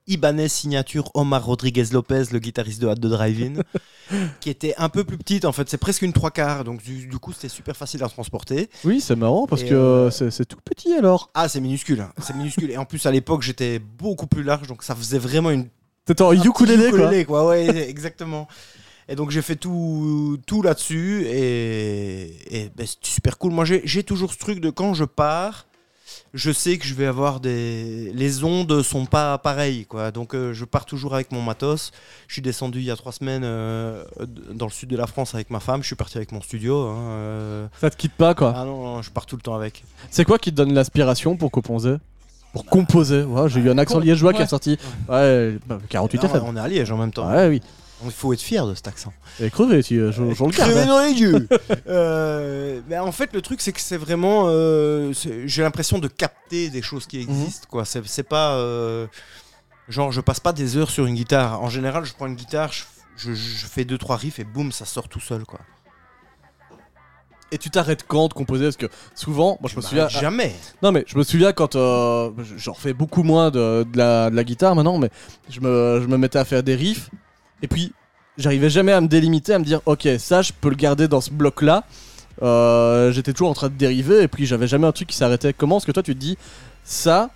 Ibanez 0.08 0.48
signature 0.50 1.10
Omar 1.14 1.46
Rodriguez 1.46 1.86
Lopez, 1.92 2.26
le 2.32 2.40
guitariste 2.40 2.82
de 2.82 2.88
Hot 2.88 2.96
de 2.96 3.10
Drive-In, 3.10 3.62
qui 4.40 4.50
était 4.50 4.74
un 4.78 4.90
peu 4.90 5.04
plus 5.04 5.18
petite. 5.18 5.46
En 5.46 5.52
fait, 5.52 5.70
c'est 5.70 5.78
presque 5.78 6.02
une 6.02 6.14
trois 6.14 6.32
quarts. 6.32 6.64
Donc, 6.64 6.84
du, 6.84 7.08
du 7.08 7.18
coup, 7.20 7.32
c'était 7.34 7.50
super 7.50 7.76
facile 7.78 8.04
à 8.04 8.10
transporter. 8.10 8.70
Oui, 8.84 9.00
c'est 9.02 9.16
marrant 9.16 9.48
parce 9.48 9.64
Et, 9.64 9.70
que 9.70 9.74
euh, 9.76 10.10
c'est 10.12 10.46
tout 10.46 10.60
petit 10.64 10.94
alors. 10.94 11.30
Ah, 11.34 11.48
c'est 11.48 11.62
minuscule. 11.62 12.02
hein. 12.02 12.12
C'est 12.22 12.36
minuscule. 12.36 12.72
Et 12.72 12.78
en 12.78 12.86
plus, 12.86 13.06
à 13.06 13.12
l'époque, 13.12 13.42
j'étais 13.42 13.80
beaucoup 13.80 14.28
plus 14.28 14.44
large. 14.44 14.68
Donc, 14.68 14.84
ça 14.84 14.96
faisait 14.96 15.20
vraiment 15.20 15.52
une 15.52 15.68
T'étais 16.06 16.22
en 16.22 16.32
petit 16.32 16.48
ukulélé 16.48 16.90
quoi. 16.90 17.00
ukulélé, 17.00 17.26
quoi. 17.26 17.48
Ouais, 17.48 17.66
exactement. 17.90 18.48
Et 19.10 19.16
donc 19.16 19.32
j'ai 19.32 19.42
fait 19.42 19.58
tout, 19.58 20.38
tout 20.48 20.62
là-dessus 20.62 21.26
et, 21.28 22.64
et 22.64 22.70
ben, 22.76 22.86
c'est 22.88 22.98
super 23.06 23.38
cool. 23.38 23.52
Moi 23.52 23.66
j'ai 23.66 24.04
toujours 24.04 24.32
ce 24.32 24.38
truc 24.38 24.60
de 24.62 24.70
quand 24.70 24.94
je 24.94 25.04
pars, 25.04 25.66
je 26.34 26.52
sais 26.52 26.78
que 26.78 26.86
je 26.86 26.94
vais 26.96 27.06
avoir 27.06 27.40
des... 27.40 28.12
Les 28.14 28.44
ondes 28.44 28.82
sont 28.82 29.06
pas 29.06 29.38
pareilles 29.38 29.86
quoi. 29.86 30.12
Donc 30.12 30.34
euh, 30.34 30.52
je 30.54 30.66
pars 30.66 30.86
toujours 30.86 31.14
avec 31.14 31.32
mon 31.32 31.42
matos. 31.42 31.92
Je 32.28 32.34
suis 32.34 32.42
descendu 32.42 32.80
il 32.80 32.86
y 32.86 32.92
a 32.92 32.96
trois 32.96 33.12
semaines 33.12 33.44
euh, 33.46 34.04
dans 34.52 34.66
le 34.66 34.72
sud 34.72 34.90
de 34.90 34.98
la 34.98 35.06
France 35.08 35.36
avec 35.36 35.50
ma 35.52 35.60
femme. 35.60 35.82
Je 35.84 35.88
suis 35.88 35.96
parti 35.96 36.18
avec 36.18 36.32
mon 36.32 36.42
studio. 36.42 36.88
hein, 36.88 36.98
euh. 36.98 37.68
Ça 37.80 37.90
te 37.90 37.96
quitte 37.98 38.14
pas 38.14 38.34
quoi. 38.34 38.54
Ah 38.56 38.66
non, 38.66 38.84
non, 38.84 39.02
je 39.02 39.12
pars 39.12 39.26
tout 39.28 39.36
le 39.36 39.42
temps 39.42 39.56
avec. 39.56 39.84
C'est 40.10 40.26
quoi 40.26 40.40
qui 40.40 40.50
te 40.52 40.56
donne 40.56 40.74
l'inspiration 40.74 41.36
pour 41.38 41.52
composer? 41.52 41.96
Pour 42.52 42.66
composer 42.66 43.24
Ouais, 43.24 43.50
J'ai 43.50 43.60
eu 43.62 43.70
un 43.72 43.78
accent 43.78 44.00
liégeois 44.00 44.32
qui 44.34 44.40
est 44.40 44.42
Ouais. 44.44 44.48
sorti. 44.48 44.78
Ouais, 45.10 45.58
bah, 45.68 45.80
48 45.90 46.18
Non, 46.24 46.30
FM. 46.30 46.44
on 46.46 46.56
est 46.56 46.60
à 46.60 46.68
Liège 46.68 46.92
en 46.92 46.98
même 46.98 47.12
temps. 47.12 47.28
Ouais, 47.30 47.48
oui. 47.48 47.62
Il 48.06 48.12
faut 48.12 48.34
être 48.34 48.42
fier 48.42 48.66
de 48.68 48.74
cet 48.74 48.88
accent. 48.88 49.14
Et 49.40 49.50
crevé, 49.50 49.82
tu, 49.84 49.98
je, 49.98 50.12
je 50.12 50.22
le 50.22 50.34
garde. 50.34 50.52
Crevé 50.52 50.82
hein. 50.82 50.86
dans 50.88 51.00
les 51.00 51.14
yeux. 51.14 51.48
Euh, 51.88 52.82
en 53.00 53.12
fait, 53.12 53.34
le 53.34 53.42
truc, 53.42 53.62
c'est 53.62 53.72
que 53.72 53.80
c'est 53.82 53.98
vraiment. 53.98 54.46
euh, 54.48 55.14
J'ai 55.46 55.62
l'impression 55.64 56.00
de 56.00 56.08
capter 56.08 56.70
des 56.70 56.82
choses 56.82 57.06
qui 57.08 57.20
existent. 57.20 57.68
quoi. 57.70 57.86
C'est 57.86 58.24
pas. 58.24 58.54
euh, 58.56 59.08
genre, 59.90 60.12
je 60.12 60.22
passe 60.22 60.40
pas 60.40 60.54
des 60.54 60.78
heures 60.78 60.90
sur 60.90 61.06
une 61.06 61.16
guitare. 61.16 61.62
En 61.62 61.70
général, 61.70 62.04
je 62.06 62.14
prends 62.14 62.26
une 62.26 62.36
guitare, 62.36 62.72
je, 63.16 63.32
fais 63.34 63.86
deux 63.86 63.98
trois 63.98 64.18
riffs 64.18 64.40
et 64.40 64.44
boum, 64.44 64.72
ça 64.72 64.86
sort 64.86 65.08
tout 65.08 65.20
seul. 65.20 65.44
quoi. 65.46 65.60
Et 67.52 67.58
tu 67.60 67.70
t'arrêtes 67.70 68.06
quand 68.08 68.30
de 68.30 68.34
composer? 68.34 68.66
Parce 68.66 68.78
que 68.78 68.88
souvent, 69.14 69.58
moi 69.62 69.70
je 69.70 69.76
me 69.78 69.82
souviens. 69.82 70.06
m'arrête 70.06 70.20
jamais. 70.22 70.56
Non 70.82 70.92
mais 70.92 71.04
je 71.08 71.18
me 71.18 71.24
souviens 71.24 71.54
quand 71.54 71.76
euh, 71.76 72.32
j'en 72.58 72.74
fais 72.74 72.94
beaucoup 72.94 73.22
moins 73.22 73.52
de, 73.52 73.84
de 73.84 73.98
la, 73.98 74.32
de 74.32 74.36
la 74.36 74.44
guitare 74.44 74.76
maintenant, 74.76 74.98
mais 74.98 75.12
je 75.50 75.60
me, 75.60 76.00
je 76.02 76.08
me 76.08 76.18
mettais 76.18 76.40
à 76.40 76.46
faire 76.46 76.64
des 76.64 76.74
riffs 76.76 77.10
et 77.64 77.68
puis 77.68 77.92
j'arrivais 78.38 78.70
jamais 78.70 78.92
à 78.92 79.02
me 79.02 79.08
délimiter, 79.08 79.54
à 79.54 79.60
me 79.60 79.64
dire 79.66 79.82
ok 79.88 80.08
ça 80.20 80.44
je 80.44 80.52
peux 80.60 80.70
le 80.70 80.76
garder 80.76 81.08
dans 81.08 81.22
ce 81.22 81.32
bloc 81.32 81.64
là. 81.64 81.84
J'étais 83.12 83.34
toujours 83.34 83.50
en 83.50 83.54
train 83.54 83.70
de 83.70 83.76
dériver 83.76 84.22
et 84.24 84.28
puis 84.28 84.46
j'avais 84.46 84.68
jamais 84.68 84.86
un 84.88 84.92
truc 84.92 85.08
qui 85.10 85.16
s'arrêtait. 85.18 85.54
Comment 85.54 85.78
est-ce 85.78 85.86
que 85.86 85.92
toi 85.92 86.04
tu 86.04 86.14
te 86.14 86.20
dis 86.20 86.38
ça 86.84 87.30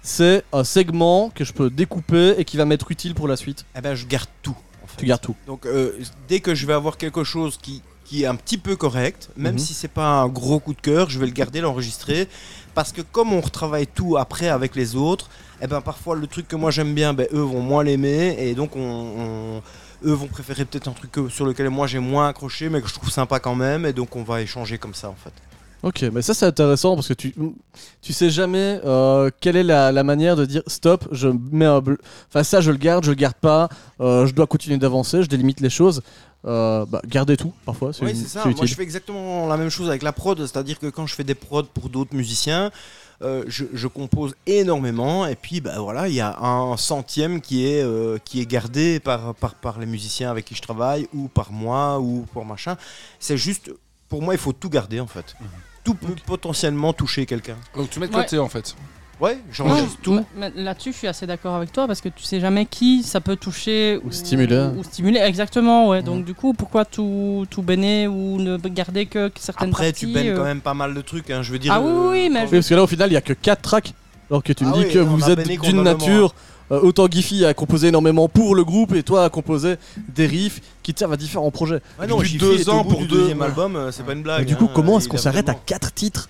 c'est 0.00 0.44
un 0.52 0.64
segment 0.64 1.30
que 1.34 1.44
je 1.44 1.52
peux 1.52 1.68
découper 1.70 2.34
et 2.38 2.44
qui 2.44 2.56
va 2.56 2.64
m'être 2.64 2.90
utile 2.90 3.14
pour 3.14 3.26
la 3.28 3.36
suite? 3.36 3.66
Eh 3.76 3.80
ben, 3.80 3.94
je 3.94 4.06
garde 4.06 4.28
tout. 4.42 4.56
en 4.82 4.86
fait. 4.86 4.96
Tu 4.98 5.06
gardes 5.06 5.20
tout. 5.20 5.34
Donc, 5.46 5.66
euh, 5.66 5.92
dès 6.28 6.40
que 6.40 6.54
je 6.54 6.66
vais 6.66 6.72
avoir 6.72 6.96
quelque 6.96 7.24
chose 7.24 7.58
qui 7.60 7.82
qui 8.04 8.22
est 8.22 8.26
un 8.26 8.36
petit 8.36 8.56
peu 8.56 8.74
correct, 8.74 9.28
même 9.36 9.54
Mhm. 9.54 9.58
si 9.58 9.74
c'est 9.74 9.88
pas 9.88 10.06
un 10.06 10.28
gros 10.28 10.60
coup 10.60 10.72
de 10.72 10.80
cœur, 10.80 11.10
je 11.10 11.18
vais 11.18 11.26
le 11.26 11.32
garder, 11.32 11.60
l'enregistrer, 11.60 12.26
parce 12.74 12.90
que 12.90 13.02
comme 13.02 13.34
on 13.34 13.40
retravaille 13.42 13.86
tout 13.86 14.16
après 14.16 14.48
avec 14.48 14.76
les 14.76 14.96
autres, 14.96 15.28
et 15.62 15.66
ben 15.66 15.80
parfois 15.80 16.16
le 16.16 16.26
truc 16.26 16.46
que 16.48 16.56
moi 16.56 16.70
j'aime 16.70 16.94
bien, 16.94 17.14
ben 17.14 17.26
eux 17.32 17.40
vont 17.40 17.60
moins 17.62 17.82
l'aimer, 17.84 18.36
et 18.38 18.54
donc 18.54 18.76
on, 18.76 18.80
on- 18.80 19.62
eux 20.08 20.12
vont 20.12 20.28
préférer 20.28 20.64
peut-être 20.64 20.88
un 20.88 20.92
truc 20.92 21.10
sur 21.30 21.44
lequel 21.44 21.68
moi 21.70 21.86
j'ai 21.86 21.98
moins 21.98 22.28
accroché, 22.28 22.68
mais 22.68 22.80
que 22.80 22.88
je 22.88 22.94
trouve 22.94 23.10
sympa 23.10 23.40
quand 23.40 23.54
même, 23.56 23.84
et 23.86 23.92
donc 23.92 24.14
on 24.16 24.22
va 24.22 24.40
échanger 24.42 24.78
comme 24.78 24.94
ça 24.94 25.08
en 25.08 25.16
fait. 25.16 25.32
Ok, 25.84 26.02
mais 26.12 26.22
ça 26.22 26.34
c'est 26.34 26.46
intéressant 26.46 26.96
parce 26.96 27.06
que 27.06 27.14
tu, 27.14 27.32
tu 28.02 28.12
sais 28.12 28.30
jamais 28.30 28.80
euh, 28.84 29.30
quelle 29.40 29.54
est 29.56 29.62
la, 29.62 29.92
la 29.92 30.02
manière 30.02 30.34
de 30.34 30.44
dire 30.44 30.62
stop, 30.66 31.06
je 31.12 31.28
mets 31.52 31.66
un 31.66 31.80
bleu. 31.80 31.98
Enfin, 32.28 32.42
ça 32.42 32.60
je 32.60 32.72
le 32.72 32.76
garde, 32.78 33.04
je 33.04 33.10
le 33.10 33.16
garde 33.16 33.36
pas, 33.36 33.68
euh, 34.00 34.26
je 34.26 34.34
dois 34.34 34.48
continuer 34.48 34.76
d'avancer, 34.78 35.22
je 35.22 35.28
délimite 35.28 35.60
les 35.60 35.70
choses. 35.70 36.02
Euh, 36.44 36.84
bah, 36.86 37.00
garder 37.06 37.36
tout 37.36 37.52
parfois, 37.64 37.92
c'est 37.92 38.04
Oui, 38.04 38.14
c'est 38.16 38.28
ça. 38.28 38.44
Moi, 38.44 38.66
je 38.66 38.74
fais 38.74 38.82
exactement 38.82 39.46
la 39.48 39.56
même 39.56 39.70
chose 39.70 39.88
avec 39.88 40.02
la 40.02 40.12
prod, 40.12 40.38
c'est-à-dire 40.40 40.78
que 40.80 40.86
quand 40.86 41.06
je 41.06 41.14
fais 41.14 41.24
des 41.24 41.34
prods 41.34 41.64
pour 41.64 41.88
d'autres 41.88 42.14
musiciens, 42.14 42.70
euh, 43.22 43.44
je, 43.48 43.64
je 43.72 43.86
compose 43.88 44.34
énormément, 44.46 45.26
et 45.26 45.34
puis 45.34 45.60
bah, 45.60 45.78
voilà, 45.80 46.06
il 46.08 46.14
y 46.14 46.20
a 46.20 46.38
un 46.38 46.76
centième 46.76 47.40
qui 47.40 47.66
est, 47.66 47.82
euh, 47.82 48.18
qui 48.24 48.40
est 48.40 48.46
gardé 48.46 49.00
par, 49.00 49.34
par, 49.34 49.54
par 49.54 49.78
les 49.80 49.86
musiciens 49.86 50.30
avec 50.30 50.44
qui 50.44 50.54
je 50.54 50.62
travaille, 50.62 51.08
ou 51.12 51.28
par 51.28 51.50
moi, 51.52 51.98
ou 51.98 52.26
pour 52.32 52.44
machin. 52.44 52.76
C'est 53.18 53.36
juste, 53.36 53.70
pour 54.08 54.22
moi, 54.22 54.34
il 54.34 54.38
faut 54.40 54.52
tout 54.52 54.68
garder 54.70 55.00
en 55.00 55.06
fait. 55.08 55.34
Tout 55.84 55.94
peut 55.94 56.14
potentiellement 56.26 56.92
toucher 56.92 57.26
quelqu'un. 57.26 57.56
Donc 57.74 57.90
tu 57.90 57.98
mets 57.98 58.08
de 58.08 58.14
Ouais. 58.14 58.22
côté 58.22 58.38
en 58.38 58.48
fait. 58.48 58.76
Ouais, 59.20 59.38
j'enregistre 59.50 59.90
Ouais, 59.90 59.96
tout. 60.02 60.24
mais- 60.36 60.52
mais 60.54 60.62
Là-dessus, 60.62 60.92
je 60.92 60.98
suis 60.98 61.06
assez 61.08 61.26
d'accord 61.26 61.54
avec 61.56 61.72
toi 61.72 61.86
parce 61.88 62.00
que 62.00 62.08
tu 62.08 62.22
sais 62.22 62.38
jamais 62.38 62.66
qui 62.66 63.02
ça 63.02 63.20
peut 63.20 63.34
toucher 63.36 63.98
Ou 64.04 64.12
stimuler. 64.12 64.68
Ou 64.76 64.84
stimuler, 64.84 65.18
exactement, 65.20 65.88
ouais. 65.88 66.02
Donc, 66.02 66.24
du 66.24 66.34
coup, 66.34 66.52
pourquoi 66.54 66.84
tout, 66.84 67.44
tout 67.50 67.62
baigner 67.62 68.06
ou 68.06 68.38
ne 68.38 68.56
garder 68.58 69.06
que 69.06 69.30
certaines 69.38 69.70
Après, 69.70 69.86
parties 69.90 70.06
tu 70.06 70.12
baignes 70.12 70.28
euh, 70.30 70.36
quand 70.36 70.44
même 70.44 70.60
pas 70.60 70.74
mal 70.74 70.94
de 70.94 71.00
trucs, 71.00 71.30
hein, 71.30 71.42
je 71.42 71.50
veux 71.52 71.58
dire. 71.58 71.72
Ah 71.72 71.80
oui, 71.80 71.90
oui, 71.92 72.08
oui, 72.10 72.30
mais 72.32 72.44
Oui, 72.44 72.50
parce 72.52 72.68
que 72.68 72.74
là 72.74 72.82
au 72.84 72.86
final 72.86 73.10
il 73.10 73.14
y 73.14 73.16
a 73.16 73.20
que 73.20 73.32
4 73.32 73.60
tracks. 73.62 73.92
Alors 74.30 74.42
que 74.44 74.52
tu 74.52 74.64
me 74.64 74.70
Ah 74.70 74.74
dis 74.74 74.84
oui, 74.84 74.92
que 74.92 74.98
on 75.00 75.04
vous 75.06 75.24
a 75.24 75.32
êtes 75.32 75.48
d'une 75.62 75.82
nature. 75.82 76.34
euh, 76.70 76.80
autant 76.82 77.06
Giffy 77.10 77.44
a 77.46 77.54
composé 77.54 77.88
énormément 77.88 78.28
pour 78.28 78.54
le 78.54 78.62
groupe 78.62 78.94
et 78.94 79.02
toi 79.02 79.24
a 79.24 79.30
composé 79.30 79.76
des 80.14 80.26
riffs 80.26 80.60
qui 80.82 80.92
te 80.94 80.98
servent 80.98 81.14
à 81.14 81.16
différents 81.16 81.50
projets. 81.50 81.80
Ouais, 81.98 82.06
non, 82.06 82.16
Depuis 82.18 82.28
Jiffy 82.32 82.38
deux 82.44 82.68
au 82.68 82.72
ans 82.74 82.84
bout 82.84 82.90
pour 82.90 83.00
du 83.00 83.06
deux- 83.08 83.16
deuxième 83.22 83.40
album, 83.42 83.74
euh, 83.74 83.90
c'est 83.90 84.04
pas 84.04 84.12
une 84.12 84.22
blague. 84.22 84.40
Mais 84.40 84.44
du 84.44 84.54
coup, 84.54 84.66
hein, 84.66 84.70
comment 84.74 84.98
est-ce 84.98 85.08
qu'on 85.08 85.16
s'arrête 85.16 85.48
à 85.48 85.52
vraiment- 85.52 85.64
4 85.66 85.92
titres? 85.94 86.28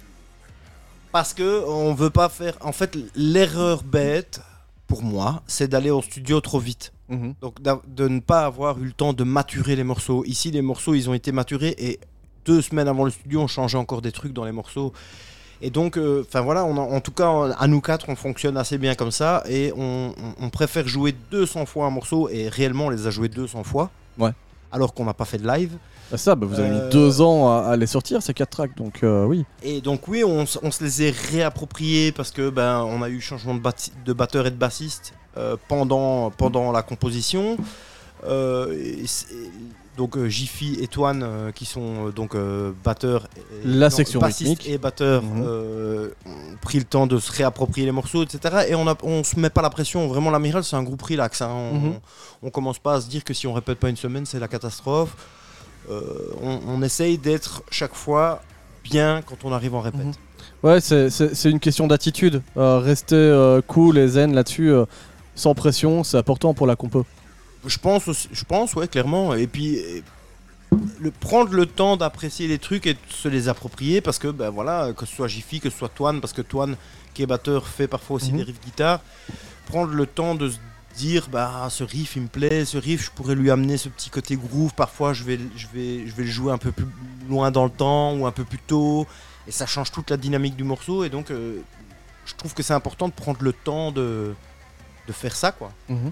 Parce 1.12 1.34
que 1.34 1.64
on 1.66 1.94
veut 1.94 2.10
pas 2.10 2.28
faire. 2.28 2.54
En 2.60 2.72
fait, 2.72 2.96
l'erreur 3.16 3.82
bête 3.82 4.40
pour 4.86 5.02
moi, 5.02 5.42
c'est 5.46 5.68
d'aller 5.68 5.90
au 5.90 6.02
studio 6.02 6.40
trop 6.40 6.58
vite. 6.58 6.92
Mhm. 7.08 7.34
Donc 7.40 7.56
de 7.62 8.08
ne 8.08 8.20
pas 8.20 8.44
avoir 8.44 8.78
eu 8.78 8.84
le 8.84 8.92
temps 8.92 9.12
de 9.12 9.24
maturer 9.24 9.76
les 9.76 9.84
morceaux. 9.84 10.24
Ici, 10.26 10.50
les 10.50 10.62
morceaux, 10.62 10.94
ils 10.94 11.08
ont 11.08 11.14
été 11.14 11.32
maturés 11.32 11.74
et 11.78 11.98
deux 12.44 12.60
semaines 12.62 12.88
avant 12.88 13.04
le 13.04 13.10
studio, 13.10 13.40
on 13.40 13.46
changeait 13.46 13.78
encore 13.78 14.02
des 14.02 14.12
trucs 14.12 14.32
dans 14.32 14.44
les 14.44 14.52
morceaux. 14.52 14.92
Et 15.60 15.70
donc, 15.70 15.98
enfin 16.20 16.40
voilà, 16.40 16.64
on 16.64 16.76
a- 16.76 16.80
en 16.96 17.00
tout 17.00 17.10
cas, 17.10 17.50
à 17.58 17.66
nous 17.66 17.80
quatre, 17.80 18.08
on 18.08 18.14
fonctionne 18.16 18.56
assez 18.56 18.78
bien 18.78 18.94
comme 18.94 19.10
ça 19.10 19.42
et 19.48 19.72
on, 19.76 20.14
on- 20.16 20.44
on 20.46 20.50
préfère 20.50 20.86
jouer 20.86 21.14
200 21.30 21.66
fois 21.66 21.86
un 21.86 21.90
morceau 21.90 22.28
et 22.28 22.48
réellement, 22.48 22.86
on 22.86 22.90
les 22.90 23.06
a 23.06 23.10
joués 23.10 23.28
200 23.28 23.64
fois. 23.64 23.90
Ouais. 24.18 24.30
Alors 24.70 24.94
qu'on 24.94 25.04
n'a 25.04 25.14
pas 25.14 25.24
fait 25.24 25.38
de 25.38 25.46
live. 25.48 25.76
Bah 26.10 26.16
ça, 26.16 26.34
bah, 26.34 26.46
vous 26.46 26.58
avez 26.58 26.70
Euh, 26.70 26.84
mis 26.86 26.90
2 26.90 27.20
ans 27.20 27.50
à, 27.50 27.66
à 27.68 27.76
les 27.76 27.86
sortir 27.86 28.22
ces 28.22 28.32
4 28.34 28.48
tracks, 28.50 28.76
donc 28.76 29.02
euh, 29.02 29.24
oui. 29.26 29.44
Et 29.62 29.80
donc 29.80 30.08
oui, 30.08 30.24
on, 30.24 30.46
se 30.46 30.82
les 30.82 31.02
est 31.02 31.14
réappropriés 31.30 32.12
parce 32.12 32.30
que 32.30 32.48
ben 32.50 32.82
on 32.88 33.02
a 33.02 33.08
eu 33.10 33.20
changement 33.20 33.54
de, 33.54 33.60
de 34.04 34.12
batteur 34.14 34.46
et 34.46 34.50
de 34.50 34.56
bassiste 34.56 35.12
euh, 35.36 35.56
pendant 35.68 36.30
pendant 36.30 36.72
la 36.72 36.82
composition. 36.82 37.56
Euh, 38.24 38.72
et 38.72 39.04
donc 39.96 40.16
euh, 40.16 40.28
Jiffy 40.28 40.76
et 40.80 40.86
Toine 40.88 41.22
euh, 41.24 41.52
qui 41.52 41.64
sont 41.66 42.06
euh, 42.08 42.10
donc 42.10 42.34
euh, 42.34 42.72
batteurs, 42.84 43.28
et- 43.36 43.40
La 43.66 43.90
section 43.90 44.18
rythmique. 44.20 44.68
et 44.68 44.78
batteur 44.78 45.22
Mhm. 45.22 45.44
euh, 45.46 46.08
ont 46.26 46.56
pris 46.62 46.78
le 46.78 46.84
temps 46.84 47.06
de 47.06 47.18
se 47.18 47.30
réapproprier 47.32 47.84
les 47.86 47.92
morceaux, 47.92 48.22
etc. 48.24 48.64
Et 48.68 48.74
on 48.74 48.88
a, 48.88 48.96
on 49.02 49.22
se 49.24 49.38
met 49.38 49.50
pas 49.50 49.62
la 49.62 49.70
pression. 49.70 50.08
Vraiment, 50.08 50.30
l'amiral 50.30 50.64
c'est 50.64 50.76
un 50.76 50.82
groupe 50.82 51.02
relax. 51.02 51.42
hein. 51.42 51.50
On, 51.52 51.74
Mhm. 51.74 51.92
on 52.44 52.50
commence 52.50 52.78
pas 52.78 52.94
à 52.94 53.00
se 53.00 53.08
dire 53.08 53.22
que 53.24 53.34
si 53.34 53.46
on 53.46 53.52
répète 53.52 53.78
pas 53.78 53.88
une 53.90 53.96
semaine, 53.96 54.24
c'est 54.26 54.38
la 54.40 54.48
catastrophe. 54.48 55.14
Euh, 55.90 56.02
on, 56.42 56.60
on 56.66 56.82
essaye 56.82 57.18
d'être 57.18 57.62
chaque 57.70 57.94
fois 57.94 58.42
bien 58.84 59.22
quand 59.24 59.44
on 59.44 59.52
arrive 59.52 59.74
en 59.74 59.80
répète. 59.80 60.04
Mhm. 60.04 60.12
Ouais, 60.62 60.80
c'est- 60.80 61.08
une 61.50 61.60
question 61.60 61.86
d'attitude. 61.86 62.42
Euh, 62.56 62.78
rester 62.78 63.14
euh, 63.14 63.60
cool 63.66 63.96
et 63.98 64.08
zen 64.08 64.34
là-dessus, 64.34 64.72
sans 65.34 65.54
pression, 65.54 66.02
c'est 66.04 66.16
important 66.16 66.52
pour 66.54 66.66
la 66.66 66.74
compo. 66.76 67.06
Je 67.66 67.78
pense, 67.78 68.08
aussi- 68.08 68.28
je 68.32 68.44
pense, 68.44 68.74
ouais, 68.74 68.88
clairement. 68.88 69.34
Et 69.34 69.46
puis, 69.46 69.76
et- 69.76 70.02
le, 71.00 71.10
prendre 71.10 71.52
le 71.54 71.64
temps 71.64 71.96
d'apprécier 71.96 72.46
les 72.48 72.58
trucs 72.58 72.86
et 72.86 72.94
de 72.94 72.98
se 73.08 73.28
les 73.28 73.48
approprier, 73.48 74.00
parce 74.00 74.18
que, 74.18 74.28
ben 74.28 74.50
voilà, 74.50 74.92
que 74.94 75.06
ce 75.06 75.14
soit 75.16 75.28
Jiffy, 75.28 75.60
que 75.60 75.70
ce 75.70 75.78
soit 75.78 75.88
Toine, 75.88 76.20
parce 76.20 76.32
que 76.34 76.42
Toine, 76.42 76.76
qui 77.14 77.22
est 77.22 77.26
batteur, 77.26 77.66
fait 77.66 77.88
parfois 77.88 78.16
aussi 78.16 78.32
Mhm. 78.32 78.36
des 78.38 78.42
riffs 78.44 78.60
guitare. 78.64 79.00
Prendre 79.66 79.92
le 79.94 80.06
temps 80.06 80.34
de 80.34 80.50
se 80.50 80.56
dire, 80.98 81.28
bah, 81.30 81.68
ce 81.70 81.84
riff, 81.84 82.16
il 82.16 82.22
me 82.22 82.28
plaît, 82.28 82.64
ce 82.64 82.76
riff, 82.76 83.06
je 83.06 83.10
pourrais 83.10 83.34
lui 83.34 83.50
amener 83.50 83.76
ce 83.76 83.88
petit 83.88 84.10
côté 84.10 84.36
groove. 84.36 84.74
Parfois, 84.74 85.12
je 85.12 85.24
vais, 85.24 85.38
je 85.56 85.66
vais, 85.72 86.06
je 86.06 86.14
vais 86.14 86.24
le 86.24 86.30
jouer 86.30 86.52
un 86.52 86.58
peu 86.58 86.72
plus 86.72 86.86
loin 87.28 87.50
dans 87.50 87.64
le 87.64 87.70
temps 87.70 88.14
ou 88.14 88.26
un 88.26 88.32
peu 88.32 88.44
plus 88.44 88.58
tôt. 88.58 89.06
Et 89.46 89.52
ça 89.52 89.64
change 89.64 89.92
toute 89.92 90.10
la 90.10 90.16
dynamique 90.16 90.56
du 90.56 90.64
morceau. 90.64 91.04
Et 91.04 91.08
donc, 91.08 91.30
euh, 91.30 91.60
je 92.26 92.34
trouve 92.34 92.52
que 92.52 92.62
c'est 92.62 92.74
important 92.74 93.08
de 93.08 93.12
prendre 93.12 93.42
le 93.42 93.52
temps 93.52 93.92
de, 93.92 94.34
de 95.06 95.12
faire 95.12 95.34
ça, 95.34 95.52
quoi. 95.52 95.72
Mhm. 95.88 96.10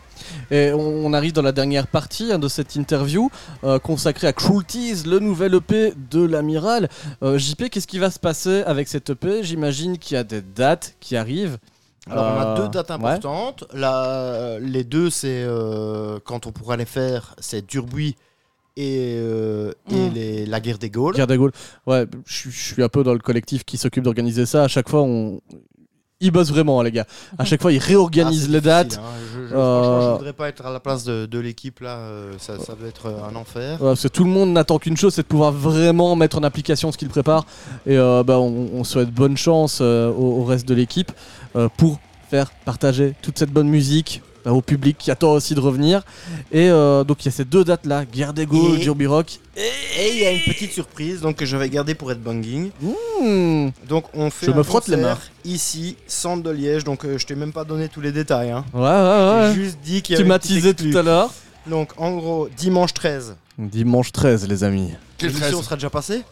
Et 0.51 0.73
on, 0.73 1.13
arrive 1.13 1.33
dans 1.33 1.43
la 1.43 1.53
dernière 1.53 1.87
partie 1.87 2.33
hein, 2.33 2.39
de 2.39 2.49
cette 2.49 2.77
interview 2.77 3.31
euh, 3.65 3.79
consacrée 3.79 4.27
à 4.27 4.33
Cruelties, 4.33 5.03
le 5.05 5.19
nouvel 5.19 5.55
EP 5.55 5.93
de 6.11 6.25
l'amiral. 6.25 6.89
Euh, 7.23 7.39
JP, 7.39 7.69
qu'est-ce 7.71 7.87
qui 7.87 7.99
va 7.99 8.11
se 8.11 8.19
passer 8.19 8.63
avec 8.63 8.89
cet 8.89 9.11
EP 9.11 9.43
J'imagine 9.43 9.99
qu'il 9.99 10.15
y 10.15 10.19
a 10.19 10.25
des 10.25 10.41
dates 10.41 10.95
qui 11.01 11.17
arrivent. 11.17 11.59
Alors, 12.09 12.25
on 12.25 12.41
a 12.41 12.47
Euh, 12.47 12.57
deux 12.57 12.69
dates 12.69 12.89
ouais. 12.91 12.95
importantes. 12.95 13.65
La- 13.75 14.59
les 14.61 14.85
deux, 14.85 15.11
c'est 15.11 15.43
euh, 15.45 16.19
quand 16.25 16.47
on 16.47 16.53
pourra 16.53 16.77
les 16.77 16.85
faire, 16.85 17.35
c'est 17.39 17.67
Durbuy 17.67 18.15
et, 18.77 19.17
euh, 19.19 19.73
et 19.91 19.95
Mm. 20.11 20.13
les- 20.15 20.47
la 20.47 20.61
guerre 20.61 20.79
des 20.79 20.91
Gaules. 20.91 21.15
Guerre 21.15 21.27
des 21.27 21.37
Gaules. 21.37 21.53
Ouais, 21.87 22.07
je 22.27 22.51
je 22.51 22.59
suis 22.75 22.83
un 22.83 22.89
peu 22.89 23.03
dans 23.03 23.13
le 23.13 23.19
collectif 23.19 23.65
qui 23.65 23.77
s'occupe 23.77 24.05
d'organiser 24.05 24.47
ça. 24.47 24.65
À 24.65 24.69
chaque 24.69 24.89
fois, 24.89 25.03
on. 25.03 25.41
Ils 26.21 26.31
bossent 26.31 26.51
vraiment, 26.51 26.81
les 26.81 26.93
gars. 26.93 27.05
À 27.37 27.45
chaque 27.45 27.61
fois, 27.61 27.73
ils 27.73 27.81
Ah, 27.83 27.87
réorganisent 27.89 28.47
c'est 28.47 28.51
les 28.53 28.63
dates. 28.63 28.99
hein. 28.99 29.03
Je, 29.35 29.49
je- 29.49 29.55
Euh, 29.55 29.83
franchement, 29.83 30.01
je 30.13 30.17
voudrais 30.17 30.33
pas 30.33 30.49
être 30.49 30.65
à 30.65 30.73
la 30.73 30.81
place 30.81 31.05
de, 31.05 31.27
de 31.27 31.39
l'équipe 31.39 31.81
là. 31.81 31.97
euh, 31.99 32.33
ça, 32.39 32.59
ça 32.59 32.75
doit 32.75 32.89
être 32.89 33.07
euh, 33.07 33.29
un 33.31 33.37
enfer. 33.37 33.73
Ouais, 33.83 33.89
parce 33.89 34.03
que 34.05 34.09
tout 34.09 34.25
le 34.25 34.31
monde 34.31 34.51
n'attend 34.53 34.79
qu'une 34.79 34.97
chose, 34.97 35.13
c'est 35.13 35.23
de 35.23 35.27
pouvoir 35.27 35.53
vraiment 35.53 36.17
mettre 36.17 36.39
en 36.39 36.43
application 36.43 36.91
ce 36.91 36.97
qu'il 36.97 37.09
prépare. 37.11 37.45
Et 37.87 37.99
euh, 37.99 38.23
bah, 38.25 38.39
on, 38.39 38.71
on 38.73 38.83
souhaite 38.83 39.11
bonne 39.11 39.37
chance 39.37 39.83
au, 39.83 39.85
au 40.41 40.45
reste 40.45 40.67
de 40.67 40.75
l'équipe 40.75 41.13
pour 41.77 41.99
faire 42.31 42.51
partager 42.65 43.15
toute 43.21 43.39
cette 43.39 43.51
bonne 43.51 43.69
musique 43.69 44.23
bah, 44.47 44.53
au 44.53 44.63
public 44.63 44.97
qui 44.97 45.11
attend 45.11 45.33
aussi 45.33 45.55
de 45.57 45.61
revenir. 45.61 46.03
Et 46.53 46.71
euh, 46.71 47.03
donc 47.05 47.23
il 47.25 47.27
y 47.27 47.29
a 47.29 47.33
ces 47.33 47.45
deux 47.45 47.65
dates 47.65 47.85
là, 47.85 48.05
Guerre 48.05 48.33
des 48.33 48.47
Gaules, 48.47 48.81
Et- 48.81 48.85
Derby 48.85 49.07
Rock. 49.07 49.41
Et 49.57 50.13
il 50.13 50.23
y 50.23 50.27
a 50.27 50.31
une 50.31 50.41
petite 50.43 50.71
surprise 50.73 51.21
donc 51.21 51.37
que 51.37 51.45
je 51.47 51.57
vais 51.57 51.69
garder 51.69 51.95
pour 51.97 52.13
être 52.13 52.23
banging. 52.23 52.71
Hmm. 52.81 53.71
Donc 53.89 54.05
on 54.15 54.31
fait 54.31 54.47
Je 54.47 54.51
un 54.53 54.55
me 54.55 54.63
frotte 54.63 54.87
les 54.89 54.97
concert 54.97 55.17
mains. 55.17 55.19
ici, 55.45 55.97
centre 56.07 56.43
de 56.45 56.51
Liège. 56.51 56.85
Donc 56.85 57.05
euh, 57.05 57.19
je 57.19 57.27
t'ai 57.27 57.35
même 57.35 57.53
pas 57.53 57.65
donné 57.65 57.89
tous 57.89 58.01
les 58.01 58.13
détails. 58.13 58.51
Hein. 58.53 58.65
Ouais, 58.73 58.81
ouais, 58.83 58.87
ouais. 58.89 59.53
J'ai 59.55 59.63
juste 59.65 59.79
dit 59.83 60.01
qu'il 60.03 60.15
y 60.15 60.17
Tu 60.19 60.23
avait 60.23 60.29
m'as 60.29 60.37
une 60.37 60.41
petite 60.41 60.63
teasé 60.77 60.93
tout 60.93 60.97
à 60.97 61.03
l'heure. 61.03 61.31
Donc 61.67 61.91
en 61.97 62.13
gros, 62.17 62.49
dimanche 62.57 62.95
13. 62.95 63.35
Dimanche 63.59 64.13
13, 64.13 64.47
les 64.47 64.63
amis. 64.63 64.93
Quel 65.19 65.31
L'émission 65.31 65.57
13 65.57 65.65
sera 65.65 65.77
déjà 65.77 65.91
passée? 65.91 66.23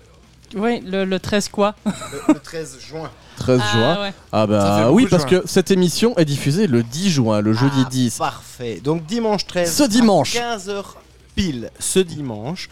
Oui, 0.54 0.80
le, 0.86 1.04
le 1.04 1.18
13 1.18 1.48
quoi? 1.48 1.74
Le, 1.84 2.34
le 2.34 2.38
13 2.38 2.76
juin. 2.86 3.10
13 3.36 3.60
Ah, 3.62 3.72
juin. 3.72 4.02
ouais. 4.02 4.12
Ah 4.32 4.46
bah 4.46 4.90
oui, 4.90 5.06
parce 5.10 5.28
juin. 5.28 5.40
que 5.40 5.48
cette 5.48 5.70
émission 5.70 6.16
est 6.16 6.24
diffusée 6.24 6.66
le 6.66 6.82
10 6.82 7.10
juin, 7.10 7.40
le 7.40 7.52
jeudi 7.52 7.82
Ah, 7.86 7.88
10. 7.90 8.18
Parfait. 8.18 8.80
Donc 8.82 9.04
dimanche 9.06 9.46
13. 9.46 9.72
Ce 9.74 9.82
dimanche. 9.84 10.36
15h 10.36 10.82
pile 11.34 11.70
ce 11.80 11.98
dimanche, 11.98 12.68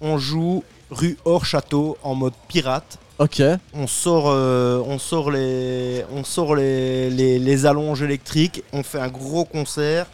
on 0.00 0.16
joue 0.18 0.62
rue 0.90 1.16
hors 1.24 1.44
château 1.44 1.96
en 2.04 2.14
mode 2.14 2.34
pirate. 2.48 2.98
Ok. 3.18 3.42
On 3.74 3.86
sort, 3.86 4.26
euh, 4.28 4.80
on 4.86 4.98
sort, 4.98 5.30
les, 5.30 6.04
on 6.14 6.22
sort 6.22 6.54
les, 6.54 7.10
les, 7.10 7.38
les 7.40 7.66
allonges 7.66 8.02
électriques, 8.02 8.62
on 8.72 8.82
fait 8.82 9.00
un 9.00 9.08
gros 9.08 9.44
concert. 9.44 10.06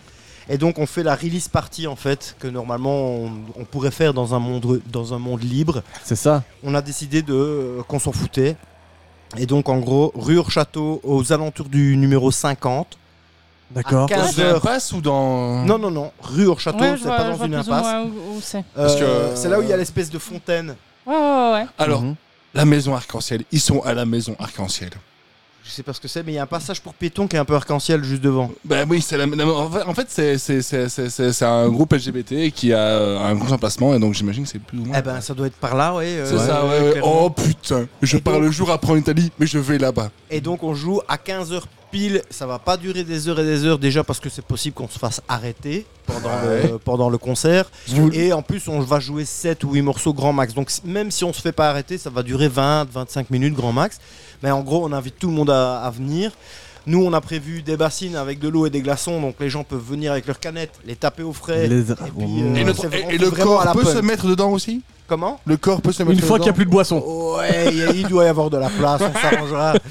Et 0.49 0.57
donc 0.59 0.79
on 0.79 0.87
fait 0.87 1.03
la 1.03 1.15
release 1.15 1.49
party 1.49 1.87
en 1.87 1.95
fait, 1.97 2.35
que 2.41 2.49
normalement 2.49 3.11
on, 3.15 3.31
on 3.57 3.65
pourrait 3.65 3.91
faire 3.93 4.13
dans 4.15 4.35
un, 4.35 4.39
monde, 4.39 4.81
dans 4.91 5.15
un 5.15 5.19
monde 5.19 5.43
libre. 5.43 5.83
C'est 6.03 6.17
ça. 6.17 6.43
On 6.65 6.75
a 6.75 6.81
décidé 6.83 7.23
de 7.23 7.35
euh, 7.35 7.83
qu'on 7.87 7.99
s'en 7.99 8.13
foutait. 8.13 8.57
Et 9.39 9.47
donc 9.47 9.69
en 9.69 9.79
gros, 9.79 10.13
rue 10.15 10.39
hors 10.39 10.51
château 10.51 11.01
aux 11.05 11.33
alentours 11.33 11.69
du 11.69 11.97
numéro 11.97 12.31
50. 12.31 12.99
D'accord. 13.71 14.05
À 14.05 14.09
15 14.09 14.37
Dans 14.37 14.43
une 14.51 14.57
impasse 14.57 14.93
ou 14.93 15.01
dans. 15.01 15.65
Non, 15.65 15.79
non, 15.79 15.91
non, 15.91 16.13
rue 16.23 16.47
hors 16.47 16.61
château, 16.61 16.81
Ouais, 16.81 16.95
c'est 17.01 17.09
pas 17.09 17.31
dans 17.31 17.45
une 17.45 17.55
impasse. 17.55 17.87
c'est. 18.43 18.65
Parce 18.75 18.97
que- 18.97 19.03
Euh, 19.05 19.35
c'est 19.37 19.49
là 19.49 19.59
où 19.59 19.63
il 19.63 19.69
y 19.69 19.73
a 19.73 19.77
l'espèce 19.79 20.11
de 20.11 20.19
fontaine. 20.19 20.75
Ouais, 21.07 21.15
ouais, 21.17 21.53
ouais. 21.53 21.67
Alors, 21.79 22.03
Mhm. 22.03 22.15
la 22.55 22.65
maison 22.67 22.95
arc-en-ciel. 22.95 23.45
Ils 23.51 23.61
sont 23.61 23.81
à 23.81 23.95
la 23.95 24.05
maison 24.05 24.37
arc-en-ciel. 24.39 24.91
Je 25.65 25.71
sais 25.71 25.83
pas 25.85 25.93
ce 25.93 26.01
que 26.01 26.09
c'est, 26.09 26.25
mais 26.25 26.33
il 26.33 26.35
y 26.35 26.39
a 26.39 26.43
un 26.43 26.47
passage 26.47 26.81
pour 26.81 26.93
piétons 26.93 27.29
qui 27.29 27.37
est 27.37 27.39
un 27.39 27.45
peu 27.45 27.55
arc-en-ciel 27.55 28.03
juste 28.03 28.21
devant. 28.21 28.51
Bah 28.65 28.85
oui, 28.89 29.01
c'est 29.01 29.17
la, 29.17 29.27
la- 29.27 29.47
en 29.47 29.95
fait- 29.95 30.09
c'est- 30.11 31.43
un 31.45 31.69
groupe 31.69 31.93
LGBT 31.93 32.51
qui 32.53 32.73
a 32.73 32.79
euh, 32.79 33.19
un 33.21 33.35
gros 33.37 33.53
emplacement 33.53 33.95
et 33.95 33.99
donc 34.01 34.15
j'imagine 34.15 34.43
que 34.43 34.49
c'est 34.51 34.59
plus 34.59 34.79
ou 34.81 34.85
moins. 34.87 34.97
Eh 34.99 35.03
ben, 35.03 35.21
ça 35.21 35.35
doit 35.35 35.47
être 35.47 35.57
par 35.57 35.77
là, 35.77 35.95
ouais. 35.95 36.07
euh, 36.07 36.27
c'est 36.29 36.39
ça, 36.47 36.65
ouais, 36.67 36.81
ouais. 36.95 37.01
Oh 37.05 37.31
putain, 37.31 37.87
je 38.03 38.17
Et 38.17 38.21
pars 38.21 38.35
donc- 38.35 38.43
le 38.43 38.51
jour 38.51 38.71
après 38.71 38.93
en 38.93 38.97
Italie, 38.97 39.31
mais 39.39 39.47
je 39.47 39.59
vais 39.59 39.79
là-bas. 39.79 40.11
Et 40.31 40.41
donc 40.41 40.63
on 40.65 40.75
joue 40.75 41.01
à 41.09 41.17
15h 41.17 41.63
pile, 41.93 42.23
ça 42.31 42.47
va 42.47 42.59
pas 42.59 42.77
durer 42.77 43.05
des 43.05 43.29
heures 43.29 43.39
et 43.39 43.45
des 43.45 43.65
heures 43.65 43.79
déjà 43.79 44.03
parce 44.03 44.19
que 44.19 44.31
c'est 44.31 44.45
possible 44.45 44.75
qu'on 44.75 44.89
se 44.89 44.99
fasse 44.99 45.21
arrêter 45.29 45.87
pendant, 46.07 46.29
Ouais. 46.47 46.69
le, 46.73 46.79
pendant 46.79 47.09
le 47.11 47.19
concert. 47.19 47.71
Vous- 47.89 48.11
Et 48.13 48.33
en 48.33 48.43
plus 48.43 48.67
on 48.69 48.81
va 48.81 48.99
jouer 48.99 49.25
7 49.25 49.63
ou 49.65 49.73
8 49.75 49.83
morceaux 49.83 50.13
grand 50.15 50.33
max. 50.33 50.55
Donc 50.55 50.71
même 50.85 51.11
si 51.11 51.23
on 51.25 51.33
se 51.33 51.41
fait 51.41 51.53
pas 51.53 51.69
arrêter, 51.69 51.99
ça 51.99 52.11
va 52.11 52.23
durer 52.23 52.49
20-25 52.49 53.27
minutes 53.31 53.55
grand 53.55 53.73
max. 53.73 53.99
Mais 54.43 54.51
en 54.51 54.61
gros 54.63 54.85
on 54.87 54.93
invite 54.93 55.19
tout 55.19 55.29
le 55.29 55.35
monde 55.35 55.51
à, 55.51 55.81
à 55.83 55.91
venir. 55.91 56.33
Nous 56.87 57.03
on 57.05 57.13
a 57.13 57.21
prévu 57.21 57.63
des 57.63 57.77
bassines 57.77 58.17
avec 58.17 58.41
de 58.41 58.49
l'eau 58.49 58.67
et 58.67 58.71
des 58.71 58.81
glaçons, 58.83 59.21
donc 59.21 59.37
les 59.39 59.49
gens 59.49 59.63
peuvent 59.63 59.85
venir 59.89 60.11
avec 60.13 60.27
leurs 60.27 60.41
canettes, 60.41 60.75
les 60.85 60.97
taper 60.97 61.23
au 61.23 61.33
frais. 61.33 61.69
Les- 61.69 61.91
Et 61.93 61.95
puis, 61.95 62.43
euh, 62.43 62.55
Et, 62.57 62.65
le, 62.65 62.73
et- 63.13 63.15
et 63.15 63.31
corps 63.31 63.65
la 63.65 63.73
peut 63.73 63.85
se 63.85 63.99
mettre 63.99 64.27
dedans 64.27 64.51
aussi? 64.51 64.83
Comment? 65.07 65.39
Le 65.45 65.57
corps 65.57 65.81
peut 65.83 65.93
se 65.93 66.03
mettre 66.03 66.19
Une 66.19 66.25
fois 66.27 66.39
qu'il 66.39 66.45
n'y 66.45 66.49
a 66.49 66.53
dedans? 66.53 66.57
plus 66.57 66.65
de 66.65 66.71
boisson. 66.71 66.99
Ouais, 67.37 67.73
il 67.73 68.01
il 68.01 68.09
doit 68.09 68.25
y 68.25 68.29
avoir 68.29 68.51
de 68.51 68.57
la 68.57 68.69
place, 68.71 69.01
on 69.03 69.21
s'arrangera. 69.21 69.75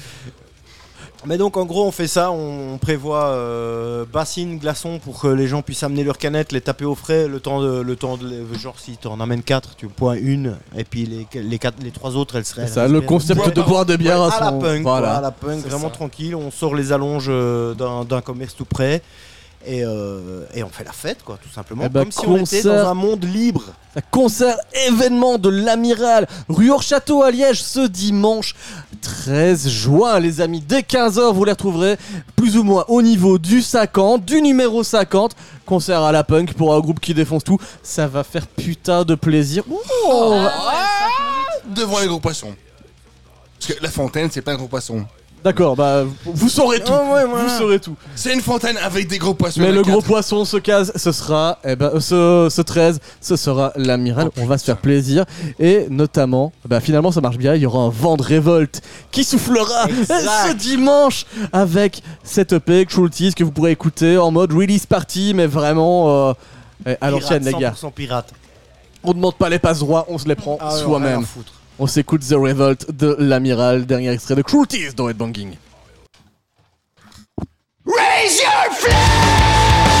Mais 1.26 1.38
donc 1.38 1.56
en 1.56 1.64
gros 1.64 1.86
on 1.86 1.92
fait 1.92 2.08
ça, 2.08 2.32
on 2.32 2.78
prévoit 2.78 3.26
euh, 3.26 4.04
bassine, 4.12 4.58
glaçons 4.58 4.98
pour 4.98 5.20
que 5.20 5.28
les 5.28 5.46
gens 5.46 5.62
puissent 5.62 5.84
amener 5.84 6.02
leurs 6.02 6.18
canettes, 6.18 6.50
les 6.50 6.60
taper 6.60 6.84
au 6.84 6.94
frais, 6.96 7.28
le 7.28 7.38
temps 7.38 7.60
de, 7.62 7.80
le 7.80 7.94
temps 7.96 8.16
de 8.16 8.44
genre 8.58 8.74
si 8.80 8.96
tu 8.96 9.06
en 9.06 9.20
amènes 9.20 9.42
4, 9.42 9.76
tu 9.76 9.86
points 9.86 10.16
une 10.16 10.56
et 10.76 10.82
puis 10.84 11.06
les, 11.06 11.26
les, 11.40 11.58
quatre, 11.58 11.76
les 11.82 11.92
trois 11.92 12.16
autres 12.16 12.36
elles 12.36 12.44
seraient... 12.44 12.66
Ça, 12.66 12.88
le 12.88 13.00
concept 13.00 13.40
Ouais, 13.46 13.52
de 13.52 13.62
boire 13.62 13.86
des 13.86 13.96
bières 13.96 14.20
à 14.20 14.32
à 14.34 14.40
la 14.40 14.48
son- 14.50 14.58
punk, 14.58 14.82
voilà. 14.82 15.06
quoi, 15.08 15.16
à 15.16 15.20
la 15.20 15.30
punk, 15.30 15.60
vraiment 15.64 15.88
ça. 15.88 15.94
tranquille, 15.94 16.34
on 16.34 16.50
sort 16.50 16.74
les 16.74 16.90
allonges 16.92 17.26
euh, 17.28 17.74
d'un 17.74 18.20
commerce 18.20 18.56
tout 18.56 18.64
près. 18.64 19.00
Et, 19.64 19.84
euh, 19.84 20.44
et 20.54 20.64
on 20.64 20.68
fait 20.68 20.84
la 20.84 20.92
fête, 20.92 21.22
quoi, 21.22 21.38
tout 21.40 21.48
simplement. 21.48 21.84
Eh 21.86 21.88
ben, 21.88 22.02
Comme 22.02 22.12
si 22.12 22.26
on 22.26 22.36
était 22.36 22.62
dans 22.62 22.88
un 22.88 22.94
monde 22.94 23.24
libre. 23.24 23.62
Concert 24.10 24.56
événement 24.88 25.38
de 25.38 25.50
l'Amiral, 25.50 26.26
rue 26.48 26.70
Hors-Château 26.70 27.22
à 27.22 27.30
Liège, 27.30 27.62
ce 27.62 27.86
dimanche 27.86 28.54
13 29.02 29.68
juin, 29.68 30.18
les 30.18 30.40
amis. 30.40 30.60
Dès 30.60 30.80
15h, 30.80 31.32
vous 31.32 31.44
les 31.44 31.52
retrouverez 31.52 31.98
plus 32.34 32.56
ou 32.56 32.62
moins 32.64 32.84
au 32.88 33.02
niveau 33.02 33.38
du 33.38 33.60
50, 33.60 34.24
du 34.24 34.40
numéro 34.40 34.82
50. 34.82 35.36
Concert 35.66 36.02
à 36.02 36.10
la 36.10 36.24
punk 36.24 36.54
pour 36.54 36.74
un 36.74 36.80
groupe 36.80 37.00
qui 37.00 37.12
défonce 37.14 37.44
tout. 37.44 37.58
Ça 37.82 38.06
va 38.06 38.24
faire 38.24 38.46
putain 38.46 39.04
de 39.04 39.14
plaisir. 39.14 39.62
Oh, 40.08 40.42
devant 41.66 42.00
les 42.00 42.06
gros 42.06 42.20
poissons. 42.20 42.54
Parce 43.60 43.74
que 43.74 43.82
la 43.82 43.90
fontaine, 43.90 44.28
c'est 44.30 44.42
pas 44.42 44.52
un 44.52 44.56
gros 44.56 44.68
poisson. 44.68 45.04
D'accord, 45.44 45.74
bah 45.74 46.04
vous 46.24 46.48
saurez 46.48 46.78
tout. 46.80 46.92
Oh, 46.92 47.14
ouais, 47.14 47.24
voilà. 47.24 47.44
Vous 47.44 47.58
saurez 47.58 47.80
tout. 47.80 47.96
C'est 48.14 48.32
une 48.32 48.40
fontaine 48.40 48.76
avec 48.76 49.08
des 49.08 49.18
gros 49.18 49.34
poissons. 49.34 49.60
Mais 49.60 49.72
le 49.72 49.82
gros 49.82 50.00
poisson 50.00 50.44
se 50.44 50.56
case, 50.56 50.92
ce 50.94 51.10
sera, 51.10 51.58
eh 51.64 51.74
ben, 51.74 51.98
ce, 51.98 52.48
ce 52.50 52.62
13, 52.62 53.00
ce 53.20 53.36
sera 53.36 53.72
l'amiral. 53.76 54.30
On 54.38 54.46
va 54.46 54.56
se 54.58 54.64
faire 54.64 54.76
plaisir. 54.78 55.24
Et 55.58 55.86
notamment, 55.90 56.52
bah, 56.64 56.80
finalement, 56.80 57.10
ça 57.10 57.20
marche 57.20 57.38
bien. 57.38 57.54
Il 57.56 57.62
y 57.62 57.66
aura 57.66 57.80
un 57.80 57.88
vent 57.88 58.16
de 58.16 58.22
révolte 58.22 58.82
qui 59.10 59.24
soufflera 59.24 59.86
Exact. 59.88 60.28
ce 60.48 60.54
dimanche 60.54 61.26
avec 61.52 62.02
cette 62.22 62.52
EP 62.52 62.86
Cruelties 62.86 63.34
que 63.34 63.42
vous 63.42 63.50
pourrez 63.52 63.72
écouter 63.72 64.18
en 64.18 64.30
mode 64.30 64.52
release 64.52 64.86
party, 64.86 65.32
mais 65.34 65.46
vraiment 65.46 66.28
euh, 66.28 66.32
eh, 66.86 66.96
à 67.00 67.10
l'ancienne, 67.10 67.44
les 67.44 67.52
gars. 67.52 67.74
100% 67.80 67.92
pirate. 67.92 68.32
On 69.02 69.12
demande 69.12 69.34
pas 69.34 69.48
les 69.48 69.58
passes 69.58 69.80
droits, 69.80 70.06
on 70.08 70.18
se 70.18 70.28
les 70.28 70.36
prend 70.36 70.56
Ah 70.60 70.70
soi-même. 70.70 71.24
On 71.78 71.86
s'écoute 71.86 72.22
The 72.28 72.34
Revolt 72.34 72.90
de 72.90 73.16
l'amiral, 73.18 73.86
dernier 73.86 74.10
extrait 74.12 74.34
de 74.34 74.42
Cruelties 74.42 74.94
dans 74.94 75.08
Headbanging. 75.08 75.56
Raise 77.86 78.40
your 78.40 78.72
flag! 78.72 79.91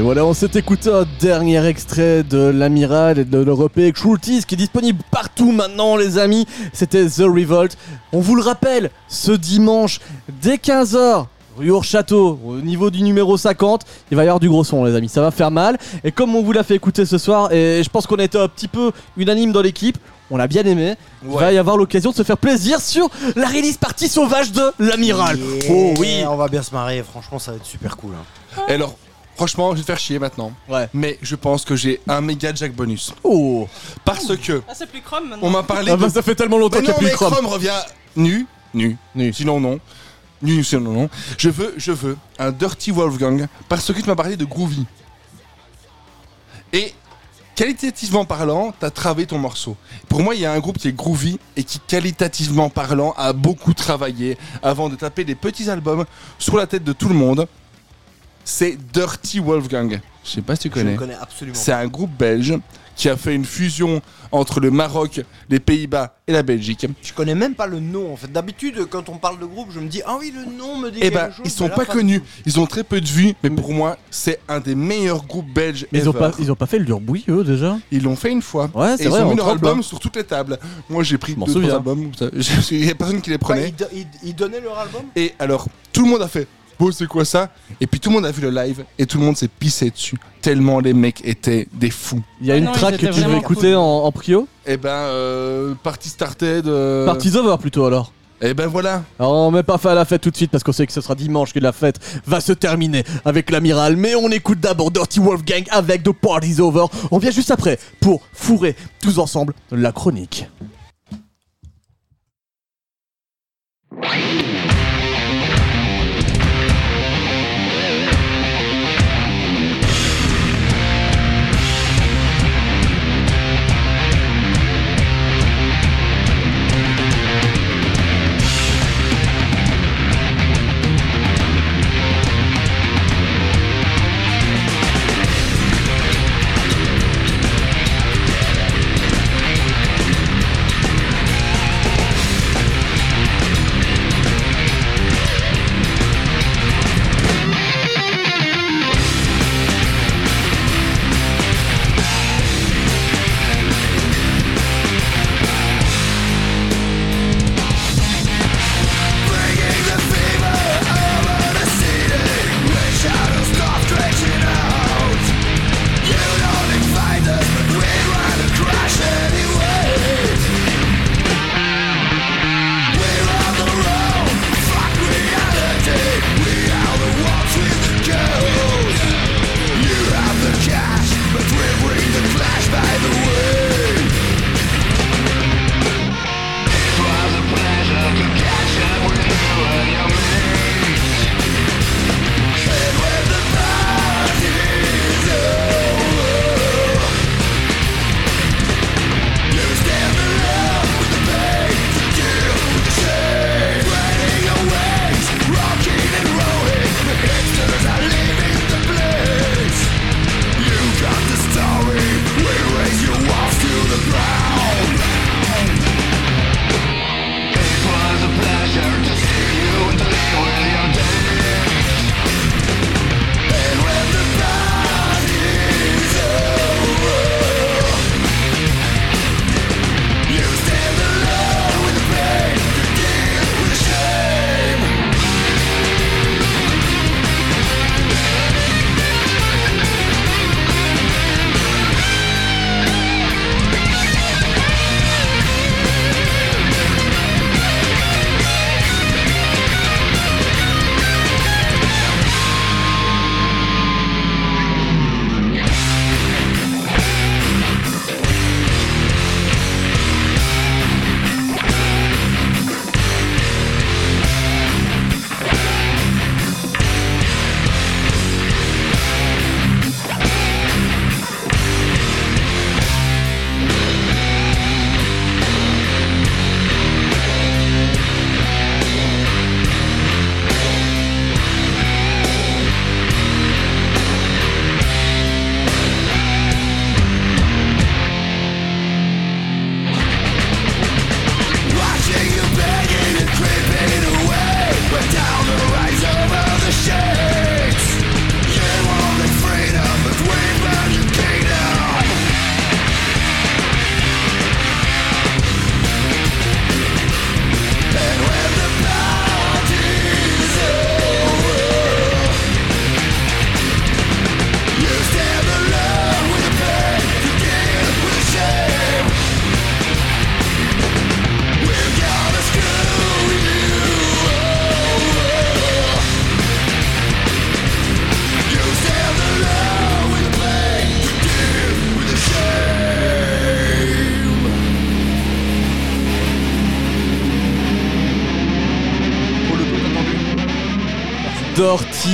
Voilà, 0.00 0.24
on 0.24 0.34
s'est 0.34 0.50
écouté 0.54 0.90
un 0.90 1.06
dernier 1.20 1.64
extrait 1.66 2.22
de 2.22 2.38
l'Amiral 2.38 3.18
et 3.18 3.24
de 3.24 3.38
l'Europé 3.38 3.90
Cruelties 3.92 4.44
qui 4.46 4.54
est 4.54 4.58
disponible 4.58 5.02
partout 5.10 5.50
maintenant, 5.50 5.96
les 5.96 6.18
amis. 6.18 6.46
C'était 6.72 7.06
The 7.06 7.20
Revolt. 7.22 7.76
On 8.12 8.20
vous 8.20 8.36
le 8.36 8.42
rappelle, 8.42 8.90
ce 9.08 9.32
dimanche, 9.32 10.00
dès 10.42 10.56
15h, 10.56 11.26
rue 11.56 11.72
Château, 11.82 12.38
au 12.44 12.56
niveau 12.56 12.90
du 12.90 13.02
numéro 13.02 13.36
50, 13.36 13.82
il 14.10 14.16
va 14.16 14.24
y 14.24 14.28
avoir 14.28 14.40
du 14.40 14.48
gros 14.48 14.62
son, 14.62 14.84
les 14.84 14.94
amis. 14.94 15.08
Ça 15.08 15.20
va 15.22 15.30
faire 15.30 15.50
mal. 15.50 15.78
Et 16.04 16.12
comme 16.12 16.34
on 16.36 16.42
vous 16.42 16.52
l'a 16.52 16.62
fait 16.62 16.74
écouter 16.76 17.04
ce 17.06 17.18
soir, 17.18 17.52
et 17.52 17.82
je 17.82 17.88
pense 17.88 18.06
qu'on 18.06 18.16
a 18.16 18.24
été 18.24 18.38
un 18.38 18.48
petit 18.48 18.68
peu 18.68 18.92
unanime 19.16 19.52
dans 19.52 19.62
l'équipe, 19.62 19.98
on 20.30 20.36
l'a 20.36 20.46
bien 20.46 20.64
aimé. 20.64 20.94
Il 21.24 21.30
va 21.30 21.52
y 21.52 21.58
avoir 21.58 21.76
l'occasion 21.76 22.10
de 22.10 22.16
se 22.16 22.22
faire 22.22 22.36
plaisir 22.38 22.80
sur 22.80 23.08
la 23.34 23.48
release 23.48 23.78
partie 23.78 24.08
sauvage 24.08 24.52
de 24.52 24.62
l'Amiral. 24.78 25.38
Yeah, 25.38 25.70
Oh 25.70 25.94
oui. 25.98 26.22
On 26.28 26.36
va 26.36 26.48
bien 26.48 26.62
se 26.62 26.72
marrer, 26.74 27.02
franchement, 27.02 27.38
ça 27.38 27.52
va 27.52 27.56
être 27.56 27.64
super 27.66 27.96
cool. 27.96 28.12
hein. 28.14 28.62
Et 28.68 28.74
alors, 28.74 28.96
franchement, 29.38 29.70
je 29.70 29.76
vais 29.76 29.82
te 29.82 29.86
faire 29.86 29.98
chier 30.00 30.18
maintenant. 30.18 30.52
Ouais. 30.68 30.88
Mais 30.92 31.16
je 31.22 31.36
pense 31.36 31.64
que 31.64 31.76
j'ai 31.76 32.00
un 32.08 32.20
méga 32.20 32.52
Jack 32.52 32.72
bonus. 32.74 33.14
Oh. 33.22 33.68
Parce 34.04 34.36
que 34.36 34.62
Ah, 34.68 34.72
c'est 34.74 34.90
plus 34.90 35.00
Chrome 35.00 35.28
maintenant. 35.28 35.46
on 35.46 35.50
m'a 35.50 35.62
parlé 35.62 35.92
Ah 35.92 35.96
de 35.96 36.00
bah 36.02 36.10
ça 36.10 36.22
fait 36.22 36.34
tellement 36.34 36.58
longtemps 36.58 36.78
qu'il 36.80 36.86
n'y 36.88 36.90
a 36.90 36.92
non, 36.94 36.98
plus 36.98 37.06
mais. 37.06 37.12
Chrome 37.12 37.46
revient 37.46 37.80
nu, 38.16 38.46
nu, 38.74 38.96
Nu. 39.14 39.32
Sinon 39.32 39.60
non. 39.60 39.78
Nu, 40.42 40.64
sinon 40.64 40.92
non. 40.92 41.10
Je 41.38 41.50
veux, 41.50 41.72
je 41.76 41.92
veux 41.92 42.16
un 42.40 42.50
Dirty 42.50 42.90
Wolfgang 42.90 43.46
parce 43.68 43.92
que 43.92 44.00
tu 44.00 44.08
m'as 44.08 44.16
parlé 44.16 44.36
de 44.36 44.44
Groovy. 44.44 44.84
Et 46.72 46.92
qualitativement 47.54 48.24
parlant, 48.24 48.74
t'as 48.78 48.90
travaillé 48.90 49.26
ton 49.28 49.38
morceau. 49.38 49.76
Pour 50.08 50.20
moi, 50.22 50.34
il 50.34 50.40
y 50.40 50.46
a 50.46 50.52
un 50.52 50.58
groupe 50.58 50.78
qui 50.78 50.88
est 50.88 50.92
groovy 50.96 51.38
et 51.56 51.64
qui, 51.64 51.80
qualitativement 51.80 52.70
parlant, 52.70 53.14
a 53.16 53.32
beaucoup 53.32 53.72
travaillé 53.74 54.36
avant 54.62 54.88
de 54.88 54.96
taper 54.96 55.24
des 55.24 55.34
petits 55.34 55.70
albums 55.70 56.04
sur 56.38 56.56
la 56.56 56.66
tête 56.66 56.84
de 56.84 56.92
tout 56.92 57.08
le 57.08 57.14
monde. 57.14 57.46
C'est 58.50 58.78
Dirty 58.94 59.40
Wolfgang. 59.40 60.00
Je 60.24 60.30
sais 60.30 60.40
pas 60.40 60.56
si 60.56 60.62
tu 60.62 60.68
Je 60.70 60.72
connais. 60.74 60.92
ne 60.92 60.96
connais 60.96 61.14
absolument 61.20 61.54
C'est 61.54 61.72
un 61.72 61.86
groupe 61.86 62.10
belge 62.18 62.54
qui 62.96 63.10
a 63.10 63.16
fait 63.18 63.34
une 63.34 63.44
fusion 63.44 64.00
entre 64.32 64.58
le 64.60 64.70
Maroc, 64.70 65.20
les 65.50 65.60
Pays-Bas 65.60 66.16
et 66.26 66.32
la 66.32 66.42
Belgique. 66.42 66.86
Je 67.02 67.12
connais 67.12 67.34
même 67.34 67.54
pas 67.54 67.66
le 67.66 67.78
nom 67.78 68.10
en 68.10 68.16
fait. 68.16 68.32
D'habitude, 68.32 68.86
quand 68.88 69.10
on 69.10 69.18
parle 69.18 69.38
de 69.38 69.44
groupe, 69.44 69.68
je 69.70 69.80
me 69.80 69.86
dis 69.88 70.00
ah 70.06 70.16
oui, 70.18 70.32
le 70.34 70.50
nom 70.50 70.78
me 70.78 70.90
dit 70.90 70.96
Eh 71.02 71.10
quelque 71.10 71.14
ben, 71.14 71.26
chose. 71.30 71.42
ils 71.44 71.50
sont 71.50 71.68
là, 71.68 71.74
pas 71.74 71.84
connus, 71.84 72.22
ils 72.46 72.58
ont 72.58 72.64
très 72.66 72.84
peu 72.84 73.02
de 73.02 73.06
vues, 73.06 73.34
mais 73.42 73.50
pour 73.50 73.70
moi, 73.74 73.98
c'est 74.10 74.40
un 74.48 74.60
des 74.60 74.74
meilleurs 74.74 75.26
groupes 75.26 75.52
belges. 75.52 75.86
Mais 75.92 75.98
ils 75.98 76.08
ont, 76.08 76.14
pas, 76.14 76.32
ils 76.38 76.50
ont 76.50 76.56
pas 76.56 76.66
fait 76.66 76.78
le 76.78 76.86
durbouille, 76.86 77.24
eux, 77.28 77.44
déjà? 77.44 77.76
Ils 77.92 78.02
l'ont 78.02 78.16
fait 78.16 78.32
une 78.32 78.42
fois. 78.42 78.70
Ouais, 78.74 78.96
c'est 78.96 79.04
ils 79.04 79.10
vrai, 79.10 79.20
ont 79.20 79.26
en 79.26 79.30
mis 79.32 79.36
leur 79.36 79.48
album 79.50 79.82
sur 79.82 80.00
toutes 80.00 80.16
les 80.16 80.24
tables. 80.24 80.58
Moi, 80.88 81.02
j'ai 81.04 81.18
pris 81.18 81.36
Je 81.38 81.52
deux 81.52 81.70
albums. 81.70 82.10
Il 82.70 82.84
y 82.86 82.90
a 82.90 82.94
personne 82.94 83.20
qui 83.20 83.28
les 83.28 83.38
prenait. 83.38 83.68
ils, 83.68 83.76
do- 83.76 83.84
ils- 83.92 84.06
ils 84.24 84.34
donnaient 84.34 84.60
leur 84.60 84.78
album? 84.78 85.02
Et 85.14 85.34
alors, 85.38 85.68
tout 85.92 86.04
le 86.06 86.10
monde 86.10 86.22
a 86.22 86.28
fait. 86.28 86.48
Bon, 86.78 86.92
c'est 86.92 87.06
quoi 87.08 87.24
ça? 87.24 87.50
Et 87.80 87.86
puis 87.86 87.98
tout 87.98 88.10
le 88.10 88.14
monde 88.16 88.26
a 88.26 88.30
vu 88.30 88.40
le 88.40 88.50
live 88.50 88.84
et 88.98 89.06
tout 89.06 89.18
le 89.18 89.24
monde 89.24 89.36
s'est 89.36 89.48
pissé 89.48 89.90
dessus. 89.90 90.16
Tellement 90.40 90.78
les 90.78 90.92
mecs 90.92 91.24
étaient 91.24 91.66
des 91.72 91.90
fous. 91.90 92.22
Il 92.40 92.46
y 92.46 92.50
a 92.52 92.54
Ah 92.54 92.58
une 92.58 92.64
non, 92.64 92.72
ils 92.72 92.78
track 92.78 92.90
que 92.92 93.06
étaient 93.06 93.08
tu 93.10 93.14
veux 93.20 93.22
vraiment 93.22 93.38
écouter 93.38 93.68
cool. 93.72 93.74
en, 93.76 94.04
en 94.04 94.12
prio? 94.12 94.46
Et 94.64 94.76
ben, 94.76 94.88
euh, 94.90 95.74
Party 95.82 96.08
Started. 96.08 96.66
Euh... 96.68 97.04
Parties 97.04 97.36
over 97.36 97.56
plutôt 97.58 97.84
alors. 97.86 98.12
Et 98.40 98.54
ben 98.54 98.68
voilà. 98.68 99.02
Alors, 99.18 99.32
on 99.32 99.50
met 99.50 99.64
pas 99.64 99.78
fait 99.78 99.88
à 99.88 99.94
la 99.94 100.04
fête 100.04 100.20
tout 100.20 100.30
de 100.30 100.36
suite 100.36 100.52
parce 100.52 100.62
qu'on 100.62 100.70
sait 100.70 100.86
que 100.86 100.92
ce 100.92 101.00
sera 101.00 101.16
dimanche 101.16 101.52
que 101.52 101.58
la 101.58 101.72
fête 101.72 101.98
va 102.24 102.40
se 102.40 102.52
terminer 102.52 103.02
avec 103.24 103.50
l'amiral. 103.50 103.96
Mais 103.96 104.14
on 104.14 104.28
écoute 104.30 104.60
d'abord 104.60 104.92
Dirty 104.92 105.18
Wolfgang 105.18 105.64
avec 105.72 106.04
The 106.04 106.12
Party's 106.12 106.60
Over. 106.60 106.84
On 107.10 107.18
vient 107.18 107.32
juste 107.32 107.50
après 107.50 107.80
pour 108.00 108.22
fourrer 108.32 108.76
tous 109.02 109.18
ensemble 109.18 109.54
la 109.72 109.90
chronique. 109.90 110.46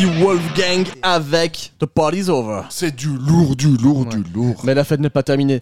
Wolfgang 0.06 0.86
avec 1.02 1.72
The 1.78 1.86
Party's 1.86 2.28
Over. 2.28 2.62
C'est 2.70 2.94
du 2.94 3.08
lourd, 3.08 3.56
du 3.56 3.76
lourd, 3.76 4.06
du 4.06 4.22
lourd. 4.32 4.60
Mais 4.64 4.74
la 4.74 4.84
fête 4.84 5.00
n'est 5.00 5.10
pas 5.10 5.22
terminée. 5.22 5.60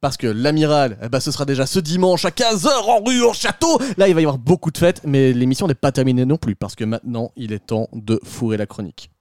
Parce 0.00 0.16
que 0.16 0.26
l'amiral, 0.26 0.98
eh 1.02 1.08
ben, 1.08 1.20
ce 1.20 1.30
sera 1.30 1.44
déjà 1.44 1.64
ce 1.64 1.78
dimanche 1.78 2.24
à 2.24 2.30
15h 2.30 2.68
en 2.68 3.04
rue 3.04 3.22
au 3.22 3.32
château. 3.32 3.78
Là, 3.96 4.08
il 4.08 4.14
va 4.14 4.20
y 4.20 4.24
avoir 4.24 4.38
beaucoup 4.38 4.70
de 4.72 4.78
fêtes, 4.78 5.02
mais 5.04 5.32
l'émission 5.32 5.68
n'est 5.68 5.74
pas 5.74 5.92
terminée 5.92 6.24
non 6.24 6.38
plus. 6.38 6.56
Parce 6.56 6.74
que 6.74 6.84
maintenant, 6.84 7.30
il 7.36 7.52
est 7.52 7.66
temps 7.66 7.88
de 7.92 8.18
fourrer 8.24 8.56
la 8.56 8.66
chronique. 8.66 9.11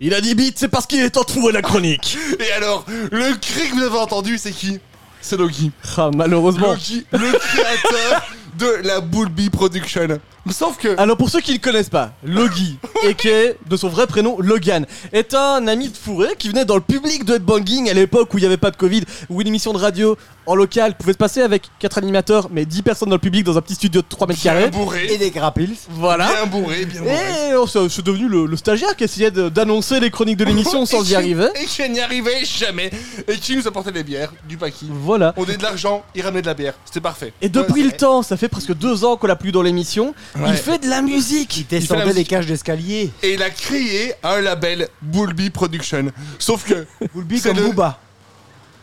Il 0.00 0.14
a 0.14 0.20
dit 0.20 0.34
bite, 0.34 0.58
c'est 0.58 0.68
parce 0.68 0.86
qu'il 0.86 1.00
est 1.00 1.10
temps 1.10 1.24
de 1.24 1.30
fourrer 1.30 1.52
la 1.52 1.62
chronique. 1.62 2.16
Et 2.38 2.52
alors, 2.52 2.84
le 3.10 3.34
cri 3.36 3.68
que 3.68 3.74
vous 3.74 3.82
avez 3.82 3.98
entendu, 3.98 4.38
c'est 4.38 4.52
qui? 4.52 4.78
C'est 5.20 5.36
Loki. 5.36 5.72
Ah, 5.96 6.10
malheureusement. 6.14 6.68
Loki, 6.68 7.04
le 7.12 7.32
créateur 7.32 8.22
de 8.58 8.86
la 8.86 9.00
Bullbee 9.00 9.50
Production. 9.50 10.20
Sauf 10.50 10.76
que. 10.78 10.98
Alors 10.98 11.16
pour 11.16 11.30
ceux 11.30 11.40
qui 11.40 11.52
ne 11.52 11.56
le 11.56 11.62
connaissent 11.62 11.88
pas, 11.90 12.12
Logi, 12.24 12.78
et 13.06 13.14
qui 13.14 13.28
est 13.28 13.56
de 13.68 13.76
son 13.76 13.88
vrai 13.88 14.06
prénom 14.06 14.36
Logan, 14.40 14.86
est 15.12 15.34
un 15.34 15.66
ami 15.66 15.88
de 15.88 15.96
Fourré 15.96 16.28
qui 16.38 16.48
venait 16.48 16.64
dans 16.64 16.74
le 16.76 16.80
public 16.80 17.24
de 17.24 17.34
Headbanging 17.34 17.88
à 17.90 17.94
l'époque 17.94 18.32
où 18.34 18.38
il 18.38 18.42
n'y 18.42 18.46
avait 18.46 18.56
pas 18.56 18.70
de 18.70 18.76
Covid, 18.76 19.02
où 19.28 19.40
une 19.40 19.46
émission 19.48 19.72
de 19.72 19.78
radio 19.78 20.16
en 20.46 20.54
local 20.54 20.96
pouvait 20.96 21.12
se 21.12 21.18
passer 21.18 21.42
avec 21.42 21.64
4 21.78 21.98
animateurs, 21.98 22.48
mais 22.50 22.64
10 22.64 22.80
personnes 22.82 23.10
dans 23.10 23.16
le 23.16 23.20
public 23.20 23.44
dans 23.44 23.58
un 23.58 23.60
petit 23.60 23.74
studio 23.74 24.00
de 24.00 24.06
3 24.08 24.26
mètres 24.28 24.40
Bien 24.40 24.52
carrés. 24.54 24.70
bourré. 24.70 25.06
Et 25.12 25.18
des 25.18 25.30
grappils. 25.30 25.74
Voilà. 25.90 26.26
Bien 26.32 26.46
bourré, 26.46 26.86
bien 26.86 27.02
bourré. 27.02 27.12
Et 27.14 27.66
c'est 27.70 27.88
c'est 27.90 28.04
devenu 28.04 28.28
le, 28.28 28.46
le 28.46 28.56
stagiaire 28.56 28.96
qui 28.96 29.04
essayait 29.04 29.30
de- 29.30 29.50
d'annoncer 29.50 30.00
les 30.00 30.10
chroniques 30.10 30.38
de 30.38 30.44
l'émission 30.46 30.86
sans 30.86 31.02
y 31.02 31.08
qui- 31.08 31.14
arriver. 31.14 31.48
Et 31.60 31.66
qui 31.66 31.86
n'y 31.90 32.00
arrivait 32.00 32.44
jamais. 32.46 32.90
Et 33.26 33.36
qui 33.36 33.56
nous 33.56 33.68
apportait 33.68 33.92
des 33.92 34.02
bières, 34.04 34.32
du 34.48 34.56
paquis. 34.56 34.86
Voilà. 34.90 35.34
On 35.36 35.44
donnait 35.44 35.58
de 35.58 35.62
l'argent, 35.62 36.02
il 36.14 36.22
ramenait 36.22 36.40
de 36.42 36.46
la 36.46 36.54
bière. 36.54 36.72
C'était 36.86 37.00
parfait. 37.00 37.32
Et 37.42 37.48
depuis 37.50 37.82
Ouais, 37.82 37.88
le 37.88 37.92
temps, 37.92 38.22
ça 38.22 38.36
fait 38.38 38.48
presque 38.48 38.72
deux 38.74 39.04
ans 39.04 39.16
qu'on 39.18 39.26
l'a 39.26 39.36
plus 39.36 39.52
dans 39.52 39.62
l'émission. 39.62 40.14
Il 40.46 40.54
fait 40.54 40.78
de 40.78 40.88
la 40.88 41.02
musique. 41.02 41.56
Il 41.58 41.66
descendait 41.66 42.12
les 42.12 42.24
cages 42.24 42.46
d'escalier. 42.46 43.10
Et 43.22 43.34
il 43.34 43.42
a 43.42 43.50
créé 43.50 44.12
un 44.22 44.40
label 44.40 44.88
Bullbee 45.02 45.50
Production. 45.50 46.06
Sauf 46.38 46.64
que. 46.64 46.86
Boulby 47.14 47.38
C'est 47.38 47.48
comme 47.50 47.58
le- 47.58 47.64
Booba. 47.68 47.98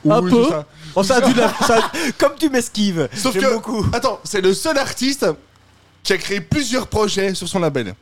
Un 0.08 0.22
Oui, 0.22 0.30
peu. 0.32 0.44
c'est 0.44 0.50
ça. 0.52 0.66
Oh, 0.96 1.04
ça 1.04 1.16
a 1.18 1.22
dû 1.22 1.34
la- 1.34 1.54
ça 1.66 1.78
a- 1.78 1.92
Comme 2.18 2.34
tu 2.40 2.50
m'esquives. 2.50 3.10
Sauf 3.16 3.34
que. 3.38 3.54
beaucoup. 3.54 3.86
Attends, 3.94 4.20
c'est 4.24 4.42
le 4.42 4.54
seul 4.54 4.78
artiste 4.78 5.26
qui 6.04 6.14
a 6.14 6.18
créé 6.18 6.42
plusieurs 6.42 6.88
projets 6.88 7.34
sur 7.34 7.48
son 7.48 7.60
label. 7.60 7.96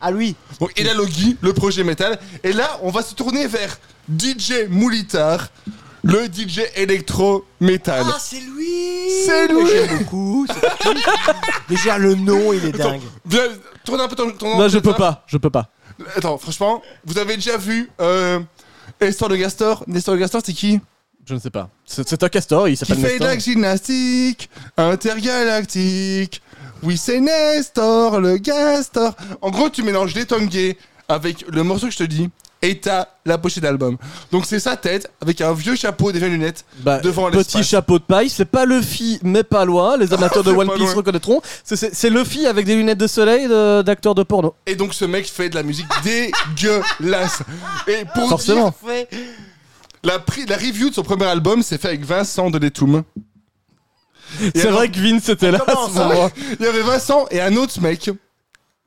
Ah 0.00 0.10
lui. 0.10 0.36
Donc 0.60 0.72
il 0.76 0.88
a 0.88 0.94
Logi, 0.94 1.36
le 1.40 1.52
projet 1.52 1.82
métal. 1.82 2.18
Et 2.44 2.52
là, 2.52 2.78
on 2.82 2.90
va 2.90 3.02
se 3.02 3.14
tourner 3.14 3.46
vers 3.46 3.78
DJ 4.08 4.68
Moulitar, 4.68 5.48
le 6.06 6.26
DJ 6.26 6.60
électro-métal. 6.76 8.04
Ah 8.08 8.16
c'est 8.20 8.40
lui. 8.40 9.10
C'est 9.24 9.48
lui. 9.48 9.64
Mais 9.64 9.70
J'aime 9.86 9.98
beaucoup. 9.98 10.46
c'est 10.48 11.34
Déjà 11.68 11.98
le 11.98 12.14
nom 12.14 12.52
il 12.52 12.64
est 12.64 12.74
Attends, 12.74 12.90
dingue. 12.92 13.00
viens, 13.24 13.48
tourne 13.84 14.00
un 14.00 14.08
peu 14.08 14.16
ton, 14.16 14.30
ton 14.30 14.58
Non, 14.58 14.68
je 14.68 14.78
peux 14.78 14.94
pas, 14.94 15.24
je 15.26 15.36
peux 15.36 15.50
pas. 15.50 15.70
Attends, 16.16 16.38
franchement, 16.38 16.82
vous 17.04 17.18
avez 17.18 17.36
déjà 17.36 17.56
vu 17.56 17.90
euh, 18.00 18.38
Nestor 19.00 19.28
le 19.28 19.36
Gastor 19.36 19.82
Nestor 19.86 20.14
le 20.14 20.20
Gastor, 20.20 20.42
c'est 20.44 20.52
qui? 20.52 20.80
Je 21.28 21.34
ne 21.34 21.40
sais 21.40 21.50
pas. 21.50 21.70
C'est 21.84 22.08
c'est 22.08 22.22
un 22.22 22.28
castor, 22.28 22.68
il 22.68 22.72
Qui 22.72 22.76
s'appelle 22.86 22.96
fait 22.98 23.18
de 23.18 23.24
Nestor. 23.24 23.26
la 23.28 23.38
gymnastique 23.38 24.48
intergalactique. 24.76 26.42
Oui, 26.82 26.96
c'est 26.96 27.20
Nestor 27.20 28.20
le 28.20 28.36
Gastor. 28.36 29.14
En 29.40 29.50
gros, 29.50 29.70
tu 29.70 29.82
mélanges 29.82 30.14
les 30.14 30.26
tongués 30.26 30.76
avec 31.08 31.44
le 31.48 31.62
morceau 31.62 31.86
que 31.86 31.92
je 31.92 31.98
te 31.98 32.04
dis 32.04 32.28
et 32.68 32.78
t'as 32.78 33.06
la 33.24 33.38
pochette 33.38 33.62
d'album. 33.62 33.96
Donc 34.32 34.44
c'est 34.46 34.58
sa 34.60 34.76
tête 34.76 35.10
avec 35.20 35.40
un 35.40 35.52
vieux 35.52 35.74
chapeau, 35.76 36.10
des 36.12 36.18
vieilles 36.18 36.30
lunettes 36.30 36.64
Bah, 36.80 36.98
devant 37.00 37.26
petit 37.30 37.36
l'espace. 37.38 37.66
chapeau 37.66 37.98
de 37.98 38.04
paille, 38.04 38.28
c'est 38.28 38.44
pas 38.44 38.64
Luffy, 38.66 39.18
mais 39.22 39.42
pas 39.42 39.64
loin. 39.64 39.96
Les 39.96 40.12
amateurs 40.12 40.42
de 40.44 40.50
One 40.52 40.70
Piece 40.74 40.94
reconnaîtront. 40.94 41.40
C'est- 41.64 41.76
C'est 41.76 41.94
c'est 41.94 42.10
Luffy 42.10 42.46
avec 42.46 42.66
des 42.66 42.74
lunettes 42.76 42.98
de 42.98 43.06
soleil 43.06 43.46
de- 43.48 43.82
d'acteur 43.82 44.14
de, 44.14 44.22
porno. 44.22 44.54
Et 44.66 44.74
donc 44.74 44.94
ce 44.94 45.04
mec 45.04 45.26
fait 45.26 45.48
de 45.48 45.54
la 45.54 45.62
musique 45.62 45.86
dégueulasse. 46.04 47.42
Et 47.86 48.04
pour 48.14 48.28
Forcément. 48.28 48.74
dire, 48.84 49.06
la, 50.02 50.18
pri- 50.18 50.46
la 50.48 50.56
review 50.56 50.90
de 50.90 50.94
son 50.94 51.02
premier 51.02 51.26
album 51.26 51.62
s'est 51.62 51.78
fait 51.78 51.88
avec 51.88 52.04
Vincent 52.04 52.50
de 52.50 52.58
Letoum. 52.58 53.02
Et 54.42 54.50
C'est 54.54 54.66
alors- 54.68 54.78
vrai 54.80 54.88
que 54.90 54.98
Vin 54.98 55.18
c'était 55.22 55.50
là 55.50 55.60
à 55.66 55.72
ce 55.88 55.98
moment. 55.98 56.30
Il 56.58 56.64
y 56.64 56.68
avait 56.68 56.82
Vincent 56.82 57.26
et 57.30 57.40
un 57.40 57.54
autre 57.56 57.80
mec. 57.80 58.10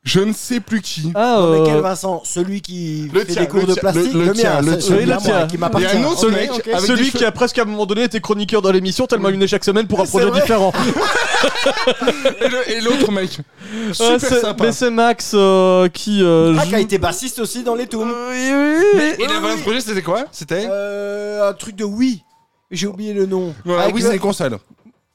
Je 0.04 0.22
ne 0.22 0.32
sais 0.32 0.60
plus 0.62 0.82
qui. 0.82 1.12
Ah, 1.14 1.38
Non, 1.40 1.52
mais 1.52 1.58
euh, 1.60 1.66
quel 1.66 1.82
Vincent 1.82 2.22
Celui 2.24 2.62
qui 2.62 3.10
Le 3.14 3.20
fait 3.20 3.34
tien, 3.34 3.42
des 3.44 3.48
cours 3.50 3.60
le 3.62 3.68
de 3.68 3.74
tien, 3.74 3.82
plastique 3.82 4.14
le- 4.14 4.20
le 4.22 4.26
mien, 4.28 4.34
tien, 4.34 4.62
le 4.62 4.72
c'est- 4.72 4.78
tien. 4.78 4.88
celui-là, 4.96 5.18
Oui, 5.18 5.24
le 5.26 5.30
moi, 5.30 5.40
tien. 5.40 5.48
qui 5.48 5.58
m'appartient. 5.58 5.88
Il 5.94 6.00
y 6.00 6.04
a 6.04 6.08
un 6.08 6.10
autre 6.12 6.26
Ok, 6.28 6.34
mec 6.34 6.52
ok. 6.54 6.68
avec 6.68 6.80
celui 6.86 7.12
qui 7.12 7.26
a 7.26 7.32
presque 7.34 7.60
à 7.60 7.64
un 7.64 7.66
moment 7.66 7.86
donné 7.86 8.04
été 8.04 8.20
chroniqueur 8.22 8.62
dans 8.62 8.72
l'émission 8.72 9.06
tellement 9.08 9.28
il 9.30 9.34
venait 9.36 9.48
chaque 9.48 9.64
semaine 9.66 9.88
pour 9.88 10.00
un 10.00 10.06
C'est 10.06 10.12
projet 10.12 10.26
vrai. 10.28 10.40
différent. 10.42 10.72
Et 12.42 12.48
le- 12.50 12.72
et 12.72 12.82
l'autre 12.82 13.12
mec. 13.12 13.38
Ouais, 13.40 13.94
Super 13.94 14.20
c'est- 14.20 14.42
sympa. 14.42 14.64
mais 14.66 14.72
c'est 14.72 14.90
Max 14.90 15.32
euh, 15.34 15.88
qui 15.90 16.24
euh, 16.24 16.56
Ah, 16.60 16.66
qui 16.66 16.76
a 16.76 16.80
été 16.80 16.98
bassiste 16.98 17.40
aussi 17.40 17.64
dans 17.64 17.76
les 17.76 17.88
Toons. 17.88 18.08
Oui, 18.08 18.52
oui, 18.52 18.84
oui. 18.96 19.12
Il 19.20 19.32
avait 19.32 19.50
un 19.52 19.58
projet, 19.58 19.82
c'était 19.82 20.02
quoi? 20.02 20.26
C'était? 20.32 20.68
Euh, 20.70 21.50
un 21.50 21.54
truc 21.54 21.76
de 21.76 21.84
oui. 21.84 22.24
J'ai 22.72 22.88
oublié 22.88 23.14
le 23.14 23.26
nom. 23.26 23.54
Voilà, 23.66 23.84
Avec 23.84 23.96
Oui, 23.96 24.02
le- 24.02 24.08
c'est 24.08 24.14
une 24.16 24.20
console. 24.22 24.58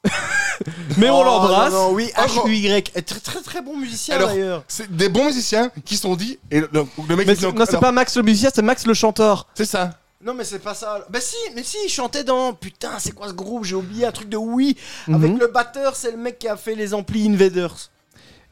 Mais 0.98 1.10
on 1.10 1.20
Oh, 1.20 1.24
l'embrasse. 1.24 1.72
non, 1.72 1.89
non, 1.89 1.94
oui, 1.94 2.10
H-U-Y. 2.16 2.82
Très 3.05 3.20
très 3.20 3.40
très 3.43 3.62
bon 3.62 3.76
musicien 3.76 4.16
Alors, 4.16 4.28
d'ailleurs. 4.28 4.64
C'est 4.68 4.94
des 4.94 5.09
bons 5.09 5.24
musiciens 5.26 5.70
qui 5.85 5.97
se 5.97 6.02
sont 6.02 6.14
dit. 6.16 6.39
Et 6.51 6.60
le, 6.60 6.68
le 7.09 7.16
mec 7.16 7.26
Mais 7.26 7.35
c'est- 7.35 7.47
non, 7.47 7.52
c'est 7.59 7.70
alors, 7.70 7.81
pas 7.81 7.93
Max 7.93 8.16
le 8.16 8.22
musicien, 8.22 8.51
c'est 8.55 8.62
Max 8.62 8.86
le 8.86 8.94
chanteur. 8.94 9.48
C'est 9.55 9.64
ça. 9.64 9.90
Non 10.24 10.32
mais 10.32 10.44
c'est 10.44 10.59
pas 10.60 10.74
ça. 10.74 11.05
Bah 11.10 11.18
si, 11.20 11.36
mais 11.55 11.62
si, 11.62 11.76
il 11.85 11.90
chantait 11.90 12.24
dans. 12.24 12.55
Putain, 12.55 12.93
c'est 12.98 13.12
quoi 13.12 13.28
ce 13.28 13.35
groupe? 13.35 13.64
J'ai 13.64 13.74
oublié 13.74 14.06
un 14.06 14.12
truc 14.12 14.28
de 14.31 14.36
oui. 14.39 14.76
Mhm. 15.09 15.14
Avec 15.16 15.39
le 15.39 15.47
batteur, 15.48 15.97
c'est 15.97 16.12
le 16.12 16.16
mec 16.16 16.39
qui 16.39 16.48
a 16.48 16.56
fait 16.56 16.74
les 16.74 16.94
amplis 16.94 17.28
Invaders. 17.28 17.74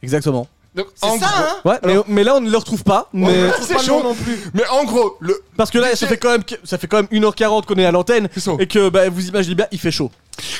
Exactement. 0.02 0.48
Donc, 0.74 0.86
C'est 0.94 1.06
en 1.06 1.18
ça, 1.18 1.26
gros- 1.26 1.44
hein 1.44 1.56
Ouais, 1.66 1.78
mais, 1.84 2.00
mais 2.08 2.24
là 2.24 2.34
on 2.36 2.40
ne 2.40 2.50
le 2.50 2.56
retrouve 2.56 2.82
pas. 2.82 3.08
On 3.14 3.18
Mais... 3.26 3.50
c'est 3.60 3.74
pas 3.74 3.82
chaud. 3.82 4.02
non 4.02 4.14
plus. 4.14 4.38
Mais 4.54 4.66
en 4.68 4.84
gros, 4.84 5.16
le. 5.20 5.38
Parce 5.56 5.70
que 5.70 5.78
là, 5.78 5.94
ça 5.96 6.06
fait, 6.06 6.16
quand 6.16 6.30
même, 6.30 6.42
ça 6.64 6.78
fait 6.78 6.86
quand 6.86 6.96
même 6.96 7.06
1h40 7.12 7.66
qu'on 7.66 7.74
est 7.74 7.84
à 7.84 7.90
l'antenne 7.90 8.28
et 8.58 8.66
que 8.66 8.88
bah, 8.88 9.08
vous 9.10 9.28
imaginez 9.28 9.54
bien, 9.54 9.66
il 9.70 9.78
fait 9.78 9.90
chaud. 9.90 10.10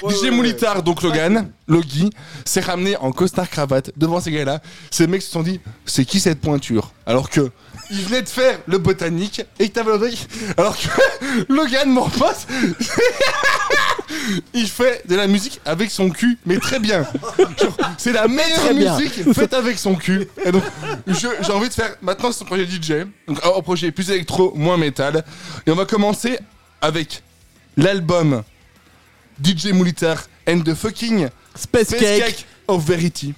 Ouais, 0.02 0.12
DJ 0.14 0.22
ouais, 0.24 0.30
Moulitar, 0.30 0.82
donc 0.82 1.02
Logan, 1.02 1.50
Logi, 1.66 2.10
s'est 2.44 2.60
ramené 2.60 2.96
en 2.96 3.10
costard 3.12 3.48
cravate 3.48 3.90
devant 3.96 4.20
ces 4.20 4.30
gars-là. 4.30 4.60
Ces 4.90 5.06
mecs 5.06 5.22
se 5.22 5.30
sont 5.30 5.42
dit, 5.42 5.60
c'est 5.86 6.04
qui 6.04 6.20
cette 6.20 6.40
pointure? 6.40 6.92
Alors 7.06 7.30
que 7.30 7.50
il 7.90 8.00
venait 8.02 8.22
de 8.22 8.28
faire 8.28 8.58
le 8.66 8.78
botanique 8.78 9.42
et 9.58 9.68
que 9.68 9.74
t'avais 9.74 9.92
le 9.92 9.98
truc. 9.98 10.18
Alors 10.56 10.76
que 10.78 10.88
Logan, 11.52 11.90
mon 11.90 12.08
pote, 12.08 12.46
il 14.54 14.68
fait 14.68 15.02
de 15.08 15.16
la 15.16 15.26
musique 15.26 15.60
avec 15.64 15.90
son 15.90 16.10
cul, 16.10 16.38
mais 16.46 16.58
très 16.58 16.78
bien. 16.78 17.06
Genre, 17.38 17.76
C'est 17.98 18.12
la 18.12 18.28
meilleure 18.28 18.60
Très 18.60 18.74
bien. 18.74 18.96
musique 18.98 19.32
faite 19.32 19.54
avec 19.54 19.78
son 19.78 19.94
cul. 19.94 20.28
Et 20.44 20.52
donc, 20.52 20.62
je- 21.06 21.28
j'ai 21.40 21.52
envie 21.52 21.68
de 21.68 21.74
faire 21.74 21.96
maintenant 22.02 22.32
son 22.32 22.44
projet 22.44 22.66
DJ, 22.66 23.06
donc 23.26 23.38
un 23.44 23.60
projet 23.62 23.90
plus 23.90 24.10
électro, 24.10 24.52
moins 24.54 24.76
métal. 24.76 25.24
Et 25.66 25.70
on 25.70 25.74
va 25.74 25.86
commencer 25.86 26.38
avec 26.80 27.22
l'album 27.76 28.42
DJ 29.42 29.72
Moulitar 29.72 30.16
and 30.48 30.60
the 30.64 30.74
fucking 30.74 31.28
Space, 31.54 31.88
Space 31.88 32.00
Cake. 32.00 32.24
Cake 32.24 32.46
of 32.68 32.82
Verity. 32.84 33.34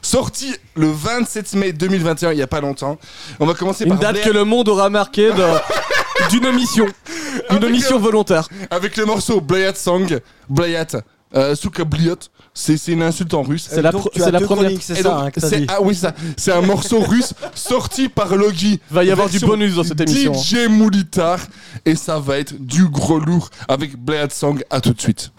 Sorti 0.00 0.54
le 0.76 0.86
27 0.90 1.54
mai 1.54 1.72
2021, 1.72 2.32
il 2.32 2.38
y 2.38 2.42
a 2.42 2.46
pas 2.46 2.60
longtemps. 2.60 2.98
On 3.40 3.46
va 3.46 3.54
commencer 3.54 3.84
Une 3.84 3.90
par 3.90 3.98
date 3.98 4.12
Blair 4.12 4.24
que 4.26 4.30
le 4.30 4.44
monde 4.44 4.68
aura 4.68 4.88
marqué 4.88 5.32
de- 5.32 6.28
d'une 6.30 6.46
omission. 6.46 6.86
D'une 6.86 7.56
Avec 7.58 7.64
omission 7.64 7.98
volontaire. 7.98 8.48
avec 8.70 8.96
le 8.96 9.04
morceau 9.04 9.40
Blayat 9.40 9.74
Song. 9.74 10.20
Blayat, 10.48 10.86
euh, 11.34 11.54
Souka 11.54 11.84
Bliot. 11.84 12.16
C'est 12.53 12.77
c'est 12.77 12.91
une 12.91 13.01
insulte 13.01 13.33
en 13.33 13.41
russe. 13.41 13.67
C'est 13.69 13.81
la, 13.81 13.91
Donc, 13.91 14.01
pro- 14.01 14.09
tu 14.13 14.21
as 14.21 14.25
c'est 14.25 14.31
la 14.31 14.39
deux 14.39 14.45
première. 14.45 14.63
chroniques, 14.65 14.83
c'est 14.83 14.99
Et 14.99 15.01
ça 15.01 15.09
donc, 15.09 15.23
hein, 15.23 15.31
que 15.31 15.39
t'as 15.39 15.47
c'est- 15.49 15.59
dit. 15.61 15.65
ah 15.69 15.81
oui, 15.81 15.95
c'est 15.95 16.01
ça. 16.07 16.13
C'est 16.37 16.51
un 16.51 16.61
morceau 16.61 16.99
russe 17.01 17.33
sorti 17.55 18.09
par 18.09 18.35
Logi. 18.35 18.79
Va 18.91 19.03
y 19.03 19.11
avoir 19.11 19.27
du 19.27 19.33
Version 19.33 19.47
bonus 19.47 19.75
dans 19.75 19.83
cette 19.83 20.01
émission. 20.01 20.33
hein. 20.33 20.37
DJ 20.37 20.67
Moulitar. 20.69 21.39
Et 21.85 21.95
ça 21.95 22.19
va 22.19 22.37
être 22.37 22.53
du 22.59 22.87
gros 22.87 23.19
lourd 23.19 23.49
avec 23.67 23.95
Blayat 23.97 24.29
Song. 24.29 24.63
À 24.69 24.81
tout 24.81 24.93
de 24.93 25.01
suite. 25.01 25.31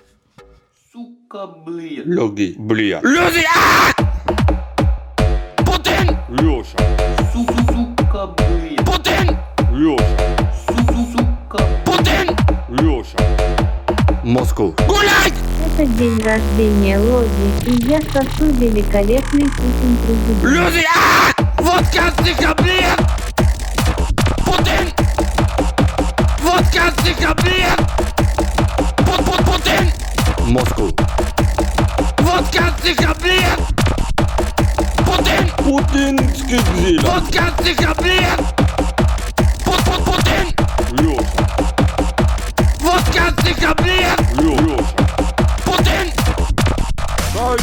Logi. 2.06 2.56
Blia. 2.58 3.00
Putin! 5.64 6.06
Ljoša. 6.30 6.76
Putin! 8.84 9.26
Ljoša. 9.72 10.16
Putin! 11.84 12.26
Ljoša. 12.82 13.18
Москву. 14.24 14.74
Гулять! 14.88 15.27
это 15.79 15.85
день 15.93 16.21
рождения 16.21 16.99
Лоди, 16.99 17.29
и 17.63 17.89
я 17.89 18.01
сосу 18.01 18.51
великолепный 18.51 19.45
Путин 19.45 19.97
президент. 20.03 20.43
Люди! 20.43 20.83
а! 20.85 21.61
Вот 21.61 21.85
каждый 21.93 22.33
блин! 22.33 22.85
Путин! 24.45 24.91
Вот 26.41 26.63
каждый 26.73 27.13
блин! 27.13 27.69
Пут 28.97 29.25
пут 29.25 29.45
Путин! 29.45 29.91
Москву. 30.47 30.91
Вот 32.17 32.45
каждый 32.53 32.95
блин! 33.21 33.45
Путин! 35.05 35.49
Путин 35.63 36.17
блин! 36.17 37.01
Вот 37.03 37.23
каждый 37.33 37.75
блин! 38.01 38.25
Пут 39.63 39.77
пут 39.85 40.03
Путин! 40.03 40.53
Лёша. 40.91 41.47
Вот 42.81 43.03
каждый 43.13 43.53
блин! 43.53 44.07
Лёша. 44.35 44.98
Oh 47.41 47.55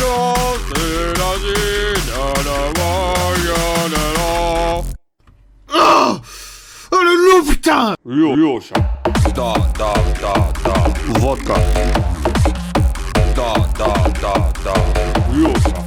Oh 6.92 7.02
Yo, 8.06 8.36
yo, 8.36 8.60
chat. 8.60 8.80
Da, 9.34 9.52
da, 9.76 9.92
da, 10.22 10.32
da. 10.64 10.74
Vodka. 11.20 11.54
Da, 13.34 13.54
da, 13.76 13.92
da, 14.22 14.34
da. 14.64 14.74
Yo, 15.36 15.52
chat. 15.60 15.84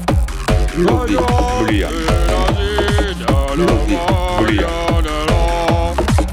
Lubi, 0.78 1.16
Blia. 1.64 1.90
Lubi, 3.56 3.98
Blia. 4.38 4.70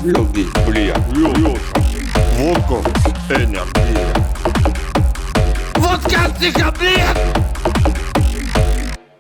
Lubi, 0.05 0.45
Blia. 0.67 0.95
Yo, 1.15 1.29
yo, 1.41 1.53
chat. 1.55 1.85
Vodka. 2.37 2.79
Energia. 3.35 4.16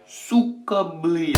Сука, 0.07 0.83
блин. 0.83 1.35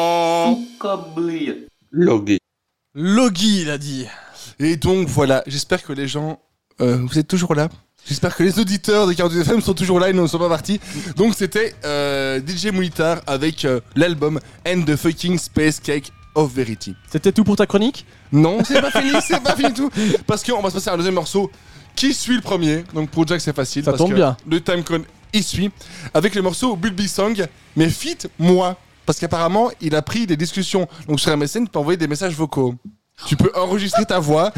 Сука, 0.00 0.96
блин. 1.16 1.68
Логи. 1.92 2.38
Logi, 2.94 3.62
il 3.62 3.70
a 3.70 3.78
dit. 3.78 4.06
Et 4.58 4.76
donc 4.76 5.08
voilà, 5.08 5.42
j'espère 5.46 5.82
que 5.82 5.92
les 5.92 6.08
gens, 6.08 6.40
euh, 6.81 6.97
vous 7.05 7.19
êtes 7.19 7.27
toujours 7.27 7.55
là. 7.55 7.69
J'espère 8.07 8.35
que 8.35 8.43
les 8.43 8.59
auditeurs 8.59 9.07
de 9.07 9.13
48 9.13 9.41
FM 9.41 9.61
sont 9.61 9.73
toujours 9.73 9.99
là 9.99 10.09
et 10.09 10.13
ne 10.13 10.25
sont 10.25 10.39
pas 10.39 10.49
partis. 10.49 10.79
Donc 11.15 11.35
c'était 11.35 11.75
euh, 11.85 12.39
DJ 12.39 12.67
Moulitar 12.67 13.21
avec 13.27 13.65
euh, 13.65 13.81
l'album 13.95 14.39
And 14.67 14.81
the 14.83 14.95
Fucking 14.95 15.37
Space 15.37 15.79
Cake 15.79 16.11
of 16.35 16.51
Verity. 16.53 16.95
C'était 17.11 17.31
tout 17.31 17.43
pour 17.43 17.55
ta 17.55 17.65
chronique? 17.65 18.05
Non, 18.31 18.59
c'est 18.63 18.81
pas 18.81 18.91
fini, 18.91 19.11
c'est 19.21 19.43
pas 19.43 19.55
fini 19.55 19.73
tout. 19.73 19.91
Parce 20.25 20.43
qu'on 20.43 20.61
va 20.61 20.69
se 20.69 20.75
passer 20.75 20.89
à 20.89 20.93
un 20.93 20.97
deuxième 20.97 21.15
morceau 21.15 21.51
qui 21.95 22.13
suit 22.13 22.35
le 22.35 22.41
premier. 22.41 22.83
Donc 22.93 23.09
pour 23.09 23.27
Jack 23.27 23.41
c'est 23.41 23.55
facile. 23.55 23.83
Ça 23.83 23.91
parce 23.91 23.99
tombe 23.99 24.11
que 24.11 24.15
bien. 24.15 24.37
Le 24.49 24.61
timecode 24.61 25.03
il 25.33 25.43
suit 25.43 25.69
avec 26.13 26.33
le 26.33 26.41
morceau 26.41 26.75
Bulby 26.75 27.07
Song, 27.07 27.45
mais 27.75 27.89
fit 27.89 28.17
moi. 28.39 28.77
Parce 29.05 29.19
qu'apparemment 29.19 29.69
il 29.81 29.95
a 29.95 30.01
pris 30.01 30.25
des 30.25 30.37
discussions 30.37 30.87
donc 31.07 31.19
sur 31.19 31.35
MSN 31.35 31.67
pour 31.67 31.81
envoyer 31.81 31.97
des 31.97 32.07
messages 32.07 32.33
vocaux. 32.33 32.75
Tu 33.25 33.35
peux 33.35 33.51
enregistrer 33.55 34.05
ta 34.05 34.19
voix. 34.19 34.51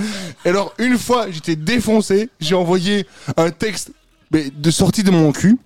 Et 0.46 0.50
alors 0.50 0.74
une 0.78 0.98
fois 0.98 1.26
j'étais 1.32 1.56
défoncé, 1.56 2.30
j'ai 2.40 2.56
envoyé 2.56 3.06
un 3.38 3.50
texte 3.50 3.92
mais, 4.32 4.50
de 4.56 4.72
sortie 4.72 5.04
de 5.04 5.12
mon 5.12 5.32
cul. 5.32 5.58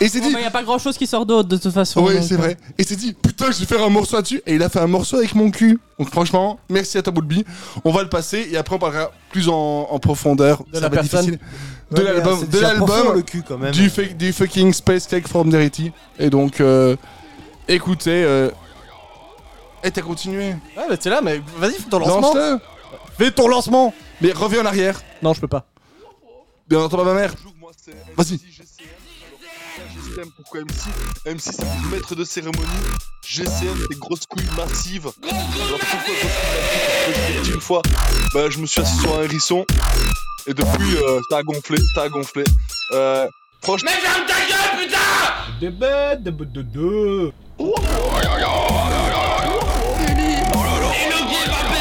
Et 0.00 0.08
c'est 0.08 0.20
dit. 0.20 0.28
Il 0.30 0.36
n'y 0.36 0.44
a 0.44 0.50
pas 0.50 0.62
grand 0.62 0.78
chose 0.78 0.96
qui 0.96 1.06
sort 1.08 1.26
d'autre 1.26 1.48
de 1.48 1.56
toute 1.56 1.72
façon. 1.72 2.04
Oui, 2.06 2.14
c'est 2.22 2.34
euh, 2.34 2.38
vrai. 2.38 2.56
Et 2.78 2.84
c'est 2.84 2.94
dit, 2.94 3.14
putain, 3.14 3.50
je 3.50 3.58
vais 3.58 3.66
faire 3.66 3.82
un 3.82 3.88
morceau 3.88 4.14
là-dessus. 4.14 4.40
Et 4.46 4.54
il 4.54 4.62
a 4.62 4.68
fait 4.68 4.78
un 4.78 4.86
morceau 4.86 5.16
avec 5.16 5.34
mon 5.34 5.50
cul. 5.50 5.80
Donc 5.98 6.08
franchement, 6.10 6.60
merci 6.68 6.98
à 6.98 7.02
toi, 7.02 7.12
Boulby. 7.12 7.44
On 7.84 7.90
va 7.90 8.02
le 8.02 8.08
passer 8.08 8.48
et 8.52 8.56
après 8.56 8.76
on 8.76 8.78
parlera 8.78 9.10
plus 9.32 9.48
en, 9.48 9.54
en 9.90 9.98
profondeur. 9.98 10.62
De 10.72 10.74
Ça 10.76 10.80
la 10.82 10.88
va 10.88 10.96
personne. 10.98 11.20
difficile. 11.22 11.40
De 11.90 11.96
Ouais, 12.02 12.12
l'album, 12.12 12.46
de 12.46 12.58
l'album, 12.60 13.14
le 13.14 13.22
cul, 13.22 13.42
quand 13.46 13.58
même. 13.58 13.72
du, 13.72 13.88
fake- 13.90 14.16
du 14.16 14.32
fucking 14.32 14.72
Space 14.72 15.06
Cake 15.08 15.26
from 15.26 15.50
Verity. 15.50 15.90
Et 16.18 16.30
donc, 16.30 16.60
euh, 16.60 16.94
écoutez, 17.66 18.22
euh... 18.24 18.50
Et 19.84 19.90
t'as 19.90 20.02
continué. 20.02 20.50
Ouais, 20.76 20.84
mais 20.88 20.96
t'es 20.96 21.10
là, 21.10 21.20
mais 21.22 21.40
vas-y, 21.56 21.74
fais 21.74 21.88
ton 21.88 21.98
lancement. 22.00 22.20
Lance-le. 22.20 22.58
Fais 23.16 23.30
ton 23.30 23.48
lancement. 23.48 23.94
Mais 24.20 24.32
reviens 24.32 24.62
en 24.62 24.66
arrière. 24.66 25.00
Non, 25.22 25.32
je 25.34 25.40
peux 25.40 25.48
pas. 25.48 25.66
Mais 26.70 26.76
on 26.76 26.84
entend 26.84 26.96
pas 26.96 27.04
ma 27.04 27.14
mère. 27.14 27.32
Vas-y. 28.16 28.40
GCM, 29.94 30.30
pourquoi 30.36 30.60
MC 30.60 31.32
MC 31.32 31.40
c'est 31.40 31.62
le 31.62 31.90
maître 31.90 32.14
de 32.14 32.24
cérémonie. 32.24 32.66
GCM 33.26 33.86
c'est 33.90 33.98
grosse 33.98 34.26
couille 34.26 34.48
massive. 34.56 35.10
Alors 35.22 35.78
pourquoi 35.78 36.04
grosse 36.14 36.20
couille 36.22 36.50
massive 36.50 37.04
Parce 37.06 37.18
que 37.18 37.22
je 37.22 37.32
l'ai 37.32 37.40
dit 37.42 37.50
une 37.52 37.60
fois, 37.60 37.82
bah 38.34 38.50
je 38.50 38.58
me 38.58 38.66
suis 38.66 38.80
assis 38.80 38.98
sur 38.98 39.18
un 39.18 39.22
hérisson. 39.22 39.64
Et 40.46 40.54
depuis 40.54 40.96
euh, 40.96 41.20
ça 41.30 41.38
a 41.38 41.42
gonflé, 41.42 41.78
ça 41.94 42.02
a 42.02 42.08
gonflé. 42.08 42.44
Euh, 42.92 43.28
franchement. 43.62 43.90
Mais 43.94 44.00
ferme 44.00 44.26
ta 44.26 44.34
gueule, 44.34 44.86
putain 44.86 45.60
Des 45.60 45.70
bêtes, 45.70 46.22
des 46.22 46.30
bêtes 46.30 46.52
de 46.52 46.62
deux. 46.62 47.32
ain't 50.98 51.10
no 51.10 51.28
give. 51.28 51.77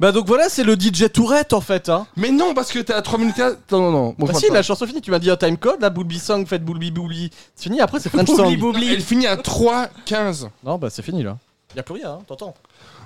Bah 0.00 0.12
donc 0.12 0.26
voilà, 0.26 0.48
c'est 0.48 0.64
le 0.64 0.76
DJ 0.80 1.12
Tourette 1.12 1.52
en 1.52 1.60
fait. 1.60 1.90
Hein. 1.90 2.06
Mais 2.16 2.30
non, 2.30 2.54
parce 2.54 2.72
que 2.72 2.78
t'es 2.78 2.94
à 2.94 3.02
3 3.02 3.18
minutes 3.18 3.36
4. 3.36 3.58
Non, 3.72 3.80
non, 3.80 3.90
non. 3.92 4.06
Bon, 4.18 4.24
Bah 4.24 4.30
enfin, 4.30 4.38
si, 4.38 4.50
la 4.50 4.62
chanson 4.62 4.86
finie, 4.86 5.02
tu 5.02 5.10
m'as 5.10 5.18
dit 5.18 5.30
un 5.30 5.36
time 5.36 5.58
code, 5.58 5.82
la 5.82 5.90
Boulby 5.90 6.18
Song, 6.18 6.46
faites 6.46 6.64
Boulby 6.64 6.90
Boulby. 6.90 7.30
C'est 7.54 7.64
fini, 7.64 7.82
après 7.82 8.00
c'est 8.00 8.08
French 8.08 8.26
Song. 8.26 8.50
Elle 8.50 9.02
finit 9.02 9.26
à 9.26 9.36
3-15. 9.36 10.48
Non, 10.64 10.78
bah 10.78 10.88
c'est 10.88 11.02
fini 11.02 11.22
là. 11.22 11.36
Y'a 11.76 11.82
plus 11.82 11.96
rien, 11.96 12.12
hein, 12.12 12.18
t'entends 12.26 12.54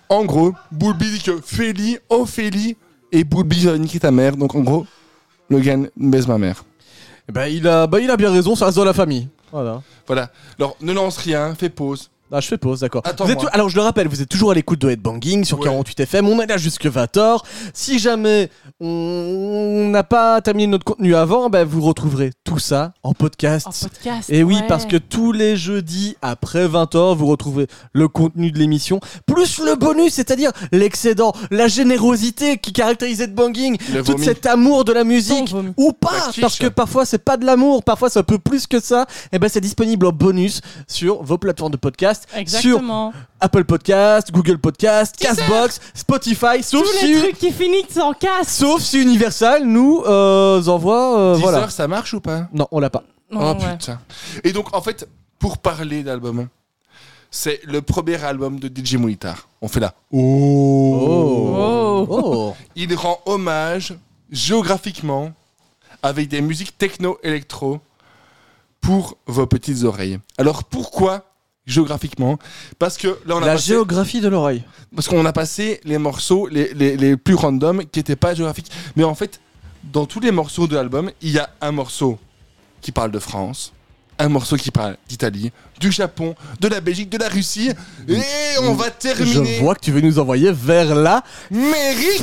En 0.08 0.24
gros, 0.24 0.54
Boulby 0.70 1.10
dit 1.10 1.22
que 1.22 1.40
Félie, 1.40 1.98
Ophélie 2.08 2.76
et 3.10 3.24
Boulby 3.24 3.64
va 3.64 3.76
niquer 3.76 3.98
ta 3.98 4.12
mère. 4.12 4.36
Donc 4.36 4.54
en 4.54 4.60
gros, 4.60 4.86
Logan 5.50 5.90
baise 5.96 6.28
ma 6.28 6.38
mère. 6.38 6.64
Bah 7.28 7.48
il 7.48 7.66
a, 7.66 7.88
bah, 7.88 7.98
il 7.98 8.10
a 8.10 8.16
bien 8.16 8.30
raison, 8.30 8.54
ça 8.54 8.66
reste 8.66 8.76
dans 8.76 8.84
la 8.84 8.94
famille. 8.94 9.28
Voilà. 9.50 9.82
Voilà. 10.06 10.30
Alors 10.60 10.76
ne 10.80 10.92
lance 10.92 11.16
rien, 11.16 11.56
fais 11.56 11.70
pause. 11.70 12.10
Ah, 12.34 12.40
je 12.40 12.48
fais 12.48 12.58
pause, 12.58 12.80
d'accord. 12.80 13.02
Attends, 13.04 13.24
Vous 13.26 13.30
êtes 13.30 13.36
moi. 13.40 13.44
tou- 13.44 13.50
Alors, 13.54 13.68
je 13.68 13.76
le 13.76 13.82
rappelle, 13.82 14.08
vous 14.08 14.20
êtes 14.20 14.28
toujours 14.28 14.50
à 14.50 14.54
l'écoute 14.54 14.80
de 14.80 14.90
Headbanging 14.90 15.44
sur 15.44 15.60
48 15.60 16.00
FM. 16.00 16.28
On 16.28 16.40
est 16.40 16.46
là 16.46 16.56
jusque 16.56 16.86
20h. 16.86 17.38
Si 17.72 17.98
jamais 17.98 18.50
on 18.80 19.88
n'a 19.90 20.02
pas 20.04 20.40
terminé 20.40 20.66
notre 20.66 20.84
contenu 20.84 21.14
avant, 21.14 21.48
ben, 21.50 21.64
vous 21.64 21.80
retrouverez 21.82 22.30
tout 22.44 22.58
ça 22.58 22.92
en 23.02 23.12
podcast. 23.12 23.66
En 23.66 23.70
podcast, 23.88 24.30
Et 24.30 24.42
oui, 24.42 24.56
ouais. 24.56 24.66
parce 24.66 24.86
que 24.86 24.96
tous 24.96 25.32
les 25.32 25.56
jeudis 25.56 26.16
après 26.22 26.66
20h, 26.66 27.14
vous 27.16 27.26
retrouvez 27.26 27.66
le 27.92 28.08
contenu 28.08 28.50
de 28.50 28.58
l'émission, 28.58 29.00
plus 29.26 29.58
le 29.60 29.76
bonus, 29.76 30.14
c'est-à-dire 30.14 30.50
l'excédent, 30.72 31.32
la 31.50 31.68
générosité 31.68 32.58
qui 32.58 32.72
caractérise 32.72 33.20
Headbanging, 33.20 33.76
Le 33.92 34.02
tout 34.02 34.12
vomi. 34.12 34.24
cet 34.24 34.46
amour 34.46 34.84
de 34.84 34.92
la 34.92 35.04
musique, 35.04 35.54
ou 35.76 35.92
pas, 35.92 36.30
quiche. 36.30 36.40
parce 36.40 36.58
que 36.58 36.66
parfois 36.66 37.04
c'est 37.04 37.18
pas 37.24 37.36
de 37.36 37.44
l'amour, 37.46 37.82
parfois 37.84 38.10
c'est 38.10 38.18
un 38.18 38.22
peu 38.24 38.38
plus 38.38 38.66
que 38.66 38.80
ça. 38.80 39.06
Et 39.32 39.38
ben 39.38 39.48
c'est 39.48 39.60
disponible 39.60 40.06
en 40.06 40.12
bonus 40.12 40.60
sur 40.88 41.22
vos 41.22 41.38
plateformes 41.38 41.72
de 41.72 41.76
podcast, 41.76 42.23
Exactement. 42.34 43.12
sur 43.12 43.20
Apple 43.40 43.64
Podcast, 43.64 44.30
Google 44.32 44.58
Podcast, 44.58 45.16
Castbox, 45.18 45.80
Spotify, 45.94 46.62
sauf 46.62 46.82
Tous 46.86 47.06
les 47.06 47.14
si, 47.14 47.20
trucs 47.20 47.38
qui 47.38 47.52
finissent 47.52 47.98
en 47.98 48.12
casse. 48.12 48.56
sauf 48.56 48.80
si 48.82 49.02
Universal 49.02 49.64
nous 49.64 50.02
euh, 50.06 50.64
envoie, 50.66 51.18
euh, 51.18 51.34
Deezer, 51.34 51.50
voilà. 51.50 51.68
ça 51.70 51.88
marche 51.88 52.14
ou 52.14 52.20
pas? 52.20 52.48
Non, 52.52 52.66
on 52.70 52.80
l'a 52.80 52.90
pas. 52.90 53.04
Oh 53.32 53.54
putain. 53.54 54.00
Et 54.44 54.52
donc 54.52 54.74
en 54.74 54.80
fait, 54.80 55.08
pour 55.38 55.58
parler 55.58 56.02
d'album, 56.02 56.48
c'est 57.30 57.60
le 57.64 57.82
premier 57.82 58.22
album 58.22 58.60
de 58.60 58.68
DJ 58.68 58.94
Moulitar. 58.94 59.48
On 59.60 59.68
fait 59.68 59.80
là. 59.80 59.94
Oh. 60.12 62.06
Oh. 62.08 62.54
Il 62.76 62.94
rend 62.94 63.18
hommage 63.26 63.94
géographiquement 64.30 65.32
avec 66.02 66.28
des 66.28 66.40
musiques 66.40 66.76
techno-électro 66.78 67.80
pour 68.80 69.16
vos 69.26 69.46
petites 69.46 69.84
oreilles. 69.84 70.20
Alors 70.38 70.64
pourquoi 70.64 71.24
géographiquement 71.66 72.38
Parce 72.78 72.96
que 72.96 73.08
là 73.26 73.36
on 73.36 73.42
a 73.42 73.46
La 73.46 73.52
passé- 73.54 73.68
géographie 73.68 74.20
de 74.20 74.28
l'oreille. 74.28 74.62
parce 74.94 75.08
qu'on 75.08 75.24
a 75.24 75.32
passé 75.32 75.80
les 75.84 75.98
morceaux 75.98 76.46
les, 76.48 76.72
les- 76.74 76.96
les 76.96 77.16
plus 77.16 77.34
random 77.34 77.82
qui 77.90 77.98
n'étaient 77.98 78.16
pas 78.16 78.34
géographiques. 78.34 78.70
Mais 78.96 79.04
en 79.04 79.14
fait, 79.14 79.40
dans 79.84 80.06
tous 80.06 80.20
les 80.20 80.30
morceaux 80.30 80.66
de 80.66 80.74
l'album, 80.76 81.10
il 81.22 81.30
y 81.30 81.38
a 81.38 81.50
un 81.60 81.72
morceau 81.72 82.18
qui 82.80 82.92
parle 82.92 83.10
de 83.10 83.18
France, 83.18 83.72
un 84.18 84.28
morceau 84.28 84.56
qui 84.56 84.70
parle 84.70 84.96
d'Italie, 85.08 85.50
du 85.80 85.90
Japon, 85.90 86.34
de 86.60 86.68
la 86.68 86.80
Belgique, 86.80 87.10
de 87.10 87.18
la 87.18 87.28
Russie. 87.28 87.70
Et 88.08 88.22
on 88.62 88.74
va 88.74 88.90
terminer. 88.90 89.56
Je 89.56 89.60
vois 89.60 89.74
que 89.74 89.80
tu 89.80 89.92
veux 89.92 90.00
nous 90.00 90.18
envoyer 90.18 90.52
vers 90.52 90.94
la 90.94 91.22
Amérique 91.50 92.22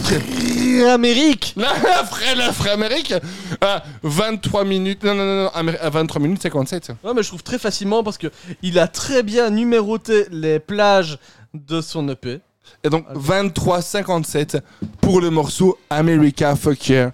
Amérique 0.89 1.53
La 1.57 2.03
vraie, 2.03 2.35
la 2.35 2.51
vraie 2.51 2.71
Amérique 2.71 3.13
à 3.59 3.83
23 4.03 4.63
minutes. 4.63 5.03
Non, 5.03 5.13
non, 5.13 5.25
non, 5.25 5.43
non, 5.43 5.73
à 5.79 5.89
23 5.89 6.21
minutes 6.21 6.41
57. 6.41 6.91
Ouais, 7.03 7.11
mais 7.15 7.23
je 7.23 7.27
trouve 7.27 7.43
très 7.43 7.59
facilement 7.59 8.03
parce 8.03 8.17
que 8.17 8.27
il 8.61 8.79
a 8.79 8.87
très 8.87 9.23
bien 9.23 9.49
numéroté 9.49 10.25
les 10.31 10.59
plages 10.59 11.17
de 11.53 11.81
son 11.81 12.07
EP. 12.09 12.39
Et 12.83 12.89
donc 12.89 13.05
23,57 13.13 14.61
pour 15.01 15.21
le 15.21 15.29
morceau 15.29 15.77
America 15.89 16.55
Fuck 16.55 16.89
Yeah. 16.89 17.11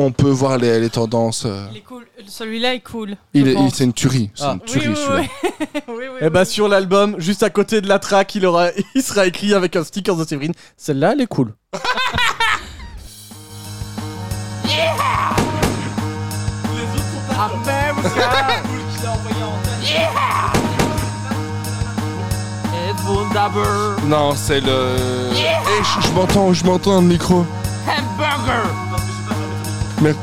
On 0.00 0.12
peut 0.12 0.30
voir 0.30 0.58
les, 0.58 0.78
les 0.78 0.90
tendances. 0.90 1.42
euh, 1.44 1.66
Il 1.72 1.78
est 1.78 1.80
cool. 1.80 2.04
Celui-là 2.28 2.74
est 2.74 2.80
cool. 2.80 3.16
il 3.34 3.48
est- 3.48 3.54
il- 3.54 3.74
c'est 3.74 3.82
une 3.82 3.92
tuerie. 3.92 4.30
C'est 4.32 4.44
Ah. 4.44 4.52
une 4.52 4.60
tuerie 4.60 4.88
oui, 4.90 4.94
celui-là. 4.96 5.22
oui. 5.22 5.66
oui, 5.88 5.94
oui, 6.12 6.18
Et 6.20 6.30
bah 6.30 6.44
sur 6.44 6.68
l'album, 6.68 7.16
juste 7.18 7.42
à 7.42 7.50
côté 7.50 7.80
de 7.80 7.88
la 7.88 7.98
track, 7.98 8.32
il, 8.36 8.46
aura, 8.46 8.68
il 8.94 9.02
sera 9.02 9.26
écrit 9.26 9.54
avec 9.54 9.74
un 9.74 9.82
sticker 9.82 10.14
de 10.14 10.24
Séverine. 10.24 10.52
Celle-là, 10.76 11.14
elle 11.14 11.22
est 11.22 11.26
cool. 11.26 11.52
It's 22.88 23.02
wunderbar. 23.06 23.98
Non, 24.06 24.34
c'est 24.34 24.60
le. 24.60 24.96
Eh, 25.32 25.82
je, 25.82 26.08
je 26.08 26.12
m'entends, 26.12 26.52
je 26.52 26.64
m'entends 26.64 26.94
dans 26.96 27.00
le 27.02 27.06
micro. 27.08 27.44
Hamburger. 27.86 28.87
Yeah! 30.00 30.14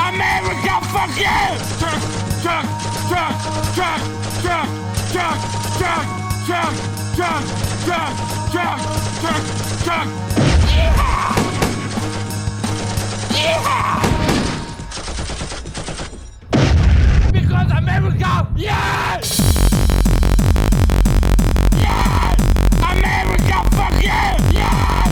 America, 0.00 0.80
fuck 0.88 1.12
yeah! 1.20 1.58
Chuck, 1.78 2.00
chuck, 2.42 2.64
chuck, 3.10 3.34
chuck, 3.74 4.00
chuck, 4.42 4.68
chuck, 5.12 5.36
chuck, 5.76 6.00
chuck, 6.48 6.72
chuck, 7.16 7.42
chuck, 7.84 8.12
chuck, 8.50 8.78
chuck, 9.20 9.42
chuck. 9.84 10.06
Yeah! 10.72 11.36
Yeah! 13.34 14.00
Because 17.30 17.70
America, 17.76 18.32
yeah! 18.56 19.20
Yeah! 21.76 22.32
America, 22.90 23.56
fuck 23.76 23.96
yeah! 24.02 24.50
Yeah! 24.50 25.03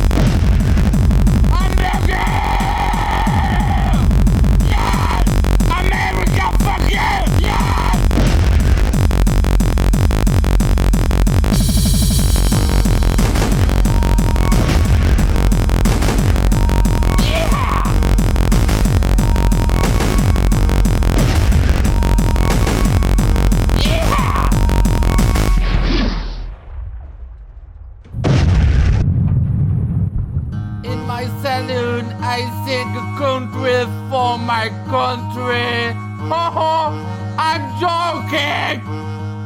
A 32.83 32.85
country 33.17 33.85
for 34.11 34.37
my 34.39 34.69
country. 34.91 35.95
Ho 36.29 36.43
ho, 36.57 36.91
I'm 37.39 37.63
joking. 37.81 38.83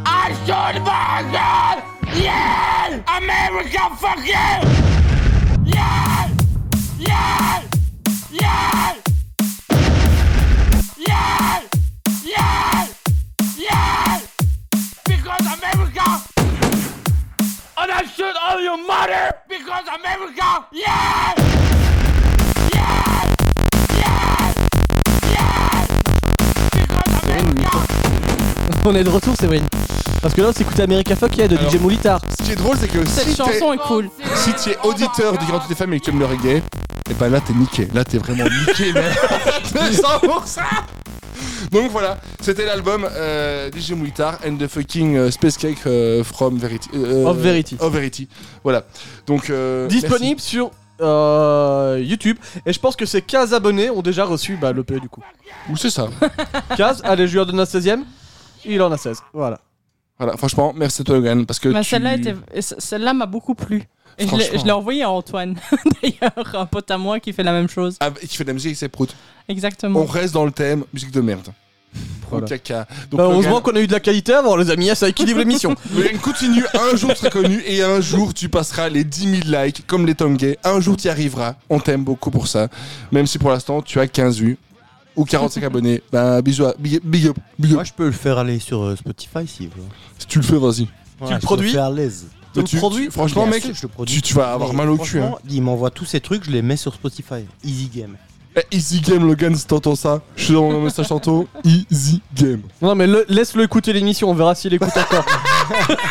I 0.06 0.32
should 0.46 0.80
burger. 0.82 1.84
Yeah, 2.18 3.02
America, 3.16 3.94
fuck 4.00 4.24
you. 4.24 4.32
Yeah, 5.64 6.30
yeah, 6.98 7.62
yeah, 8.30 8.96
yeah, 10.96 11.62
yeah, 12.24 12.88
yeah. 13.58 14.20
Because 15.04 15.46
America. 15.58 16.06
And 17.76 17.92
I 17.92 18.02
shoot 18.16 18.34
all 18.42 18.60
your 18.60 18.78
mother 18.78 19.34
because 19.46 19.86
America! 19.88 20.66
Yeah! 20.72 21.75
On 28.88 28.94
est 28.94 29.02
de 29.02 29.10
retour, 29.10 29.34
Séverine. 29.34 29.64
Parce 30.22 30.32
que 30.32 30.40
là, 30.42 30.48
on 30.50 30.52
s'écoute 30.52 30.78
America 30.78 31.16
Fuck 31.16 31.36
Yeah 31.36 31.48
de 31.48 31.56
DJ 31.56 31.80
Moulitar. 31.80 32.20
Ce 32.38 32.44
qui 32.44 32.52
est 32.52 32.56
drôle, 32.56 32.76
c'est 32.78 32.86
que 32.86 33.04
Cette 33.04 33.28
si 33.28 33.34
chanson 33.36 33.70
t'es 33.70 33.74
est 33.74 33.78
cool. 33.78 34.08
si 34.36 34.54
tu 34.54 34.70
es 34.70 34.78
auditeur 34.84 35.36
du 35.36 35.44
Grand 35.46 35.58
Toutes 35.58 35.70
les 35.70 35.74
Femmes 35.74 35.92
et 35.94 35.98
que 35.98 36.04
tu 36.04 36.10
aimes 36.10 36.20
le 36.20 36.26
reggae, 36.26 36.62
et 37.10 37.14
ben 37.18 37.28
là 37.28 37.40
t'es 37.40 37.52
niqué. 37.52 37.88
Là 37.94 38.04
t'es 38.04 38.18
vraiment 38.18 38.44
niqué, 38.44 38.92
mais 38.92 39.10
200%. 39.90 40.60
Donc 41.72 41.90
voilà, 41.90 42.18
c'était 42.40 42.64
l'album 42.64 43.06
euh, 43.10 43.70
DJ 43.76 43.90
Moulitar 43.92 44.38
and 44.46 44.56
the 44.56 44.68
fucking 44.68 45.16
euh, 45.16 45.30
Space 45.32 45.56
Cake 45.56 45.78
euh, 45.86 46.22
from 46.22 46.56
Verity. 46.58 46.88
euh, 46.94 47.24
Of 47.26 47.38
Verity. 47.38 47.76
Of 47.80 47.92
Verity. 47.92 48.28
Voilà. 48.62 48.84
Donc 49.26 49.50
euh, 49.50 49.88
Disponible 49.88 50.40
sur 50.40 50.70
euh, 51.00 52.00
YouTube. 52.02 52.38
Et 52.64 52.72
je 52.72 52.78
pense 52.78 52.94
que 52.94 53.04
ces 53.04 53.20
15 53.20 53.52
abonnés 53.52 53.90
ont 53.90 54.02
déjà 54.02 54.24
reçu 54.24 54.56
bah, 54.56 54.72
l'EP 54.72 55.00
du 55.00 55.08
coup. 55.08 55.22
Ou 55.70 55.76
c'est 55.76 55.90
ça. 55.90 56.08
15, 56.76 57.02
allez, 57.04 57.26
je 57.26 57.32
lui 57.32 57.40
en 57.40 57.44
donne 57.44 57.60
un 57.60 57.64
16ème. 57.64 58.02
Il 58.64 58.80
en 58.82 58.90
a 58.92 58.96
16. 58.96 59.18
Voilà. 59.32 59.60
Voilà, 60.18 60.36
franchement, 60.36 60.72
merci 60.74 61.02
à 61.02 61.04
toi 61.04 61.16
Logan 61.16 61.44
parce 61.44 61.58
que 61.58 61.68
tu... 61.68 61.84
celle-là 61.84 62.14
était- 62.16 63.12
m'a 63.14 63.26
beaucoup 63.26 63.54
plu. 63.54 63.82
Et 64.18 64.26
je 64.26 64.64
l'ai- 64.64 64.70
envoyé 64.70 65.02
à 65.02 65.10
Antoine, 65.10 65.56
d'ailleurs, 66.02 66.54
un 66.54 66.64
pote 66.64 66.90
à 66.90 66.96
moi 66.96 67.20
qui 67.20 67.34
fait 67.34 67.42
la 67.42 67.52
même 67.52 67.68
chose. 67.68 67.96
Ah, 68.00 68.08
et 68.22 68.26
qui 68.26 68.34
fait 68.36 68.44
de 68.44 68.48
la 68.48 68.54
musique 68.54 68.68
avec 68.70 68.78
ses 68.78 68.88
proutes. 68.88 69.14
Exactement. 69.46 70.00
On 70.00 70.06
reste 70.06 70.32
dans 70.32 70.46
le 70.46 70.52
thème 70.52 70.84
musique 70.94 71.10
de 71.10 71.20
merde. 71.20 71.48
Voilà. 72.30 72.46
Caca. 72.46 72.86
Donc, 73.10 73.18
Bah, 73.18 73.24
Logan- 73.24 73.32
heureusement 73.34 73.60
qu'on 73.60 73.76
a 73.76 73.80
eu 73.80 73.86
de 73.86 73.92
la 73.92 74.00
qualité 74.00 74.32
avant, 74.32 74.56
les 74.56 74.70
amis. 74.70 74.88
Ça 74.94 75.06
équilibre 75.08 75.38
l'émission. 75.40 75.74
Logan, 75.94 76.18
continue, 76.18 76.64
un 76.74 76.96
jour 76.96 77.10
tu 77.12 77.16
seras 77.18 77.30
connu 77.30 77.62
et 77.66 77.82
un 77.82 78.00
jour 78.00 78.32
tu 78.32 78.48
passeras 78.48 78.88
les 78.88 79.04
10 79.04 79.40
000 79.42 79.62
likes 79.64 79.86
comme 79.86 80.06
les 80.06 80.14
Tongay. 80.14 80.58
Un 80.64 80.80
jour 80.80 80.96
tu 80.96 81.08
y 81.08 81.10
arriveras. 81.10 81.56
On 81.68 81.78
t'aime 81.78 82.02
beaucoup 82.02 82.30
pour 82.30 82.48
ça. 82.48 82.68
Même 83.12 83.26
si 83.26 83.38
pour 83.38 83.50
l'instant 83.50 83.82
tu 83.82 84.00
as 84.00 84.06
15 84.08 84.38
vues 84.38 84.56
ou 85.16 85.24
45 85.24 85.62
abonnés. 85.64 86.02
Bah 86.12 86.40
bisous, 86.42 86.66
à- 86.66 86.74
big, 86.78 87.00
big 87.02 87.26
up, 87.28 87.36
big 87.58 87.70
up. 87.70 87.74
Moi, 87.76 87.84
je 87.84 87.92
peux 87.92 88.06
le 88.06 88.12
faire 88.12 88.38
aller 88.38 88.58
sur 88.58 88.82
euh, 88.82 88.96
Spotify 88.96 89.46
si 89.46 89.66
vous 89.66 89.72
voulez. 89.76 89.88
Si 90.18 90.26
tu 90.26 90.38
le 90.38 90.44
fais, 90.44 90.56
vas-y. 90.58 90.82
Ouais, 90.82 90.88
le 91.22 91.26
je 91.28 91.32
peux 91.34 91.38
produis 91.40 91.70
faire 91.72 91.84
à 91.84 91.90
l'aise. 91.90 92.26
Tu 92.52 92.60
le 92.60 92.66
Tu- 92.66 92.76
produis 92.78 93.04
tu- 93.06 93.10
Franchement, 93.10 93.42
Bien 93.44 93.52
mec, 93.52 93.64
sûr, 93.64 93.74
je 93.74 93.82
le 93.82 93.88
produis. 93.88 94.14
tu, 94.16 94.22
tu 94.22 94.34
vas 94.34 94.52
avoir 94.52 94.70
Mais 94.70 94.76
mal 94.76 94.90
au 94.90 94.96
cul. 94.98 95.18
Hein. 95.18 95.28
franchement, 95.28 95.38
Il 95.50 95.62
m'envoie 95.62 95.90
tous 95.90 96.04
ces 96.04 96.20
trucs, 96.20 96.44
je 96.44 96.50
les 96.50 96.62
mets 96.62 96.76
sur 96.76 96.94
Spotify. 96.94 97.44
Easy 97.64 97.88
game. 97.94 98.16
Eh, 98.58 98.74
easy 98.74 99.00
game, 99.02 99.26
Logan, 99.26 99.54
si 99.54 99.66
t'entends 99.66 99.94
ça. 99.96 100.22
Je 100.34 100.44
suis 100.44 100.54
dans 100.54 100.70
mon 100.70 100.80
message 100.80 101.08
tantôt. 101.08 101.46
Easy 101.64 102.22
game. 102.34 102.62
Non, 102.80 102.94
mais 102.94 103.06
le- 103.06 103.26
laisse-le 103.28 103.62
écouter 103.64 103.92
l'émission. 103.92 104.30
On 104.30 104.34
verra 104.34 104.54
s'il 104.54 104.72
écoute 104.72 104.88
encore. 104.96 105.26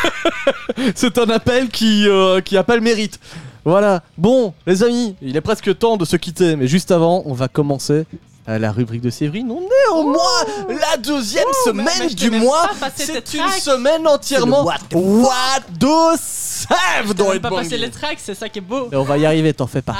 C'est 0.94 1.18
un 1.18 1.28
appel 1.30 1.68
qui, 1.68 2.06
euh, 2.08 2.40
qui 2.40 2.56
a 2.56 2.62
pas 2.62 2.76
le 2.76 2.82
mérite. 2.82 3.18
Voilà. 3.64 4.02
Bon, 4.16 4.54
les 4.66 4.82
amis, 4.84 5.16
il 5.22 5.36
est 5.36 5.40
presque 5.40 5.76
temps 5.78 5.96
de 5.96 6.04
se 6.04 6.14
quitter. 6.16 6.54
Mais 6.54 6.68
juste 6.68 6.90
avant, 6.92 7.22
on 7.26 7.32
va 7.32 7.48
commencer. 7.48 8.04
Euh, 8.48 8.58
La 8.58 8.72
rubrique 8.72 9.02
de 9.02 9.10
Séverine, 9.10 9.50
on 9.50 9.60
est 9.62 9.92
au 9.94 10.04
mois, 10.04 10.44
la 10.68 10.96
deuxième 10.96 11.44
mais- 11.46 11.70
semaine 11.70 11.86
mais 12.00 12.14
du 12.14 12.30
même 12.30 12.42
mois. 12.42 12.68
pas 12.78 12.88
passé 12.90 13.04
C'est 13.06 13.34
une 13.34 13.40
track. 13.44 13.60
semaine 13.60 14.06
entièrement 14.06 14.64
What 14.64 14.78
the 14.90 14.94
What 14.94 15.60
the 15.80 16.18
Save 16.18 17.14
dans 17.14 17.32
Ed 17.32 17.42
pas 17.42 17.50
passer 17.50 17.76
les 17.78 17.90
tracks, 17.90 18.18
c'est 18.22 18.34
ça 18.34 18.48
qui 18.48 18.58
est 18.58 18.62
beau. 18.62 18.88
Et 18.92 18.96
on 18.96 19.02
va 19.04 19.18
y 19.18 19.26
arriver, 19.26 19.52
t'en 19.52 19.66
fais 19.66 19.82
pas. 19.82 19.94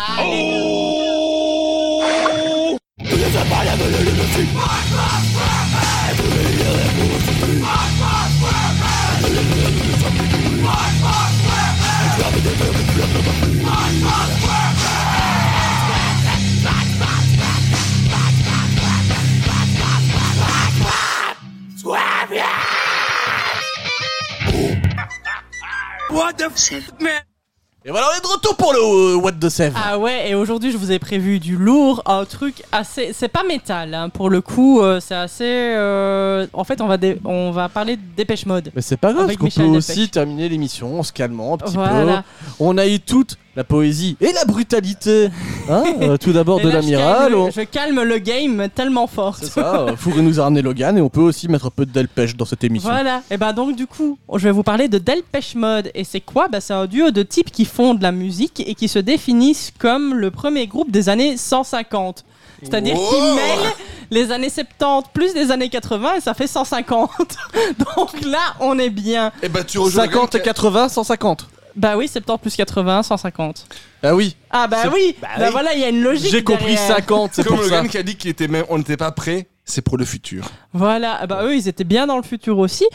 Et 27.85 27.91
voilà, 27.91 28.07
on 28.13 28.19
est 28.19 28.21
de 28.23 28.27
retour 28.27 28.57
pour 28.57 28.73
le 28.73 28.79
euh, 28.81 29.17
What 29.17 29.33
the 29.33 29.49
Save. 29.49 29.75
Ah 29.77 29.97
ouais, 29.99 30.29
et 30.31 30.35
aujourd'hui 30.35 30.73
je 30.73 30.77
vous 30.77 30.91
ai 30.91 30.99
prévu 30.99 31.39
du 31.39 31.57
lourd, 31.57 32.03
un 32.07 32.25
truc 32.25 32.65
assez. 32.73 33.13
C'est 33.13 33.29
pas 33.29 33.45
métal, 33.45 33.95
hein, 33.95 34.09
pour 34.09 34.29
le 34.29 34.41
coup, 34.41 34.81
euh, 34.81 34.99
c'est 34.99 35.15
assez. 35.15 35.45
euh, 35.45 36.49
En 36.53 36.65
fait, 36.65 36.81
on 36.81 36.89
va, 36.89 36.97
dé- 36.97 37.21
on 37.25 37.53
va 37.53 37.69
parler 37.69 37.97
de 37.97 38.03
Dépêche 38.17 38.45
Mode. 38.45 38.73
Mais 38.75 38.83
c'est 38.83 38.97
pas 38.97 39.13
grave, 39.13 39.27
parce 39.27 39.37
qu'on 39.37 39.45
peut 39.49 39.77
aussi 39.77 40.09
terminer 40.09 40.49
l'émission 40.49 40.99
en 40.99 41.03
se 41.05 41.13
calmant 41.13 41.55
un 41.55 41.59
petit 41.59 41.75
Voilà. 41.75 42.25
peu. 42.25 42.53
On 42.59 42.77
a 42.77 42.89
eu 42.89 42.99
toutes 42.99 43.39
la 43.57 43.65
poésie 43.65 44.17
et 44.21 44.33
la 44.33 44.45
brutalité. 44.45 45.31
Hein 45.69 45.83
Euh, 46.03 46.19
tout 46.19 46.33
d'abord 46.33 46.61
de 46.61 46.69
je 46.71 46.75
l'amiral. 46.75 47.33
Je 47.55 47.63
calme 47.63 48.03
le 48.03 48.19
game 48.19 48.69
tellement 48.75 49.07
fort. 49.07 49.37
C'est 49.41 49.47
ça, 49.47 49.81
euh, 49.81 49.97
Fourré 49.97 50.21
nous 50.21 50.39
a 50.39 50.45
ramené 50.45 50.61
Logan 50.61 50.99
et 50.99 51.01
on 51.01 51.09
peut 51.09 51.23
aussi 51.23 51.49
mettre 51.49 51.67
un 51.67 51.71
peu 51.71 51.87
de 51.87 51.91
Delpech 51.91 52.37
dans 52.37 52.45
cette 52.45 52.63
émission. 52.65 52.91
Voilà, 52.91 53.23
et 53.31 53.39
bah 53.39 53.53
donc 53.53 53.75
du 53.75 53.87
coup, 53.87 54.19
je 54.33 54.45
vais 54.45 54.51
vous 54.51 54.63
parler 54.63 54.89
de 54.89 54.99
Delpech 54.99 55.55
Mode. 55.55 55.91
Et 55.95 56.05
c'est 56.05 56.21
quoi? 56.21 56.49
Bah, 56.49 56.61
C'est 56.61 56.75
un 56.75 56.87
duo 56.87 57.11
de 57.11 57.23
types 57.23 57.51
qui 57.51 57.65
font 57.65 57.95
de 57.95 58.03
la 58.03 58.13
musique 58.13 58.63
et 58.67 58.75
qui 58.75 58.89
se 58.89 58.99
définissent 58.99 59.73
comme 59.79 60.15
le 60.15 60.31
premier 60.31 60.67
groupe 60.67 60.91
des 60.91 61.09
années 61.09 61.37
150. 61.37 62.25
C'est-à-dire 62.63 62.95
qu'ils 62.95 63.23
Wow 63.23 63.35
mêlent 63.35 63.73
les 64.11 64.33
années 64.33 64.51
70 64.51 65.09
plus 65.13 65.35
les 65.35 65.51
années 65.51 65.69
80 65.69 66.17
et 66.17 66.21
ça 66.21 66.35
fait 66.35 66.47
150. 66.47 67.11
donc 67.79 68.21
là, 68.25 68.55
on 68.61 68.79
est 68.79 68.91
bien. 68.91 69.33
Et 69.43 69.49
bah 69.49 69.65
tu 69.65 69.79
rejoins 69.79 70.05
50 70.05 70.35
et 70.35 70.39
quelqu'un 70.39 70.53
80, 70.53 70.89
150. 70.91 71.49
Bah 71.77 71.97
oui, 71.97 72.09
70 72.09 72.39
plus 72.41 72.57
80, 72.57 73.03
150. 73.03 73.67
Ah 74.03 74.15
oui, 74.15 74.35
Ah 74.51 74.67
bah 74.67 74.85
oui, 74.93 75.15
bah, 75.21 75.29
oui. 75.39 75.45
voilà, 75.51 75.75
il 75.75 75.81
y 75.81 75.85
a 75.85 75.89
une 75.91 76.03
logique. 76.03 76.31
j'ai 76.31 76.43
compris 76.43 76.75
derrière. 76.75 76.97
50, 76.97 77.31
c'est 77.35 77.45
Comme 77.45 77.57
pour 77.57 77.65
le 77.65 77.69
ça. 77.71 77.83
gars 77.83 77.89
qui 77.89 77.99
a 77.99 78.03
dit 78.03 78.17
qu'il 78.17 78.31
était 78.31 78.49
même, 78.49 78.65
on 78.69 78.79
n'était 78.79 78.97
pas 78.97 79.11
prêt, 79.13 79.47
c'est 79.69 79.83
pour 79.83 79.99
le 79.99 80.05
futur. 80.05 80.49
Voilà, 80.73 81.19
ah 81.21 81.27
bah 81.27 81.41
eux, 81.43 81.57
ils 81.57 81.67
étaient 81.67 81.85
bien 81.85 82.07
dans 82.07 82.17
le 82.17 82.23
futur 82.23 82.59
aussi. 82.59 82.87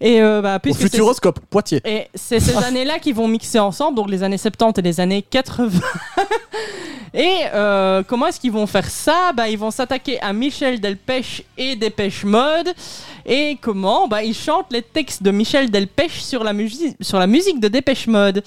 Et 0.00 0.20
euh, 0.20 0.42
bah, 0.42 0.60
Au 0.68 0.74
Futuroscope, 0.74 1.38
Poitiers. 1.48 1.80
Et 1.84 2.08
c'est 2.16 2.40
ces 2.40 2.56
années-là 2.64 2.98
qui 2.98 3.12
vont 3.12 3.28
mixer 3.28 3.60
ensemble, 3.60 3.96
donc 3.96 4.10
les 4.10 4.24
années 4.24 4.36
70 4.36 4.80
et 4.80 4.82
les 4.82 5.00
années 5.00 5.22
80. 5.22 5.70
et 7.14 7.42
euh, 7.54 8.02
comment 8.02 8.26
est-ce 8.26 8.40
qu'ils 8.40 8.50
vont 8.50 8.66
faire 8.66 8.90
ça? 8.90 9.32
Bah, 9.36 9.48
Ils 9.48 9.58
vont 9.58 9.70
s'attaquer 9.70 10.20
à 10.20 10.32
Michel 10.32 10.80
Delpech 10.80 11.44
et 11.56 11.76
Dépêche 11.76 12.24
Mode. 12.24 12.74
Et 13.24 13.56
comment? 13.60 14.08
Bah, 14.08 14.24
Ils 14.24 14.34
chantent 14.34 14.72
les 14.72 14.82
textes 14.82 15.22
de 15.22 15.30
Michel 15.30 15.70
Delpech 15.70 16.20
sur 16.20 16.42
la, 16.42 16.52
sur 17.00 17.20
la 17.20 17.28
musique 17.28 17.60
de 17.60 17.68
Dépêche 17.68 18.08
Mode. 18.08 18.42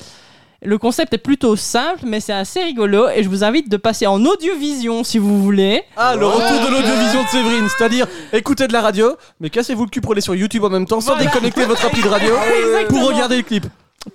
Le 0.61 0.77
concept 0.77 1.13
est 1.13 1.17
plutôt 1.19 1.55
simple, 1.55 2.01
mais 2.05 2.19
c'est 2.19 2.33
assez 2.33 2.61
rigolo. 2.61 3.07
Et 3.15 3.23
je 3.23 3.29
vous 3.29 3.45
invite 3.45 3.69
de 3.69 3.77
passer 3.77 4.07
en 4.07 4.23
audiovision 4.25 5.05
si 5.05 5.17
vous 5.17 5.41
voulez. 5.41 5.83
Ah, 5.95 6.15
le 6.17 6.25
retour 6.25 6.67
de 6.67 6.71
l'audiovisuel 6.73 7.23
de 7.23 7.29
Séverine, 7.29 7.67
c'est-à-dire 7.77 8.07
écoutez 8.33 8.67
de 8.67 8.73
la 8.73 8.81
radio, 8.81 9.15
mais 9.39 9.49
cassez-vous 9.49 9.85
le 9.85 9.89
cul 9.89 10.01
pour 10.01 10.11
aller 10.11 10.21
sur 10.21 10.35
YouTube 10.35 10.63
en 10.65 10.69
même 10.69 10.85
temps 10.85 10.99
sans 10.99 11.13
Voilà. 11.13 11.27
déconnecter 11.27 11.63
votre 11.65 11.85
appli 11.85 12.01
de 12.01 12.09
radio 12.09 12.33
Exactement. 12.65 12.99
pour 12.99 13.09
regarder 13.09 13.37
le 13.37 13.43
clip. 13.43 13.65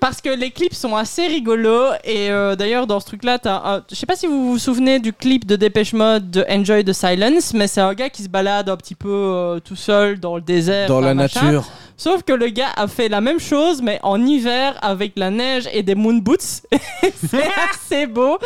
Parce 0.00 0.22
que 0.22 0.30
les 0.30 0.50
clips 0.50 0.74
sont 0.74 0.96
assez 0.96 1.26
rigolos 1.26 1.92
et 2.04 2.30
euh, 2.30 2.56
d'ailleurs 2.56 2.86
dans 2.86 3.00
ce 3.00 3.06
truc 3.06 3.22
là 3.22 3.38
t'as 3.38 3.60
un- 3.76 3.82
je 3.90 3.94
sais 3.94 4.06
pas 4.06 4.16
si 4.16 4.26
vous 4.26 4.52
vous 4.52 4.58
souvenez 4.58 4.98
du 4.98 5.12
clip 5.12 5.46
de 5.46 5.56
Dépêche 5.56 5.92
Mode 5.92 6.30
de 6.30 6.42
Enjoy 6.48 6.82
the 6.86 6.94
Silence 6.94 7.52
mais 7.52 7.66
c'est 7.68 7.82
un 7.82 7.92
gars 7.92 8.08
qui 8.08 8.22
se 8.22 8.30
balade 8.30 8.70
un 8.70 8.78
petit 8.78 8.94
peu 8.94 9.10
euh, 9.10 9.60
tout 9.60 9.76
seul 9.76 10.18
dans 10.18 10.36
le 10.36 10.40
désert 10.40 10.88
Dans 10.88 11.02
la 11.02 11.12
machin. 11.12 11.42
nature. 11.44 11.64
Sauf 11.96 12.22
que 12.22 12.32
le 12.32 12.48
gars 12.48 12.70
a 12.76 12.86
fait 12.86 13.08
la 13.08 13.20
même 13.20 13.38
chose 13.40 13.82
mais 13.82 13.98
en 14.02 14.24
hiver 14.24 14.76
avec 14.82 15.12
la 15.16 15.30
neige 15.30 15.68
et 15.72 15.82
des 15.82 15.94
moon 15.94 16.14
boots. 16.14 16.62
C'est 17.28 17.48
assez 17.70 18.06
beau. 18.06 18.38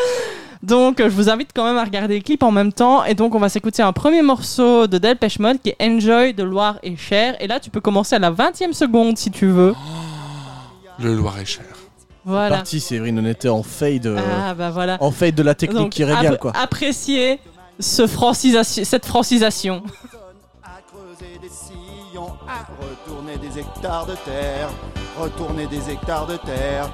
Donc 0.63 0.99
je 0.99 1.09
vous 1.09 1.31
invite 1.31 1.51
quand 1.55 1.65
même 1.65 1.77
à 1.77 1.85
regarder 1.85 2.17
le 2.17 2.23
clip 2.23 2.43
en 2.43 2.51
même 2.51 2.73
temps. 2.73 3.05
Et 3.05 3.15
donc 3.15 3.35
on 3.35 3.39
va 3.39 3.49
s'écouter 3.49 3.83
un 3.83 3.93
premier 3.93 4.23
morceau 4.23 4.87
de 4.87 4.99
Delpech 4.99 5.39
Mode 5.39 5.61
qui 5.63 5.71
est 5.71 5.77
Enjoy 5.81 6.35
de 6.35 6.43
Loire 6.43 6.79
et 6.83 6.97
Cher. 6.97 7.37
Et 7.41 7.47
là 7.47 7.61
tu 7.61 7.71
peux 7.71 7.81
commencer 7.81 8.17
à 8.17 8.19
la 8.19 8.31
20 8.31 8.63
e 8.63 8.73
seconde 8.73 9.17
si 9.19 9.31
tu 9.31 9.47
veux. 9.47 9.75
Le 10.99 11.15
Loir-et-Cher. 11.15 11.65
voilà. 12.25 12.57
Parti, 12.57 12.81
Séverine, 12.81 13.21
on 13.21 13.25
était 13.25 13.49
en 13.49 13.63
fade, 13.63 14.07
euh, 14.07 14.19
ah 14.19 14.53
bah 14.53 14.71
voilà. 14.71 14.97
en 15.01 15.13
fade 15.13 15.37
de 15.37 15.45
la 15.45 15.55
technique 15.55 15.79
Donc, 15.79 15.91
qui 15.93 16.03
régale 16.03 16.39
quoi. 16.39 16.53
Appréciez 16.57 17.39
ce 17.79 18.09
francisation, 18.09 18.83
cette 18.85 19.07
francisation. 19.07 19.85
Retourner 22.81 23.37
des 23.37 23.59
hectares 23.59 24.07
de 24.07 24.15
terre, 24.25 24.71
retourner 25.19 25.67
des 25.67 25.91
hectares 25.91 26.27
de 26.27 26.37
terre. 26.37 26.89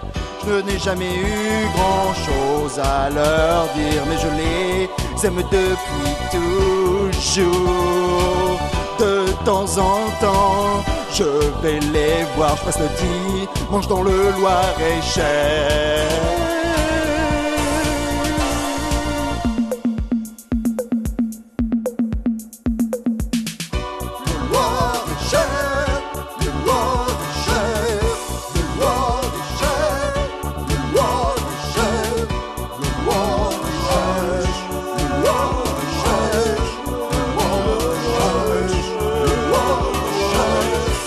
Je 0.46 0.60
n'ai 0.60 0.78
jamais 0.78 1.14
eu 1.14 1.66
grand 1.74 2.14
chose 2.14 2.78
à 2.78 3.10
leur 3.10 3.66
dire, 3.74 4.04
mais 4.08 4.16
je 4.18 4.28
les 4.40 4.88
aime 5.26 5.42
depuis 5.50 6.14
toujours. 7.32 8.60
De 8.98 9.24
temps 9.44 9.78
en 9.78 10.10
temps, 10.20 10.84
je 11.12 11.24
vais 11.62 11.80
les 11.80 12.24
voir, 12.36 12.56
je 12.56 12.64
passe 12.64 12.78
le 12.78 12.88
dimanche 13.00 13.88
dans 13.88 14.02
le 14.02 14.30
Loir-et-Cher. 14.38 16.43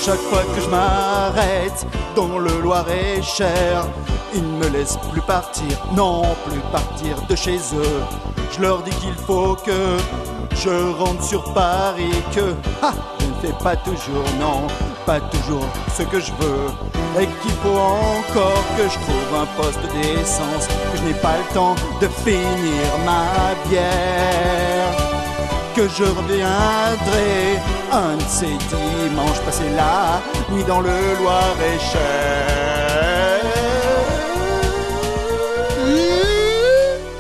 Chaque 0.07 0.19
fois 0.19 0.43
que 0.55 0.61
je 0.61 0.69
m'arrête 0.69 1.85
dans 2.15 2.39
le 2.39 2.61
Loir-et-Cher, 2.61 3.85
ils 4.33 4.41
ne 4.41 4.57
me 4.57 4.69
laissent 4.69 4.97
plus 5.11 5.19
partir, 5.19 5.67
non 5.97 6.21
plus 6.45 6.61
partir 6.71 7.21
de 7.29 7.35
chez 7.35 7.57
eux. 7.75 8.01
Je 8.53 8.61
leur 8.61 8.83
dis 8.83 8.91
qu'il 9.01 9.13
faut 9.15 9.55
que 9.55 9.97
je 10.55 10.93
rentre 10.97 11.21
sur 11.21 11.53
Paris, 11.53 12.23
que 12.33 12.55
ha, 12.81 12.93
je 13.19 13.25
ne 13.25 13.33
fais 13.41 13.61
pas 13.61 13.75
toujours, 13.75 14.23
non, 14.39 14.67
pas 15.05 15.19
toujours 15.19 15.67
ce 15.97 16.03
que 16.03 16.21
je 16.21 16.31
veux. 16.39 17.21
Et 17.21 17.27
qu'il 17.41 17.51
faut 17.61 17.77
encore 17.77 18.63
que 18.77 18.83
je 18.83 18.97
trouve 18.99 19.41
un 19.41 19.61
poste 19.61 19.81
d'essence, 19.91 20.69
que 20.69 20.99
je 20.99 21.03
n'ai 21.03 21.19
pas 21.19 21.35
le 21.37 21.53
temps 21.53 21.75
de 21.99 22.07
finir 22.07 22.97
ma 23.05 23.55
bière 23.69 25.06
que 25.77 25.87
je 25.89 26.03
reviendrai 26.05 27.59
un 27.91 28.15
de 28.17 28.21
ces 28.27 28.47
dimanches 28.47 29.39
passer 29.45 29.69
la 29.75 30.19
nuit 30.51 30.63
dans 30.63 30.81
le 30.81 30.89
Loir-et-Cher. 31.19 31.97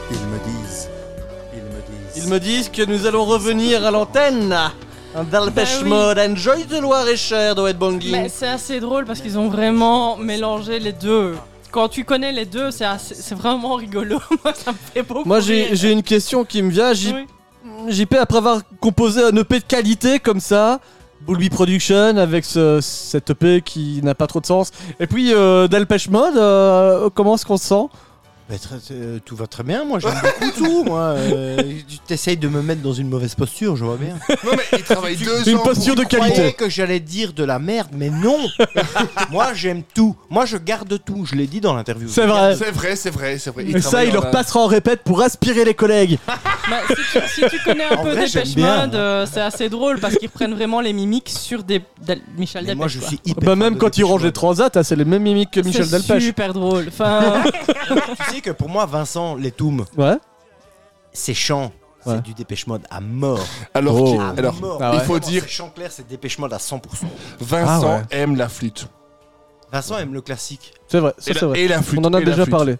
Ils 0.09 0.27
me 0.27 0.39
disent, 0.39 0.89
ils 1.53 1.61
me 1.61 1.81
disent. 1.81 2.23
Ils 2.23 2.29
me 2.31 2.39
disent 2.39 2.69
que 2.69 2.81
nous 2.83 3.05
allons 3.05 3.25
revenir 3.25 3.85
à 3.85 3.91
l'antenne. 3.91 4.57
Un 5.15 5.23
Delpech 5.23 5.53
Bah 5.53 5.79
oui. 5.83 5.89
Mode, 5.89 6.17
Enjoy 6.19 6.63
the 6.65 6.81
Loir-et-Cher 6.81 7.53
de 7.53 7.67
Headbanging. 7.67 8.11
Mais 8.11 8.27
c'est 8.29 8.47
assez 8.47 8.79
drôle 8.79 9.05
parce 9.05 9.21
qu'ils 9.21 9.37
ont 9.37 9.49
vraiment 9.49 10.17
mélangé 10.17 10.79
les 10.79 10.93
deux. 10.93 11.35
Quand 11.69 11.89
tu 11.89 12.03
connais 12.05 12.31
les 12.31 12.45
deux, 12.45 12.71
c'est 12.71 13.35
vraiment 13.35 13.75
rigolo. 13.75 14.19
Moi, 14.43 14.53
ça 14.55 14.71
me 14.71 14.77
fait 14.93 15.03
beaucoup 15.03 15.27
Moi 15.27 15.41
j'ai 15.41 15.91
une 15.91 16.01
question 16.03 16.43
qui 16.43 16.63
me 16.63 16.71
vient. 16.71 16.93
J- 16.93 17.13
Oui. 17.13 17.27
JP, 17.87 18.15
après 18.19 18.37
avoir 18.37 18.61
composé 18.79 19.23
un 19.23 19.35
EP 19.35 19.59
de 19.59 19.65
qualité 19.65 20.19
comme 20.19 20.39
ça, 20.39 20.79
Bulby 21.27 21.49
Production 21.49 22.17
avec 22.17 22.45
ce, 22.45 22.79
cet 22.81 23.29
EP 23.29 23.61
qui 23.61 24.01
n'a 24.03 24.15
pas 24.15 24.27
trop 24.27 24.39
de 24.39 24.45
sens, 24.45 24.71
et 24.99 25.07
puis 25.07 25.33
euh, 25.33 25.67
Delpech 25.67 26.09
Mode, 26.09 26.37
euh, 26.37 27.09
comment 27.13 27.35
est-ce 27.35 27.45
qu'on 27.45 27.57
se 27.57 27.65
sent? 27.65 27.85
Mais 28.49 28.57
très- 28.57 28.75
euh, 28.91 29.19
tout 29.25 29.35
va 29.35 29.45
très 29.45 29.63
bien, 29.63 29.83
moi 29.83 29.99
j'aime 29.99 30.13
beaucoup 30.13 30.51
tout. 30.57 30.83
Moi, 30.85 30.99
euh, 31.01 31.61
tu 31.87 31.99
t'essayes 31.99 32.37
de 32.37 32.47
me 32.47 32.61
mettre 32.61 32.81
dans 32.81 32.93
une 32.93 33.09
mauvaise 33.09 33.35
posture, 33.35 33.75
je 33.75 33.83
vois 33.83 33.97
bien. 33.97 34.15
Non 34.45 34.51
mais 34.55 34.63
il 34.77 34.83
travaille 34.83 35.17
deux 35.17 35.49
Une 35.49 35.57
ans. 35.57 35.63
posture 35.63 35.95
de 35.95 36.03
Je 36.03 36.07
croyais 36.15 36.33
qualité. 36.33 36.53
que 36.53 36.69
j'allais 36.69 37.01
dire 37.01 37.33
de 37.33 37.43
la 37.43 37.59
merde, 37.59 37.89
mais 37.93 38.09
non. 38.09 38.37
moi 39.31 39.53
j'aime 39.53 39.83
tout. 39.93 40.15
Moi 40.29 40.45
je 40.45 40.55
garde 40.57 40.97
tout. 41.03 41.25
Je 41.25 41.35
l'ai 41.35 41.45
dit 41.47 41.59
dans 41.59 41.73
l'interview. 41.73 42.07
C'est 42.07 42.25
vrai. 42.25 42.55
C'est 42.55 42.71
vrai, 42.71 42.95
c'est 42.95 43.09
vrai, 43.09 43.37
c'est 43.37 43.49
vrai. 43.53 43.65
Et 43.65 43.73
ça, 43.81 43.89
travaille 43.89 44.07
il 44.07 44.13
dans 44.13 44.21
leur 44.21 44.25
la- 44.25 44.31
passera 44.31 44.61
en 44.61 44.67
répète 44.67 45.01
pour 45.03 45.21
aspirer 45.21 45.65
les 45.65 45.73
collègues. 45.73 46.17
Bah, 46.69 46.81
si, 46.89 46.95
tu, 46.95 47.27
si 47.29 47.49
tu 47.49 47.63
connais 47.63 47.85
un 47.85 47.91
En 47.95 48.03
peu 48.03 48.09
vrai, 48.11 48.25
Dépêche 48.25 48.31
j'aime 48.33 48.53
bien, 48.55 48.81
Mode, 48.87 48.95
euh, 48.95 49.25
c'est 49.31 49.39
assez 49.39 49.69
drôle 49.69 50.01
parce 50.01 50.15
qu'ils 50.17 50.27
reprennent 50.27 50.53
vraiment 50.53 50.81
les 50.81 50.91
mimiques 50.91 51.29
sur 51.29 51.63
des, 51.63 51.81
Del- 52.05 52.19
Michel 52.37 52.63
Mais 52.63 52.75
Delpech. 52.75 52.77
moi 52.77 52.87
je 52.89 52.99
quoi. 52.99 53.07
suis 53.07 53.19
hyper. 53.23 53.41
Bah 53.41 53.51
fan 53.51 53.59
même 53.59 53.73
de 53.75 53.79
quand 53.79 53.87
il 53.97 54.01
Dépêche 54.01 54.11
range 54.11 54.19
les 54.19 54.25
Mode. 54.27 54.33
transats, 54.33 54.69
hein, 54.75 54.83
c'est 54.83 54.97
les 54.97 55.05
mêmes 55.05 55.21
mimiques 55.23 55.51
que 55.51 55.61
Michel 55.61 55.85
C'est 55.85 55.91
Delpech. 55.91 56.23
super 56.23 56.51
drôle. 56.53 56.87
Enfin, 56.89 57.41
Tu 57.87 58.35
sais 58.35 58.36
que 58.41 58.51
pour 58.51 58.69
moi, 58.69 58.85
Vincent 58.85 59.35
Letoum, 59.35 59.85
Ouais. 59.97 60.17
c'est 61.13 61.33
chant. 61.33 61.71
Ouais. 62.05 62.15
C'est 62.15 62.21
du 62.21 62.33
dépêche 62.33 62.67
mode 62.67 62.83
à 62.89 63.01
mort. 63.01 63.45
Alors, 63.73 64.01
Oh. 64.01 64.05
qu'il- 64.11 64.21
À 64.21 64.29
alors 64.37 64.53
mort. 64.61 64.77
Ah 64.81 64.91
ouais. 64.91 64.97
il 64.97 64.99
faut 65.01 65.13
Vraiment, 65.15 65.27
dire, 65.27 65.43
c'est 65.43 65.49
chant 65.49 65.69
clair, 65.69 65.91
c'est 65.91 66.07
dépêche 66.07 66.37
mode 66.39 66.53
à 66.53 66.57
100%. 66.59 67.07
Vincent 67.39 67.87
Ah 67.89 67.97
ouais. 67.97 68.03
aime 68.11 68.35
la 68.37 68.47
flûte. 68.47 68.87
Vincent 69.71 69.97
aime 69.97 70.13
le 70.13 70.21
classique. 70.21 70.73
C'est 70.87 70.99
vrai, 70.99 71.13
c'est 71.17 71.33
la, 71.33 71.47
vrai. 71.47 71.59
et 71.59 71.67
la 71.67 71.81
flûte. 71.81 71.99
On 71.99 72.05
en 72.07 72.13
a 72.13 72.21
déjà 72.21 72.45
parlé. 72.45 72.77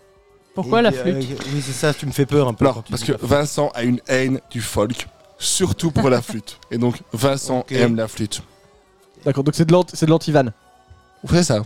pourquoi 0.56 0.80
Et 0.80 0.84
la 0.84 0.92
flûte 0.94 1.16
euh, 1.32 1.36
Oui, 1.54 1.62
c'est 1.62 1.74
ça, 1.74 1.94
tu 1.94 2.06
me 2.06 2.12
fais 2.12 2.26
peur 2.26 2.48
un 2.48 2.54
peu. 2.54 2.64
Alors, 2.66 2.84
parce 2.90 3.04
que. 3.04 3.12
Vincent 3.22 3.70
a 3.76 3.84
une 3.84 4.00
haine 4.08 4.40
du 4.50 4.62
folk, 4.62 5.08
surtout 5.38 5.92
pour 5.92 6.10
la 6.10 6.22
flûte. 6.22 6.58
Et 6.72 6.78
donc, 6.78 7.02
Vincent 7.12 7.66
aime 7.70 7.96
la 7.98 8.08
flûte. 8.08 8.42
D'accord, 9.26 9.44
donc 9.44 9.56
c'est 9.56 9.66
de 9.66 9.74
l'anti- 9.74 9.98
c'est 9.98 10.06
de 10.06 10.12
l'anti-van. 10.12 10.46
C'est 11.30 11.44
ça. 11.44 11.62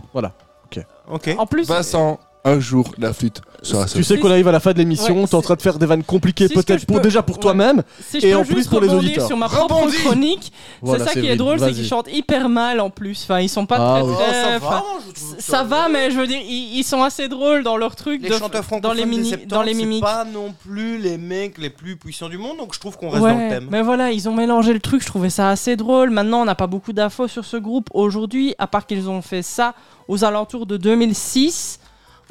Ok. 1.08 1.34
En 1.38 1.46
plus, 1.46 1.68
Vincent 1.68 2.18
un 2.44 2.58
jour 2.58 2.92
la 2.98 3.12
flûte 3.12 3.40
sera 3.62 3.84
Tu 3.86 4.02
sais 4.02 4.18
qu'on 4.18 4.30
arrive 4.30 4.48
à 4.48 4.52
la 4.52 4.58
fin 4.58 4.72
de 4.72 4.78
l'émission, 4.78 5.20
Ouais, 5.20 5.26
t'es 5.28 5.34
en 5.36 5.42
train 5.42 5.54
de 5.54 5.62
faire 5.62 5.78
des 5.78 5.86
vannes 5.86 6.02
compliquées 6.02 6.48
Si, 6.48 6.54
peut-être 6.54 6.84
pour 6.86 6.96
peux- 6.96 7.02
déjà 7.02 7.22
pour 7.22 7.36
ouais. 7.36 7.42
toi-même 7.42 7.82
Si 8.00 8.18
et 8.18 8.34
en 8.34 8.40
juste 8.42 8.52
plus 8.52 8.66
pour 8.66 8.80
les 8.80 8.88
auditeurs. 8.88 9.28
sur 9.28 9.36
ma 9.36 9.48
propre 9.48 9.76
Rebondis 9.76 9.96
chronique, 9.98 10.52
Voilà, 10.80 11.04
c'est 11.06 11.14
ça 11.14 11.20
qui 11.20 11.28
est 11.28 11.36
drôle, 11.36 11.60
c'est 11.60 11.72
qu'ils 11.72 11.86
chantent 11.86 12.12
hyper 12.12 12.48
mal 12.48 12.80
en 12.80 12.90
plus. 12.90 13.20
Enfin, 13.22 13.38
ils 13.38 13.48
sont 13.48 13.64
pas 13.66 13.76
Ah 13.78 14.00
très, 14.00 14.08
oui. 14.10 14.16
très- 14.16 14.58
Oh, 14.60 14.98
ça 15.38 15.62
va, 15.62 15.82
ça 15.84 15.88
mais 15.88 16.10
je 16.10 16.16
veux 16.18 16.26
dire, 16.26 16.40
ils, 16.44 16.78
ils 16.78 16.84
sont 16.84 17.02
assez 17.04 17.28
drôles 17.28 17.62
dans 17.62 17.76
leur 17.76 17.94
truc, 17.94 18.20
Les 18.22 18.28
de- 18.30 18.34
chanteurs 18.34 18.64
francophones 18.64 18.90
dans 18.90 18.92
les 18.92 19.06
mini, 19.06 19.22
des 19.22 19.28
70, 19.36 19.46
dans 19.46 19.62
les 19.62 19.74
mimiques. 19.74 20.02
pas 20.02 20.24
non 20.24 20.52
plus 20.66 20.98
les 20.98 21.18
mecs 21.18 21.58
les 21.58 21.70
plus 21.70 21.96
puissants 21.96 22.28
du 22.28 22.38
monde, 22.38 22.56
donc 22.58 22.74
je 22.74 22.80
trouve 22.80 22.96
qu'on 22.98 23.10
reste 23.10 23.22
dans 23.22 23.28
le 23.28 23.34
Ouais, 23.36 23.48
thème. 23.50 23.68
mais 23.70 23.82
voilà, 23.82 24.10
ils 24.10 24.28
ont 24.28 24.34
mélangé 24.34 24.72
le 24.72 24.80
truc, 24.80 25.00
je 25.02 25.06
trouvais 25.06 25.30
ça 25.30 25.48
assez 25.50 25.76
drôle. 25.76 26.10
Maintenant, 26.10 26.42
on 26.42 26.44
n'a 26.44 26.56
pas 26.56 26.66
beaucoup 26.66 26.92
d'infos 26.92 27.28
sur 27.28 27.44
ce 27.44 27.56
groupe 27.56 27.88
aujourd'hui, 27.94 28.56
à 28.58 28.66
part 28.66 28.84
qu'ils 28.86 29.08
ont 29.08 29.22
fait 29.22 29.42
ça 29.42 29.74
aux 30.08 30.24
alentours 30.24 30.66
de 30.66 30.76
2006, 30.76 31.78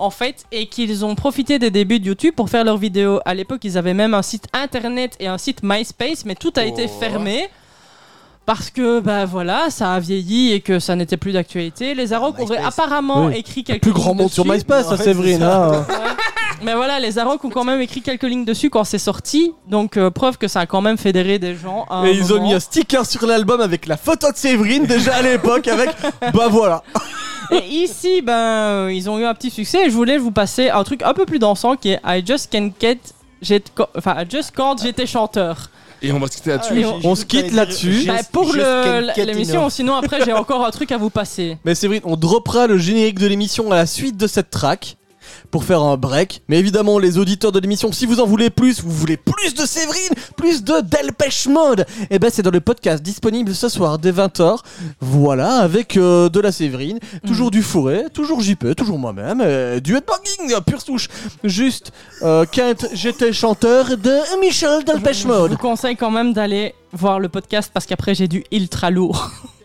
en 0.01 0.09
fait, 0.09 0.45
et 0.51 0.67
qu'ils 0.67 1.05
ont 1.05 1.15
profité 1.15 1.59
des 1.59 1.69
débuts 1.71 1.99
de 1.99 2.07
YouTube 2.07 2.33
pour 2.35 2.49
faire 2.49 2.63
leurs 2.63 2.77
vidéos. 2.77 3.19
À 3.25 3.33
l'époque, 3.33 3.61
ils 3.63 3.77
avaient 3.77 3.93
même 3.93 4.13
un 4.13 4.21
site 4.21 4.45
internet 4.53 5.15
et 5.19 5.27
un 5.27 5.37
site 5.37 5.59
MySpace, 5.63 6.25
mais 6.25 6.35
tout 6.35 6.53
a 6.55 6.63
été 6.65 6.85
Oh. 6.87 6.99
fermé. 6.99 7.49
Parce 8.43 8.71
que, 8.71 8.99
bah 8.99 9.25
voilà, 9.25 9.69
ça 9.69 9.93
a 9.93 9.99
vieilli 9.99 10.51
et 10.51 10.61
que 10.61 10.79
ça 10.79 10.95
n'était 10.95 11.15
plus 11.15 11.31
d'actualité. 11.31 11.93
Les 11.93 12.11
Arocs 12.11 12.39
auraient 12.39 12.57
MySpace. 12.57 12.79
apparemment 12.79 13.27
Oui. 13.27 13.35
écrit 13.37 13.63
quelques 13.63 13.83
Plus 13.83 13.91
grand 13.93 14.15
monde 14.15 14.31
sur. 14.31 14.45
MySpace, 14.45 14.89
ça 14.89 14.97
Séverine. 14.97 15.43
hein. 15.43 15.85
Mais 16.63 16.73
voilà, 16.73 16.99
les 16.99 17.19
Arocs 17.19 17.43
ont 17.45 17.49
quand 17.49 17.63
même 17.63 17.81
écrit 17.81 18.01
quelques 18.01 18.23
lignes 18.23 18.43
dessus 18.43 18.69
quand 18.71 18.83
c'est 18.83 18.97
sorti. 18.97 19.53
Donc, 19.67 19.95
euh, 19.95 20.09
preuve 20.09 20.37
que 20.39 20.47
ça 20.47 20.61
a 20.61 20.65
quand 20.65 20.81
même 20.81 20.97
fédéré 20.97 21.37
des 21.39 21.55
gens. 21.55 21.85
à 21.89 22.07
Et 22.07 22.11
ils 22.13 22.33
ont 22.33 22.41
mis 22.41 22.53
un 22.53 22.59
sticker 22.59 23.05
sur 23.05 23.25
l'album 23.27 23.61
avec 23.61 23.85
la 23.85 23.95
photo 23.95 24.31
de 24.31 24.37
Séverine 24.37 24.85
déjà 24.85 25.15
à 25.15 25.21
l'époque 25.21 25.67
avec 25.67 25.89
bah 26.33 26.47
voilà. 26.49 26.83
Et 27.51 27.65
ici, 27.67 28.21
ben, 28.21 28.33
euh, 28.33 28.93
ils 28.93 29.09
ont 29.09 29.19
eu 29.19 29.25
un 29.25 29.33
petit 29.33 29.49
succès. 29.49 29.85
Et 29.85 29.89
je 29.89 29.95
voulais 29.95 30.17
vous 30.17 30.31
passer 30.31 30.69
un 30.69 30.83
truc 30.83 31.01
un 31.03 31.13
peu 31.13 31.25
plus 31.25 31.39
dansant 31.39 31.75
qui 31.75 31.89
est 31.89 31.99
I 32.05 32.23
just 32.25 32.49
can't 32.51 32.71
get. 32.79 32.99
Enfin, 33.97 34.15
I 34.21 34.25
just 34.29 34.51
can't, 34.55 34.77
j'étais 34.81 35.05
chanteur. 35.07 35.69
Et 36.03 36.11
on 36.11 36.19
va 36.19 36.27
se 36.27 36.33
quitter 36.37 36.49
là-dessus. 36.51 36.85
On- 36.85 36.99
On 37.11 37.15
se 37.15 37.25
quitte 37.25 37.51
là-dessus. 37.51 38.05
Bah, 38.07 38.13
pour 38.31 38.53
le- 38.53 39.23
l'émission, 39.25 39.69
sinon 39.69 39.95
après 39.95 40.23
j'ai 40.25 40.33
encore 40.33 40.65
un 40.65 40.71
truc 40.71 40.91
à 40.91 40.97
vous 40.97 41.09
passer. 41.11 41.57
Mais 41.65 41.75
Séverine, 41.75 42.01
on 42.05 42.15
droppera 42.15 42.65
le 42.67 42.77
générique 42.77 43.19
de 43.19 43.27
l'émission 43.27 43.71
à 43.71 43.75
la 43.75 43.85
suite 43.85 44.17
de 44.17 44.25
cette 44.27 44.49
track 44.49 44.97
pour 45.49 45.63
faire 45.63 45.81
un 45.81 45.97
break. 45.97 46.41
Mais 46.47 46.57
évidemment, 46.59 46.99
les 46.99 47.17
auditeurs 47.17 47.51
de 47.51 47.59
l'émission, 47.59 47.91
si 47.91 48.05
vous 48.05 48.19
en 48.19 48.25
voulez 48.25 48.49
plus, 48.49 48.81
vous 48.81 48.91
voulez 48.91 49.17
plus 49.17 49.53
de 49.53 49.65
Séverine, 49.65 50.13
plus 50.35 50.63
de 50.63 50.81
Delpech 50.81 51.47
Mode, 51.47 51.85
et 52.09 52.19
ben 52.19 52.29
c'est 52.31 52.41
dans 52.43 52.51
le 52.51 52.61
podcast 52.61 53.01
disponible 53.03 53.53
ce 53.55 53.69
soir 53.69 53.97
dès 53.99 54.11
20h. 54.11 54.57
Voilà, 54.99 55.57
avec 55.57 55.97
euh, 55.97 56.29
de 56.29 56.39
la 56.39 56.51
Séverine, 56.51 56.99
toujours 57.25 57.51
du 57.51 57.61
fourré, 57.61 58.05
toujours 58.13 58.41
JP, 58.41 58.75
toujours 58.75 58.99
moi-même, 58.99 59.41
euh, 59.43 59.79
du 59.79 59.95
headbanging, 59.95 60.53
euh, 60.53 60.61
pure 60.61 60.81
souche. 60.81 61.07
Juste, 61.43 61.91
euh, 62.21 62.45
Kent, 62.51 62.87
j'étais 62.93 63.33
chanteur 63.33 63.85
de 63.97 64.39
Michel 64.39 64.83
Delpech 64.83 65.21
Je 65.23 65.27
Mode. 65.27 65.51
vous 65.51 65.57
conseille 65.57 65.95
quand 65.95 66.11
même 66.11 66.33
d'aller 66.33 66.73
voir 66.93 67.19
le 67.19 67.29
podcast 67.29 67.71
parce 67.73 67.85
qu'après 67.85 68.15
j'ai 68.15 68.27
du 68.27 68.43
ultra 68.51 68.89
lourd. 68.89 69.29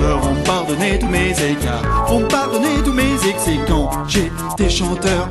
leur 0.00 0.20
on 0.30 0.34
pardonnait 0.44 0.98
tous 0.98 1.08
mes 1.08 1.30
écarts. 1.30 2.06
On 2.10 2.26
pardonnait 2.28 2.82
tous 2.84 2.92
mes 2.92 3.14
excès 3.28 3.58
quand 3.66 3.90
j'étais 4.08 4.70
chanteur. 4.70 5.28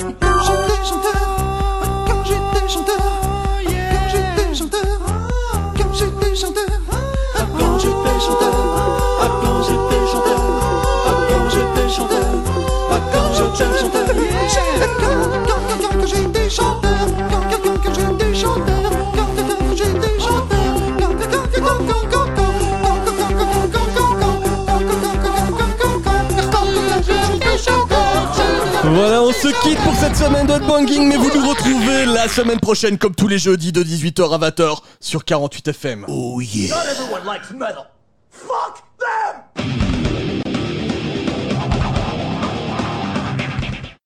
Se 29.41 29.48
quitte 29.61 29.80
pour 29.80 29.95
cette 29.95 30.18
semaine 30.18 30.45
de 30.45 30.53
headbanging, 30.53 31.07
mais 31.07 31.16
vous 31.16 31.32
nous 31.34 31.48
retrouvez 31.48 32.06
la 32.06 32.28
semaine 32.28 32.60
prochaine, 32.60 32.98
comme 32.98 33.16
tous 33.16 33.30
les 33.30 33.38
jeudis, 33.38 33.72
de 33.72 33.82
18h 33.84 34.34
à 34.34 34.49
20h 34.49 34.80
sur 34.99 35.24
48 35.24 35.70
FM. 35.70 36.06
Oh 36.10 36.41
yeah! 36.41 36.76
Not 36.76 36.91
everyone 36.91 37.26
likes 37.26 37.52
metal. 37.52 37.86
Fuck 38.30 38.84
them! 38.99 39.44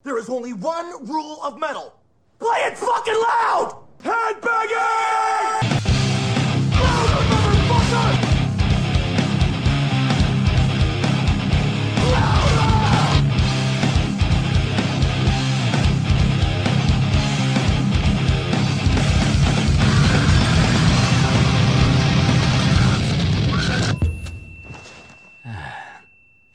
There 0.04 0.18
is 0.18 0.28
only 0.28 0.52
one 0.52 0.86
rule 1.04 1.40
of 1.42 1.58
metal. 1.58 1.94
Play 2.38 2.70
it 2.70 2.78
fucking 2.78 3.14
loud! 3.14 3.74
Headbanging! 4.04 5.83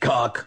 Cock. 0.02 0.46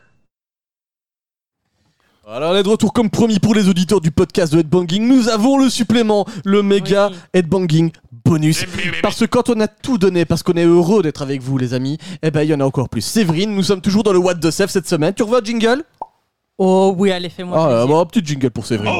Alors 2.26 2.52
on 2.52 2.56
est 2.56 2.62
de 2.62 2.68
retour 2.68 2.92
comme 2.92 3.10
promis 3.10 3.40
pour 3.40 3.54
les 3.54 3.68
auditeurs 3.68 4.00
du 4.00 4.10
podcast 4.12 4.52
de 4.52 4.60
Headbanging. 4.60 5.06
Nous 5.06 5.28
avons 5.28 5.58
le 5.58 5.68
supplément, 5.68 6.24
le 6.44 6.62
méga 6.62 7.10
Headbanging 7.34 7.90
bonus. 8.24 8.64
Parce 9.02 9.18
que 9.18 9.24
quand 9.24 9.50
on 9.50 9.60
a 9.60 9.66
tout 9.68 9.98
donné, 9.98 10.24
parce 10.24 10.42
qu'on 10.42 10.52
est 10.54 10.64
heureux 10.64 11.02
d'être 11.02 11.22
avec 11.22 11.42
vous 11.42 11.58
les 11.58 11.74
amis, 11.74 11.98
eh 12.22 12.30
ben 12.30 12.42
il 12.42 12.50
y 12.50 12.54
en 12.54 12.60
a 12.60 12.64
encore 12.64 12.88
plus. 12.88 13.00
Séverine, 13.02 13.54
nous 13.54 13.64
sommes 13.64 13.80
toujours 13.80 14.04
dans 14.04 14.12
le 14.12 14.18
What 14.20 14.36
the 14.36 14.50
Sef 14.50 14.70
cette 14.70 14.88
semaine. 14.88 15.12
Tu 15.14 15.22
revois 15.24 15.40
le 15.40 15.46
jingle? 15.46 15.82
Oh 16.58 16.94
oui, 16.96 17.10
allez, 17.10 17.28
fais-moi 17.28 17.58
Ah, 17.60 17.66
plaisir. 17.68 17.86
bon, 17.88 18.00
un 18.00 18.06
petit 18.06 18.24
jingle 18.24 18.50
pour 18.50 18.66
Séverine. 18.66 18.92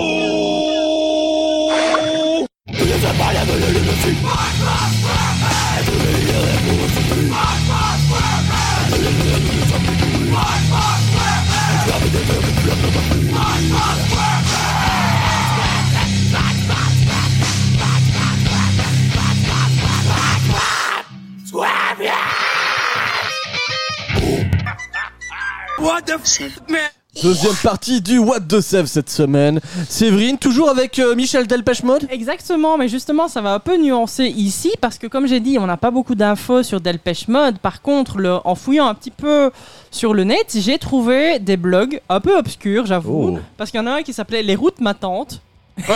What 25.83 26.03
the 26.03 26.13
f 26.19 26.41
man? 26.69 26.81
Deuxième 27.23 27.55
partie 27.63 28.01
du 28.01 28.19
What 28.19 28.41
the 28.49 28.61
Sef 28.63 28.87
cette 28.87 29.11
semaine. 29.11 29.61
Séverine, 29.89 30.39
toujours 30.39 30.71
avec 30.71 30.99
euh, 30.99 31.15
Michel 31.15 31.47
Delpech 31.47 31.83
Mode 31.83 32.07
Exactement, 32.11 32.79
mais 32.79 32.89
justement, 32.89 33.29
ça 33.29 33.43
va 33.43 33.53
un 33.53 33.59
peu 33.59 33.77
nuancer 33.77 34.25
ici 34.27 34.71
parce 34.81 34.97
que, 34.97 35.07
comme 35.07 35.27
j'ai 35.27 35.41
dit, 35.41 35.59
on 35.59 35.67
n'a 35.67 35.77
pas 35.77 35.91
beaucoup 35.91 36.15
d'infos 36.15 36.63
sur 36.63 36.81
Delpech 36.81 37.29
Mode. 37.29 37.59
Par 37.59 37.83
contre, 37.83 38.19
le- 38.19 38.39
en 38.47 38.55
fouillant 38.55 38.87
un 38.87 38.95
petit 38.95 39.11
peu 39.11 39.51
sur 39.91 40.15
le 40.15 40.25
net, 40.25 40.47
j'ai 40.55 40.79
trouvé 40.79 41.39
des 41.39 41.59
blogs 41.59 42.01
un 42.09 42.21
peu 42.21 42.37
obscurs, 42.39 42.87
j'avoue, 42.87 43.35
Oh. 43.37 43.39
parce 43.59 43.71
qu'il 43.71 43.79
y 43.81 43.83
en 43.83 43.87
a 43.87 43.93
un 43.97 44.03
qui 44.03 44.15
s'appelait 44.15 44.43
Les 44.43 44.55
routes 44.55 44.81
matantes. 44.81 45.43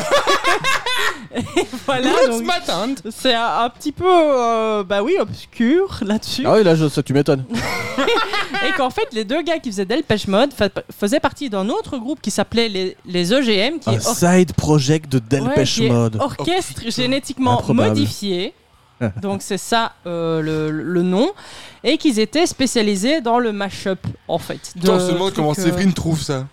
Voilà, 1.87 2.11
donc, 2.29 2.43
c'est 3.11 3.35
un, 3.35 3.59
un 3.65 3.69
petit 3.71 3.93
peu, 3.93 4.05
euh, 4.09 4.83
bah 4.83 5.03
oui, 5.03 5.15
obscur 5.21 5.99
là-dessus. 6.03 6.45
Ah 6.47 6.55
oui, 6.55 6.65
là, 6.65 6.75
je- 6.75 6.89
ça 6.89 7.03
tu 7.03 7.13
m'étonnes. 7.13 7.45
Et 8.69 8.73
qu'en 8.77 8.91
fait, 8.91 9.09
les 9.13 9.25
deux 9.25 9.43
gars 9.43 9.59
qui 9.59 9.71
faisaient 9.71 9.85
Delpech 9.85 10.29
Mode 10.29 10.53
fa- 10.53 10.69
faisaient 10.99 11.21
partie 11.21 11.51
d'un 11.51 11.69
autre 11.69 11.99
groupe 11.99 12.21
qui 12.21 12.31
s'appelait 12.31 12.69
les, 12.69 12.97
les 13.05 13.33
EGM, 13.33 13.79
qui 13.81 13.91
Un 13.91 13.93
est 13.95 14.07
or- 14.07 14.15
side 14.17 14.53
project 14.55 15.11
de 15.13 15.19
Ouais, 15.19 15.25
Delpech 15.29 15.75
qui 15.75 15.87
est 15.87 15.91
Mode. 15.91 16.17
Orchestre 16.21 16.83
génétiquement 16.89 17.59
Improbable. 17.59 17.91
modifié. 17.91 18.55
Donc 19.21 19.43
c'est 19.43 19.59
ça 19.59 19.93
euh, 20.07 20.41
le, 20.41 20.71
le 20.71 21.03
nom. 21.03 21.31
Et 21.85 21.99
qu'ils 21.99 22.19
étaient 22.19 22.47
spécialisés 22.47 23.21
dans 23.21 23.39
le 23.39 23.53
mash-up 23.53 23.99
en 24.27 24.39
fait. 24.39 24.73
Putain, 24.75 24.93
on 24.93 24.95
de 24.97 25.01
se 25.01 25.07
demande 25.13 25.21
trucs, 25.33 25.35
comment 25.37 25.51
euh, 25.51 25.55
Séverine 25.55 25.93
trouve 25.93 26.21
ça. 26.23 26.47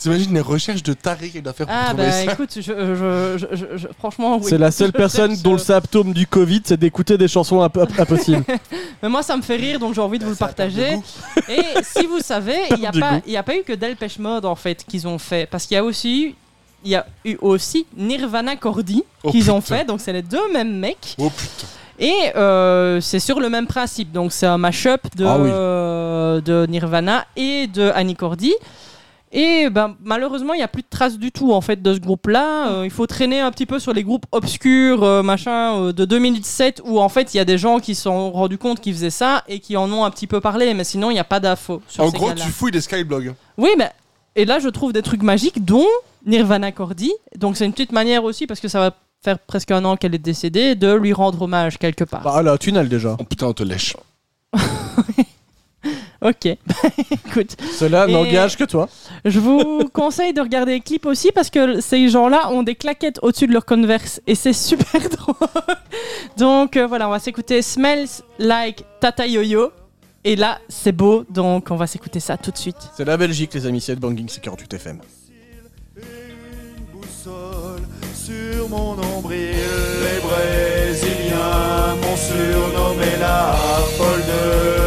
T'imagines 0.00 0.34
les 0.34 0.40
recherches 0.40 0.82
de 0.82 0.92
taré 0.94 1.28
qu'il 1.28 1.42
doit 1.42 1.52
faire 1.52 1.66
pour 1.66 1.76
Ah 1.78 1.88
trouver 1.88 2.06
bah 2.06 2.10
ça 2.12 2.32
écoute, 2.32 2.50
je, 2.56 2.62
je- 2.62 3.36
je- 3.38 3.56
je- 3.56 3.76
je- 3.76 3.86
franchement, 3.98 4.38
oui. 4.38 4.46
C'est 4.48 4.58
la 4.58 4.70
seule 4.70 4.88
Je 4.94 4.98
personne 4.98 5.36
dont 5.42 5.50
euh, 5.50 5.54
le 5.54 5.58
symptôme 5.58 6.12
du 6.14 6.26
Covid, 6.26 6.62
c'est 6.64 6.80
d'écouter 6.80 7.18
des 7.18 7.28
chansons 7.28 7.60
imp- 7.62 7.76
imp- 7.76 8.00
impossibles. 8.00 8.44
Mais 9.02 9.08
moi, 9.08 9.22
ça 9.22 9.36
me 9.36 9.42
fait 9.42 9.56
rire, 9.56 9.78
donc 9.78 9.94
j'ai 9.94 10.00
envie 10.00 10.18
de 10.18 10.24
vous 10.24 10.30
le 10.30 10.36
partager. 10.36 10.98
Et 11.48 11.62
si 11.82 12.06
vous 12.06 12.20
savez, 12.20 12.56
il 12.70 12.78
n'y 12.78 12.86
a, 12.86 12.92
pas- 12.92 13.16
goût. 13.16 13.22
il 13.26 13.32
y 13.32 13.36
a 13.36 13.42
pas 13.42 13.54
eu 13.56 13.62
que 13.62 13.74
Delpech 13.74 14.18
Mode 14.18 14.44
en 14.46 14.56
fait 14.56 14.84
qu'ils 14.88 15.06
ont 15.06 15.18
fait, 15.18 15.46
parce 15.48 15.66
qu'il 15.66 15.74
y 15.74 15.78
a 15.78 15.84
aussi, 15.84 16.34
il 16.82 16.90
y 16.90 16.94
a 16.96 17.04
eu 17.26 17.36
aussi 17.42 17.84
Nirvana 17.96 18.56
Cordy 18.56 19.04
Oh, 19.22 19.30
qu'ils 19.30 19.50
ont 19.50 19.60
fait. 19.60 19.84
Donc 19.84 20.00
c'est 20.00 20.14
les 20.14 20.22
deux 20.22 20.50
mêmes 20.52 20.78
mecs. 20.78 21.14
Oh 21.18 21.28
putain. 21.28 21.66
Et 21.98 22.14
euh, 22.36 23.02
c'est 23.02 23.20
sur 23.20 23.38
le 23.40 23.50
même 23.50 23.66
principe. 23.66 24.12
Donc 24.12 24.32
c'est 24.32 24.46
un 24.46 24.56
mashup 24.56 25.02
de, 25.16 25.26
Ah 25.26 25.36
oui. 25.38 25.50
euh, 25.52 26.40
de 26.40 26.64
Nirvana 26.66 27.26
et 27.36 27.66
de 27.66 27.90
Annie 27.94 28.16
Cordy. 28.16 28.54
Et 29.32 29.70
ben, 29.70 29.94
malheureusement, 30.02 30.54
il 30.54 30.56
n'y 30.56 30.62
a 30.64 30.68
plus 30.68 30.82
de 30.82 30.88
traces 30.90 31.16
du 31.16 31.30
tout 31.30 31.52
en 31.52 31.60
fait 31.60 31.80
de 31.80 31.94
ce 31.94 32.00
groupe-là. 32.00 32.72
Euh, 32.72 32.84
il 32.84 32.90
faut 32.90 33.06
traîner 33.06 33.38
un 33.40 33.52
petit 33.52 33.64
peu 33.66 33.78
sur 33.78 33.92
les 33.92 34.02
groupes 34.02 34.26
obscurs, 34.32 35.04
euh, 35.04 35.22
machin, 35.22 35.76
euh, 35.80 35.92
de 35.92 36.04
2007, 36.04 36.82
où 36.84 36.98
en 36.98 37.08
fait 37.08 37.32
il 37.32 37.36
y 37.36 37.40
a 37.40 37.44
des 37.44 37.56
gens 37.56 37.78
qui 37.78 37.94
se 37.94 38.02
sont 38.02 38.32
rendus 38.32 38.58
compte 38.58 38.80
qu'ils 38.80 38.92
faisaient 38.94 39.08
ça 39.10 39.44
et 39.46 39.60
qui 39.60 39.76
en 39.76 39.90
ont 39.92 40.04
un 40.04 40.10
petit 40.10 40.26
peu 40.26 40.40
parlé. 40.40 40.74
Mais 40.74 40.82
sinon, 40.82 41.10
il 41.10 41.14
n'y 41.14 41.20
a 41.20 41.24
pas 41.24 41.38
d'infos 41.38 41.80
sur 41.86 42.02
En 42.02 42.10
ces 42.10 42.16
gros, 42.16 42.28
gars-là. 42.30 42.44
tu 42.44 42.50
fouilles 42.50 42.72
des 42.72 42.80
skyblogs. 42.80 43.34
Oui, 43.56 43.70
mais 43.78 43.92
et 44.34 44.44
là 44.44 44.58
je 44.58 44.68
trouve 44.68 44.92
des 44.92 45.02
trucs 45.02 45.22
magiques, 45.22 45.64
dont 45.64 45.86
Nirvana 46.26 46.72
Cordy. 46.72 47.12
Donc 47.36 47.56
c'est 47.56 47.66
une 47.66 47.72
petite 47.72 47.92
manière 47.92 48.24
aussi, 48.24 48.48
parce 48.48 48.58
que 48.58 48.66
ça 48.68 48.80
va 48.80 48.96
faire 49.22 49.38
presque 49.38 49.70
un 49.70 49.84
an 49.84 49.96
qu'elle 49.96 50.14
est 50.14 50.18
décédée, 50.18 50.74
de 50.74 50.92
lui 50.92 51.12
rendre 51.12 51.42
hommage 51.42 51.78
quelque 51.78 52.02
part. 52.04 52.22
Bah 52.22 52.42
là, 52.42 52.58
tunnel 52.58 52.88
déjà. 52.88 53.16
Oh 53.20 53.22
putain, 53.24 53.46
on 53.46 53.52
te 53.52 53.62
lèche. 53.62 53.94
Ok, 56.22 56.46
écoute. 57.10 57.56
Cela 57.72 58.06
n'engage 58.06 58.56
que 58.58 58.64
toi. 58.64 58.88
Je 59.24 59.40
vous 59.40 59.88
conseille 59.92 60.34
de 60.34 60.40
regarder 60.42 60.72
les 60.72 60.80
clips 60.80 61.06
aussi 61.06 61.32
parce 61.32 61.48
que 61.48 61.80
ces 61.80 62.10
gens-là 62.10 62.50
ont 62.50 62.62
des 62.62 62.74
claquettes 62.74 63.18
au-dessus 63.22 63.46
de 63.46 63.52
leur 63.54 63.64
converse 63.64 64.20
et 64.26 64.34
c'est 64.34 64.52
super 64.52 65.00
drôle. 65.16 65.48
Donc 66.36 66.76
euh, 66.76 66.86
voilà, 66.86 67.08
on 67.08 67.10
va 67.10 67.18
s'écouter 67.20 67.62
Smells 67.62 68.08
Like 68.38 68.84
Tata 69.00 69.26
Yo-Yo. 69.26 69.70
Et 70.24 70.36
là, 70.36 70.58
c'est 70.68 70.92
beau, 70.92 71.24
donc 71.30 71.68
on 71.70 71.76
va 71.76 71.86
s'écouter 71.86 72.20
ça 72.20 72.36
tout 72.36 72.50
de 72.50 72.58
suite. 72.58 72.76
C'est 72.94 73.06
la 73.06 73.16
Belgique, 73.16 73.54
les 73.54 73.64
amis, 73.64 73.80
c'est 73.80 73.96
Banging, 73.96 74.28
c'est 74.28 74.42
48 74.42 74.74
FM. 74.74 75.00
boussole 76.92 77.80
sur 78.14 78.68
mon 78.68 78.94
nombril. 78.96 79.38
Les 80.04 80.20
Brésiliens 80.20 81.94
m'ont 82.02 82.16
surnommé 82.16 83.16
la 83.18 83.54
folle 83.96 84.20
de 84.20 84.79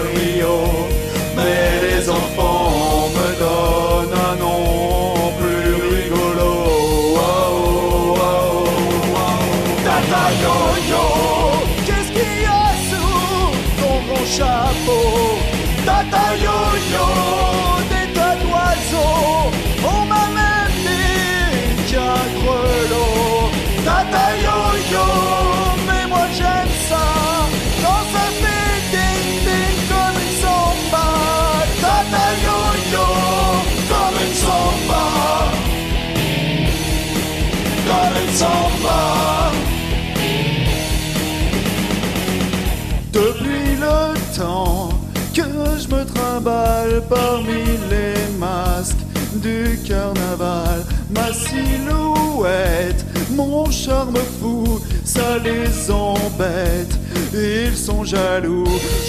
parmi 46.44 47.64
les 47.90 48.38
masques 48.38 48.98
du 49.36 49.80
carnaval, 49.88 50.84
ma 51.10 51.32
silhouette, 51.34 53.06
mon 53.32 53.70
charme 53.72 54.18
fou, 54.40 54.80
ça 55.04 55.38
les 55.44 55.92
embête. 55.92 56.98
Ils 57.34 57.76
sont 57.76 58.04
jaloux, 58.04 58.66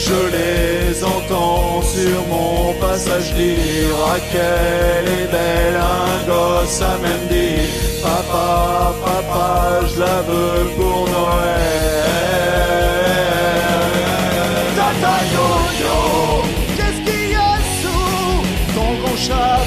je 0.07 0.21
les 0.37 1.05
entends 1.05 1.83
sur 1.83 2.27
mon 2.29 2.73
passage 2.81 3.35
dire 3.35 3.97
à 4.15 4.19
quelle 4.33 5.13
est 5.13 5.31
belle 5.31 5.77
un 5.77 6.27
gosse 6.27 6.81
a 6.81 6.97
même 6.99 7.29
dit 7.31 7.69
Papa, 8.03 8.95
papa, 9.05 9.81
je 9.95 10.01
la 10.01 10.23
veux 10.23 10.71
pour 10.77 11.09
Noël. 11.09 11.84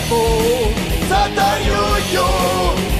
Chapeau 0.07 0.71
Tata 1.09 1.51
yo-yo, 1.65 2.27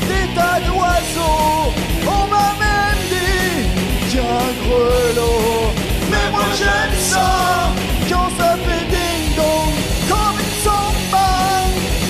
des 0.07 0.27
tas 0.33 0.59
d'oiseaux, 0.65 1.73
on 2.05 2.27
m'a 2.31 2.55
même 2.63 3.01
dit 3.11 3.67
qu'un 4.11 4.47
grelot. 4.63 5.73
Mais 6.09 6.31
moi 6.31 6.45
j'aime 6.57 6.97
ça, 6.97 7.73
quand 8.09 8.29
ça 8.37 8.55
fait 8.55 8.85
ding 8.93 9.35
dong, 9.35 9.73
comme 10.09 10.39
une 10.39 10.55
samba. 10.63 11.29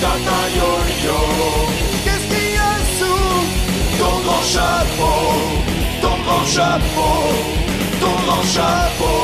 Tata 0.00 0.40
yo-yo, 0.56 1.20
qu'est-ce 2.04 2.26
qu'il 2.32 2.54
y 2.54 2.58
a 2.58 2.76
sous 2.98 3.98
ton 3.98 4.20
grand 4.24 4.44
chapeau 4.54 5.18
Ton 6.00 6.16
grand 6.24 6.46
chapeau, 6.46 7.18
ton 8.00 8.16
grand 8.24 8.44
chapeau, 8.54 9.18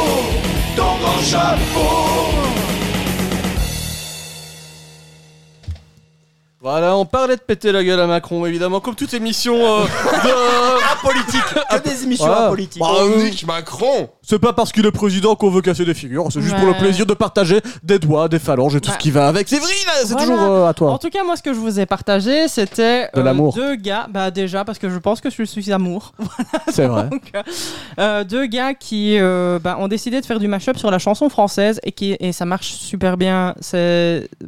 ton 0.77 0.97
grand 1.01 1.23
chapeau? 1.23 2.64
Voilà, 6.65 6.97
on 6.97 7.05
parlait 7.05 7.37
de 7.37 7.43
péter 7.43 7.73
la 7.73 7.85
gueule 7.85 8.01
à 8.01 8.07
Macron, 8.07 8.47
évidemment, 8.47 8.81
comme 8.81 8.95
toute 8.95 9.13
émission 9.13 9.55
euh, 9.55 9.83
de... 10.25 10.93
Apolitique. 10.95 11.43
Que 11.71 11.79
des 11.87 12.05
émissions 12.05 12.25
Voilà. 12.25 12.47
apolitiques. 12.47 12.81
Bah, 12.81 12.89
On 12.91 13.11
euh, 13.11 13.23
nique 13.25 13.47
Macron 13.47 14.09
C'est 14.27 14.39
pas 14.39 14.53
parce 14.55 14.73
qu'il 14.73 14.87
est 14.87 14.91
président 14.91 15.35
qu'on 15.35 15.51
veut 15.51 15.61
casser 15.61 15.85
des 15.85 15.93
figures, 15.95 16.27
c'est 16.33 16.41
juste 16.41 16.57
pour 16.57 16.67
le 16.67 16.75
plaisir 16.75 17.05
de 17.05 17.13
partager 17.15 17.61
des 17.83 17.99
doigts, 17.99 18.29
des 18.29 18.39
phalanges 18.39 18.75
et 18.75 18.81
tout 18.81 18.89
Bah, 18.89 18.95
ce 18.95 19.03
qui 19.03 19.11
va 19.11 19.29
avec. 19.29 19.49
C'est 19.49 19.59
vrai, 19.59 19.69
c'est 20.03 20.13
Voilà. 20.13 20.27
toujours 20.27 20.41
euh, 20.43 20.65
à 20.67 20.71
En 20.71 20.75
toi. 20.75 20.99
tout 21.01 21.11
cas, 21.11 21.23
moi, 21.25 21.37
ce 21.37 21.43
que 21.43 21.53
je 21.53 21.59
vous 21.59 21.79
ai 21.79 21.85
partagé, 21.87 22.49
c'était 22.49 23.09
De 23.15 23.21
l'amour. 23.21 23.53
deux 23.55 23.77
gars. 23.77 24.07
Bah 24.11 24.31
déjà, 24.31 24.65
parce 24.65 24.79
que 24.79 24.89
je 24.89 24.97
pense 24.99 25.21
que 25.21 25.29
je 25.31 25.43
suis 25.43 25.73
amour. 25.73 26.13
C'est 26.73 26.87
vrai. 26.87 27.09
Donc, 27.11 27.23
euh, 27.37 27.43
euh, 27.99 28.25
deux 28.25 28.47
gars 28.47 28.73
qui 28.75 29.19
euh, 29.19 29.59
bah, 29.59 29.77
ont 29.79 29.89
décidé 29.89 30.21
de 30.21 30.27
faire 30.27 30.39
du 30.41 30.49
mashup 30.49 30.79
sur 30.79 30.91
la 30.91 30.99
chanson 30.99 31.29
française 31.29 31.79
et 31.83 31.93
qui 31.93 32.17
et 32.19 32.33
ça 32.33 32.45
marche 32.47 32.73
super 32.73 33.17
bien. 33.17 33.55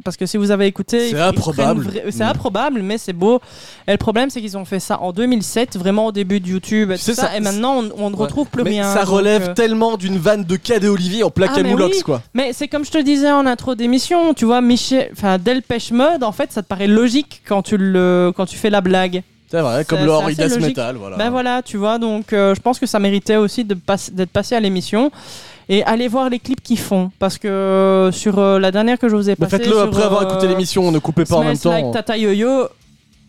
Parce 0.03 0.17
que 0.17 0.25
si 0.25 0.37
vous 0.37 0.51
avez 0.51 0.65
écouté, 0.65 1.09
C'est 1.11 1.19
improbable. 1.19 1.85
vra- 1.87 2.11
C'est 2.11 2.23
Mm. 2.23 2.29
improbable, 2.29 2.81
mais 2.81 2.97
c'est 2.97 3.13
beau. 3.13 3.39
Et 3.87 3.91
le 3.91 3.97
problème, 3.97 4.29
c'est 4.29 4.41
qu'ils 4.41 4.57
ont 4.57 4.65
fait 4.65 4.79
ça 4.79 4.99
en 5.01 5.11
2007, 5.11 5.77
vraiment 5.77 6.07
au 6.07 6.11
début 6.11 6.39
de 6.39 6.47
YouTube. 6.47 6.91
Et, 6.91 6.97
C'est 6.97 7.11
tout 7.11 7.21
ça, 7.21 7.27
ça. 7.27 7.37
et 7.37 7.39
maintenant, 7.39 7.75
on, 7.75 8.05
on 8.05 8.09
ne 8.09 8.15
Ouais. 8.15 8.23
retrouve 8.23 8.47
plus 8.47 8.63
Mais 8.63 8.71
rien. 8.71 8.91
ça 8.93 9.01
donc, 9.05 9.09
relève 9.15 9.49
euh, 9.49 9.53
tellement 9.67 9.97
d'une 9.97 10.17
vanne 10.17 10.45
de 10.45 10.55
Cadet 10.55 10.87
Olivier 10.87 11.23
en 11.23 11.29
plaque 11.29 11.51
ah, 11.55 11.59
à 11.59 11.63
Moulox, 11.63 11.97
oui. 11.97 12.03
quoi. 12.03 12.21
Mais 12.33 12.53
c'est 12.53 12.69
comme 12.69 12.85
je 12.85 12.91
te 12.91 12.97
disais 12.99 13.31
en 13.31 13.45
intro 13.45 13.75
d'émission, 13.75 14.33
tu 14.33 14.45
vois, 14.45 14.61
Michel, 14.61 15.09
enfin 15.11 15.37
Delpech 15.37 15.91
Mode, 15.91 16.23
en 16.23 16.31
fait, 16.31 16.53
ça 16.53 16.61
te 16.61 16.67
paraît 16.67 16.87
logique 16.87 17.41
quand 17.45 17.61
tu 17.63 17.75
le, 17.77 18.31
quand 18.35 18.45
tu 18.45 18.55
fais 18.55 18.69
la 18.69 18.79
blague. 18.79 19.23
C'est 19.51 19.59
vrai, 19.59 19.83
comme 19.83 20.03
le 20.03 20.11
Henri 20.11 20.35
Death. 20.35 20.57
Metal, 20.59 20.95
voilà. 20.95 21.17
Ben 21.17 21.29
voilà, 21.29 21.61
tu 21.61 21.75
vois, 21.77 21.97
donc 21.99 22.31
euh, 22.31 22.55
je 22.55 22.61
pense 22.61 22.79
que 22.79 22.85
ça 22.85 22.99
méritait 22.99 23.35
aussi 23.35 23.65
d'être 23.65 24.29
passé 24.31 24.55
à 24.55 24.59
l'émission. 24.61 25.11
Et 25.69 25.83
allez 25.83 26.07
voir 26.07 26.29
les 26.29 26.39
clips 26.39 26.61
qu'ils 26.63 26.79
font, 26.79 27.11
parce 27.19 27.37
que 27.37 27.47
euh, 27.49 28.11
sur 28.13 28.39
euh, 28.39 28.57
la 28.57 28.71
dernière 28.71 28.97
que 28.97 29.09
je 29.09 29.15
vous 29.17 29.29
ai 29.29 29.35
passée, 29.35 29.57
faites-le 29.57 29.77
après 29.81 30.03
avoir 30.03 30.23
écouté 30.23 30.47
l'émission, 30.47 30.89
ne 30.93 30.99
coupez 30.99 31.25
pas 31.25 31.35
en 31.35 31.43
même 31.43 31.57
temps. 31.57 31.71
Like 31.71 31.91
Tata 31.91 32.17
Yo-Yo, 32.17 32.67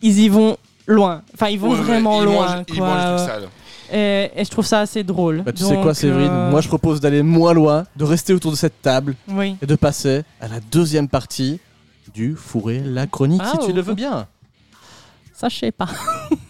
ils 0.01 0.19
y 0.21 0.29
vont 0.29 0.55
loin. 0.87 1.21
Enfin, 1.33 1.49
ils 1.49 1.59
vont 1.59 1.71
Ouais, 1.71 1.75
vraiment 1.81 2.21
ils 2.21 2.25
loin. 2.25 2.45
mangent- 2.47 2.65
ils 2.69 2.77
quoi. 2.77 2.87
mangent 2.87 3.03
des 3.03 3.15
trucs 3.17 3.29
sales. 3.29 3.49
Et, 3.91 4.31
et 4.35 4.45
je 4.45 4.49
trouve 4.49 4.65
ça 4.65 4.81
assez 4.81 5.03
drôle. 5.03 5.41
Bah, 5.43 5.51
tu 5.51 5.63
sais 5.63 5.75
quoi, 5.81 5.93
Séverine 5.93 6.29
euh, 6.31 6.51
Moi, 6.51 6.61
je 6.61 6.67
propose 6.67 6.99
d'aller 6.99 7.23
moins 7.23 7.53
loin, 7.53 7.85
de 7.95 8.03
rester 8.03 8.33
autour 8.33 8.51
de 8.51 8.55
cette 8.57 8.81
table 8.81 9.15
Oui. 9.27 9.55
et 9.61 9.65
de 9.65 9.75
passer 9.75 10.23
à 10.41 10.47
la 10.47 10.59
deuxième 10.59 11.07
partie 11.07 11.59
du 12.13 12.35
fourré 12.35 12.81
la 12.83 13.07
chronique, 13.07 13.41
Ah, 13.43 13.51
si 13.51 13.57
tu 13.65 13.71
oh. 13.71 13.75
le 13.75 13.81
veux 13.81 13.95
bien. 13.95 14.27
Ça, 15.33 15.49
je 15.49 15.55
sais 15.57 15.71
pas. 15.71 15.87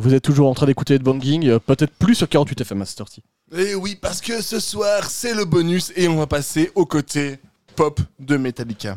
Vous 0.00 0.14
êtes 0.14 0.22
toujours 0.22 0.48
en 0.48 0.54
train 0.54 0.64
d'écouter 0.64 0.98
de 0.98 1.04
banging, 1.04 1.46
euh, 1.46 1.58
peut-être 1.58 1.92
plus 1.92 2.14
sur 2.14 2.26
48 2.26 2.62
FM 2.62 2.78
Master 2.78 3.06
T. 3.10 3.22
Et 3.54 3.74
oui, 3.74 3.98
parce 4.00 4.22
que 4.22 4.40
ce 4.40 4.58
soir, 4.58 5.04
c'est 5.10 5.34
le 5.34 5.44
bonus 5.44 5.92
et 5.94 6.08
on 6.08 6.16
va 6.16 6.26
passer 6.26 6.70
au 6.74 6.86
côté 6.86 7.38
pop 7.76 8.00
de 8.18 8.38
Metallica. 8.38 8.96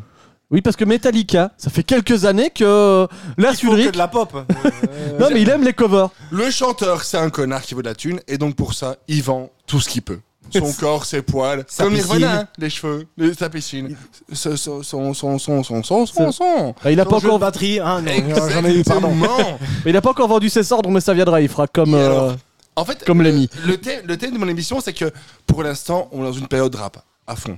Oui, 0.50 0.62
parce 0.62 0.76
que 0.76 0.84
Metallica, 0.86 1.52
ça 1.58 1.68
fait 1.68 1.82
quelques 1.82 2.24
années 2.24 2.48
que 2.48 3.06
Lars 3.36 3.52
Il 3.52 3.68
faut 3.68 3.76
que 3.76 3.90
de 3.90 3.98
la 3.98 4.08
pop. 4.08 4.32
Non, 5.20 5.28
mais 5.30 5.42
il 5.42 5.50
aime 5.50 5.62
les 5.62 5.74
covers. 5.74 6.08
Le 6.30 6.50
chanteur, 6.50 7.04
c'est 7.04 7.18
un 7.18 7.28
connard 7.28 7.62
qui 7.62 7.74
veut 7.74 7.82
de 7.82 7.88
la 7.88 7.94
thune 7.94 8.20
et 8.26 8.38
donc 8.38 8.56
pour 8.56 8.72
ça, 8.72 8.96
il 9.06 9.22
vend 9.22 9.50
tout 9.66 9.80
ce 9.80 9.90
qu'il 9.90 10.02
peut. 10.02 10.20
Son 10.52 10.72
corps, 10.74 11.04
ses 11.04 11.22
poils, 11.22 11.64
Sa 11.68 11.84
comme 11.84 11.94
piscine. 11.94 12.16
Nirvana, 12.18 12.40
hein, 12.42 12.48
les 12.58 12.70
cheveux, 12.70 13.06
les- 13.16 13.34
sa 13.34 13.48
piscine, 13.50 13.96
son, 14.32 14.56
son, 14.56 14.82
son, 14.82 15.14
son, 15.14 15.38
son, 15.38 15.62
son, 15.64 15.82
son, 15.82 16.06
son, 16.06 16.32
son. 16.32 16.74
Ah, 16.84 16.90
il 16.92 17.00
a 17.00 17.04
pas 17.04 17.16
encore. 17.16 17.38
batterie, 17.38 17.80
hein, 17.80 18.00
non, 18.02 18.48
j'en 18.48 18.64
ai 18.64 18.74
eu, 18.78 18.84
pardon. 18.84 19.12
Mais 19.14 19.26
il 19.90 19.96
a 19.96 20.00
pas 20.00 20.10
encore 20.10 20.28
vendu 20.28 20.48
ses 20.48 20.72
ordres, 20.72 20.90
mais 20.90 21.00
ça 21.00 21.12
viendra. 21.14 21.40
Il 21.40 21.48
fera 21.48 21.66
comme. 21.66 21.94
Euh, 21.94 22.06
alors 22.06 22.36
En 22.76 22.84
fait, 22.84 23.04
Comme 23.04 23.22
le, 23.22 23.30
Lemmy. 23.30 23.48
le, 23.66 23.76
thème, 23.78 24.02
le 24.06 24.16
thème 24.16 24.32
de 24.32 24.38
mon 24.38 24.48
émission, 24.48 24.80
c'est 24.80 24.92
que 24.92 25.12
pour 25.46 25.62
l'instant, 25.62 26.08
on 26.12 26.20
est 26.22 26.24
dans 26.26 26.32
une 26.32 26.48
période 26.48 26.74
rap 26.74 26.98
à 27.26 27.34
fond. 27.36 27.56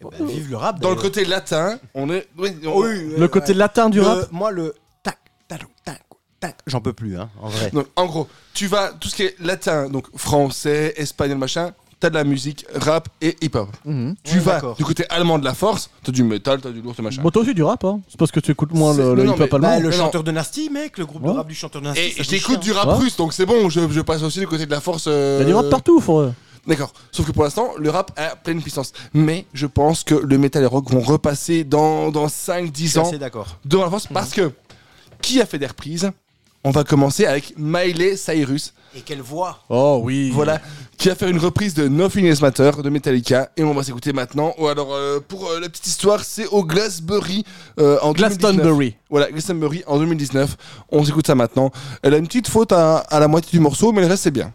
Eh 0.00 0.04
ben, 0.18 0.26
vive 0.26 0.50
le 0.50 0.56
rap. 0.56 0.80
Dans 0.80 0.90
le 0.90 0.96
côté 0.96 1.24
latin, 1.24 1.78
on 1.94 2.10
est. 2.10 2.28
oui, 2.38 2.50
on- 2.66 2.80
Oui, 2.80 3.14
Le 3.18 3.28
côté 3.28 3.54
latin 3.54 3.88
du 3.88 3.98
Le- 3.98 4.04
rap. 4.06 4.28
Moi, 4.32 4.50
le 4.50 4.74
tac, 5.02 5.18
tac, 5.48 5.60
tac, 5.84 6.02
tac, 6.40 6.56
j'en 6.66 6.80
peux 6.80 6.92
plus, 6.92 7.16
hein, 7.18 7.30
en 7.40 7.48
vrai. 7.48 7.70
Donc, 7.72 7.86
en 7.96 8.06
gros, 8.06 8.28
tu 8.52 8.66
vas, 8.66 8.88
tout 8.92 9.08
ce 9.08 9.14
qui 9.16 9.22
est 9.22 9.36
latin, 9.40 9.88
donc 9.88 10.06
français, 10.16 10.92
espagnol, 10.96 11.38
machin, 11.38 11.72
t'as 12.02 12.10
de 12.10 12.14
la 12.14 12.24
musique, 12.24 12.66
rap 12.74 13.08
et 13.20 13.36
hip-hop. 13.40 13.68
Mhm. 13.84 14.14
Tu 14.24 14.34
Ouais, 14.34 14.40
vas 14.40 14.74
du 14.76 14.84
côté 14.84 15.04
allemand 15.08 15.38
de 15.38 15.44
la 15.44 15.54
force, 15.54 15.88
t'as 16.02 16.10
du 16.12 16.24
métal, 16.24 16.60
t'as 16.60 16.70
du 16.70 16.82
lourd, 16.82 16.94
t'as 16.96 17.02
machin. 17.02 17.22
Bon, 17.22 17.30
toi 17.30 17.42
aussi 17.42 17.54
du 17.54 17.62
rap, 17.62 17.84
hein. 17.84 18.00
C'est 18.08 18.18
parce 18.18 18.30
que 18.32 18.40
tu 18.40 18.50
écoutes 18.50 18.72
moins 18.72 18.92
le, 18.94 19.14
le 19.14 19.24
hip-hop 19.24 19.38
mais- 19.38 19.54
allemand. 19.54 19.68
Bah, 19.68 19.78
le 19.80 19.90
chanteur 19.92 20.24
de 20.24 20.30
Nasty, 20.32 20.68
mec, 20.68 20.98
le 20.98 21.06
groupe 21.06 21.22
de 21.24 21.30
rap 21.30 21.46
du 21.48 21.54
chanteur 21.54 21.80
de 21.80 21.86
Nasty. 21.86 22.00
Et 22.18 22.24
j'écoute 22.24 22.60
du 22.60 22.72
rap 22.72 22.86
Ouais. 22.88 22.94
russe, 22.94 23.16
donc 23.16 23.32
c'est 23.32 23.46
bon, 23.46 23.68
je, 23.70 23.88
je 23.88 24.00
passe 24.00 24.22
aussi 24.22 24.40
du 24.40 24.46
côté 24.48 24.66
de 24.66 24.70
la 24.70 24.80
force. 24.80 25.04
euh, 25.06 25.40
a 25.40 25.44
du 25.44 25.54
rap 25.54 25.70
partout, 25.70 26.00
faut. 26.00 26.26
D'accord. 26.66 26.92
Sauf 27.12 27.26
que 27.26 27.32
pour 27.32 27.44
l'instant, 27.44 27.70
le 27.78 27.90
rap 27.90 28.10
a 28.16 28.36
pleine 28.36 28.60
puissance. 28.62 28.92
Mais 29.14 29.46
je 29.54 29.66
pense 29.66 30.04
que 30.04 30.14
le 30.14 30.38
métal 30.38 30.62
et 30.62 30.64
le 30.64 30.68
rock 30.68 30.90
vont 30.90 31.00
repasser 31.00 31.64
dans, 31.64 32.10
dans 32.10 32.26
5-10 32.26 32.70
Je 32.82 32.86
suis 32.88 32.98
ans 32.98 33.12
d'accord. 33.18 33.58
devant 33.64 33.84
la 33.84 33.90
force 33.90 34.06
parce 34.08 34.30
que 34.30 34.52
qui 35.20 35.40
a 35.40 35.46
fait 35.46 35.58
des 35.58 35.66
reprises? 35.66 36.10
On 36.64 36.70
va 36.70 36.84
commencer 36.84 37.26
avec 37.26 37.54
Miley 37.58 38.16
Cyrus. 38.16 38.74
Et 38.94 39.00
quelle 39.00 39.22
voix 39.22 39.58
Oh 39.70 40.00
oui. 40.02 40.30
Voilà, 40.34 40.60
qui 40.98 41.08
a 41.08 41.14
fait 41.14 41.30
une 41.30 41.38
reprise 41.38 41.72
de 41.72 41.88
Nothing 41.88 42.26
Else 42.26 42.42
Matter 42.42 42.70
de 42.82 42.90
Metallica 42.90 43.50
et 43.56 43.64
on 43.64 43.72
va 43.72 43.82
s'écouter 43.82 44.12
maintenant. 44.12 44.54
Ou 44.58 44.68
alors 44.68 44.92
euh, 44.92 45.18
pour 45.26 45.48
euh, 45.48 45.60
la 45.60 45.68
petite 45.68 45.86
histoire, 45.86 46.22
c'est 46.24 46.46
au 46.48 46.62
Glastonbury 46.64 47.44
euh, 47.80 47.98
en 48.02 48.12
2019. 48.12 48.38
Glastonbury. 48.38 48.96
Voilà, 49.08 49.30
Glastonbury 49.30 49.82
en 49.86 49.98
2019. 49.98 50.56
On 50.90 51.04
s'écoute 51.04 51.26
ça 51.26 51.34
maintenant. 51.34 51.70
Elle 52.02 52.14
a 52.14 52.18
une 52.18 52.26
petite 52.26 52.48
faute 52.48 52.72
à, 52.72 52.98
à 52.98 53.18
la 53.18 53.28
moitié 53.28 53.50
du 53.52 53.60
morceau, 53.60 53.92
mais 53.92 54.02
le 54.02 54.08
reste 54.08 54.24
c'est 54.24 54.30
bien. 54.30 54.52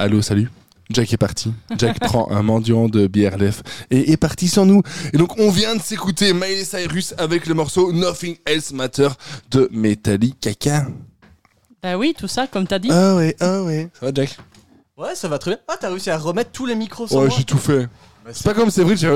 Allô, 0.00 0.22
salut. 0.22 0.50
Jack 0.88 1.12
est 1.12 1.18
parti. 1.18 1.52
Jack 1.76 2.00
prend 2.00 2.30
un 2.30 2.40
mendiant 2.40 2.88
de 2.88 3.06
bière 3.06 3.36
lef 3.36 3.62
et 3.90 4.12
est 4.12 4.16
parti 4.16 4.48
sans 4.48 4.64
nous. 4.64 4.82
Et 5.12 5.18
donc 5.18 5.38
on 5.38 5.50
vient 5.50 5.76
de 5.76 5.82
s'écouter 5.82 6.32
Miley 6.32 6.64
Cyrus 6.64 7.12
avec 7.18 7.44
le 7.44 7.52
morceau 7.52 7.92
Nothing 7.92 8.38
Else 8.46 8.72
Matter 8.72 9.08
de 9.50 9.68
Metallica. 9.70 10.86
Bah 11.82 11.98
oui, 11.98 12.14
tout 12.18 12.28
ça, 12.28 12.46
comme 12.46 12.66
t'as 12.66 12.78
dit. 12.78 12.88
Ah 12.90 13.14
ouais, 13.14 13.36
ah 13.40 13.62
ouais. 13.62 13.90
Ça 14.00 14.06
va 14.06 14.12
Jack? 14.14 14.38
Ouais, 14.96 15.14
ça 15.14 15.28
va 15.28 15.38
très 15.38 15.50
bien. 15.50 15.60
Ah, 15.68 15.76
t'as 15.78 15.90
réussi 15.90 16.08
à 16.08 16.16
remettre 16.16 16.50
tous 16.50 16.64
les 16.64 16.76
micros 16.76 17.06
sur 17.06 17.18
Ouais, 17.18 17.28
j'ai 17.36 17.44
tout 17.44 17.58
fait. 17.58 17.86
Bah, 18.24 18.30
C'est 18.32 18.44
pas 18.44 18.54
comme 18.54 18.70
Séverine, 18.70 18.96
j'ai. 18.96 19.08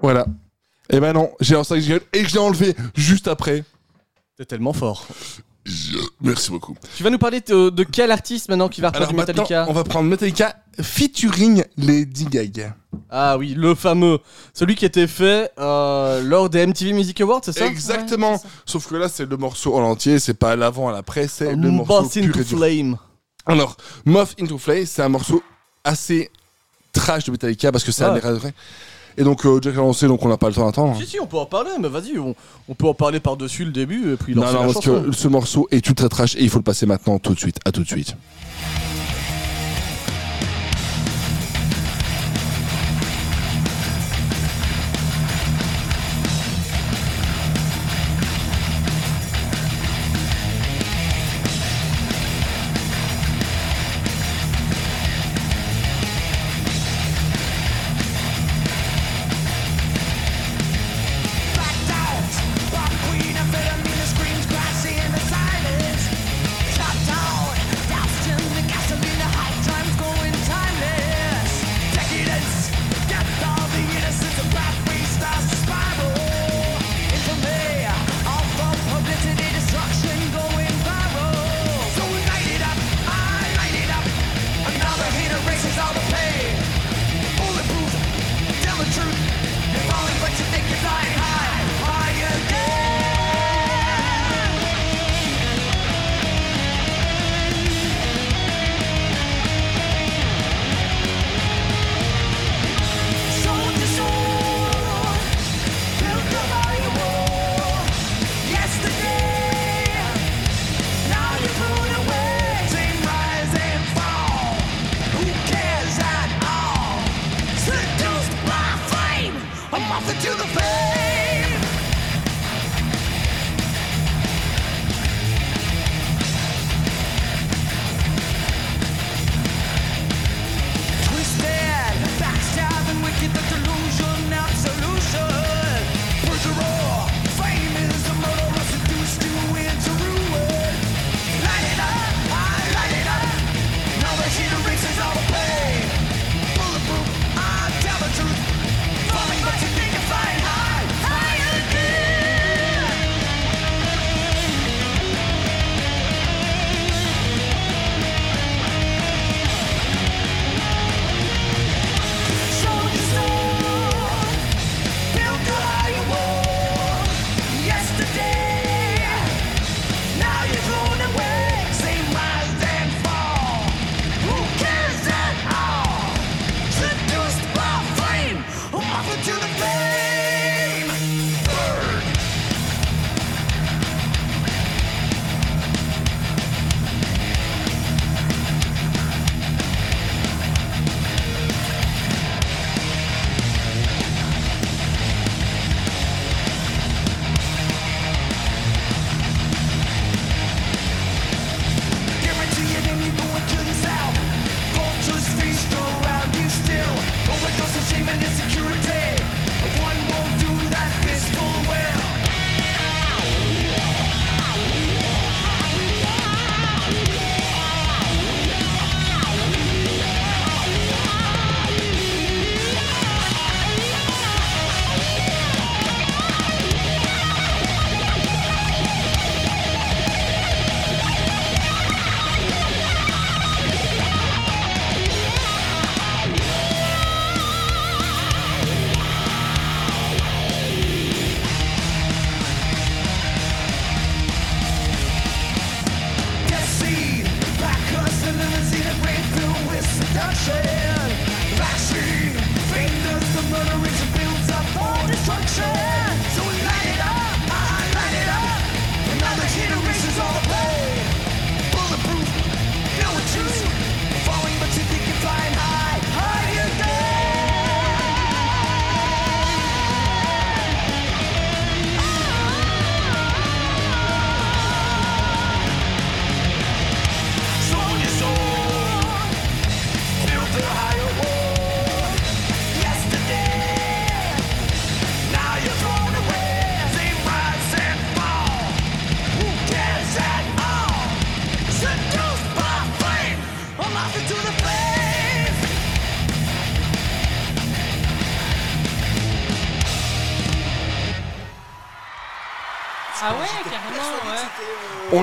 Voilà. 0.00 0.24
Et 0.88 1.00
ben 1.00 1.12
non, 1.12 1.30
j'ai 1.40 1.54
lancé 1.54 1.74
et 1.74 2.24
je 2.24 2.32
l'ai 2.32 2.38
enlevé 2.38 2.74
juste 2.94 3.28
après. 3.28 3.62
T'es 4.38 4.46
tellement 4.46 4.72
fort. 4.72 5.06
Merci 6.20 6.50
beaucoup. 6.50 6.76
Tu 6.96 7.02
vas 7.02 7.10
nous 7.10 7.18
parler 7.18 7.40
de, 7.40 7.70
de 7.70 7.84
quel 7.84 8.10
artiste 8.10 8.48
maintenant 8.48 8.68
qui 8.68 8.80
va 8.80 8.88
reprendre 8.88 9.08
Alors 9.10 9.26
Metallica 9.26 9.66
on 9.68 9.72
va 9.72 9.84
prendre 9.84 10.08
Metallica 10.10 10.56
featuring 10.80 11.64
Lady 11.78 12.26
Gaga. 12.26 12.76
Ah 13.10 13.38
oui, 13.38 13.54
le 13.56 13.74
fameux. 13.74 14.18
Celui 14.52 14.74
qui 14.74 14.84
était 14.84 15.06
fait 15.06 15.50
euh, 15.58 16.22
lors 16.22 16.50
des 16.50 16.66
MTV 16.66 16.92
Music 16.92 17.20
Awards, 17.20 17.40
c'est 17.44 17.52
ça? 17.52 17.66
Exactement. 17.66 18.40
Sauf 18.66 18.88
que 18.88 18.94
là, 18.96 19.08
c'est 19.08 19.24
le 19.28 19.36
morceau 19.36 19.74
en 19.74 19.82
entier, 19.82 20.18
c'est 20.18 20.34
pas 20.34 20.52
à 20.52 20.56
l'avant, 20.56 20.88
à 20.88 20.92
l'après, 20.92 21.28
c'est 21.28 21.54
le 21.54 21.70
morceau 21.70 22.08
pur 22.08 22.22
into 22.24 22.38
et 22.40 22.42
dur. 22.44 22.58
Flame. 22.58 22.96
Alors, 23.46 23.76
Moth 24.04 24.34
into 24.40 24.58
Flame, 24.58 24.84
c'est 24.86 25.02
un 25.02 25.08
morceau 25.08 25.42
assez 25.82 26.30
trash 26.92 27.24
de 27.24 27.30
Metallica 27.32 27.72
parce 27.72 27.84
que 27.84 27.92
ça 27.92 28.12
Ouais. 28.12 28.20
a 28.20 28.22
l'air 28.22 28.34
vrai. 28.38 28.54
Et 29.16 29.22
donc, 29.24 29.44
euh, 29.46 29.60
Jack 29.62 29.74
a 29.74 29.78
lancé, 29.78 30.06
donc 30.08 30.24
on 30.24 30.28
n'a 30.28 30.36
pas 30.36 30.48
le 30.48 30.54
temps 30.54 30.66
d'attendre. 30.66 30.96
Si, 31.00 31.06
si, 31.06 31.20
on 31.20 31.26
peut 31.26 31.36
en 31.38 31.46
parler, 31.46 31.70
mais 31.80 31.88
vas-y, 31.88 32.18
on, 32.18 32.34
on 32.68 32.74
peut 32.74 32.86
en 32.88 32.94
parler 32.94 33.20
par-dessus 33.20 33.64
le 33.64 33.70
début 33.70 34.12
et 34.12 34.16
puis 34.16 34.34
Non, 34.34 34.42
non, 34.42 34.52
la 34.52 34.58
parce 34.60 34.72
chanson. 34.74 35.02
que 35.04 35.12
ce 35.12 35.28
morceau 35.28 35.68
est 35.70 35.84
tout 35.84 35.94
très 35.94 36.08
trash 36.08 36.34
et 36.36 36.42
il 36.42 36.50
faut 36.50 36.58
le 36.58 36.64
passer 36.64 36.86
maintenant, 36.86 37.18
tout 37.18 37.34
de 37.34 37.38
suite. 37.38 37.58
À 37.64 37.70
tout 37.72 37.82
de 37.82 37.88
suite. 37.88 38.16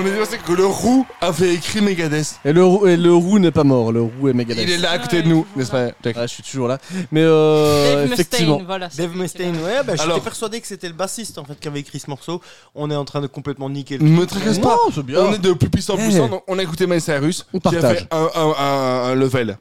On 0.02 0.06
est 0.06 0.18
pensé 0.18 0.38
que 0.38 0.52
le 0.52 0.66
roux 0.66 1.06
avait 1.20 1.54
écrit 1.54 1.80
Megadeth. 1.80 2.40
Et 2.44 2.52
le, 2.52 2.64
roux- 2.64 2.86
et 2.86 2.96
le 2.96 3.14
roux 3.14 3.38
n'est 3.38 3.50
pas 3.52 3.62
mort, 3.64 3.92
le 3.92 4.02
roux 4.02 4.28
est 4.28 4.32
Megadeth. 4.32 4.64
Il 4.64 4.70
est 4.70 4.78
là 4.78 4.90
à 4.92 4.98
côté 4.98 5.22
de 5.22 5.28
nous, 5.28 5.46
n'est-ce 5.56 5.70
pas 5.70 5.90
Jack 6.02 6.16
Ouais, 6.16 6.22
je 6.22 6.26
suis 6.34 6.42
toujours 6.42 6.66
là. 6.68 6.78
Mais 7.12 7.20
euh, 7.22 7.94
Dave 8.04 8.12
effectivement. 8.12 8.52
Mustaine, 8.54 8.66
voilà. 8.66 8.88
Dave 8.96 9.16
Mustaine, 9.16 9.56
ouais, 9.56 9.82
bah, 9.86 9.92
j'étais 9.92 10.02
Alors- 10.02 10.20
persuadé 10.20 10.60
que 10.60 10.66
c'était 10.66 10.88
le 10.88 10.94
bassiste 10.94 11.38
en 11.38 11.44
fait 11.44 11.58
qui 11.60 11.68
avait 11.68 11.80
écrit 11.80 12.00
ce 12.00 12.10
morceau. 12.10 12.40
On 12.74 12.90
est 12.90 12.96
en 12.96 13.04
train 13.04 13.20
de 13.20 13.26
complètement 13.28 13.70
niquer 13.70 13.98
le 13.98 14.04
Ne 14.04 14.10
me 14.10 14.26
truc. 14.26 14.40
tracasse 14.42 14.58
Non, 14.58 14.68
pas. 14.68 14.76
c'est 14.94 15.02
bien. 15.04 15.20
On 15.20 15.32
est 15.32 15.38
de 15.38 15.52
plus 15.52 15.70
puissant 15.70 15.94
en 15.94 15.98
Eh. 15.98 16.02
puissant. 16.02 16.28
donc 16.28 16.42
on 16.48 16.58
a 16.58 16.62
écouté 16.62 16.86
Miley 16.86 17.00
Cyrus 17.00 17.46
On 17.54 17.60
qui 17.60 17.68
a 17.68 17.70
partage. 17.70 17.98
fait 17.98 18.06
un, 18.10 18.28
un- 18.34 18.54
un- 18.58 19.10
un 19.10 19.14
level. 19.14 19.56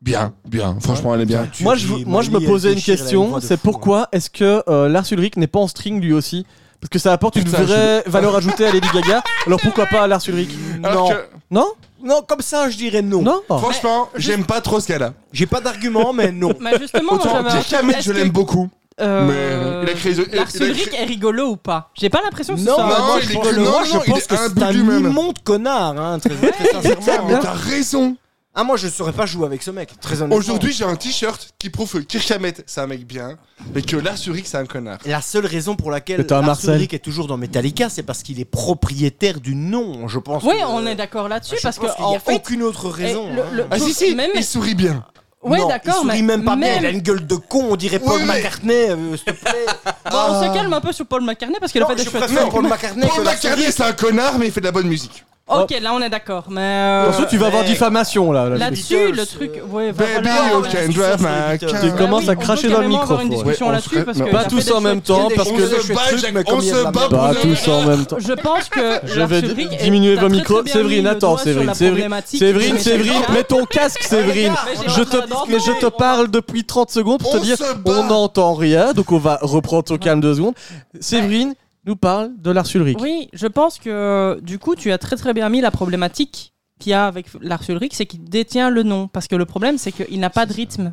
Bien, 0.00 0.32
bien. 0.48 0.76
Franchement, 0.80 1.14
elle 1.14 1.20
est 1.20 1.26
bien. 1.26 1.46
Tu 1.52 1.62
Moi 1.62 1.76
je, 1.76 1.86
moi, 2.06 2.22
je 2.22 2.28
me 2.28 2.32
Molly, 2.34 2.44
elle 2.46 2.50
posais 2.50 2.68
une 2.70 2.74
déchire, 2.76 2.94
elle 2.94 3.00
a 3.00 3.02
question, 3.02 3.28
voix 3.28 3.40
de 3.40 3.44
c'est 3.44 3.56
fou, 3.56 3.62
pourquoi 3.70 4.08
est-ce 4.10 4.30
que 4.30 4.62
euh, 4.68 4.88
Lars 4.88 5.04
Ulrich 5.12 5.36
n'est 5.36 5.46
pas 5.46 5.60
en 5.60 5.68
string 5.68 6.00
lui 6.00 6.12
aussi? 6.12 6.44
Parce 6.82 6.90
que 6.90 6.98
ça 6.98 7.12
apporte 7.12 7.36
une 7.36 7.44
Putain, 7.44 7.62
vraie 7.62 8.02
valeur 8.06 8.34
ajoutée 8.36 8.66
à 8.66 8.72
Lady 8.72 8.88
Gaga. 8.92 9.22
Alors 9.46 9.60
pourquoi 9.60 9.86
pas 9.86 10.02
à 10.02 10.06
Lars 10.08 10.20
Ulrich 10.28 10.50
Alors 10.82 11.08
Non. 11.10 11.14
que, 11.14 11.24
Non 11.52 11.66
Non, 12.04 12.22
comme 12.26 12.40
ça, 12.40 12.68
je 12.68 12.76
dirais 12.76 13.02
non. 13.02 13.22
Non 13.22 13.40
franchement, 13.48 14.08
j'aime 14.16 14.44
pas 14.44 14.60
trop 14.60 14.80
ce 14.80 14.88
qu'elle 14.88 15.02
a. 15.04 15.12
J'ai 15.32 15.46
pas 15.46 15.60
d'argument, 15.60 16.12
mais 16.12 16.32
non. 16.32 16.52
Mais 16.60 16.76
justement, 16.78 17.12
moi 17.14 17.20
Autant 17.20 17.30
j'avais 17.48 17.76
un 17.76 17.78
Hammett, 17.78 17.96
est-ce 17.98 18.06
je 18.08 18.12
que, 18.12 18.18
l'aime 18.18 18.30
beaucoup. 18.30 18.68
euh, 19.00 19.26
mais 19.26 19.84
il 19.84 19.90
a 19.90 19.94
créé- 19.94 20.12
il 20.12 20.20
a- 20.20 20.36
Lars 20.42 20.48
il 20.54 20.62
a 20.62 20.66
Ulrich 20.66 20.88
créé- 20.90 21.00
est 21.02 21.04
rigolo 21.04 21.50
ou 21.50 21.56
pas? 21.56 21.88
J'ai 21.94 22.10
pas 22.10 22.20
l'impression 22.22 22.54
que 22.54 22.60
ce 22.60 22.66
Non, 22.66 22.74
soit 22.74 22.82
non, 22.82 22.88
moi, 23.06 23.16
il 23.22 23.26
je 23.28 23.30
est 23.30 23.34
pense, 23.34 23.44
Non, 23.46 23.52
je 23.54 23.60
non, 23.94 24.02
il 24.04 24.10
pense 24.12 24.18
est 24.18 24.26
que 24.28 24.36
c'est 24.36 24.42
imbu 24.42 24.62
un 24.64 24.72
lui-même. 24.72 25.06
immonde 25.10 25.38
connard, 25.44 25.96
hein, 25.98 26.18
très, 26.18 26.30
très 26.50 26.82
sincèrement. 26.82 27.28
Mais 27.28 27.34
hein. 27.34 27.40
t'as 27.42 27.52
raison. 27.52 28.16
Ah, 28.54 28.64
moi, 28.64 28.76
je 28.76 28.86
saurais 28.88 29.12
pas 29.14 29.24
jouer 29.24 29.46
avec 29.46 29.62
ce 29.62 29.70
mec, 29.70 29.98
très 29.98 30.16
honnêtement. 30.16 30.36
Aujourd'hui, 30.36 30.74
j'ai 30.74 30.84
un 30.84 30.94
t-shirt 30.94 31.54
qui 31.58 31.70
prouve 31.70 31.90
que 31.90 31.98
Kirk 32.00 32.30
Hammett, 32.32 32.62
c'est 32.66 32.82
un 32.82 32.86
mec 32.86 33.06
bien, 33.06 33.38
mais 33.74 33.80
que 33.80 33.96
Lars 33.96 34.18
Ulrich, 34.26 34.44
c'est 34.46 34.58
un 34.58 34.66
connard. 34.66 34.98
La 35.06 35.22
seule 35.22 35.46
raison 35.46 35.74
pour 35.74 35.90
laquelle 35.90 36.26
Lars. 36.28 36.58
Ulrich 36.64 36.92
est 36.92 36.98
toujours 36.98 37.28
dans 37.28 37.38
Metallica, 37.38 37.88
c'est 37.88 38.02
parce 38.02 38.22
qu'il 38.22 38.38
est 38.40 38.44
propriétaire 38.44 39.40
du 39.40 39.54
nom. 39.54 40.06
Je 40.06 40.18
pense. 40.18 40.42
Oui, 40.44 40.58
que- 40.58 40.64
on 40.66 40.86
est 40.86 40.94
d'accord 40.96 41.28
là-dessus 41.30 41.56
Je 41.56 41.62
parce 41.62 41.78
pense 41.78 41.94
qu'il 41.94 42.04
y 42.04 42.06
en 42.08 42.14
a 42.16 42.18
fait, 42.18 42.34
aucune 42.34 42.62
autre 42.62 42.90
raison. 42.90 43.32
le- 43.34 43.40
hein. 43.40 43.46
le- 43.52 43.66
Ah 43.70 43.78
si, 43.78 43.94
si, 43.94 44.14
Même- 44.14 44.32
il 44.34 44.44
sourit 44.44 44.74
bien. 44.74 45.02
ouais, 45.42 45.58
Non, 45.58 45.68
d'accord, 45.68 45.94
il 45.96 46.02
sourit 46.08 46.22
mais 46.22 46.36
même 46.36 46.44
pas 46.44 46.56
bien. 46.56 46.76
Il 46.78 46.84
a 46.84 46.90
une 46.90 47.00
gueule 47.00 47.26
de 47.26 47.36
con. 47.36 47.68
On 47.70 47.76
dirait 47.76 48.00
Paul 48.00 48.20
Oui, 48.20 48.26
mais- 48.26 48.34
McCartney, 48.34 48.74
euh, 48.90 49.16
s'il 49.16 49.24
te 49.34 49.40
plaît. 49.40 49.64
Bon, 50.10 50.18
on 50.28 50.42
se 50.42 50.52
calme 50.54 50.72
un 50.74 50.80
peu 50.82 50.92
sur 50.92 51.06
Paul 51.06 51.22
McCartney 51.24 51.56
parce 51.58 51.72
qu'il 51.72 51.80
a 51.80 51.84
Non, 51.84 51.90
fait 51.90 51.96
des 51.96 52.04
je 52.04 52.10
chouettes 52.10 52.24
préfère 52.24 52.42
trucs. 52.42 52.52
Paul 52.52 52.64
McCartney 52.68 53.08
que 53.08 53.14
Paul 53.14 53.24
Lars 53.24 53.34
McCartney, 53.34 53.72
c'est 53.72 53.82
un 53.82 53.92
connard, 53.94 54.38
mais 54.38 54.46
il 54.48 54.52
fait 54.52 54.60
de 54.60 54.66
la 54.66 54.72
bonne 54.72 54.88
musique. 54.88 55.24
Ok, 55.48 55.74
là 55.82 55.92
on 55.92 56.00
est 56.00 56.08
d'accord, 56.08 56.44
mais 56.48 56.60
euh, 56.60 57.10
Ensuite, 57.10 57.28
tu 57.28 57.36
vas 57.36 57.48
avoir 57.48 57.62
mais- 57.64 57.68
diffamation 57.68 58.30
là. 58.32 58.48
là. 58.48 58.56
là-dessus, 58.56 59.10
le 59.12 59.26
truc, 59.26 59.50
euh, 59.56 59.66
ouais, 59.76 59.90
va 59.90 60.04
Baby, 60.04 60.28
falloir 60.28 60.48
you 60.50 60.62
can 60.62 60.92
drive 60.92 61.20
my 61.20 61.58
car. 61.58 61.80
Tu 61.80 61.90
commences 61.92 62.28
à 62.28 62.36
cracher 62.36 62.68
dans 62.70 62.80
le 62.80 62.86
micro, 62.88 63.02
avoir 63.02 63.20
une 63.22 63.28
faut, 63.28 63.34
discussion 63.42 63.66
Ouais, 63.66 63.70
on 63.70 63.74
là-dessus 63.74 63.90
serait- 63.90 64.04
parce 64.04 64.18
que 64.18 64.30
Pas 64.30 64.44
tous 64.44 64.64
des 64.64 64.72
en 64.72 64.80
même 64.80 65.00
temps, 65.02 65.28
parce 65.36 65.50
que- 65.50 65.66
se 65.66 65.92
bat, 65.92 66.00
on 66.46 66.60
se 66.60 66.82
bat 66.84 66.90
pour 66.92 67.08
Pas 67.18 67.34
tous 67.34 67.68
en 67.68 67.82
même 67.82 68.06
temps. 68.06 68.16
Je 68.20 68.32
pense 68.34 68.68
que 68.68 69.00
Je 69.04 69.18
Lars 69.18 69.28
vais 69.28 69.40
Ulrich 69.40 69.72
est- 69.72 69.82
diminuer 69.82 70.14
t'as 70.14 70.20
vos 70.22 70.28
très, 70.28 70.36
micros. 70.36 70.54
très 70.54 70.62
bien 70.62 70.72
Séverine, 70.74 70.96
mis 70.98 71.02
le 71.04 71.10
attends, 71.10 71.28
doigt 71.30 71.36
sur 71.38 71.44
Séverine, 71.44 71.66
la 71.66 71.74
Séverine, 71.74 71.94
problématique 71.98 72.38
Séverine, 72.38 72.78
Séverine, 72.78 73.22
mets 73.34 73.44
ton 73.44 73.64
casque, 73.66 74.02
Séverine. 74.04 74.52
Mais 74.52 74.76
j'ai 74.86 74.88
Je 74.94 75.02
pas 75.02 75.26
te, 75.26 75.50
mais 75.50 75.58
je 75.58 75.86
parle 75.88 76.30
depuis 76.30 76.64
30 76.64 76.90
secondes 76.90 77.18
pour 77.20 77.32
te 77.32 77.36
On 77.38 77.40
dire, 77.40 77.58
se 77.58 77.74
bat. 77.74 77.90
on 77.98 78.04
n'entend 78.04 78.54
rien, 78.54 78.92
donc 78.92 79.10
on 79.10 79.18
va 79.18 79.38
reprendre 79.42 79.90
au 79.90 79.98
calme 79.98 80.20
deux 80.20 80.36
secondes. 80.36 80.54
Séverine 81.00 81.54
nous 81.84 81.96
parle 81.96 82.30
de 82.38 82.50
Lars 82.50 82.66
Ulrich. 82.74 82.98
Oui, 83.00 83.28
je 83.32 83.46
pense 83.46 83.78
que 83.78 84.38
du 84.42 84.58
coup, 84.58 84.74
tu 84.76 84.92
as 84.92 84.98
très 84.98 85.16
très 85.16 85.32
bien 85.34 85.48
mis 85.48 85.60
la 85.60 85.70
problématique 85.70 86.52
qu'il 86.78 86.90
y 86.90 86.94
a 86.94 87.06
avec 87.06 87.26
Lars 87.40 87.62
Ulrich, 87.68 87.92
c'est 87.94 88.06
qu'il 88.06 88.24
détient 88.24 88.70
le 88.70 88.82
nom. 88.82 89.08
Parce 89.08 89.28
que 89.28 89.36
le 89.36 89.44
problème, 89.46 89.78
c'est 89.78 89.92
qu'il 89.92 90.20
n'a 90.20 90.30
pas 90.30 90.46
de 90.46 90.52
rythme 90.52 90.92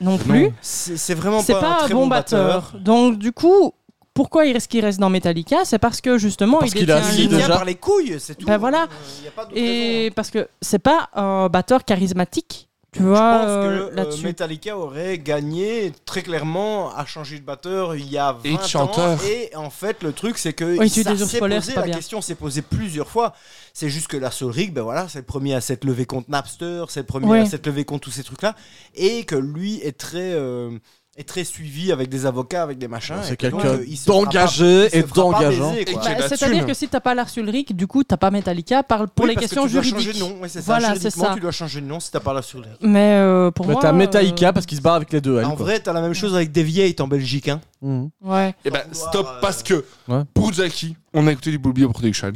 non 0.00 0.18
plus. 0.18 0.50
C'est 0.60 1.14
vraiment 1.14 1.40
C'est 1.40 1.52
pas, 1.54 1.60
pas, 1.60 1.74
un 1.74 1.84
très 1.84 1.94
bon 1.94 2.06
batteur. 2.06 2.74
Donc, 2.80 3.18
du 3.18 3.32
coup, 3.32 3.72
pourquoi 4.12 4.46
il 4.46 4.52
reste, 4.52 4.70
qu'il 4.70 4.84
reste 4.84 5.00
dans 5.00 5.10
Metallica? 5.10 5.64
C'est 5.64 5.78
parce 5.78 6.00
que 6.00 6.18
justement, 6.18 6.58
Parce 6.58 6.72
il 6.74 6.90
a 6.90 6.96
assis 6.96 7.24
Il 7.24 7.24
le 7.24 7.30
nom. 7.32 7.36
vient 7.38 7.46
déjà. 7.46 7.56
par 7.56 7.64
les 7.64 7.74
couilles, 7.74 8.16
c'est 8.18 8.36
tout. 8.36 8.46
Ben 8.46 8.58
voilà. 8.58 8.82
Euh, 8.84 9.24
y 9.24 9.28
a 9.28 9.30
pas 9.32 9.44
d'autre 9.44 9.56
Et 9.56 10.12
parce 10.14 10.30
que 10.30 10.48
c'est 10.60 10.78
pas 10.78 11.08
un 11.14 11.48
batteur 11.48 11.84
charismatique, 11.84 12.68
tu 12.94 13.02
vois, 13.02 13.16
Je 13.16 13.44
pense 13.44 13.48
euh, 13.50 13.62
que 13.88 13.92
euh, 13.92 13.96
là-dessus. 13.96 14.24
Metallica 14.24 14.78
aurait 14.78 15.18
gagné 15.18 15.92
très 16.04 16.22
clairement 16.22 16.94
à 16.94 17.04
changer 17.06 17.38
de 17.38 17.44
batteur 17.44 17.94
il 17.96 18.08
y 18.10 18.16
a 18.18 18.32
20 18.32 18.38
Et 18.44 18.52
de 18.52 18.58
ans. 18.58 18.62
chanteur. 18.66 19.24
Et 19.24 19.54
en 19.56 19.70
fait, 19.70 20.02
le 20.02 20.12
truc, 20.12 20.38
c'est 20.38 20.52
que 20.52 20.78
Oui, 20.78 20.88
ça 20.88 21.02
s'est 21.16 21.38
posé, 21.38 21.74
la 21.74 21.82
bien. 21.82 21.94
question 21.94 22.20
s'est 22.20 22.34
posée 22.34 22.62
plusieurs 22.62 23.08
fois. 23.10 23.34
C'est 23.72 23.88
juste 23.90 24.06
que 24.08 24.16
la 24.16 24.30
Ulrich, 24.40 24.72
ben 24.72 24.82
voilà, 24.82 25.08
c'est 25.08 25.18
le 25.18 25.24
premier 25.24 25.54
à 25.54 25.60
s'être 25.60 25.84
levé 25.84 26.06
contre 26.06 26.30
Napster, 26.30 26.84
c'est 26.88 27.00
le 27.00 27.06
premier 27.06 27.26
Ouais. 27.26 27.40
à 27.40 27.46
s'être 27.46 27.66
levé 27.66 27.84
contre 27.84 28.04
tous 28.04 28.10
ces 28.12 28.22
trucs-là. 28.24 28.54
Et 28.94 29.24
que 29.24 29.34
lui 29.36 29.80
est 29.82 29.98
très. 29.98 30.32
euh, 30.34 30.78
est 31.16 31.28
très 31.28 31.44
suivi 31.44 31.92
avec 31.92 32.08
des 32.08 32.26
avocats, 32.26 32.62
avec 32.62 32.78
des 32.78 32.88
machins. 32.88 33.14
C'est 33.22 33.36
quelqu'un 33.36 33.66
euh, 33.66 33.84
d'engagé 34.06 34.88
et 34.96 35.02
d'engageant. 35.02 35.72
Bah, 35.72 36.14
la 36.18 36.28
C'est-à-dire 36.28 36.66
que 36.66 36.74
si 36.74 36.88
t'as 36.88 37.00
pas 37.00 37.14
Lars 37.14 37.28
Ulrich, 37.36 37.72
du 37.74 37.86
coup, 37.86 38.02
t'as 38.02 38.16
pas 38.16 38.30
Metallica 38.32 38.82
pour 38.82 38.98
Oui, 39.00 39.28
les 39.28 39.34
parce 39.34 39.34
que 39.34 39.40
questions 39.40 39.66
tu 39.66 39.72
dois 39.74 39.82
juridiques. 39.82 40.08
changer 40.12 40.18
de 40.18 40.24
nom, 40.34 40.40
ouais, 40.40 40.48
c'est 40.48 40.60
ça. 40.60 40.64
Voilà, 40.78 40.94
c'est 40.98 41.10
ça. 41.10 41.30
tu 41.34 41.40
dois 41.40 41.52
changer 41.52 41.80
de 41.80 41.86
nom 41.86 42.00
si 42.00 42.10
t'as 42.10 42.20
pas 42.20 42.32
la 42.32 42.40
Ulrich. 42.54 42.72
Mais 42.82 43.14
euh, 43.14 43.50
pour 43.52 43.66
Mais 43.66 43.74
moi. 43.74 43.82
t'as 43.82 43.90
euh, 43.90 43.92
Metallica 43.96 44.52
parce 44.52 44.66
qu'il 44.66 44.76
se 44.78 44.82
bat 44.82 44.94
avec 44.96 45.12
les 45.12 45.20
deux. 45.20 45.38
elle, 45.38 45.44
En 45.44 45.54
quoi. 45.54 45.66
vrai, 45.66 45.80
t'as 45.80 45.92
la 45.92 46.00
même 46.00 46.14
chose 46.14 46.34
avec 46.34 46.50
Deviate 46.50 47.00
en 47.00 47.06
Belgique. 47.08 47.48
Hein. 47.48 47.60
Mhm. 47.80 48.10
Ouais. 48.22 48.54
Et 48.64 48.70
ben, 48.70 48.82
stop, 48.92 49.26
euh, 49.28 49.40
parce 49.40 49.62
que 49.62 49.84
Ouais. 50.08 50.22
pour 50.34 50.52
Jackie, 50.52 50.96
on 51.12 51.26
a 51.28 51.32
écouté 51.32 51.50
du 51.52 51.58
Bulby 51.58 51.86
Production. 51.86 52.32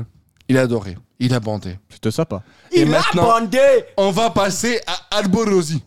Il 0.48 0.56
a 0.56 0.62
adoré. 0.62 0.96
Il 1.18 1.34
a 1.34 1.40
bandé. 1.40 1.78
C'était 1.90 2.12
sympa. 2.12 2.42
Et 2.72 2.82
Il 2.82 2.88
maintenant- 2.88 3.28
a 3.30 3.40
bandé 3.40 3.58
On 3.96 4.12
va 4.12 4.30
passer 4.30 4.80
à 4.86 5.16
Alborosi. 5.18 5.82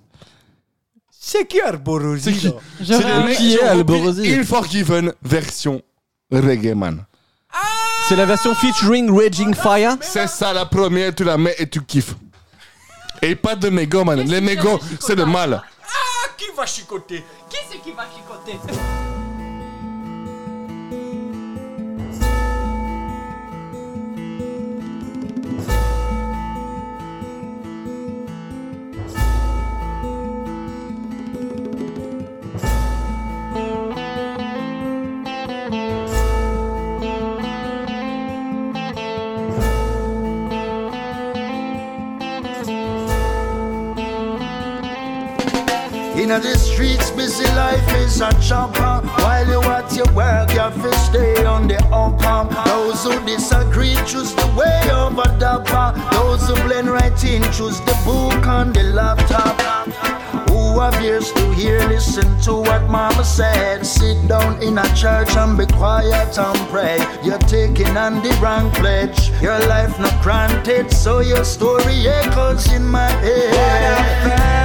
C'est 1.23 1.45
qui 1.45 1.61
Arborosi 1.61 2.23
C'est 2.23 2.33
qui 2.33 2.53
C'est 2.83 2.97
le 2.97 3.23
mec 3.23 3.37
Qui 3.37 3.53
est 3.53 3.61
Alborosi 3.61 4.41
version 5.21 5.79
Reggae 6.31 6.73
Man. 6.73 7.05
C'est 8.09 8.15
la 8.15 8.25
version 8.25 8.55
featuring 8.55 9.07
Raging 9.15 9.53
Fire. 9.53 9.97
C'est 10.01 10.27
ça 10.27 10.51
la 10.51 10.65
première, 10.65 11.13
tu 11.13 11.23
la 11.23 11.37
mets 11.37 11.55
et 11.59 11.69
tu 11.69 11.83
kiffes. 11.83 12.15
Et 13.21 13.35
pas 13.35 13.55
de 13.55 13.69
mégots, 13.69 14.03
man. 14.03 14.19
Les 14.19 14.41
mégots, 14.41 14.79
c'est 14.99 15.15
le 15.15 15.25
mal. 15.25 15.61
Ah, 15.61 16.29
qui 16.37 16.45
va 16.57 16.65
chicoter? 16.65 17.23
Qui 17.49 17.57
c'est 17.69 17.77
qui 17.77 17.91
va 17.91 18.05
chicoter? 18.05 19.10
In 46.31 46.41
the 46.41 46.57
streets, 46.57 47.11
busy 47.11 47.43
life 47.55 47.93
is 47.95 48.21
a 48.21 48.31
chopper. 48.41 49.05
While 49.21 49.49
you 49.49 49.61
at 49.63 49.93
your 49.93 50.09
work, 50.13 50.49
you 50.53 50.59
have 50.59 50.81
to 50.81 50.93
stay 50.99 51.43
on 51.43 51.67
the 51.67 51.75
up 51.87 52.23
up. 52.23 52.49
Those 52.67 53.03
who 53.03 53.25
disagree 53.25 53.95
choose 54.07 54.33
the 54.33 54.47
way 54.57 54.79
of 54.91 55.17
the 55.17 55.61
bar. 55.69 55.91
Those 56.13 56.47
who 56.47 56.55
blend 56.63 56.87
right 56.87 57.21
in 57.25 57.43
choose 57.51 57.81
the 57.81 57.99
book 58.05 58.47
on 58.47 58.71
the 58.71 58.83
laptop. 58.83 59.59
Who 60.49 60.79
have 60.79 61.03
ears 61.03 61.33
to 61.33 61.53
hear, 61.53 61.79
listen 61.89 62.39
to 62.43 62.53
what 62.53 62.89
mama 62.89 63.25
said. 63.25 63.85
Sit 63.85 64.25
down 64.29 64.63
in 64.63 64.77
a 64.77 64.95
church 64.95 65.35
and 65.35 65.57
be 65.57 65.65
quiet 65.65 66.37
and 66.37 66.59
pray. 66.69 66.97
You're 67.25 67.39
taking 67.39 67.97
on 67.97 68.23
the 68.23 68.31
wrong 68.41 68.71
pledge. 68.71 69.31
Your 69.41 69.59
life 69.67 69.99
not 69.99 70.23
granted, 70.23 70.93
so 70.93 71.19
your 71.19 71.43
story 71.43 72.07
echoes 72.07 72.71
in 72.71 72.85
my 72.85 73.09
head. 73.19 74.60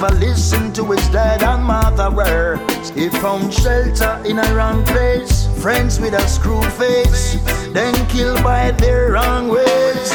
Never 0.00 0.14
listened 0.16 0.74
to 0.74 0.84
his 0.84 1.06
dad 1.08 1.42
and 1.42 1.62
mother 1.62 2.10
words. 2.10 2.90
He 2.90 3.08
found 3.08 3.52
shelter 3.52 4.22
in 4.24 4.38
a 4.38 4.54
wrong 4.54 4.84
place. 4.84 5.46
Friends 5.60 6.00
with 6.00 6.14
a 6.14 6.26
screw 6.26 6.62
face, 6.70 7.36
then 7.72 7.94
killed 8.06 8.42
by 8.42 8.70
their 8.70 9.12
wrong 9.12 9.48
ways. 9.48 10.10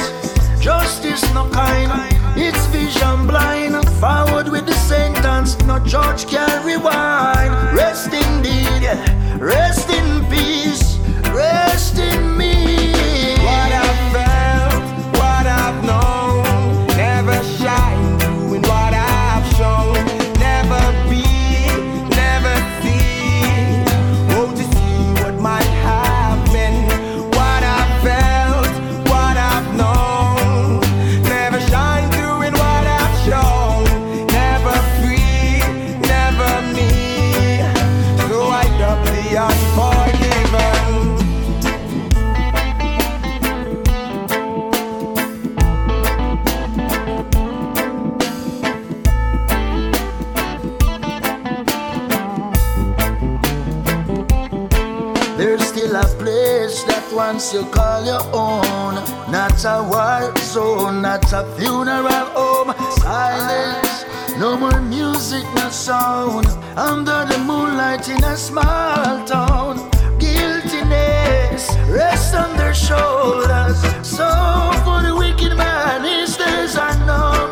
Justice 0.60 1.22
no 1.34 1.48
kind, 1.50 1.92
it's 2.36 2.66
vision 2.68 3.28
blind. 3.28 3.76
Forward 4.00 4.50
with 4.50 4.66
the 4.66 4.74
sentence, 4.74 5.58
no 5.66 5.78
judge 5.80 6.26
can 6.28 6.66
rewind. 6.66 7.54
Rest 7.78 8.12
indeed, 8.12 8.90
rest 9.40 9.90
in 9.90 10.26
peace, 10.30 10.98
rest 11.32 12.00
in 12.00 12.16
still 12.36 12.55
once 57.16 57.54
you 57.54 57.64
call 57.68 58.06
your 58.06 58.22
own. 58.34 58.96
Not 59.32 59.64
a 59.64 59.82
war 59.90 60.36
zone, 60.40 61.02
not 61.02 61.32
a 61.32 61.44
funeral 61.58 62.26
home. 62.36 62.74
Silence, 63.00 64.06
no 64.38 64.58
more 64.58 64.82
music, 64.82 65.46
no 65.56 65.70
sound. 65.70 66.48
Under 66.76 67.26
the 67.26 67.38
moonlight 67.48 68.10
in 68.10 68.22
a 68.24 68.36
small 68.36 69.26
town. 69.26 69.90
Guiltiness 70.20 71.74
rests 71.90 72.36
on 72.36 72.58
their 72.58 72.74
shoulders. 72.74 73.80
So 74.06 74.28
for 74.84 75.02
the 75.02 75.16
wicked 75.18 75.56
man, 75.56 76.04
his 76.04 76.36
days 76.36 76.76
are 76.76 76.98
numbered. 77.06 77.45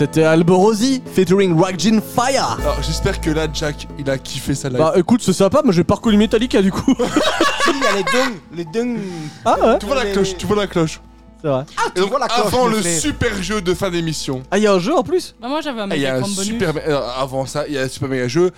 C'était 0.00 0.22
Alborosi 0.22 1.02
featuring 1.14 1.60
Ragin 1.60 2.00
Fire. 2.00 2.56
Alors 2.62 2.82
j'espère 2.82 3.20
que 3.20 3.28
là 3.28 3.46
Jack 3.52 3.86
il 3.98 4.08
a 4.08 4.16
kiffé 4.16 4.54
sa 4.54 4.70
live. 4.70 4.78
Bah 4.78 4.94
écoute, 4.96 5.20
c'est 5.22 5.34
sympa, 5.34 5.60
mais 5.62 5.74
j'ai 5.74 5.84
pas 5.84 5.96
reconnu 5.96 6.16
Metallica 6.16 6.62
du 6.62 6.72
coup. 6.72 6.94
Il 7.68 7.82
y 7.82 7.86
a 7.86 7.96
les 7.96 8.02
dungs, 8.04 8.36
les 8.50 8.64
dungs. 8.64 8.96
Ah 9.44 9.58
ouais 9.62 9.78
tu 9.78 9.84
vois 9.84 9.96
la 10.02 10.10
cloche, 10.10 10.38
tu 10.38 10.46
vois 10.46 10.56
la 10.56 10.66
cloche. 10.68 11.02
C'est 11.42 11.48
vrai. 11.48 11.66
Et 11.94 12.00
donc, 12.00 12.08
vois 12.08 12.18
la 12.18 12.28
cloche, 12.28 12.46
avant 12.46 12.66
le 12.66 12.80
super 12.80 13.42
jeu 13.42 13.60
de 13.60 13.74
fin 13.74 13.90
d'émission. 13.90 14.42
Ah, 14.50 14.56
il 14.56 14.64
y 14.64 14.66
a 14.66 14.72
un 14.72 14.78
jeu 14.78 14.96
en 14.96 15.02
plus 15.02 15.36
Bah, 15.38 15.48
moi 15.48 15.60
j'avais 15.60 15.82
un 15.82 15.90
Ah, 15.90 15.96
Il 15.96 16.00
y 16.00 16.06
a 16.06 16.14
méga 16.14 16.16
un 16.16 16.20
grand 16.22 16.30
bonus. 16.34 16.46
super 16.46 16.72
euh, 16.78 17.02
avant 17.18 17.44
ça, 17.44 17.66
il 17.68 17.74
y 17.74 17.78
a 17.78 17.82
un 17.82 17.88
super 17.88 18.08
méga 18.08 18.26
jeu 18.26 18.52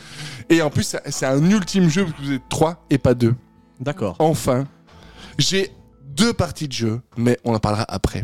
et 0.49 0.63
en 0.63 0.71
plus 0.71 0.85
c'est- 0.85 1.03
c'est 1.11 1.27
un 1.27 1.43
ultime 1.51 1.89
jeu 1.91 2.05
parce 2.05 2.17
que 2.19 2.23
vous 2.23 2.33
êtes 2.35 2.49
trois 2.51 2.85
et 2.89 2.99
pas 2.99 3.15
deux. 3.15 3.35
D'accord. 3.81 4.15
Enfin, 4.21 4.63
j'ai 5.39 5.73
deux 6.07 6.35
parties 6.35 6.69
de 6.69 6.73
jeu, 6.73 7.01
mais 7.17 7.37
on 7.45 7.53
en 7.53 7.59
parlera 7.59 7.85
après. 7.89 8.23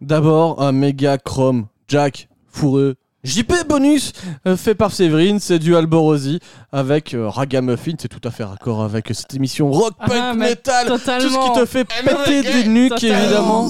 D'abord, 0.00 0.62
un 0.62 0.70
méga 0.70 1.18
chrome, 1.18 1.66
Jack, 1.88 2.28
fourreux. 2.56 2.96
JP 3.24 3.52
bonus 3.68 4.12
euh, 4.46 4.56
fait 4.56 4.74
par 4.76 4.92
Séverine, 4.92 5.40
c'est 5.40 5.58
du 5.58 5.74
Alborosi 5.74 6.38
avec 6.70 7.12
euh, 7.12 7.28
Ragamuffin, 7.28 7.94
c'est 7.98 8.08
tout 8.08 8.20
à 8.26 8.30
fait 8.30 8.44
raccord 8.44 8.82
avec 8.84 9.08
cette 9.12 9.34
émission 9.34 9.70
rock, 9.70 9.94
Ah, 9.98 10.06
punk, 10.08 10.38
metal, 10.38 10.86
tout 10.86 10.98
ce 10.98 11.46
qui 11.52 11.60
te 11.60 11.66
fait 11.66 11.86
Eh, 12.00 12.04
péter 12.04 12.38
reggae, 12.40 12.52
des 12.52 12.68
nuques 12.68 12.90
totalement. 12.94 13.18
évidemment. 13.18 13.68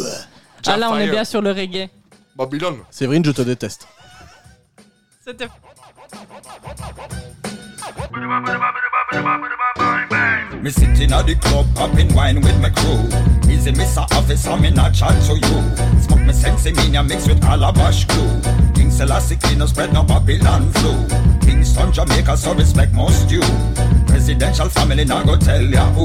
Ah 0.67 0.77
là, 0.77 0.91
on 0.91 0.97
est 0.99 1.09
bien 1.11 1.25
sur 1.25 1.41
le 1.41 1.53
reggae. 1.53 1.89
Babylone. 2.37 2.77
Séverine, 2.91 3.25
je 3.25 3.31
te 3.31 3.43
déteste. 3.43 3.89
C'était. 5.27 5.49
Me 8.17 8.23
sitting 10.71 11.13
at 11.13 11.27
the 11.27 11.35
club, 11.39 11.67
popping 11.75 12.15
wine 12.15 12.41
with 12.41 12.59
my 12.63 12.71
crew. 12.71 13.05
Easy, 13.53 13.73
Mr. 13.73 14.11
Officer, 14.17 14.57
me 14.57 14.71
not 14.71 14.95
chat 14.95 15.13
to 15.25 15.35
you. 15.37 16.01
Smoke 16.01 16.21
me 16.21 16.33
sense 16.33 16.65
in 16.65 16.95
ya 16.95 17.03
mix 17.03 17.29
with 17.29 17.43
calabash 17.43 18.07
glue. 18.07 18.41
King 18.75 18.91
Selassie 18.91 19.37
clean 19.37 19.59
no 19.59 19.67
spread 19.67 19.93
no 19.93 20.03
Babylon 20.03 20.73
flu. 20.73 20.93
Kingston, 21.43 21.93
Jamaica, 21.93 22.39
so 22.39 22.55
respect 22.55 22.95
must 22.95 23.31
you. 23.31 23.43
Presidential 24.27 24.69
family, 24.69 25.05
now 25.05 25.23
go 25.23 25.37
tell 25.37 25.63
ya 25.63 25.87
who. 25.93 26.05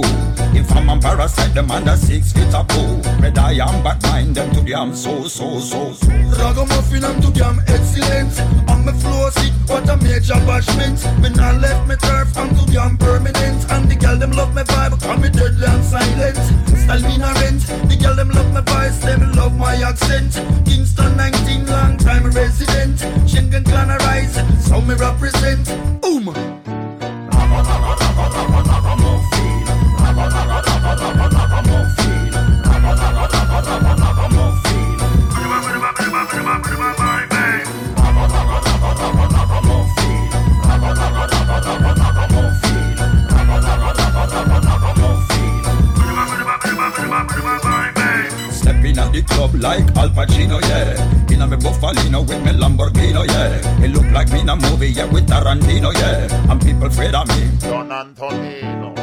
If 0.53 0.72
I'm 0.74 0.90
a 0.90 1.00
parasite, 1.01 1.56
them 1.56 1.72
under 1.72 1.98
six 1.98 2.32
feet 2.32 2.53
of 2.53 2.67
poo. 2.67 3.01
Red 3.19 3.35
I 3.40 3.53
am, 3.53 3.82
but 3.82 4.00
mind 4.03 4.35
them 4.35 4.53
to 4.53 4.61
the 4.61 4.75
am 4.75 4.93
so, 4.93 5.24
so, 5.24 5.58
so, 5.58 5.91
so. 5.91 6.08
Ragamuffin, 6.38 7.03
I'm 7.03 7.19
too 7.19 7.32
damn 7.32 7.59
excellent. 7.61 8.40
On 8.69 8.85
my 8.85 8.93
floor 8.93 9.32
seat, 9.32 9.53
what 9.66 9.90
a 9.90 9.98
major 9.98 10.38
bashment. 10.45 11.01
Me 11.19 11.30
not 11.30 11.61
left 11.61 11.90
me 11.90 11.95
turf, 11.95 12.38
I'm 12.38 12.50
too 12.53 12.72
damn 12.72 12.95
permanent. 12.95 13.66
And 13.72 13.90
the 13.90 13.95
girl 13.95 14.19
them 14.19 14.33
love 14.33 14.53
my 14.53 14.66
vibe, 14.66 15.01
call 15.01 15.17
me 15.17 15.30
deadly 15.30 15.66
and 15.66 15.83
silent. 15.83 16.38
Style 16.77 17.01
me 17.01 17.17
no 17.17 17.33
rent, 17.41 17.66
the 17.90 17.98
girl 18.00 18.16
them 18.16 18.30
love 18.30 18.53
my 18.53 18.61
voice, 18.61 19.00
them 19.00 19.32
love 19.32 19.58
my 19.58 19.74
accent. 19.82 20.38
Kingston 20.69 21.17
19, 21.17 21.66
long 21.66 21.98
time 21.98 22.30
resident. 22.30 23.00
Schengen 23.25 23.66
clan 23.66 23.90
arise, 23.90 24.38
so 24.64 24.80
me 24.80 24.93
represent. 24.93 25.66
Boom. 26.01 26.70
Stepping 48.52 48.98
at 48.98 49.12
the 49.12 49.22
club 49.24 49.56
like 49.56 49.98
Al 49.98 50.10
Pacino, 50.10 50.62
yeah. 50.62 51.31
In 51.42 51.48
a 51.52 51.58
me 51.58 51.64
Buffalino 51.64 52.22
with 52.22 52.38
me 52.45 52.52
Lamborghini, 52.52 53.26
yeah. 53.26 53.84
It 53.84 53.90
look 53.90 54.06
like 54.11 54.32
me 54.32 54.42
in 54.42 54.50
a 54.50 54.56
movie, 54.56 54.90
yeah, 54.90 55.06
with 55.06 55.26
Tarantino, 55.28 55.92
yeah. 55.92 56.52
And 56.52 56.61
people 56.61 56.86
afraid 56.86 57.16
of 57.16 57.28
me. 57.30 57.50
Don 57.58 57.92
Antonino. 57.92 58.94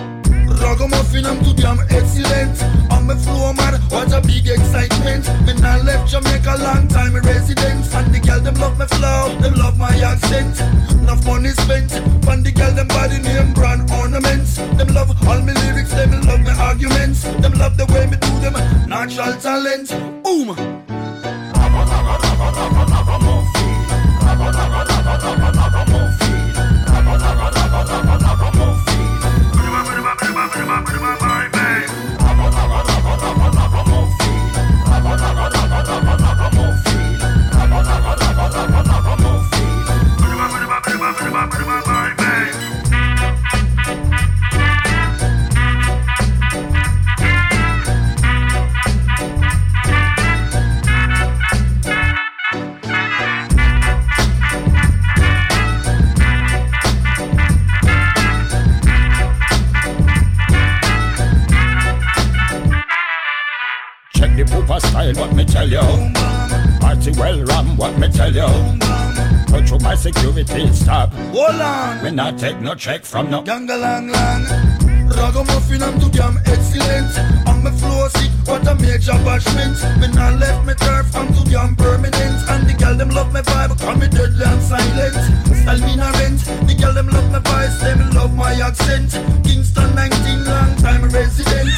Ragamuffin, 0.63 1.27
I'm 1.27 1.43
too 1.43 1.53
damn 1.55 1.81
excellent. 1.91 2.63
On 2.93 3.09
my 3.09 3.17
floor, 3.17 3.55
man, 3.55 3.81
what 3.91 4.13
a 4.13 4.21
big 4.21 4.47
excitement. 4.47 5.27
Me 5.47 5.55
not 5.55 5.83
left 5.85 6.13
Jamaica 6.13 6.55
long 6.63 6.87
time 6.87 7.17
resident. 7.17 7.93
And 7.93 8.15
the 8.15 8.21
girl 8.25 8.41
them 8.41 8.55
love 8.55 8.79
my 8.79 8.87
flow, 8.87 9.35
them 9.41 9.55
love 9.55 9.77
my 9.77 9.91
accent. 9.99 10.61
Enough 10.93 11.27
money 11.27 11.51
spent, 11.51 11.91
and 11.91 12.45
the 12.47 12.53
girl 12.53 12.71
them 12.71 12.87
body 12.87 13.19
name 13.19 13.53
brand 13.53 13.91
ornaments. 13.91 14.59
Them 14.79 14.95
love 14.95 15.11
all 15.27 15.41
my 15.43 15.55
lyrics, 15.67 15.91
them 15.91 16.13
love 16.23 16.43
my 16.43 16.55
arguments. 16.55 17.25
Them 17.25 17.55
love 17.55 17.77
the 17.77 17.87
way 17.87 18.07
me 18.07 18.17
do 18.17 18.31
them 18.39 18.55
natural 18.89 19.35
talent. 19.41 19.91
Boom. 20.23 20.88
Check 22.21 22.39
the 25.87 26.28
pooper 64.69 64.81
style, 64.81 65.15
what 65.15 65.35
me 65.35 65.45
tell 65.45 65.69
you. 65.69 65.81
Party 66.81 67.13
well 67.13 67.43
ram, 67.45 67.77
what 67.77 67.99
me 67.99 68.09
tell 68.09 68.33
you. 68.33 68.49
Go 69.51 69.65
through 69.67 69.79
my 69.81 69.95
security 69.95 70.73
stop. 70.73 71.13
Hold 71.13 71.61
on. 71.61 72.05
We 72.05 72.11
not 72.11 72.39
take 72.39 72.61
no 72.61 72.75
check 72.75 73.05
from 73.05 73.31
no. 73.31 73.43
Gangalang 73.43 74.13
lang. 74.13 74.88
Ragamuffin, 75.11 75.81
too 76.01 76.11
damn 76.11 76.39
excellent. 76.47 77.13
On 77.49 77.63
my 77.63 77.71
floor 77.73 78.09
seat, 78.11 78.31
what 78.47 78.67
a 78.67 78.75
major 78.77 79.13
bashment. 79.25 79.77
Me 80.01 80.09
not 80.09 80.39
left 80.39 80.67
me 80.67 80.75
turf, 80.75 81.15
I'm 81.15 81.29
too 81.35 81.45
damn 81.51 81.75
permanent. 81.77 82.49
And 82.51 82.69
the 82.69 82.75
girl 82.75 82.95
them 82.97 83.11
love 83.11 83.33
my 83.33 83.43
vibe, 83.43 83.79
call 83.81 83.97
me 83.97 84.09
deadly 84.09 84.45
and 84.45 84.63
silent. 84.63 85.15
Style 85.63 85.81
me 85.81 85.97
no 85.97 86.11
rent, 86.19 86.41
the 86.67 86.75
girl 86.75 86.95
them 86.95 87.09
love 87.09 87.31
my 87.31 87.39
voice, 87.41 87.79
them 87.81 88.11
love 88.11 88.35
my 88.35 88.53
accent. 88.61 89.13
Kingston 89.45 89.95
19, 89.95 90.45
long 90.45 90.77
time 90.77 91.03
resident. 91.09 91.69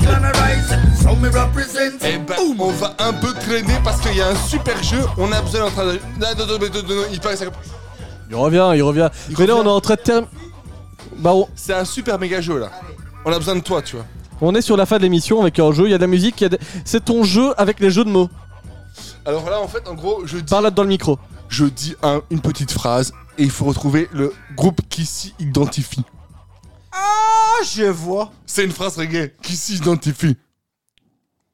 Can 0.00 0.24
arise, 0.24 0.68
so 1.02 1.14
me 1.16 1.28
represent. 1.28 2.02
Eh 2.02 2.18
ben, 2.18 2.36
Boom. 2.36 2.60
on 2.60 2.72
va 2.72 2.94
un 2.98 3.12
peu 3.12 3.32
traîner 3.34 3.78
parce 3.84 4.00
qu'il 4.00 4.16
y 4.16 4.20
a 4.22 4.28
un 4.28 4.36
super 4.48 4.82
jeu. 4.82 5.04
On 5.18 5.30
a 5.32 5.40
besoin 5.42 5.60
d'entrer. 5.66 5.84
de. 5.84 6.00
Non, 6.20 6.28
non, 6.38 6.58
non, 6.58 6.94
non, 6.96 7.02
Il 7.12 7.20
paraît 7.20 7.36
ça- 7.36 7.46
Il 8.30 8.36
revient, 8.36 8.70
il 8.74 8.82
revient. 8.82 9.08
Mais 9.38 9.46
là, 9.46 9.54
on 9.56 9.64
est 9.64 9.68
en 9.68 9.80
train 9.80 9.94
de 9.94 10.00
terminer. 10.00 10.28
Bah, 11.18 11.32
on... 11.34 11.48
C'est 11.54 11.74
un 11.74 11.84
super 11.84 12.18
méga 12.18 12.40
jeu 12.40 12.58
là. 12.58 12.70
On 13.24 13.32
a 13.32 13.38
besoin 13.38 13.56
de 13.56 13.60
toi, 13.60 13.80
tu 13.82 13.96
vois. 13.96 14.04
on 14.40 14.54
est 14.54 14.60
sur 14.62 14.76
la 14.76 14.84
fin 14.86 14.98
de 14.98 15.02
l'émission 15.02 15.40
avec 15.40 15.58
un 15.58 15.72
jeu. 15.72 15.86
Il 15.86 15.90
y 15.90 15.94
a 15.94 15.98
de 15.98 16.02
la 16.02 16.06
musique, 16.08 16.40
il 16.40 16.44
y 16.44 16.46
a 16.46 16.50
des- 16.50 16.58
c'est 16.84 17.04
ton 17.04 17.24
jeu 17.24 17.52
avec 17.58 17.80
les 17.80 17.90
jeux 17.90 18.04
de 18.04 18.10
mots. 18.10 18.28
Alors 19.24 19.48
là, 19.48 19.60
en 19.60 19.68
fait, 19.68 19.88
en 19.88 19.94
gros, 19.94 20.22
je 20.26 20.38
dis. 20.38 20.44
Parle 20.50 20.64
là 20.64 20.70
dans 20.70 20.82
le 20.82 20.88
micro. 20.88 21.18
Je 21.48 21.64
dis 21.64 21.94
un- 22.02 22.22
une 22.30 22.40
petite 22.40 22.70
phrase 22.72 23.12
et 23.38 23.42
il 23.44 23.50
faut 23.50 23.64
retrouver 23.64 24.08
le 24.12 24.32
groupe 24.56 24.80
qui 24.88 25.06
s'y 25.06 25.34
identifie. 25.38 26.02
Ah, 26.92 27.62
je 27.64 27.84
vois. 27.84 28.30
C'est 28.46 28.64
une 28.64 28.70
phrase 28.72 28.96
reggae. 28.98 29.32
Qui 29.42 29.56
s'y 29.56 29.76
identifie 29.76 30.36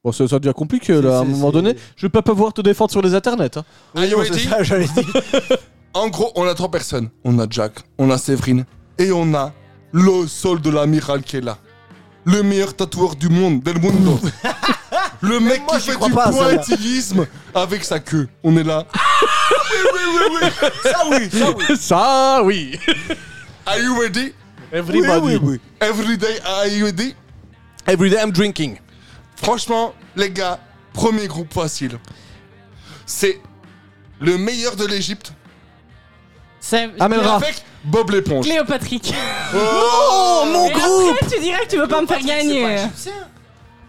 Bon, 0.03 0.13
ça, 0.13 0.27
ça 0.27 0.39
devient 0.39 0.55
compliqué 0.55 1.01
là. 1.01 1.19
À 1.19 1.21
un 1.21 1.25
moment 1.25 1.51
donné, 1.53 1.77
je 1.97 2.07
vais 2.07 2.11
pas 2.11 2.23
pouvoir 2.23 2.53
te 2.55 2.63
défendre 2.63 2.91
sur 2.91 3.03
les 3.03 3.15
internets. 3.15 3.57
hein. 3.59 3.65
Are 3.95 4.05
you 4.05 4.17
non, 4.19 4.25
c'est 4.25 4.31
ready 4.33 4.49
ça, 4.49 4.63
j'allais 4.63 4.87
dire. 4.89 5.05
En 5.93 6.09
gros, 6.09 6.31
on 6.37 6.45
a 6.47 6.55
trois 6.55 6.71
personnes. 6.71 7.11
On 7.25 7.37
a 7.41 7.47
Jack, 7.51 7.73
on 7.99 8.11
a 8.11 8.17
Séverine 8.19 8.65
et 9.01 9.11
on 9.13 9.33
a 9.35 9.53
le 9.93 10.29
sol 10.29 10.61
de 10.61 10.71
l'amiral 10.71 11.23
qui 11.23 11.39
est 11.39 11.41
là. 11.41 11.59
Le 12.25 12.43
meilleur 12.43 12.77
tatoueur 12.77 13.17
du 13.17 13.31
monde, 13.31 13.63
del 13.63 13.81
mundo. 13.81 14.21
le 15.23 15.41
mec 15.41 15.63
moi, 15.67 15.79
qui 15.81 15.91
fait 15.91 15.97
du 15.99 16.13
pas 16.13 16.31
pointillisme 16.31 17.27
avec 17.55 17.83
sa 17.83 17.99
queue. 17.99 18.29
On 18.45 18.55
est 18.59 18.63
là. 18.63 18.87
oui, 19.73 19.79
oui, 19.95 20.01
oui, 20.17 20.37
oui. 20.43 20.69
Ça 20.83 21.03
oui, 21.11 21.31
ça 21.31 21.51
oui. 21.57 21.77
Ça, 21.79 22.43
oui. 22.45 22.79
Are 23.65 23.79
you 23.79 23.99
ready? 23.99 24.35
Everybody. 24.71 25.21
Oui, 25.27 25.39
oui, 25.43 25.61
oui. 25.81 25.89
Every 25.89 26.19
day, 26.19 26.39
are 26.45 26.67
you 26.69 26.85
ready? 26.85 27.15
Every 27.87 28.11
day 28.11 28.19
I'm 28.23 28.31
drinking. 28.31 28.77
Franchement, 29.37 29.95
les 30.15 30.31
gars, 30.31 30.61
premier 30.93 31.27
groupe 31.27 31.53
facile. 31.55 31.99
C'est 33.07 33.41
le 34.21 34.37
meilleur 34.37 34.77
de 34.77 34.85
l'Égypte. 34.85 35.33
C'est 36.61 36.91
Amènera. 37.01 37.37
Avec 37.37 37.65
Bob 37.85 38.11
l'éponge. 38.11 38.45
Cléopatrick. 38.45 39.15
Oh, 39.55 40.45
mon 40.47 40.67
Et 40.67 40.73
groupe 40.73 41.15
après, 41.23 41.27
tu 41.35 41.41
dirais 41.41 41.65
que 41.65 41.71
tu 41.71 41.79
veux 41.79 41.89
pas 41.89 42.01
me 42.03 42.07
faire 42.07 42.21
gagner. 42.23 42.79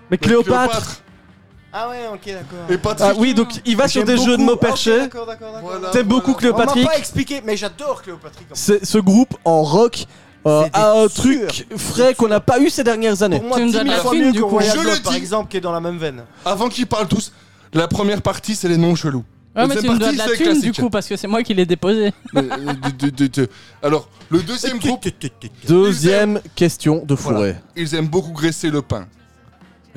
Mais 0.09 0.17
Cléopâtre. 0.17 1.01
Ah 1.73 1.87
ouais, 1.89 1.99
ok, 2.13 2.19
d'accord. 2.25 2.57
Et 2.69 2.77
Patrick. 2.77 3.09
Ah 3.09 3.13
oui, 3.17 3.33
donc 3.33 3.47
il 3.65 3.77
va 3.77 3.87
sur 3.87 4.05
J'aime 4.05 4.17
des 4.17 4.21
jeux 4.21 4.31
de 4.33 4.37
beaucoup. 4.37 4.43
mots 4.43 4.53
Ok, 4.55 4.59
perchés. 4.59 4.99
d'accord, 4.99 5.25
d'accord, 5.25 5.53
d'accord. 5.53 5.69
Voilà, 5.69 5.89
T'aimes 5.91 6.07
beaucoup 6.07 6.31
On 6.31 6.33
m'a 6.33 6.39
Cléopatrick 6.39 6.85
pas 6.85 6.97
expliqué, 6.97 7.41
mais 7.45 7.55
j'adore 7.55 8.01
Cléopatrick. 8.01 8.47
en 8.51 8.55
fait. 8.55 8.59
C'est 8.81 8.85
ce 8.85 8.97
groupe 8.97 9.37
en 9.45 9.63
rock 9.63 10.05
euh, 10.45 10.63
C'est 10.65 10.71
des 10.73 10.79
a 10.79 10.91
un 10.91 11.07
truc 11.07 11.65
frais 11.77 12.13
qu'on 12.13 12.27
n'a 12.27 12.41
pas 12.41 12.59
eu 12.59 12.69
ces 12.69 12.83
dernières 12.83 13.23
années. 13.23 13.39
Pour 13.39 13.47
moi, 13.49 13.57
Tu 13.57 13.63
me 13.63 13.67
10 13.69 13.73
donnes 13.73 13.83
000 13.87 13.95
la 13.95 14.01
fois 14.01 14.11
thune, 14.11 14.25
mieux 14.25 14.31
du 14.33 14.39
que 14.39 14.43
coup. 14.43 14.49
Royal 14.49 14.75
Je 14.77 14.81
Blood, 14.81 14.95
le 14.97 15.01
par 15.01 15.11
dis. 15.13 15.17
exemple, 15.17 15.49
qui 15.49 15.57
est 15.57 15.61
dans 15.61 15.71
la 15.71 15.79
même 15.79 15.97
veine. 15.97 16.25
Avant 16.43 16.67
qu'ils 16.67 16.87
parlent 16.87 17.07
tous, 17.07 17.31
la 17.73 17.87
première 17.87 18.21
partie, 18.21 18.55
c'est 18.55 18.67
les 18.67 18.77
noms 18.77 18.95
chelous. 18.95 19.23
Ouais, 19.55 19.67
mais 19.67 19.75
tu 19.75 19.89
me 19.89 19.97
dois 19.97 20.11
de 20.13 20.17
la 20.17 20.27
thune 20.29 20.61
du 20.61 20.71
coup 20.71 20.89
parce 20.89 21.07
que 21.07 21.17
c'est 21.17 21.27
moi 21.27 21.43
qui 21.43 21.53
l'ai 21.53 21.65
déposé. 21.65 22.13
Mais, 22.33 22.41
euh, 22.41 22.73
de- 22.73 23.09
de- 23.09 23.09
de- 23.09 23.27
de- 23.27 23.49
Alors, 23.83 24.07
le 24.29 24.41
deuxième 24.41 24.79
groupe, 24.79 25.05
Deuxième 25.67 26.39
question 26.55 27.03
de 27.05 27.15
fourré. 27.15 27.35
voilà, 27.35 27.53
ils 27.75 27.93
aiment 27.95 28.07
beaucoup 28.07 28.31
graisser 28.31 28.69
le 28.69 28.81
pain. 28.81 29.05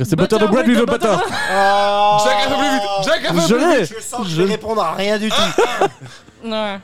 C'est 0.03 0.17
butter 0.17 0.39
de 0.41 0.47
bread 0.47 0.67
with 0.67 0.79
the 0.81 0.87
butter. 0.91 1.07
Jack 1.07 2.37
a 2.37 2.49
fait 2.49 2.57
plus 2.57 2.71
vite 2.73 2.83
Jack 3.05 3.25
a 3.27 3.33
fait 3.35 3.49
Je 3.49 3.55
plus 3.55 3.69
l'ai. 3.77 3.83
vite 3.83 3.95
Je 3.97 4.03
sens 4.03 4.21
que 4.23 4.29
je 4.29 4.43
vais 4.43 4.49
répondre 4.51 4.83
à 4.83 4.95
rien 4.95 5.19
du 5.19 5.29
tout. 5.29 5.37
Ouais. 6.45 6.79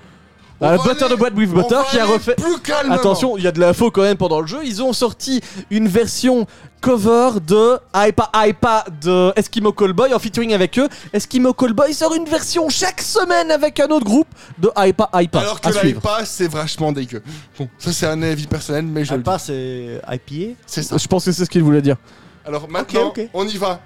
Ah, 0.63 0.77
butter 0.77 1.05
aller- 1.05 1.11
de 1.11 1.15
bread 1.19 1.37
with 1.37 1.51
butter 1.51 1.77
qui 1.91 1.99
a 1.99 2.05
refait. 2.05 2.35
Plus. 2.35 2.55
Attention, 2.91 3.37
il 3.37 3.45
y 3.45 3.47
a 3.47 3.53
de 3.53 3.59
l'info 3.61 3.91
quand 3.91 4.03
même 4.03 4.17
pendant 4.17 4.41
le 4.41 4.47
jeu. 4.47 4.59
Ils 4.63 4.83
ont 4.83 4.93
sorti 4.93 5.41
une 5.71 5.89
version 5.89 6.47
cover 6.81 7.41
de 7.41 7.79
Aipa 7.93 8.31
Aipa 8.33 8.85
de 9.01 9.33
Eskimo 9.37 9.73
Callboy 9.73 10.13
en 10.15 10.19
featuring 10.19 10.53
avec 10.55 10.79
eux. 10.79 10.89
Eskimo 11.13 11.53
Callboy 11.53 11.93
sort 11.95 12.15
une 12.15 12.25
version 12.25 12.69
chaque 12.69 13.01
semaine 13.01 13.51
avec 13.51 13.79
un 13.81 13.89
autre 13.89 14.07
groupe 14.07 14.29
de 14.59 14.71
Aipa 14.77 15.09
Aipa. 15.13 15.41
Alors 15.41 15.61
que 15.61 15.69
à 15.69 15.73
la 15.73 15.81
suivre. 15.81 16.01
IPA, 16.01 16.25
c'est 16.25 16.49
vachement 16.49 16.93
dégueu. 16.93 17.23
Bon, 17.59 17.69
ça 17.79 17.93
c'est 17.93 18.07
un 18.07 18.23
avis 18.23 18.47
personnel, 18.47 18.85
mais 18.85 19.05
je 19.05 19.15
c'est 19.39 20.01
IPA. 20.09 20.57
C'est 20.67 20.83
ça. 20.83 20.97
Je 20.97 21.07
pense 21.07 21.25
que 21.25 21.33
c'est 21.33 21.45
ce 21.45 21.51
qu'il 21.51 21.63
voulait 21.63 21.83
dire. 21.83 21.97
Alors 22.45 22.69
maintenant, 22.69 23.09
ok. 23.09 23.29
on 23.35 23.47
y 23.47 23.57
va. 23.57 23.81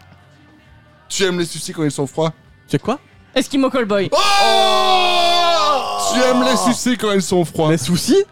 Tu 1.08 1.24
aimes 1.24 1.38
les 1.38 1.46
sucis 1.46 1.72
quand 1.72 1.84
ils 1.84 1.90
sont 1.90 2.06
froids? 2.06 2.32
C'est 2.68 2.80
quoi? 2.80 2.98
Eskimo 3.34 3.68
Callboy. 3.70 4.08
Oh 4.12 4.16
Tu 6.12 6.20
aimes 6.20 6.44
les 6.44 6.56
sucer 6.56 6.96
quand 6.96 7.12
ils 7.12 7.22
sont 7.22 7.44
froids? 7.44 7.70
Les 7.70 7.78
soucis 7.78 8.24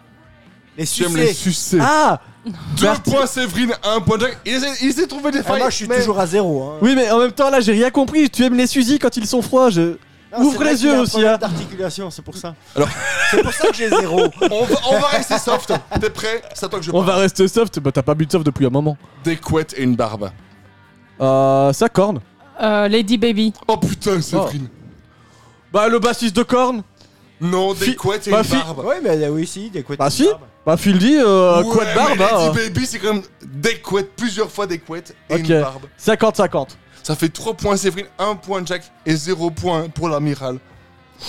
Les 0.78 0.86
Tu 0.86 1.04
aimes 1.04 1.16
les. 1.16 1.34
Ah 1.80 2.20
Deux 2.44 2.88
points 3.04 3.26
Séverine, 3.26 3.72
un 3.84 4.00
point 4.00 4.18
Jack. 4.18 4.38
Ils 4.44 4.60
ils 4.82 4.94
de 4.96 5.04
trouver 5.04 5.30
des 5.30 5.38
Ah, 5.40 5.42
failles. 5.44 5.58
moi, 5.60 5.70
je 5.70 5.76
suis 5.76 5.86
mais- 5.86 5.98
toujours 5.98 6.18
à 6.18 6.26
zéro. 6.26 6.62
Hein. 6.64 6.78
Oui, 6.82 6.94
mais 6.96 7.10
en 7.10 7.18
même 7.18 7.32
temps, 7.32 7.50
là, 7.50 7.60
j'ai 7.60 7.72
rien 7.72 7.90
compris. 7.90 8.28
Tu 8.30 8.42
aimes 8.44 8.54
les 8.56 8.66
fusils 8.66 8.98
quand 8.98 9.16
ils 9.16 9.26
sont 9.26 9.42
froids. 9.42 9.70
Je... 9.70 9.80
Non, 10.32 10.44
Ouvre 10.46 10.52
c'est 10.52 10.56
vrai 10.58 10.72
les 10.72 10.76
qu'il 10.78 10.86
y 10.86 10.88
a 10.88 10.92
yeux 10.94 10.98
un 10.98 11.02
aussi, 11.02 11.10
problème 11.12 11.34
hein. 11.34 11.38
d'articulation, 11.38 12.10
c'est 12.10 12.22
pour 12.22 12.36
ça. 12.36 12.54
Alors- 12.74 12.88
c'est 13.30 13.42
pour 13.42 13.52
ça 13.52 13.68
que 13.68 13.74
j'ai 13.74 13.88
zéro. 13.90 14.22
On 14.50 14.64
va, 14.64 14.76
on 14.90 14.98
va 14.98 15.06
rester 15.08 15.38
soft. 15.38 15.72
T'es 16.00 16.10
prêt? 16.10 16.42
C'est 16.54 16.64
à 16.66 16.68
toi 16.68 16.78
que 16.78 16.84
je 16.84 16.90
On 16.90 16.94
parle. 16.94 17.06
va 17.06 17.16
rester 17.16 17.46
soft. 17.48 17.78
Bah, 17.80 17.92
t'as 17.92 18.02
pas 18.02 18.14
bu 18.14 18.26
de 18.26 18.32
soft 18.32 18.44
depuis 18.46 18.66
un 18.66 18.70
moment. 18.70 18.96
Des 19.24 19.36
couettes 19.36 19.74
et 19.76 19.82
une 19.82 19.94
barbe. 19.94 20.30
Euh, 21.20 21.72
ça 21.72 21.88
corne. 21.88 22.20
Euh, 22.60 22.88
Lady 22.88 23.18
Baby. 23.18 23.52
Oh 23.68 23.76
putain, 23.76 24.20
Séverine. 24.20 24.68
Bah, 25.72 25.88
le 25.88 25.98
bassiste 25.98 26.34
de 26.36 26.42
corne. 26.42 26.82
Non, 27.42 27.74
des 27.74 27.84
Fi- 27.86 27.96
couettes 27.96 28.28
et 28.28 28.30
bah, 28.30 28.38
une 28.38 28.44
fi- 28.44 28.52
barbe. 28.56 28.82
Oui, 28.86 28.94
mais 29.02 29.28
oui, 29.28 29.46
si, 29.46 29.68
des 29.68 29.82
couettes. 29.82 29.98
Bah, 29.98 30.08
si. 30.10 30.24
barbe. 30.24 30.40
Bah, 30.64 30.76
Phil 30.76 30.96
dit, 30.98 31.16
euh, 31.18 31.62
Ouais, 31.62 31.74
de 31.90 31.94
barbe, 31.94 32.10
mais 32.16 32.24
Lady 32.24 32.34
hein. 32.34 32.52
Baby, 32.54 32.86
c'est 32.86 32.98
quand 33.00 33.14
même 33.14 33.22
des 33.44 33.78
couettes, 33.80 34.14
plusieurs 34.16 34.50
fois 34.50 34.66
des 34.66 34.78
couettes 34.78 35.14
et 35.28 35.34
Ok. 35.34 35.40
une 35.48 35.60
barbe. 35.60 35.82
50-50. 35.98 36.68
Ça 37.02 37.16
fait 37.16 37.28
3 37.28 37.54
points 37.54 37.76
Séverine, 37.76 38.06
1 38.18 38.36
point 38.36 38.62
Jack 38.64 38.82
et 39.04 39.16
0 39.16 39.50
point 39.50 39.88
pour 39.88 40.08
l'amiral. 40.08 40.58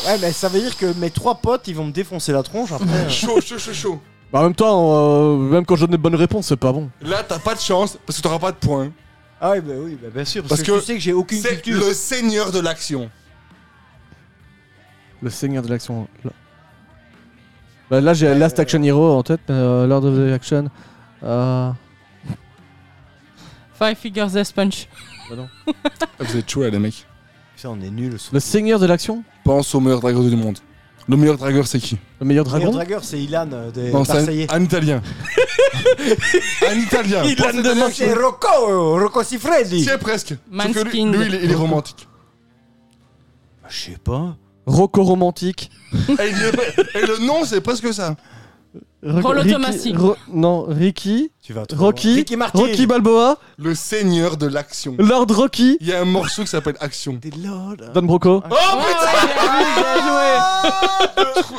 Ouais, 0.07 0.17
mais 0.21 0.31
ça 0.31 0.49
veut 0.49 0.59
dire 0.59 0.77
que 0.77 0.85
mes 0.99 1.09
trois 1.09 1.35
potes, 1.35 1.67
ils 1.67 1.75
vont 1.75 1.85
me 1.85 1.91
défoncer 1.91 2.31
la 2.31 2.43
tronche 2.43 2.71
après. 2.71 3.09
Chaud, 3.09 3.41
chaud, 3.41 3.57
chaud, 3.57 3.73
chaud. 3.73 3.99
Bah, 4.31 4.39
en 4.39 4.43
même 4.43 4.55
temps, 4.55 4.91
euh, 4.95 5.35
même 5.37 5.65
quand 5.65 5.75
je 5.75 5.81
donne 5.81 5.91
des 5.91 5.97
bonnes 5.97 6.15
réponses, 6.15 6.47
c'est 6.47 6.55
pas 6.57 6.71
bon. 6.71 6.89
Là, 7.01 7.23
t'as 7.27 7.39
pas 7.39 7.53
de 7.55 7.59
chance 7.59 7.97
parce 8.05 8.17
que 8.17 8.23
t'auras 8.23 8.39
pas 8.39 8.51
de 8.51 8.57
points. 8.57 8.91
Ah 9.41 9.51
oui, 9.51 9.61
bah 9.61 9.73
oui, 9.77 9.97
bah 10.01 10.09
bien 10.13 10.25
sûr. 10.25 10.41
Parce, 10.43 10.49
Parce 10.49 10.61
que, 10.63 10.71
que 10.71 10.79
tu 10.79 10.85
sais 10.85 10.93
que 10.95 10.99
j'ai 10.99 11.13
aucune 11.13 11.41
C'est 11.41 11.61
culture. 11.61 11.85
le 11.87 11.93
seigneur 11.93 12.51
de 12.51 12.59
l'action. 12.59 13.09
Le 15.23 15.29
seigneur 15.29 15.63
de 15.63 15.69
l'action. 15.69 16.07
Là, 16.23 16.31
bah, 17.89 18.01
là 18.01 18.13
j'ai 18.13 18.35
Last 18.35 18.59
Action 18.59 18.83
Hero 18.83 19.13
en 19.13 19.23
tête, 19.23 19.39
mais 19.47 19.55
euh, 19.55 19.87
Lord 19.87 20.03
of 20.05 20.15
the 20.17 20.33
Action. 20.33 20.69
Euh... 21.23 21.71
Five 23.79 23.95
Figures 23.97 24.27
Death 24.27 24.51
Punch. 24.53 24.87
Bah 25.29 25.35
non. 25.37 25.47
Ah, 25.67 25.71
Vous 26.19 26.37
êtes 26.37 26.55
là, 26.55 26.69
les 26.69 26.79
mecs. 26.79 27.07
Ça, 27.55 27.69
on 27.69 27.79
est 27.79 27.89
nuls. 27.89 28.17
Le 28.33 28.39
seigneur 28.39 28.79
de 28.79 28.85
l'action? 28.85 29.23
Pense 29.45 29.73
au 29.73 29.79
meilleur 29.79 30.01
dragueur 30.01 30.23
du 30.23 30.35
monde. 30.35 30.59
Le 31.07 31.17
meilleur 31.17 31.37
dragueur, 31.37 31.67
c'est 31.67 31.79
qui? 31.79 31.97
Le 32.19 32.25
meilleur 32.25 32.43
Le 32.45 32.49
dragon? 32.49 32.71
dragueur, 32.71 33.03
c'est 33.03 33.19
Ilan 33.21 33.49
euh, 33.51 33.71
des 33.71 33.91
Non, 33.91 34.03
c'est 34.05 34.13
Marseillais. 34.13 34.47
un, 34.51 34.55
un 34.57 34.63
italien. 34.63 35.01
un 36.69 36.75
italien. 36.75 37.23
Ilan 37.23 37.43
Pense 37.51 37.55
de 37.63 37.73
Marseille. 37.79 38.07
C'est 38.09 38.13
Rocco, 38.13 38.99
Rocco 38.99 39.23
Siffredi. 39.23 39.83
Tiens, 39.83 39.97
presque. 39.97 40.29
Sauf 40.29 40.73
que 40.73 40.89
lui, 40.89 41.05
Manskin. 41.05 41.11
lui, 41.11 41.25
il, 41.27 41.35
est, 41.35 41.43
il 41.45 41.51
est 41.51 41.55
romantique. 41.55 42.07
Bah, 43.61 43.67
Je 43.69 43.79
sais 43.91 43.97
pas. 44.03 44.35
Rocco 44.65 45.03
romantique. 45.03 45.69
et, 45.93 47.01
le 47.05 47.25
nom, 47.25 47.43
c'est 47.45 47.61
presque 47.61 47.93
ça. 47.93 48.15
Ro- 49.05 49.19
Rollo. 49.21 49.41
Ro- 49.97 50.15
non, 50.31 50.65
Ricky. 50.67 51.31
Tu 51.43 51.51
vas 51.53 51.65
trop 51.65 51.77
loin. 51.77 51.85
Rocky. 51.87 52.15
Ricky 52.15 52.37
Martin. 52.37 52.59
Rocky 52.59 52.87
Balboa. 52.87 53.37
Le 53.57 53.75
seigneur 53.75 54.37
de 54.37 54.47
l'action. 54.47 54.95
Lord 54.97 55.27
Rocky. 55.29 55.77
Il 55.81 55.87
y 55.87 55.93
a 55.93 55.99
un 56.01 56.05
morceau 56.05 56.43
qui 56.43 56.47
s'appelle 56.47 56.77
Action. 56.79 57.13
Des 57.21 57.31
lords. 57.31 57.75
Don 57.93 58.03
Broco. 58.03 58.41
Oh 58.49 58.53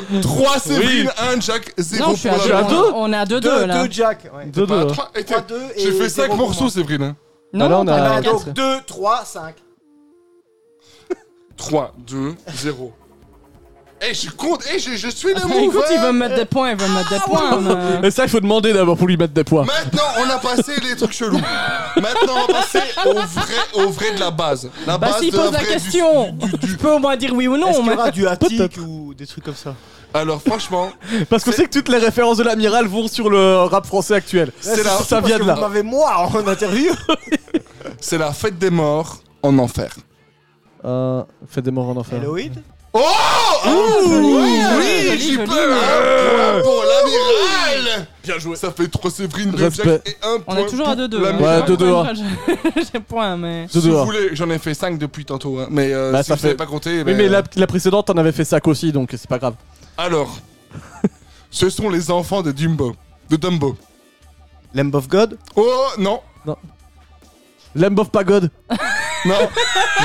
putain 0.08 0.20
3 0.22 0.58
Séverine, 0.58 1.10
1 1.36 1.40
Jack, 1.40 1.72
0 1.78 2.02
Non, 2.08 2.14
je 2.14 2.20
suis 2.20 2.28
pour 2.28 2.42
à 2.42 2.48
la 2.48 2.62
deux. 2.62 2.68
deux. 2.74 2.82
On 2.94 3.12
est 3.12 3.16
à 3.16 3.24
2-2 3.24 3.40
Deux, 3.40 3.66
là. 3.66 3.82
deux 3.86 3.92
Jack. 3.92 4.30
Ouais. 4.34 4.46
Deux, 4.46 4.66
Pas 4.66 4.74
deux. 4.76 4.80
à 4.82 4.86
trois. 4.92 5.10
Et 5.14 5.24
t'es- 5.24 5.34
3-2 5.34 5.54
et 5.76 5.80
J'ai 5.82 5.92
fait 5.92 6.08
5 6.08 6.22
zéro 6.22 6.28
pour 6.36 6.46
morceaux, 6.46 6.60
moi. 6.62 6.70
Séverine. 6.70 7.02
hein. 7.02 7.16
Ah, 7.54 7.68
là, 7.68 7.80
on 7.80 7.84
t'as 7.84 7.94
a- 7.94 8.08
pas 8.16 8.22
quatre. 8.22 8.44
Donc 8.46 8.54
2, 8.54 8.76
3, 8.86 9.24
5. 9.24 9.54
3, 11.56 11.94
2, 12.06 12.34
0. 12.56 12.92
Eh, 14.06 14.12
je 14.12 14.28
compte, 14.30 14.62
eh, 14.74 14.78
je, 14.78 14.96
je 14.96 15.08
suis 15.08 15.28
le 15.32 15.38
Écoute, 15.38 15.50
mouveur. 15.54 15.84
il 15.90 15.98
veut 15.98 16.12
me 16.12 16.18
mettre 16.18 16.34
des 16.34 16.44
points, 16.44 16.72
il 16.72 16.76
veut 16.76 16.86
me 16.88 16.94
mettre 16.94 17.08
des 17.10 17.20
points. 17.20 17.60
mais- 18.02 18.08
Et 18.08 18.10
ça, 18.10 18.24
il 18.24 18.28
faut 18.28 18.40
demander 18.40 18.72
d'abord 18.74 18.98
pour 18.98 19.06
lui 19.06 19.16
mettre 19.16 19.32
des 19.32 19.44
points. 19.44 19.64
Maintenant, 19.64 20.02
on 20.18 20.28
a 20.28 20.36
passé 20.38 20.72
les 20.82 20.94
trucs 20.96 21.12
chelous. 21.12 21.40
Maintenant, 21.96 22.34
on 22.48 22.52
va 22.52 22.58
passer 22.60 22.80
au 23.06 23.12
vrai, 23.14 23.54
au 23.74 23.88
vrai 23.90 24.12
de 24.14 24.20
la 24.20 24.30
base. 24.30 24.68
La 24.86 24.98
Bah 24.98 25.08
base 25.08 25.20
s'il 25.20 25.30
de 25.32 25.36
pose 25.36 25.52
la 25.52 25.58
vraie 25.58 25.66
du- 25.66 25.72
question, 25.72 26.32
du- 26.32 26.50
du- 26.50 26.58
tu 26.58 26.76
peux 26.76 26.92
au 26.92 26.98
moins 26.98 27.16
dire 27.16 27.32
oui 27.32 27.46
ou 27.48 27.54
Est-ce 27.56 27.64
non. 27.64 27.72
qu'il 27.72 27.84
y 27.84 27.88
mais- 27.88 27.94
aura 27.94 28.10
du 28.10 28.26
Attic 28.28 28.76
ou 28.78 29.14
des 29.14 29.26
trucs 29.26 29.44
comme 29.44 29.54
ça 29.54 29.74
Alors, 30.12 30.42
franchement, 30.42 30.90
Parce 31.30 31.42
qu'on 31.42 31.52
C'est- 31.52 31.58
sait 31.58 31.64
que 31.68 31.72
toutes 31.78 31.88
les 31.88 31.98
références 31.98 32.36
de 32.36 32.42
l'amiral 32.44 32.86
vont 32.86 33.08
sur 33.08 33.30
le 33.30 33.62
rap 33.62 33.86
français 33.86 34.14
actuel. 34.14 34.52
C'est 34.60 34.82
la- 34.84 34.98
ça 34.98 35.20
vient 35.22 35.38
de 35.38 35.42
Vous 35.44 35.48
là. 35.48 35.54
m'avez 35.56 35.82
moi 35.82 36.14
en 36.18 36.46
interview. 36.46 36.92
c'est 38.00 38.18
la 38.18 38.32
fête 38.32 38.58
des 38.58 38.70
morts 38.70 39.20
en 39.42 39.56
enfer. 39.58 39.94
Euh, 40.84 41.22
Faites 41.48 41.64
des 41.64 41.70
morts 41.70 41.88
en 41.88 41.96
enfer. 41.96 42.18
Halloween 42.20 42.52
Oh 42.92 43.00
Oh 43.66 44.08
joli, 44.08 44.26
Oui, 44.34 44.60
joli, 44.60 45.10
oui, 45.10 45.18
j'y 45.18 45.36
peux 45.36 45.42
Un 45.42 45.46
point 45.46 46.62
pour 46.62 46.82
l'amiral 46.84 48.06
Bien 48.22 48.38
joué. 48.38 48.54
Ça 48.56 48.70
fait 48.70 48.86
3 48.88 49.10
Séverine, 49.10 49.50
2 49.50 49.64
Respect. 49.64 49.82
Jack 50.04 50.08
et 50.08 50.16
1 50.22 50.38
point 50.40 50.54
On 50.54 50.58
est 50.58 50.66
toujours 50.68 50.88
à 50.88 50.94
pour 50.94 51.04
2-2. 51.06 51.20
l'amiral. 51.22 51.62
Ouais, 51.62 51.76
2-2, 51.76 51.92
hein. 51.92 52.12
J'ai 52.92 53.00
point, 53.00 53.36
mais. 53.36 53.66
Si 53.68 53.78
Deux, 53.80 53.88
deux, 53.88 53.90
vous 53.94 53.98
hein. 53.98 54.04
voulez, 54.04 54.28
j'en 54.36 54.48
ai 54.50 54.58
fait 54.58 54.74
5 54.74 54.98
depuis 54.98 55.24
tantôt. 55.24 55.58
hein. 55.58 55.66
Mais 55.70 55.92
euh, 55.92 56.12
Bah, 56.12 56.22
si 56.22 56.28
ça 56.28 56.34
vous 56.36 56.40
fait- 56.42 56.54
pas 56.54 56.66
compté... 56.66 56.98
Oui, 56.98 57.04
ben, 57.04 57.16
mais 57.16 57.28
la, 57.28 57.42
la 57.56 57.66
précédente, 57.66 58.06
t'en 58.06 58.16
avais 58.16 58.32
fait 58.32 58.44
sac 58.44 58.66
aussi, 58.68 58.92
donc 58.92 59.08
c'est 59.12 59.28
pas 59.28 59.38
grave. 59.38 59.54
Alors, 59.98 60.38
ce 61.50 61.70
sont 61.70 61.88
les 61.88 62.10
enfants 62.12 62.42
de 62.42 62.52
Dumbo. 62.52 62.94
De 63.30 63.36
Dumbo. 63.36 63.76
Lamb 64.74 64.94
of 64.94 65.08
God 65.08 65.36
Oh, 65.56 65.66
non 65.98 66.20
Lamb 67.74 67.98
of 67.98 68.10
Pagode. 68.10 68.50
Non 69.26 69.48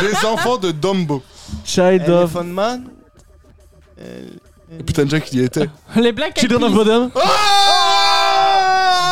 Les 0.01 0.25
enfants 0.25 0.56
de 0.57 0.72
Dumbo. 0.72 1.22
Child 1.65 2.03
of. 2.09 2.31
Elephant 2.35 2.43
Man 2.45 2.88
Putain, 4.85 5.06
Jack, 5.09 5.31
il 5.33 5.41
y 5.41 5.43
était. 5.43 5.67
Les 5.98 6.14
Black 6.14 6.38
Eyed 6.38 6.39
Children 6.49 6.64
of 6.64 6.72
Peas. 6.72 6.77
Bodom. 6.85 7.11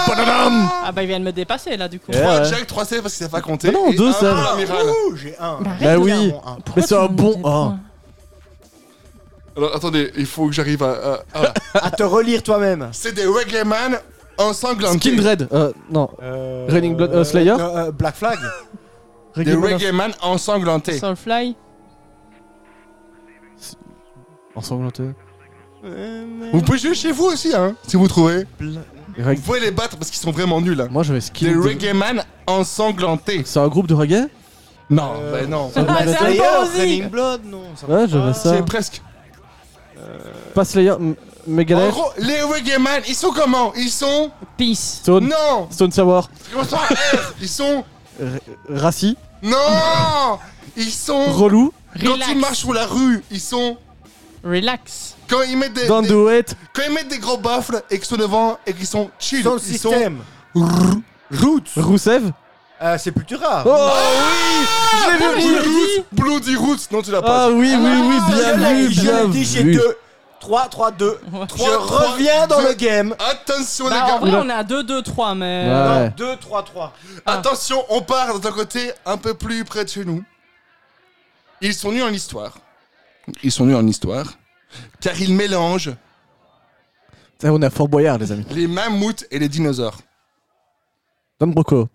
Padadam 0.06 0.70
Ah 0.86 0.92
bah, 0.94 1.04
ils 1.04 1.08
viennent 1.08 1.24
me 1.24 1.32
dépasser 1.34 1.76
là, 1.76 1.88
du 1.90 2.00
coup. 2.00 2.12
3 2.12 2.40
ouais. 2.40 2.46
Jack, 2.50 2.68
3 2.68 2.86
C 2.86 3.02
parce 3.02 3.16
qu'il 3.16 3.26
s'est 3.26 3.32
pas 3.32 3.42
compté. 3.42 3.72
Non, 3.72 3.92
et 3.92 3.96
deux 3.96 4.12
pour 4.14 4.24
l'amiral. 4.24 4.86
Ouh, 4.88 5.16
j'ai 5.18 5.36
un. 5.40 5.58
Bah, 5.62 5.72
arrête 5.72 5.84
Bah 5.84 5.94
de 5.96 6.00
oui. 6.00 6.10
faire- 6.12 6.20
Bon, 6.32 6.42
un. 6.46 6.58
Mais 6.76 6.82
c'est 6.84 6.96
un 6.98 7.06
bon. 7.08 7.42
Oh. 7.44 7.72
Alors, 9.58 9.76
attendez, 9.76 10.12
il 10.16 10.26
faut 10.26 10.46
que 10.48 10.54
j'arrive 10.54 10.84
à... 10.84 11.20
à- 11.34 11.42
à- 11.48 11.54
À 11.88 11.92
te 11.92 12.04
relire 12.04 12.44
toi-même. 12.44 12.90
C'est 12.94 13.12
des 13.14 13.26
reggae 13.26 13.66
man 14.38 14.48
ensanglantés. 14.48 15.00
Skindred. 15.00 15.48
Euh, 15.52 15.72
non. 15.90 16.10
Euh, 16.22 16.66
Raining 16.70 16.96
Blood- 16.96 17.14
euh, 17.14 17.24
Slayer 17.24 17.52
euh, 17.52 17.88
euh, 17.88 17.92
Black 17.92 18.16
Flag 18.16 18.38
Des 19.36 19.54
reggae 19.54 19.92
man 19.94 20.12
ensanglantés. 20.22 20.98
Soulfly. 20.98 21.56
Ensanglanté. 24.56 25.04
Vous 26.52 26.62
pouvez 26.62 26.78
jouer 26.80 26.96
chez 26.96 27.12
vous 27.12 27.26
aussi, 27.26 27.54
hein, 27.56 27.76
si 27.88 27.96
vous 27.96 28.08
trouvez. 28.08 28.46
Vous 28.60 29.42
pouvez 29.46 29.60
les 29.60 29.72
battre 29.72 29.96
parce 29.98 30.10
qu'ils 30.10 30.20
sont 30.20 30.32
vraiment 30.32 30.60
nuls. 30.60 30.80
Hein. 30.82 30.88
Moi, 30.92 31.04
j'avais 31.04 31.20
Des 31.20 31.26
Skindred. 31.26 31.64
reggae 31.64 31.94
man 31.94 32.24
ensanglantés. 32.48 33.44
C'est 33.46 33.60
un 33.60 33.68
groupe 33.68 33.88
de 33.88 33.94
reggae? 33.94 34.28
Non, 34.90 35.14
Euh, 35.20 35.32
bah 35.42 35.48
non. 35.48 35.70
Ah, 35.76 35.82
c'est 36.06 36.10
un 36.10 36.16
Slayer, 36.18 36.40
bon 36.40 36.64
aussi. 36.64 36.78
Raining 36.80 37.10
Blood, 37.10 37.42
non. 37.46 37.62
ça 37.76 37.88
Ouais, 37.88 38.06
j'avais 38.08 38.24
pas. 38.28 38.34
ça. 38.34 38.54
C'est 38.56 38.66
presque. 38.66 39.02
Pas 40.54 40.66
Slayer. 40.66 40.94
M- 41.48 41.54
En 41.54 41.56
Megadeth. 41.56 41.92
gros, 41.92 42.12
les 42.18 42.42
reggae 42.42 42.78
man, 42.80 43.02
ils 43.08 43.16
sont 43.16 43.32
comment? 43.32 43.74
Ils 43.76 43.90
sont... 43.90 44.32
Peace. 44.58 45.00
Stone. 45.02 45.30
Non 45.30 45.68
Stone 45.72 45.92
Sour. 45.92 46.30
Comment 46.52 46.64
ça 46.66 46.78
R 46.78 47.34
Ils 47.42 47.48
sont... 47.50 47.84
R- 48.22 48.40
Rassi. 48.70 49.16
Non 49.42 50.40
Ils 50.76 50.92
sont... 50.92 51.26
Relou. 51.32 51.72
Quand 52.04 52.14
Relax. 52.14 52.32
ils 52.32 52.38
marchent 52.38 52.58
sur 52.60 52.74
la 52.74 52.86
rue, 52.86 53.24
ils 53.32 53.40
sont... 53.40 53.78
Relax. 54.44 55.16
Quand 55.30 55.42
ils 55.44 55.58
mettent 55.58 55.74
des... 55.74 55.88
Don't 55.88 56.02
des- 56.04 56.10
do 56.10 56.30
it. 56.32 56.56
Quand 56.74 56.84
ils 56.88 56.94
mettent 56.94 57.08
des 57.10 57.18
gros 57.20 57.38
baffles 57.38 57.82
et 57.90 57.98
qu'ils 57.98 58.06
sont 58.08 58.18
devant 58.18 58.58
et 58.66 58.74
qu'ils 58.74 58.88
sont 58.88 59.10
chill, 59.20 59.44
Sound 59.44 59.62
ils 59.68 59.78
sont... 59.80 59.92
System. 59.92 60.20
Roots. 61.32 61.70
Roussev. 61.78 62.32
Euh, 62.82 62.96
c'est 63.00 63.12
plus 63.12 63.36
rare. 63.36 63.64
Oh 63.66 63.90
oui 63.90 64.66
Je 65.04 65.10
l'ai 65.12 65.18
vu 65.18 65.64
Bloody 65.64 65.66
Roots. 65.66 66.06
Bloody 66.12 66.56
Roots. 66.56 66.88
Non, 66.92 67.02
tu 67.02 67.12
l'as 67.12 67.18
Ah 67.20 67.22
pas. 67.24 67.50
dit. 67.50 67.56
oui, 67.56 67.74
oui, 67.76 67.90
oui, 68.08 68.16
Je 68.30 68.36
bien 68.36 68.74
vu, 68.76 68.90
bien 68.90 69.24
l'ai 69.24 69.28
dit, 69.30 69.44
j'ai 69.46 69.64
vu. 69.64 69.82
Deux. 70.48 70.68
3, 70.68 70.70
3, 70.70 70.92
2. 70.92 71.20
Trois, 71.48 71.48
Je 71.68 71.74
trois, 71.76 72.12
reviens 72.12 72.48
dans 72.48 72.62
le 72.62 72.74
game. 72.74 73.16
Attention 73.20 73.86
les 73.86 73.92
Bah, 73.92 74.04
en 74.06 74.08
gars. 74.08 74.18
vrai, 74.20 74.36
on 74.44 74.50
est 74.50 74.54
à 74.54 74.64
2-2-3, 74.64 75.36
mais. 75.38 75.66
Ouais. 75.68 76.06
Non, 76.10 76.14
2, 76.16 76.38
3, 76.38 76.64
3. 76.64 76.94
Attention, 77.26 77.84
on 77.90 78.02
part 78.02 78.40
d'un 78.40 78.52
côté 78.52 78.92
un 79.06 79.18
peu 79.18 79.34
plus 79.34 79.64
près 79.66 79.84
de 79.84 79.90
chez 79.90 80.06
nous. 80.06 80.24
Ils 81.62 81.74
sont 81.74 81.92
nus 81.92 82.04
en 82.04 82.10
histoire. 82.14 82.54
Ils 83.44 83.52
sont 83.52 83.66
nus 83.66 83.76
en 83.76 83.86
histoire. 83.86 84.26
Car 85.02 85.20
ils 85.20 85.34
mélangent 85.34 85.94
Ça, 87.42 87.52
on 87.52 87.62
est 87.62 87.66
à 87.66 87.70
Fort 87.70 87.88
Boyard, 87.88 88.18
les 88.20 88.32
amis. 88.32 88.46
les 88.52 88.68
mammouths 88.68 89.26
et 89.32 89.40
les 89.40 89.50
dinosaures. 89.50 89.98
Don 91.40 91.48
Broco. 91.48 91.90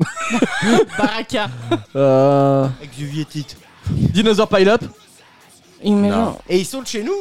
Baraka. 0.98 1.48
Euh. 1.96 2.68
Exuvietit. 2.82 3.46
Dinosaur 3.88 4.48
Pile 4.48 4.68
Up. 4.68 4.82
Il. 5.82 6.12
Et 6.48 6.58
ils 6.58 6.66
sont 6.66 6.82
de 6.82 6.86
chez 6.86 7.02
nous 7.02 7.14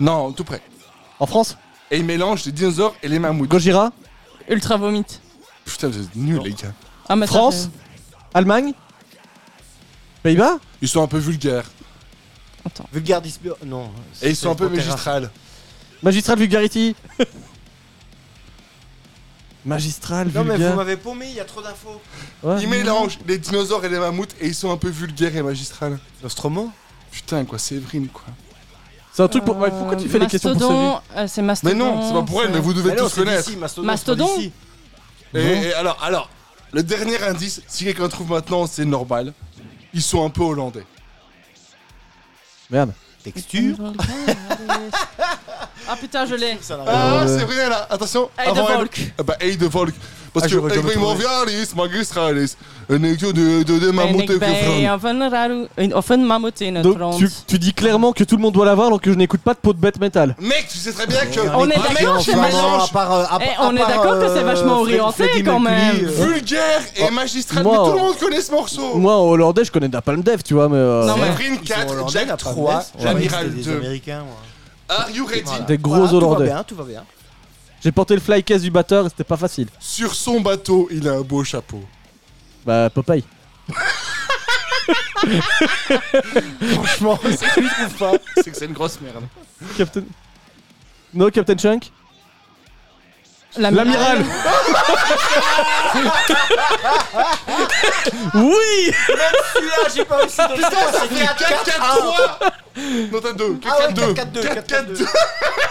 Non, 0.00 0.32
tout 0.32 0.44
près. 0.44 0.62
En 1.18 1.26
France. 1.26 1.56
Et 1.90 1.98
ils 1.98 2.04
mélangent 2.04 2.44
les 2.46 2.52
dinosaures 2.52 2.94
et 3.02 3.08
les 3.08 3.18
mammouths. 3.18 3.48
Gojira. 3.48 3.92
Ultra 4.48 4.76
vomit. 4.76 5.04
Putain, 5.64 5.88
vous 5.88 6.00
êtes 6.00 6.16
nuls 6.16 6.40
les 6.42 6.52
gars. 6.52 6.72
Ah, 7.08 7.16
mais 7.16 7.26
ça 7.26 7.32
France. 7.34 7.68
Allemagne. 8.32 8.72
Pays-Bas. 10.22 10.58
Ils 10.80 10.88
sont 10.88 11.02
un 11.02 11.06
peu 11.06 11.18
vulgaires. 11.18 11.70
Vulgar 12.92 13.20
Dispur. 13.22 13.56
Non. 13.64 13.90
Et 14.22 14.30
ils 14.30 14.36
sont 14.36 14.50
un 14.50 14.54
peu 14.54 14.68
Pantera. 14.68 14.84
magistrales. 14.86 15.30
Magistral 16.02 16.38
Vulgarity. 16.38 16.94
Magistral 19.64 20.30
Non, 20.34 20.44
mais 20.44 20.56
vous 20.56 20.74
m'avez 20.74 20.96
paumé, 20.96 21.26
il 21.28 21.34
y 21.34 21.40
a 21.40 21.44
trop 21.44 21.60
d'infos. 21.60 22.00
Ouais. 22.42 22.62
Ils 22.62 22.68
mélangent 22.68 23.18
les 23.26 23.36
dinosaures 23.36 23.84
et 23.84 23.90
les 23.90 23.98
mammouths 23.98 24.34
et 24.40 24.46
ils 24.46 24.54
sont 24.54 24.70
un 24.70 24.78
peu 24.78 24.88
vulgaires 24.88 25.36
et 25.36 25.42
magistrales. 25.42 25.98
Nostromo 26.22 26.70
Putain, 27.10 27.44
quoi, 27.44 27.58
Séverine, 27.58 28.08
quoi. 28.08 28.24
C'est 29.12 29.22
un 29.22 29.28
truc 29.28 29.44
pour. 29.44 29.56
ouais, 29.58 29.70
pourquoi 29.70 29.96
tu 29.96 30.08
fais 30.08 30.18
les 30.18 30.26
questions 30.26 30.54
pour 30.56 30.60
Mastodon, 30.70 31.00
Séverine 31.00 31.00
euh, 31.16 31.26
c'est 31.28 31.42
Mais 31.42 31.46
Mastodon. 31.48 31.76
non, 31.76 32.06
c'est 32.08 32.14
pas 32.14 32.22
pour 32.22 32.42
elle, 32.42 32.50
mais 32.52 32.60
vous 32.60 32.72
devez 32.72 32.90
Mais 32.90 32.96
non, 32.96 33.02
tous 33.04 33.08
c'est 33.10 33.20
connaître. 33.24 33.44
d'ici, 33.44 33.56
Mastodon. 33.56 33.86
Mastodon 33.86 34.26
c'est 34.28 34.32
pas 34.34 34.38
d'ici. 34.40 34.52
Et, 35.64 35.66
et 35.68 35.74
alors, 35.74 35.98
alors, 36.02 36.30
le 36.72 36.82
dernier 36.82 37.20
indice, 37.22 37.60
si 37.66 37.84
quelqu'un 37.84 38.08
trouve 38.08 38.30
maintenant, 38.30 38.66
c'est 38.66 38.84
normal. 38.84 39.32
Ils 39.92 40.02
sont 40.02 40.24
un 40.24 40.30
peu 40.30 40.42
hollandais. 40.42 40.84
Merde. 42.70 42.92
Texture. 43.24 43.76
Ah 45.88 45.96
putain, 45.96 46.24
je 46.24 46.34
l'ai. 46.36 46.56
Ça 46.62 46.76
n'a 46.76 46.84
Ah, 46.86 47.24
c'est 47.26 47.44
vrai 47.44 47.68
là, 47.68 47.86
attention. 47.90 48.30
Hey, 48.38 48.46
de 48.52 48.58
avant 48.58 48.68
elle- 48.68 48.76
Volk. 48.76 49.12
Ah 49.18 49.22
bah, 49.24 49.36
hey 49.40 49.56
de 49.56 49.66
Volk. 49.66 49.94
Parce 50.32 50.46
Ah, 50.46 50.48
que 50.48 50.54
ik 50.56 50.62
ben 50.62 50.78
trouvé. 50.78 50.96
Movialis, 50.98 51.74
Magistralis, 51.74 52.54
een 52.86 53.04
écho 53.04 53.32
de, 53.32 53.62
de, 53.64 53.78
de 53.78 53.88
En 53.88 53.94
mammouth 53.94 54.22
ik 54.22 54.30
et 54.30 54.38
ben 54.38 54.54
gefroren. 54.54 55.96
of 55.96 56.08
een, 56.08 56.26
mammoet 56.26 56.60
in 56.60 56.74
het 56.74 56.82
Donc 56.84 57.16
tu, 57.18 57.28
tu 57.46 57.58
dis 57.58 57.72
clairement 57.74 58.12
que 58.12 58.24
tout 58.24 58.36
le 58.36 58.42
monde 58.42 58.52
doit 58.54 58.64
l'avoir 58.64 58.86
alors 58.86 59.00
que 59.00 59.10
je 59.10 59.16
n'écoute 59.16 59.40
pas 59.42 59.54
de 59.54 59.58
pot 59.60 59.72
de 59.72 59.80
bête 59.80 59.98
métal. 59.98 60.36
Mec, 60.38 60.68
tu 60.70 60.78
sais 60.78 60.92
très 60.92 61.06
bien 61.06 61.20
que. 61.26 61.40
On 61.56 61.68
est 61.68 61.74
d'accord, 61.76 62.22
c'est 62.22 62.34
vachement- 62.34 62.86
part, 62.92 63.12
euh, 63.12 63.24
Eh, 63.40 63.44
on 63.60 63.74
est 63.74 63.78
d'accord 63.78 64.18
que 64.20 64.28
c'est 64.28 64.38
euh, 64.42 64.44
vachement 64.44 64.84
Fred- 64.84 65.00
orienté 65.00 65.42
quand 65.42 65.58
même. 65.60 65.96
Euh, 66.04 66.24
Vulgaire 66.26 66.80
et 66.96 67.10
magistral. 67.10 67.62
Moi, 67.64 67.72
mais 67.78 67.90
tout 67.90 67.96
le 67.96 68.02
monde 68.04 68.18
connaît 68.18 68.40
ce 68.40 68.50
morceau. 68.52 68.94
Moi 68.96 69.14
en 69.16 69.24
hollandais 69.28 69.64
je 69.64 69.72
connais 69.72 69.88
Napalm 69.88 70.22
Death 70.22 70.44
tu 70.44 70.54
vois 70.54 70.68
mais. 70.68 70.78
Non, 70.78 71.16
mais- 71.16 71.26
Séverine 71.26 71.58
Ils 71.62 71.68
sont 71.68 71.74
4, 71.74 71.92
hollandais, 71.92 72.12
Jack 72.12 72.28
la 72.28 72.36
Palme 72.36 72.54
3, 72.54 72.74
d'Est. 72.78 72.98
Ouais, 72.98 73.04
l'amiral 73.04 73.44
c'était 73.46 73.56
des 73.56 73.62
2. 73.64 73.76
Américains, 73.78 74.22
moi. 74.24 74.96
Are 74.96 75.10
you 75.12 75.26
ready? 75.26 75.44
Des 75.66 75.78
gros 75.78 75.94
Voilà, 75.94 76.08
Tout 76.08 76.20
va 76.20 76.26
hollandais. 76.26 76.44
bien, 76.46 76.64
tout 76.64 76.74
va 76.76 76.84
bien. 76.84 77.02
J'ai 77.82 77.92
porté 77.92 78.14
le 78.14 78.20
fly 78.20 78.44
case 78.44 78.62
du 78.62 78.70
batteur 78.70 79.06
et 79.06 79.08
c'était 79.08 79.24
pas 79.24 79.36
facile. 79.38 79.68
Sur 79.78 80.14
son 80.14 80.40
bateau, 80.40 80.88
il 80.90 81.08
a 81.08 81.12
un 81.12 81.22
beau 81.22 81.42
chapeau. 81.44 81.82
Bah 82.64 82.90
Popeye. 82.90 83.24
Franchement, 86.74 87.18
si 87.30 87.38
tu 87.54 87.60
le 87.62 87.68
trouves 87.68 87.94
pas. 87.98 88.12
C'est 88.36 88.50
que 88.50 88.56
c'est 88.56 88.66
une 88.66 88.72
grosse 88.72 89.00
merde. 89.00 89.24
Captain. 89.76 90.02
No 91.14 91.30
Captain 91.30 91.56
Chunk. 91.56 91.90
L'amiral. 93.56 93.86
L'amiral. 93.86 94.24
oui. 98.34 98.92
Celui-là, 99.54 99.88
j'ai 99.94 100.04
pas 100.04 100.18
réussi 100.18 100.36
de 100.36 100.56
le 100.56 100.62
faire. 100.62 100.88
C'est 101.08 101.08
4 101.08 101.36
4 101.36 101.80
4-4-3 102.38 102.52
Non, 103.12 103.20
t'as 103.22 103.32
2. 103.32 103.58
Ah 103.66 103.78
ouais, 103.88 103.92
4-4-2. 103.94 104.14
4-4-2. 104.14 104.42
4-4-2. 104.42 105.06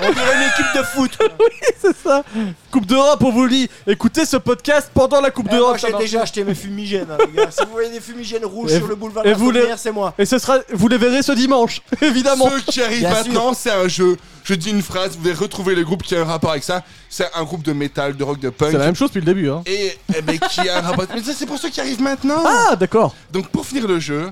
On 0.02 0.12
dirait 0.14 0.36
une 0.36 0.48
équipe 0.50 0.76
de 0.76 0.84
foot. 0.84 1.18
C'est 1.82 1.96
ça. 1.98 2.24
Coupe 2.72 2.86
d'Europe 2.86 3.22
on 3.24 3.32
vous 3.32 3.44
le 3.46 3.50
dit. 3.50 3.70
Écoutez 3.88 4.26
ce 4.26 4.38
podcast 4.38 4.90
pendant 4.94 5.20
la 5.22 5.32
Coupe 5.32 5.48
Eh, 5.50 5.52
moi, 5.52 5.60
d'Europe. 5.60 5.80
ça 5.80 5.88
j'ai 5.88 5.92
marche. 5.94 6.04
déjà 6.06 6.22
acheté 6.22 6.44
mes 6.44 6.56
fumigènes, 6.56 7.08
hein, 7.12 7.18
les 7.20 7.34
gars. 7.44 7.52
Si 7.52 7.64
vous 7.66 7.72
voyez 7.72 7.90
des 7.90 8.00
fumigènes 8.00 8.46
rouges 8.46 8.72
Et 8.72 8.76
sur 8.76 8.84
vous- 8.84 8.90
le 8.90 8.96
boulevard 8.96 9.26
et 9.26 9.30
de 9.30 9.34
la 9.34 9.38
vous 9.38 9.52
les- 9.52 9.62
Fonnière, 9.62 9.80
c'est 9.80 9.92
moi. 9.92 10.14
Et 10.18 10.26
ce 10.26 10.38
sera, 10.40 10.60
vous 10.72 10.88
les 10.88 10.98
verrez 10.98 11.22
ce 11.22 11.32
dimanche, 11.32 11.82
évidemment. 12.02 12.50
Ceux 12.50 12.62
qui 12.62 12.82
arrivent 12.82 13.00
Bien 13.00 13.10
maintenant, 13.10 13.54
c'est 13.54 13.72
un 13.72 13.88
jeu. 13.88 14.18
Je 14.44 14.54
dis 14.56 14.70
une 14.72 14.82
phrase, 14.82 15.18
vous 15.20 15.28
allez 15.28 15.38
retrouver 15.38 15.76
le 15.76 15.84
groupe 15.84 16.02
qui 16.04 16.16
a 16.16 16.22
un 16.22 16.26
rapport 16.26 16.52
avec 16.52 16.64
ça. 16.64 16.84
C'est 17.10 17.28
un 17.36 17.44
groupe 17.44 17.64
de 17.64 17.74
métal, 17.74 18.16
de 18.16 18.24
rock, 18.24 18.40
de 18.40 18.50
punk. 18.50 18.72
C'est 18.72 18.78
la 18.78 18.86
même 18.86 18.96
chose 18.96 19.10
depuis 19.10 19.20
le 19.20 19.26
début. 19.26 19.50
Hein. 19.50 19.62
Et, 19.66 19.98
eh 20.16 20.22
ben, 20.22 20.40
qui 20.40 20.68
a 20.68 20.78
un 20.78 20.82
rapport. 20.82 21.06
Mais 21.14 21.22
ça, 21.22 21.34
c'est 21.38 21.46
pour 21.46 21.58
ceux 21.60 21.70
qui 21.70 21.80
arrivent 21.82 22.02
maintenant. 22.02 22.44
Ah 22.46 22.76
d'accord. 22.76 23.14
Donc, 23.32 23.50
pour 23.50 23.66
finir 23.66 23.88
le 23.88 24.00
jeu, 24.00 24.32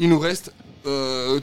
il 0.00 0.08
nous 0.08 0.18
reste 0.18 0.52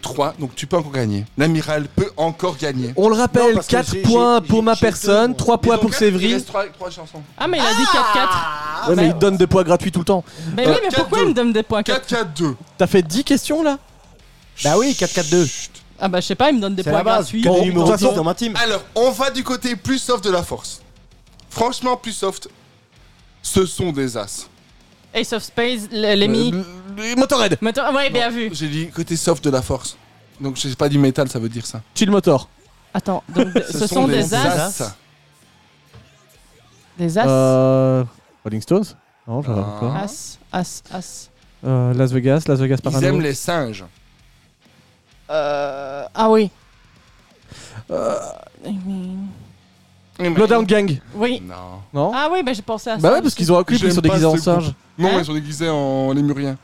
3. 0.01 0.33
Donc, 0.39 0.55
tu 0.55 0.67
peux 0.67 0.77
encore 0.77 0.91
gagner. 0.91 1.25
L'amiral 1.37 1.87
peut 1.95 2.09
encore 2.17 2.57
gagner. 2.57 2.93
On 2.95 3.09
le 3.09 3.15
rappelle, 3.15 3.49
Non, 3.49 3.53
parce 3.55 3.67
que 3.67 3.71
4 3.71 3.91
j'ai- 3.93 4.01
points 4.01 4.39
j'ai- 4.41 4.47
pour 4.47 4.63
ma 4.63 4.73
j'ai 4.73 4.79
personne, 4.81 5.29
moi. 5.31 5.37
3 5.37 5.57
points 5.59 5.77
pour 5.77 5.89
Il 5.91 5.95
Séverine. 5.95 6.33
reste 6.33 6.47
3, 6.47 6.65
chansons. 6.89 7.21
Ah, 7.37 7.47
mais 7.47 7.57
il 7.57 7.61
a 7.65 7.73
dit 7.73 7.85
4-4. 7.91 8.89
Ouais, 8.89 8.95
mais 8.95 9.07
il 9.07 9.13
donne 9.17 9.37
des 9.37 9.47
points 9.47 9.63
gratuits 9.63 9.91
tout 9.91 9.99
le 9.99 10.05
temps. 10.05 10.23
Mais 10.57 10.67
oui, 10.67 10.73
mais 10.83 10.89
4-2. 10.89 10.95
pourquoi 10.95 11.19
il 11.21 11.27
me 11.29 11.33
donne 11.33 11.53
des 11.53 11.63
points 11.63 11.83
4 11.83 12.05
4-4-2. 12.07 12.55
T'as 12.77 12.87
fait 12.87 13.01
10 13.01 13.23
questions 13.23 13.63
là? 13.63 13.77
Bah 14.63 14.77
oui, 14.77 14.93
4-4-2. 14.93 15.47
Ah 16.01 16.07
bah 16.09 16.19
je 16.21 16.27
sais 16.27 16.35
pas, 16.35 16.49
il 16.49 16.55
me 16.57 16.61
donne 16.61 16.75
des 16.75 16.83
C'est 16.83 16.89
points 16.89 16.99
la 16.99 17.03
base. 17.05 17.15
gratuits. 17.23 17.41
Que 17.41 17.47
Bon, 17.47 17.53
des 17.55 17.59
de 17.61 17.65
numéros 17.67 17.87
toute 17.87 17.97
10 17.97 18.03
façon- 18.05 18.15
dans 18.17 18.23
ma 18.23 18.33
team. 18.35 18.53
Alors, 18.61 18.83
on 18.95 19.11
va 19.11 19.29
du 19.31 19.43
côté 19.43 19.75
plus 19.77 19.99
soft 19.99 20.23
de 20.23 20.29
la 20.31 20.43
force. 20.43 20.81
Franchement, 21.49 21.95
plus 21.97 22.11
soft, 22.11 22.49
ce 23.41 23.65
sont 23.65 23.91
des 23.93 24.17
as. 24.17 24.48
Ace 25.13 25.33
of 25.33 25.43
Spades, 25.43 25.91
l- 25.91 26.19
Lemmy. 26.19 26.51
Euh, 26.53 26.63
Les 26.97 27.15
Motorhead. 27.15 27.57
Motor- 27.61 27.93
Ouais, 27.93 28.09
bien 28.09 28.29
vu. 28.29 28.49
J'ai 28.53 28.67
dit 28.67 28.89
côté 28.89 29.15
soft 29.15 29.43
de 29.43 29.49
la 29.49 29.61
force. 29.61 29.97
Donc 30.39 30.57
c'est 30.57 30.75
pas 30.77 30.87
du 30.89 30.97
métal, 30.99 31.27
ça 31.29 31.39
veut 31.39 31.49
dire 31.49 31.65
ça. 31.65 31.81
Chill 31.95 32.09
Motor. 32.11 32.47
Attends, 32.93 33.23
donc 33.29 33.47
ce, 33.71 33.87
sont, 33.87 34.07
des, 34.07 34.33
as. 34.33 34.95
Des 36.97 37.17
as. 37.17 37.27
Euh, 37.27 38.03
Rolling 38.43 38.61
Stones 38.61 38.85
Non, 39.27 39.41
je 39.41 39.51
Ah. 39.51 39.77
pas. 39.79 39.95
As, 40.03 40.39
as, 40.51 40.83
as. 40.91 41.29
Euh, 41.65 41.93
Las 41.93 42.11
Vegas, 42.11 42.43
Las 42.47 42.59
Vegas 42.59 42.75
Ils 42.77 42.81
Parano. 42.81 43.05
aiment 43.07 43.21
les 43.21 43.33
singes. 43.33 43.85
Euh, 45.29 46.05
ah 46.15 46.29
oui. 46.29 46.49
Bloodhound 50.19 50.67
Gang. 50.67 50.99
Oui. 51.15 51.41
Non. 51.45 51.81
Non 51.93 52.11
Ah 52.13 52.29
oui, 52.31 52.43
bah 52.43 52.53
j'ai 52.53 52.61
pensé 52.61 52.89
à 52.89 52.95
ça. 52.95 53.01
Bah 53.01 53.13
ouais, 53.13 53.21
parce 53.21 53.35
qu'ils 53.35 53.51
ont 53.51 53.57
un 53.57 53.63
clip 53.63 53.81
ils 53.83 53.93
sont 53.93 54.01
déguisés 54.01 54.25
en 54.25 54.35
ce 54.35 54.41
singe. 54.41 54.63
groupe. 54.63 54.75
Non, 54.99 55.09
Hein 55.09 55.19
ils 55.19 55.25
sont 55.25 55.33
déguisés 55.33 55.69
en 55.69 56.11
lémuriens. 56.13 56.57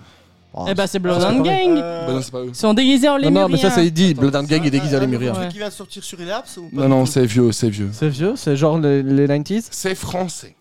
Eh 0.69 0.73
bah 0.73 0.87
c'est 0.87 0.93
c'est 0.93 0.99
pas 1.01 1.33
Gang. 1.43 1.75
Bah 1.75 2.13
non, 2.13 2.21
c'est 2.21 2.31
pas 2.31 2.39
eux. 2.39 2.47
Ils 2.49 2.55
sont 2.55 2.73
déguisés 2.73 3.09
en 3.09 3.13
Non, 3.13 3.17
lémurien. 3.17 3.41
non, 3.47 3.49
mais 3.49 3.57
ça, 3.57 3.69
ça 3.71 3.83
il 3.83 3.91
dit. 3.91 4.13
Bloodhound 4.13 4.47
Gang 4.47 4.65
est 4.65 4.69
déguisé 4.71 4.95
lémurien. 5.01 5.33
truc 5.33 5.43
Ouais. 5.45 5.51
qui 5.51 5.57
vient 5.57 5.67
de 5.67 5.73
sortir 5.73 6.01
sur 6.03 6.17
Relapse 6.17 6.55
ou 6.57 6.69
pas 6.69 6.81
Non, 6.83 6.87
non, 6.89 7.05
c'est 7.05 7.25
vieux, 7.25 7.51
c'est 7.51 7.69
vieux. 7.69 7.89
C'est 7.91 8.07
vieux, 8.07 8.35
c'est 8.37 8.55
genre 8.55 8.77
les, 8.79 9.03
les 9.03 9.27
90s 9.27 9.67
C'est 9.71 9.95
français. 9.95 10.55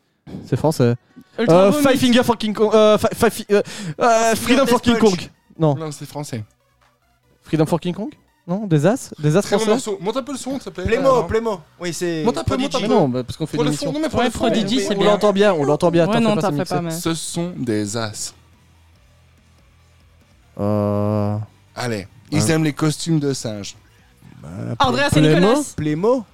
C'est 0.46 0.56
français. 0.56 0.96
Ultra 1.38 1.66
Euh. 1.66 1.72
Five 1.72 1.96
Finger 1.98 2.22
for 2.24 2.36
King 2.38 2.54
Kong. 2.54 2.70
Euh, 2.74 2.98
fi- 2.98 3.06
five 3.14 3.30
fi- 3.30 3.46
euh, 3.52 3.62
euh, 4.00 4.34
Freedom 4.34 4.66
for 4.66 4.80
King 4.80 4.98
Kong. 4.98 5.16
Non. 5.58 5.74
Non, 5.76 5.90
c'est 5.92 6.06
français. 6.06 6.42
Freedom 7.42 7.66
for 7.66 7.78
King 7.78 7.94
Kong 7.94 8.10
Non, 8.46 8.66
des 8.66 8.84
As 8.86 9.14
Des 9.18 9.36
As 9.36 9.42
Très 9.42 9.56
bon 9.56 9.62
français 9.64 9.70
morceau. 9.90 9.98
Monte 10.02 10.16
un 10.18 10.22
peu 10.22 10.32
le 10.32 10.38
son, 10.38 10.52
s'il 10.60 10.60
te 10.60 10.80
plaît. 10.82 10.96
Alors. 10.98 11.26
Playmo. 11.26 11.60
Oui, 11.80 11.94
c'est. 11.94 12.22
Monte 12.24 12.38
un 12.38 12.44
peu, 12.44 12.56
monte 12.58 12.74
un 12.74 12.80
peu. 12.80 12.86
Non, 12.86 13.08
bah, 13.08 13.24
parce 13.24 13.38
qu'on 13.38 13.46
fait 13.46 13.56
Pour 13.56 13.64
une 13.64 13.70
le 13.70 13.76
fond, 13.76 13.86
émission. 13.86 13.98
non, 13.98 14.04
mais 14.04 14.10
pour 14.10 14.18
Ouais, 14.18 14.26
le. 14.26 14.30
Prodigy, 14.30 14.80
c'est 14.80 14.94
On 14.94 14.98
bien. 14.98 15.06
l'entend 15.12 15.32
bien, 15.32 15.54
on 15.54 15.64
l'entend 15.64 15.90
bien. 15.90 16.06
Ouais, 16.06 16.12
t'en 16.14 16.20
non, 16.20 16.34
fais 16.34 16.42
t'en 16.42 16.64
pas, 16.64 16.80
mais. 16.82 16.90
Ce 16.90 17.14
sont 17.14 17.54
des 17.56 17.96
as. 17.96 18.34
Euh. 20.60 21.36
Allez, 21.74 22.06
ils 22.30 22.50
aiment 22.50 22.64
les 22.64 22.72
costumes 22.72 23.18
de 23.18 23.32
singes. 23.32 23.76
Andreas 24.78 25.08
et 25.16 25.20
Nicolas. 25.20 25.60
Playmo. 25.74 26.24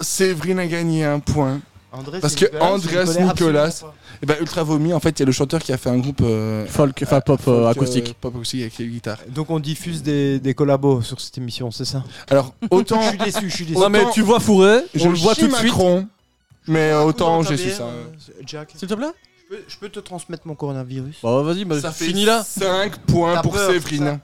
Séverine 0.00 0.58
a 0.58 0.66
gagné 0.66 1.04
un 1.04 1.20
point. 1.20 1.60
Andrés 1.92 2.20
Parce 2.20 2.34
que 2.34 2.46
connais 2.46 3.24
Nicolas, 3.24 3.82
et 4.22 4.26
ben 4.26 4.36
Ultra 4.40 4.62
Vomi, 4.64 4.92
en 4.92 5.00
fait, 5.00 5.10
il 5.10 5.20
y 5.20 5.22
a 5.22 5.26
le 5.26 5.32
chanteur 5.32 5.62
qui 5.62 5.72
a 5.72 5.76
fait 5.78 5.90
un 5.90 5.98
groupe 5.98 6.20
euh, 6.22 6.66
Folk, 6.66 7.00
enfin 7.02 7.20
pop 7.20 7.40
folk, 7.40 7.54
euh, 7.56 7.64
euh, 7.64 7.68
acoustique. 7.68 8.14
pop 8.20 8.34
acoustique 8.34 8.60
avec 8.62 8.76
les 8.78 8.86
guitares. 8.88 9.18
Donc 9.28 9.48
on 9.50 9.60
diffuse 9.60 10.02
des, 10.02 10.38
des 10.40 10.54
collabos 10.54 11.02
sur 11.02 11.20
cette 11.20 11.38
émission, 11.38 11.70
c'est 11.70 11.84
ça? 11.84 12.04
Alors, 12.28 12.52
autant. 12.70 13.00
Je 13.02 13.08
suis 13.10 13.18
déçu, 13.18 13.50
je 13.50 13.54
suis 13.54 13.64
déçu. 13.64 13.78
Non, 13.78 13.88
mais 13.88 14.02
tu 14.12 14.22
vois 14.22 14.40
Fourré, 14.40 14.80
je 14.94 15.06
on 15.06 15.10
le 15.12 15.16
voit 15.18 15.34
chie 15.34 15.42
tout 15.42 15.46
de 15.48 15.54
suite. 15.54 15.68
Macron, 15.72 16.06
mais 16.66 16.90
euh, 16.90 17.04
autant 17.04 17.42
j'ai 17.42 17.56
su 17.56 17.70
ça. 17.70 17.84
euh, 17.84 18.04
Jack, 18.44 18.72
S'il 18.76 18.88
te 18.88 18.94
plaît? 18.94 19.06
Je 19.50 19.56
peux, 19.56 19.62
je 19.66 19.76
peux 19.78 19.88
te 19.88 20.00
transmettre 20.00 20.46
mon 20.46 20.54
coronavirus 20.54 21.16
Bah 21.22 21.40
vas-y, 21.42 21.64
bah, 21.64 21.80
Ça 21.80 21.90
finis 21.90 22.26
là. 22.26 22.42
5 22.44 22.98
points 23.06 23.40
pour 23.40 23.56
Séverine. 23.56 24.18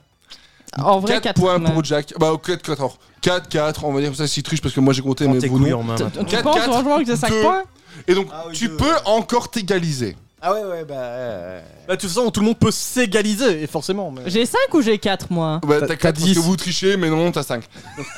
En 0.77 0.99
vrai, 0.99 1.13
4 1.13 1.23
4 1.23 1.39
points 1.39 1.59
pour 1.59 1.83
Jack. 1.83 2.13
Bah, 2.19 2.31
4, 2.43 2.61
4, 2.61 2.79
alors. 2.79 2.97
4, 3.21 3.47
4, 3.49 3.83
on 3.85 3.93
va 3.93 4.01
dire 4.01 4.15
ça, 4.15 4.27
si 4.27 4.43
triche 4.43 4.61
parce 4.61 4.73
que 4.73 4.79
moi 4.79 4.93
j'ai 4.93 5.01
compté, 5.01 5.27
mais 5.27 5.39
vous 5.47 5.59
non. 5.59 5.95
Tu 6.27 6.35
penses 6.43 6.59
franchement 6.59 6.99
que 6.99 7.05
c'est 7.05 7.15
5 7.15 7.29
deux. 7.29 7.41
points 7.41 7.63
Et 8.07 8.13
donc, 8.13 8.27
Ah 8.31 8.43
tu 8.53 8.69
peux 8.69 8.93
encore 9.05 9.49
t'égaliser. 9.49 10.15
Ah 10.41 10.53
ouais, 10.53 10.63
ouais, 10.63 10.85
bah. 10.85 10.93
euh, 10.95 11.61
Bah, 11.87 11.95
de 11.95 12.01
toute 12.01 12.09
façon, 12.09 12.29
tout 12.29 12.41
le 12.41 12.45
monde 12.47 12.59
peut 12.59 12.69
s'égaliser, 12.69 13.63
et 13.63 13.67
forcément. 13.67 14.11
mais- 14.11 14.29
J'ai 14.29 14.45
5 14.45 14.59
ou 14.73 14.81
j'ai 14.81 14.99
4 14.99 15.31
moi 15.31 15.59
Bah, 15.65 15.75
T'as- 15.79 15.81
t'as 15.81 15.87
t'as 15.87 15.95
4 15.95 16.15
parce 16.15 16.25
10. 16.27 16.35
que 16.35 16.39
vous 16.39 16.55
trichez, 16.55 16.97
mais 16.97 17.09
non, 17.09 17.31
t'as 17.31 17.41
5. 17.41 17.63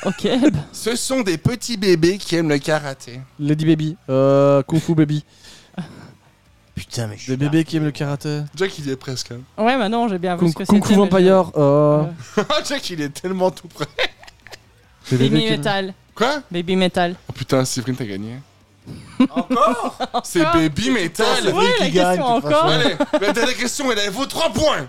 Ok. 0.04 0.28
Ce 0.72 0.94
sont 0.96 1.20
des 1.22 1.38
petits 1.38 1.76
bébés 1.78 2.18
qui 2.18 2.36
aiment 2.36 2.50
le 2.50 2.58
karaté. 2.58 3.20
Lady 3.38 3.64
Baby, 3.64 3.96
euh, 4.10 4.62
Kung 4.64 4.80
Fu 4.80 4.94
Baby. 4.94 5.24
Putain, 6.78 7.06
mais 7.08 7.16
je 7.16 7.22
suis 7.22 7.30
Des 7.32 7.36
bébés 7.36 7.64
qui 7.64 7.76
aiment 7.76 7.84
le 7.84 7.90
karaté. 7.90 8.40
Jack, 8.56 8.78
il 8.78 8.86
y 8.86 8.90
est 8.90 8.96
presque. 8.96 9.32
hein. 9.32 9.40
Ouais, 9.62 9.76
bah 9.76 9.88
non, 9.88 10.08
j'ai 10.08 10.18
bien 10.18 10.34
vu 10.36 10.40
Kung, 10.40 10.48
ce 10.52 10.54
que 10.54 10.64
Kung 10.64 10.76
c'était. 10.82 10.94
Fu 10.94 11.00
mais 11.00 11.06
Vampire. 11.08 11.50
Euh, 11.56 12.04
Jack, 12.68 12.90
il 12.90 13.00
est 13.02 13.08
tellement 13.10 13.50
tout 13.50 13.68
près. 13.68 13.86
bébés 15.10 15.24
Baby 15.28 15.40
qui 15.40 15.46
aiment- 15.46 15.56
Metal. 15.58 15.94
Quoi? 16.14 16.42
Baby 16.50 16.76
Metal. 16.76 17.14
Oh 17.28 17.32
putain, 17.32 17.64
Séverine, 17.64 17.96
t'as 17.96 18.04
gagné. 18.04 18.38
Encore? 19.30 19.98
C'est 20.24 20.42
Baby 20.44 20.90
Metal. 20.90 21.26
Oui, 21.54 21.64
la 21.80 21.86
qui 21.86 21.92
gagne, 21.92 22.16
question 22.18 22.36
de 22.36 22.40
toute 22.42 22.52
encore. 22.52 22.64
Allez, 22.66 22.94
la 23.20 23.32
dernière 23.32 23.56
question, 23.56 23.92
elle, 23.92 23.98
elle 23.98 24.10
vaut 24.10 24.26
3 24.26 24.52
points. 24.52 24.86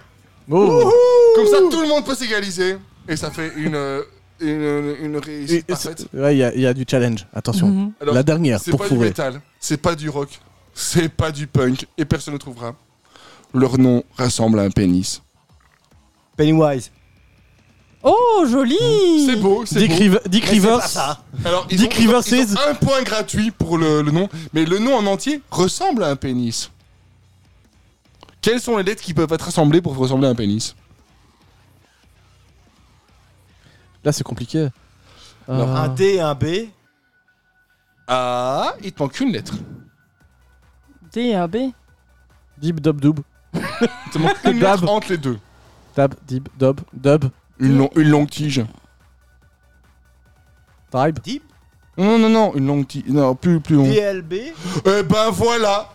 Oh. 0.49 0.91
Comme 1.35 1.45
ça, 1.47 1.57
tout 1.69 1.81
le 1.81 1.87
monde 1.87 2.05
peut 2.05 2.15
s'égaliser. 2.15 2.77
Et 3.07 3.15
ça 3.15 3.29
fait 3.31 3.51
une, 3.55 3.75
euh, 3.75 4.01
une, 4.39 4.95
une 5.05 5.15
Et- 5.15 5.19
réussite 5.19 5.57
et 5.59 5.63
parfaite. 5.63 6.05
c'est- 6.11 6.17
Ouais, 6.19 6.35
il 6.35 6.39
y, 6.39 6.43
a- 6.43 6.53
il 6.53 6.61
y 6.61 6.67
a 6.67 6.73
du 6.73 6.85
challenge. 6.89 7.27
Attention. 7.33 7.67
Mhm. 7.67 7.91
Alors, 8.01 8.13
La 8.15 8.23
dernière, 8.23 8.59
C'est 8.59 8.71
pour 8.71 8.79
pas 8.81 8.89
du 8.89 8.97
métal, 8.97 9.41
c'est 9.59 9.77
pas 9.81 9.95
du 9.95 10.09
rock, 10.09 10.39
c'est 10.79 11.09
pas 11.09 11.31
du 11.31 11.45
punk, 11.45 11.85
et 11.97 12.05
personne 12.05 12.33
ne 12.33 12.39
trouvera. 12.39 12.73
Leur 13.53 13.77
nom 13.77 14.03
ressemble 14.17 14.59
à 14.59 14.63
un 14.63 14.69
pénis. 14.69 15.21
Pennywise. 16.37 16.89
Oh, 18.01 18.45
joli 18.47 18.77
C'est 19.25 19.35
beau, 19.35 19.65
c'est 19.65 19.79
Dick, 19.79 19.89
beau. 19.91 19.97
River- 19.97 20.19
Dick 20.27 20.45
Rivers. 20.45 20.75
c'est 20.75 20.81
pas 20.81 20.87
ça. 20.87 21.23
Alors, 21.43 21.67
ils 21.69 21.77
Dick 21.77 21.91
ont, 21.91 21.95
ils 21.99 22.07
ont- 22.07 22.19
Rivers 22.19 22.21
ils 22.27 22.33
ont 22.39 22.55
is- 22.55 22.69
un 22.69 22.75
point 22.75 23.01
gratuit 23.03 23.51
pour 23.51 23.77
le, 23.77 24.01
le 24.01 24.11
nom, 24.11 24.29
mais 24.53 24.63
le 24.63 24.79
nom 24.79 24.95
en 24.95 25.05
entier 25.05 25.41
ressemble 25.51 26.03
à 26.05 26.07
un 26.09 26.15
pénis. 26.15 26.71
Quelles 28.41 28.61
sont 28.61 28.77
les 28.77 28.83
lettres 28.83 29.01
qui 29.03 29.13
peuvent 29.13 29.33
être 29.33 29.49
assemblées 29.49 29.81
pour 29.81 29.97
ressembler 29.97 30.27
à 30.27 30.31
un 30.31 30.35
pénis? 30.35 30.75
Là, 34.05 34.13
c'est 34.13 34.23
compliqué. 34.23 34.69
Alors, 35.47 35.69
Euh, 35.69 35.75
Un 35.75 35.87
D 35.89 36.03
et 36.15 36.21
un 36.21 36.35
B. 36.35 36.45
Ah, 38.07 38.75
il 38.81 38.93
te 38.93 39.03
manque 39.03 39.19
une 39.19 39.31
lettre. 39.33 39.53
D 41.13 41.21
et 41.21 41.35
un 41.35 41.47
B. 41.47 41.57
Dib, 42.57 42.79
Dob, 42.79 42.99
Dub. 43.01 43.19
Une 44.45 44.59
Dab. 44.59 44.83
entre 44.87 45.09
les 45.11 45.17
deux. 45.17 45.39
Dab, 45.95 46.13
Dib, 46.27 46.47
Dob, 46.57 46.81
Dub, 46.93 47.25
Une, 47.59 47.77
long- 47.77 47.89
une 47.95 48.09
longue 48.09 48.29
tige. 48.29 48.63
Tribe. 50.91 51.19
Deep. 51.23 51.43
Non, 51.97 52.17
non, 52.17 52.29
non, 52.29 52.53
une 52.55 52.65
longue 52.67 52.87
tige. 52.87 53.03
Non, 53.07 53.35
plus, 53.35 53.59
plus 53.59 53.75
long. 53.75 53.83
DLB. 53.83 54.33
Eh 54.85 55.03
ben 55.03 55.29
voilà 55.31 55.89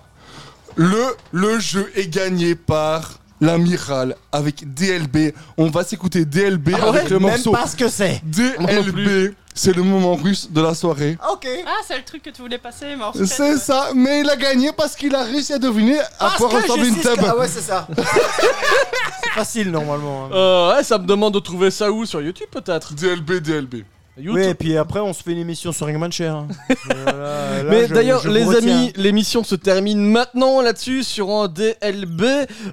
le, 0.76 1.04
le 1.32 1.58
jeu 1.60 1.90
est 1.94 2.08
gagné 2.08 2.54
par 2.54 3.18
l'amiral 3.40 4.16
avec 4.32 4.72
DLB. 4.74 5.32
On 5.56 5.68
va 5.70 5.84
s'écouter 5.84 6.24
DLB 6.24 6.70
Ah 6.74 6.88
avec 6.88 7.04
ouais, 7.04 7.08
le 7.10 7.18
même 7.20 7.28
morceau 7.30 7.52
pas 7.52 7.66
ce 7.66 7.76
que 7.76 7.88
c'est. 7.88 8.20
DLB. 8.24 9.34
C'est 9.56 9.72
le 9.72 9.84
moment 9.84 10.16
russe 10.16 10.50
de 10.50 10.60
la 10.60 10.74
soirée. 10.74 11.16
Ok. 11.32 11.46
Ah, 11.64 11.70
c'est 11.86 11.96
le 11.96 12.02
truc 12.04 12.22
que 12.24 12.30
tu 12.30 12.42
voulais 12.42 12.58
passer, 12.58 12.96
mais 12.98 13.04
en 13.04 13.12
fait, 13.12 13.24
C'est 13.24 13.52
ouais. 13.52 13.56
ça, 13.56 13.90
mais 13.94 14.20
il 14.22 14.28
a 14.28 14.34
gagné 14.34 14.72
parce 14.72 14.96
qu'il 14.96 15.14
a 15.14 15.22
réussi 15.22 15.52
à 15.52 15.58
deviner 15.58 16.00
à 16.00 16.04
Parce 16.18 16.36
quoi 16.38 16.48
que 16.48 16.56
ressemble 16.56 16.86
une 16.86 16.96
tub. 17.00 17.20
Ah 17.24 17.36
ouais, 17.36 17.46
c'est 17.46 17.60
ça. 17.60 17.86
c'est 19.22 19.30
facile 19.30 19.70
normalement. 19.70 20.24
hein. 20.26 20.30
Euh, 20.34 20.74
ouais, 20.76 20.82
ça 20.82 20.98
me 20.98 21.06
demande 21.06 21.34
de 21.34 21.38
trouver 21.38 21.70
ça 21.70 21.90
où? 21.92 22.04
Sur 22.04 22.20
YouTube 22.20 22.48
peut-être? 22.50 22.94
DLB, 22.94 23.40
DLB. 23.40 23.84
YouTube. 24.16 24.34
Oui, 24.36 24.48
et 24.48 24.54
puis 24.54 24.76
après, 24.76 25.00
on 25.00 25.12
se 25.12 25.22
fait 25.22 25.32
une 25.32 25.38
émission 25.38 25.72
sur 25.72 25.86
Ringman 25.86 26.12
Cher. 26.12 26.34
hein. 26.36 26.48
Voilà, 26.86 27.12
là, 27.62 27.70
Mais 27.70 27.88
je- 27.88 27.94
d'ailleurs, 27.94 28.20
je 28.22 28.28
vous 28.28 28.34
les 28.34 28.44
retiens. 28.44 28.76
amis, 28.78 28.92
l'émission 28.96 29.42
se 29.42 29.54
termine 29.56 29.98
maintenant 30.00 30.60
là-dessus 30.60 31.02
sur 31.02 31.30
un 31.30 31.48
DLB. 31.48 32.22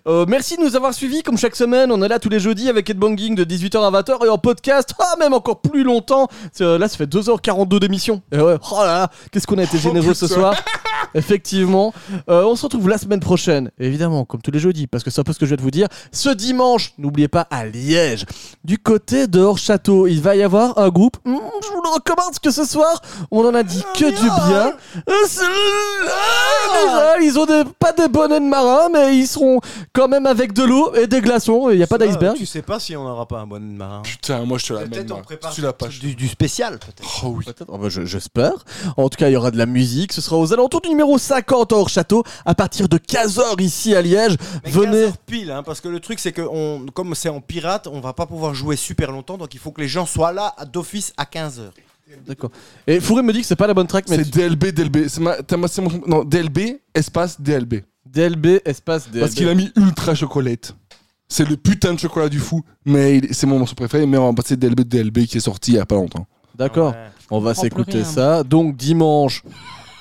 Euh, 0.08 0.26
merci 0.28 0.58
de 0.58 0.62
nous 0.62 0.76
avoir 0.76 0.94
suivis 0.94 1.24
comme 1.24 1.38
chaque 1.38 1.56
semaine. 1.56 1.92
On 1.92 2.02
est 2.04 2.08
là 2.08 2.20
tous 2.20 2.30
les 2.30 2.40
jeudis 2.40 2.70
avec 2.70 2.90
Headbanging 2.90 3.36
de 3.36 3.44
18h 3.44 3.78
à 3.84 3.90
20h 4.02 4.26
et 4.26 4.30
en 4.30 4.38
podcast, 4.38 4.94
ah, 5.00 5.16
même 5.20 5.34
encore 5.34 5.62
plus 5.62 5.84
longtemps. 5.84 6.28
Euh, 6.62 6.78
là, 6.78 6.88
ça 6.88 6.98
fait 6.98 7.08
2h42 7.08 7.80
d'émission. 7.80 8.22
Et 8.32 8.38
ouais, 8.40 8.58
oh 8.72 8.76
là 8.80 8.86
là, 8.86 9.12
qu'est-ce 9.32 9.48
qu'on 9.48 9.58
a 9.58 9.64
été 9.64 9.78
généreux 9.78 10.14
ce 10.14 10.28
soir. 10.28 10.54
Effectivement. 11.16 11.94
Euh, 12.30 12.44
on 12.46 12.56
se 12.56 12.64
retrouve 12.64 12.88
la 12.88 12.98
semaine 12.98 13.20
prochaine, 13.20 13.72
évidemment, 13.80 14.24
comme 14.26 14.42
tous 14.42 14.52
les 14.52 14.60
jeudis, 14.60 14.88
parce 14.88 15.04
que 15.04 15.10
c'est 15.10 15.20
un 15.20 15.24
peu 15.24 15.34
ce 15.34 15.40
que 15.40 15.46
je 15.46 15.52
vais 15.52 15.58
de 15.58 15.62
vous 15.62 15.72
dire. 15.72 15.88
Ce 16.12 16.30
dimanche, 16.30 16.94
n'oubliez 16.98 17.28
pas, 17.28 17.48
à 17.50 17.66
Liège, 17.66 18.26
du 18.64 18.78
côté 18.78 19.28
de 19.28 19.40
Hors-Château, 19.40 20.08
il 20.08 20.22
va 20.22 20.36
y 20.36 20.44
avoir 20.44 20.78
un 20.78 20.90
groupe. 20.90 21.18
Hmm, 21.26 21.31
je 21.64 21.68
vous 21.70 21.82
le 21.84 21.90
recommande 21.90 22.28
parce 22.28 22.40
que 22.40 22.52
ce 22.52 22.66
soir, 22.66 23.02
on 23.32 23.46
en 23.46 23.54
a 23.54 23.64
dit 23.64 23.84
que 23.98 24.06
du 24.06 24.30
bien. 24.48 24.74
Euh, 25.08 25.14
Ah, 26.04 26.84
déjà, 26.84 27.20
ils 27.22 27.38
ont 27.40 27.46
des- 27.46 27.64
pas 27.80 27.92
des 27.92 28.08
bonnets 28.08 28.40
de 28.40 28.46
marin, 28.46 28.90
mais 28.92 29.18
ils 29.18 29.28
seront 29.28 29.60
quand 29.94 30.08
même 30.08 30.26
avec 30.26 30.54
de 30.54 30.64
l'eau 30.64 30.94
et 30.96 31.08
des 31.08 31.22
glaçons. 31.22 31.70
Il 31.70 31.78
n'y 31.78 31.84
a 31.84 31.88
pas 31.88 31.98
d'iceberg. 31.98 32.36
Tu 32.38 32.46
sais 32.46 32.62
pas 32.62 32.80
si 32.80 32.96
on 32.96 33.04
n'aura 33.04 33.28
pas 33.28 33.40
un 33.40 33.48
bonnet 33.48 33.72
de 33.72 33.78
marin. 33.78 34.02
Putain, 34.04 34.46
moi 34.46 34.58
je 34.58 34.66
te 34.68 34.74
la 34.74 34.82
mets. 34.82 34.88
Peut-être 34.90 35.12
on 35.12 35.16
moi. 35.16 35.24
prépare 35.24 35.52
Tu 35.54 35.62
l'as 35.62 35.74
pas. 35.74 35.88
du, 35.88 36.16
du 36.16 36.28
spécial, 36.28 36.80
peut-être. 36.80 37.08
Oh 37.24 37.34
oui. 37.38 37.46
Peut-être, 37.46 37.66
oh 37.68 37.78
bah, 37.78 37.90
je- 37.90 38.06
j'espère. 38.06 38.54
En 38.98 39.10
tout 39.10 39.18
cas, 39.18 39.30
il 39.30 39.34
y 39.34 39.36
aura 39.36 39.52
de 39.52 39.58
la 39.58 39.66
musique. 39.66 40.14
Ce 40.14 40.22
sera 40.22 40.38
aux 40.38 40.54
alentours 40.54 40.82
du 40.82 40.90
numéro 40.90 41.18
50 41.18 41.72
hors 41.72 41.90
château 41.90 42.24
à 42.46 42.56
partir 42.56 42.88
de 42.90 42.98
15h 42.98 43.60
ici 43.62 43.96
à 43.96 44.02
Liège. 44.02 44.36
Mais 44.66 44.72
Venez. 44.72 44.86
15 44.92 44.96
heures 45.04 45.18
pile, 45.26 45.52
hein, 45.52 45.64
parce 45.64 45.82
que 45.82 45.88
le 45.88 46.00
truc 46.00 46.20
c'est 46.20 46.32
que 46.32 46.42
on, 46.42 46.86
comme 46.94 47.16
c'est 47.16 47.30
en 47.30 47.42
pirate, 47.42 47.88
on 47.92 48.00
va 48.00 48.14
pas 48.14 48.26
pouvoir 48.26 48.54
jouer 48.54 48.76
super 48.76 49.12
longtemps, 49.12 49.38
donc 49.38 49.54
il 49.54 49.60
faut 49.60 49.72
que 49.72 49.82
les 49.82 49.88
gens 49.88 50.06
soient 50.06 50.32
là 50.34 50.54
à- 50.58 50.66
d'office 50.66 51.14
à 51.22 51.26
15h. 51.26 51.72
D'accord. 52.28 52.52
Et 52.88 53.00
Fourré 53.00 53.24
me 53.24 53.32
dit 53.32 53.40
que 53.42 53.46
c'est 53.48 53.56
pas 53.56 53.68
la 53.68 53.74
bonne 53.74 53.88
track, 53.88 54.10
mais 54.10 54.18
C'est 54.18 54.30
DLB, 54.32 54.72
DLB. 54.74 55.08
C'est 55.08 55.22
ma, 55.22 55.42
t'as- 55.42 55.68
c'est 55.68 55.82
mon- 55.82 56.02
non, 56.08 56.24
DLB, 56.26 56.80
espace 56.94 57.40
DLB. 57.40 57.84
DLB 58.06 58.62
espace 58.66 59.08
DLB. 59.10 59.20
Parce 59.22 59.34
qu'il 59.34 59.48
a 59.48 59.56
mis 59.56 59.72
ultra 59.78 60.14
chocolate. 60.16 60.76
C'est 61.30 61.48
le 61.48 61.56
putain 61.56 61.94
de 61.94 62.00
chocolat 62.00 62.28
du 62.28 62.40
fou, 62.40 62.62
mais 62.86 63.20
il- 63.20 63.34
c'est 63.34 63.48
mon 63.48 63.60
morceau 63.60 63.76
préféré. 63.76 64.06
Mais 64.06 64.18
on 64.18 64.28
va 64.28 64.34
passer 64.34 64.58
DLB 64.58 64.82
DLB 64.84 65.26
qui 65.26 65.38
est 65.38 65.42
sorti 65.42 65.72
il 65.72 65.76
y 65.76 65.80
a 65.80 65.86
pas 65.86 65.96
longtemps. 65.96 66.28
D'accord. 66.56 66.92
Ouais. 66.92 67.08
On 67.30 67.40
va 67.40 67.54
s'écouter 67.54 68.00
rien. 68.00 68.04
ça. 68.04 68.44
Donc 68.44 68.76
dimanche, 68.76 69.42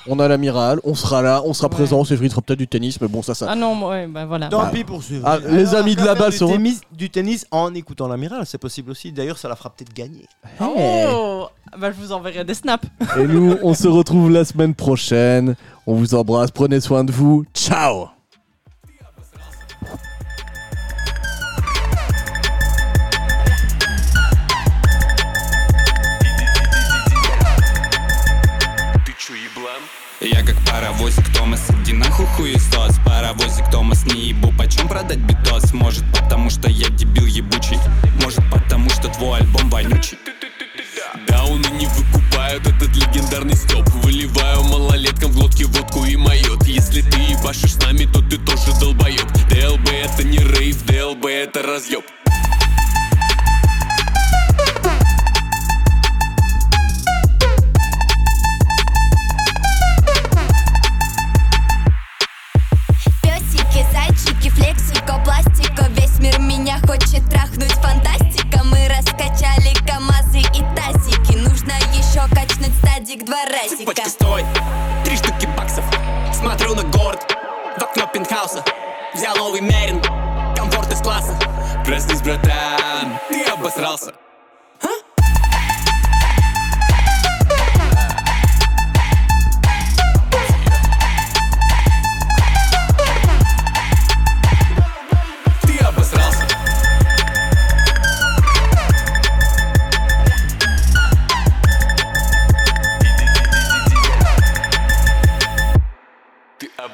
On 0.07 0.19
a 0.19 0.27
l'amiral, 0.27 0.79
on 0.83 0.95
sera 0.95 1.21
là, 1.21 1.41
on 1.45 1.53
sera 1.53 1.69
présent, 1.69 2.03
Sévry 2.03 2.29
fera 2.29 2.41
peut-être 2.41 2.57
du 2.59 2.67
tennis, 2.67 2.99
mais 2.99 3.07
bon, 3.07 3.21
ça, 3.21 3.35
ça. 3.35 3.47
Ah 3.49 3.55
non, 3.55 3.87
ouais, 3.87 4.07
bah 4.07 4.25
voilà. 4.25 4.47
Tant 4.49 4.63
Bah, 4.63 4.71
pis 4.73 4.83
pour 4.83 5.03
ceux. 5.03 5.21
ah, 5.23 5.37
les 5.47 5.75
amis 5.75 5.95
de 5.95 6.03
là-bas 6.03 6.29
du 6.31 6.37
seront- 6.37 6.53
tennis, 6.53 6.81
du 6.91 7.09
tennis 7.09 7.45
en 7.51 7.73
écoutant 7.75 8.07
l'amiral, 8.07 8.45
c'est 8.45 8.57
possible 8.57 8.91
aussi. 8.91 9.11
D'ailleurs, 9.11 9.37
ça 9.37 9.47
la 9.47 9.55
fera 9.55 9.69
peut-être 9.69 9.93
gagner. 9.93 10.25
Oh 10.59 11.47
Bah 11.77 11.91
je 11.91 11.97
vous 12.03 12.11
enverrai 12.11 12.43
des 12.43 12.53
snaps. 12.55 12.87
Et 13.17 13.27
nous, 13.27 13.57
on 13.61 13.73
se 13.73 13.87
retrouve 13.87 14.31
la 14.31 14.43
semaine 14.45 14.73
prochaine. 14.75 15.55
On 15.87 15.93
vous 15.95 16.15
embrasse, 16.15 16.51
prenez 16.51 16.79
soin 16.81 17.03
de 17.03 17.11
vous. 17.11 17.45
Ciao 17.53 18.07
паровозик 30.71 31.33
Томас, 31.33 31.61
иди 31.81 31.93
нахуй 31.93 32.25
хуесос 32.27 32.97
Паровозик 33.05 33.69
Томас, 33.71 34.05
не 34.05 34.29
ебу, 34.29 34.53
почем 34.57 34.87
продать 34.87 35.19
битос? 35.19 35.73
Может 35.73 36.03
потому 36.13 36.49
что 36.49 36.69
я 36.69 36.87
дебил 36.89 37.25
ебучий? 37.25 37.77
Может 38.23 38.41
потому 38.51 38.89
что 38.89 39.09
твой 39.09 39.39
альбом 39.39 39.69
вонючий? 39.69 40.17
Дауны 41.27 41.67
не 41.71 41.87
выкупают 41.87 42.65
этот 42.65 42.95
легендарный 42.95 43.55
стёб 43.55 43.87
Выливаю 44.03 44.63
малолеткам 44.63 45.31
в 45.31 45.35
глотки 45.35 45.63
водку 45.63 46.05
и 46.05 46.15
майот. 46.15 46.63
Если 46.65 47.01
ты 47.01 47.17
ебашишь 47.19 47.73
с 47.73 47.83
нами, 47.83 48.05
то 48.05 48.21
ты 48.21 48.37
тоже 48.37 48.71
долбоёб 48.79 49.29
ДЛБ 49.49 49.89
это 49.89 50.23
не 50.23 50.37
рейв, 50.37 50.85
ДЛБ 50.85 51.25
это 51.25 51.61
разъёб 51.61 52.05
трахнуть 67.51 67.71
фантастика. 67.73 68.63
Мы 68.63 68.87
раскачали 68.87 69.73
КамАЗы 69.85 70.39
и 70.39 70.63
тазики. 70.75 71.37
Нужно 71.37 71.73
еще 71.93 72.27
качнуть 72.33 72.75
стадик 72.77 73.25
два 73.25 73.45
разика. 73.45 73.77
Цепочка 73.77 74.09
стой, 74.09 74.45
три 75.03 75.15
штуки 75.15 75.47
баксов. 75.57 75.85
Смотрю 76.33 76.75
на 76.75 76.83
город, 76.83 77.25
в 77.77 77.83
окно 77.83 78.07
пентхауса. 78.07 78.63
Взял 79.13 79.35
новый 79.35 79.61
мерин, 79.61 80.01
комфорт 80.55 80.91
из 80.91 81.01
класса. 81.01 81.37
Проснись, 81.85 82.21
братан, 82.21 83.19
ты 83.29 83.43
обосрался 83.43 84.13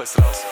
Ghost 0.07 0.15
Ghost. 0.15 0.46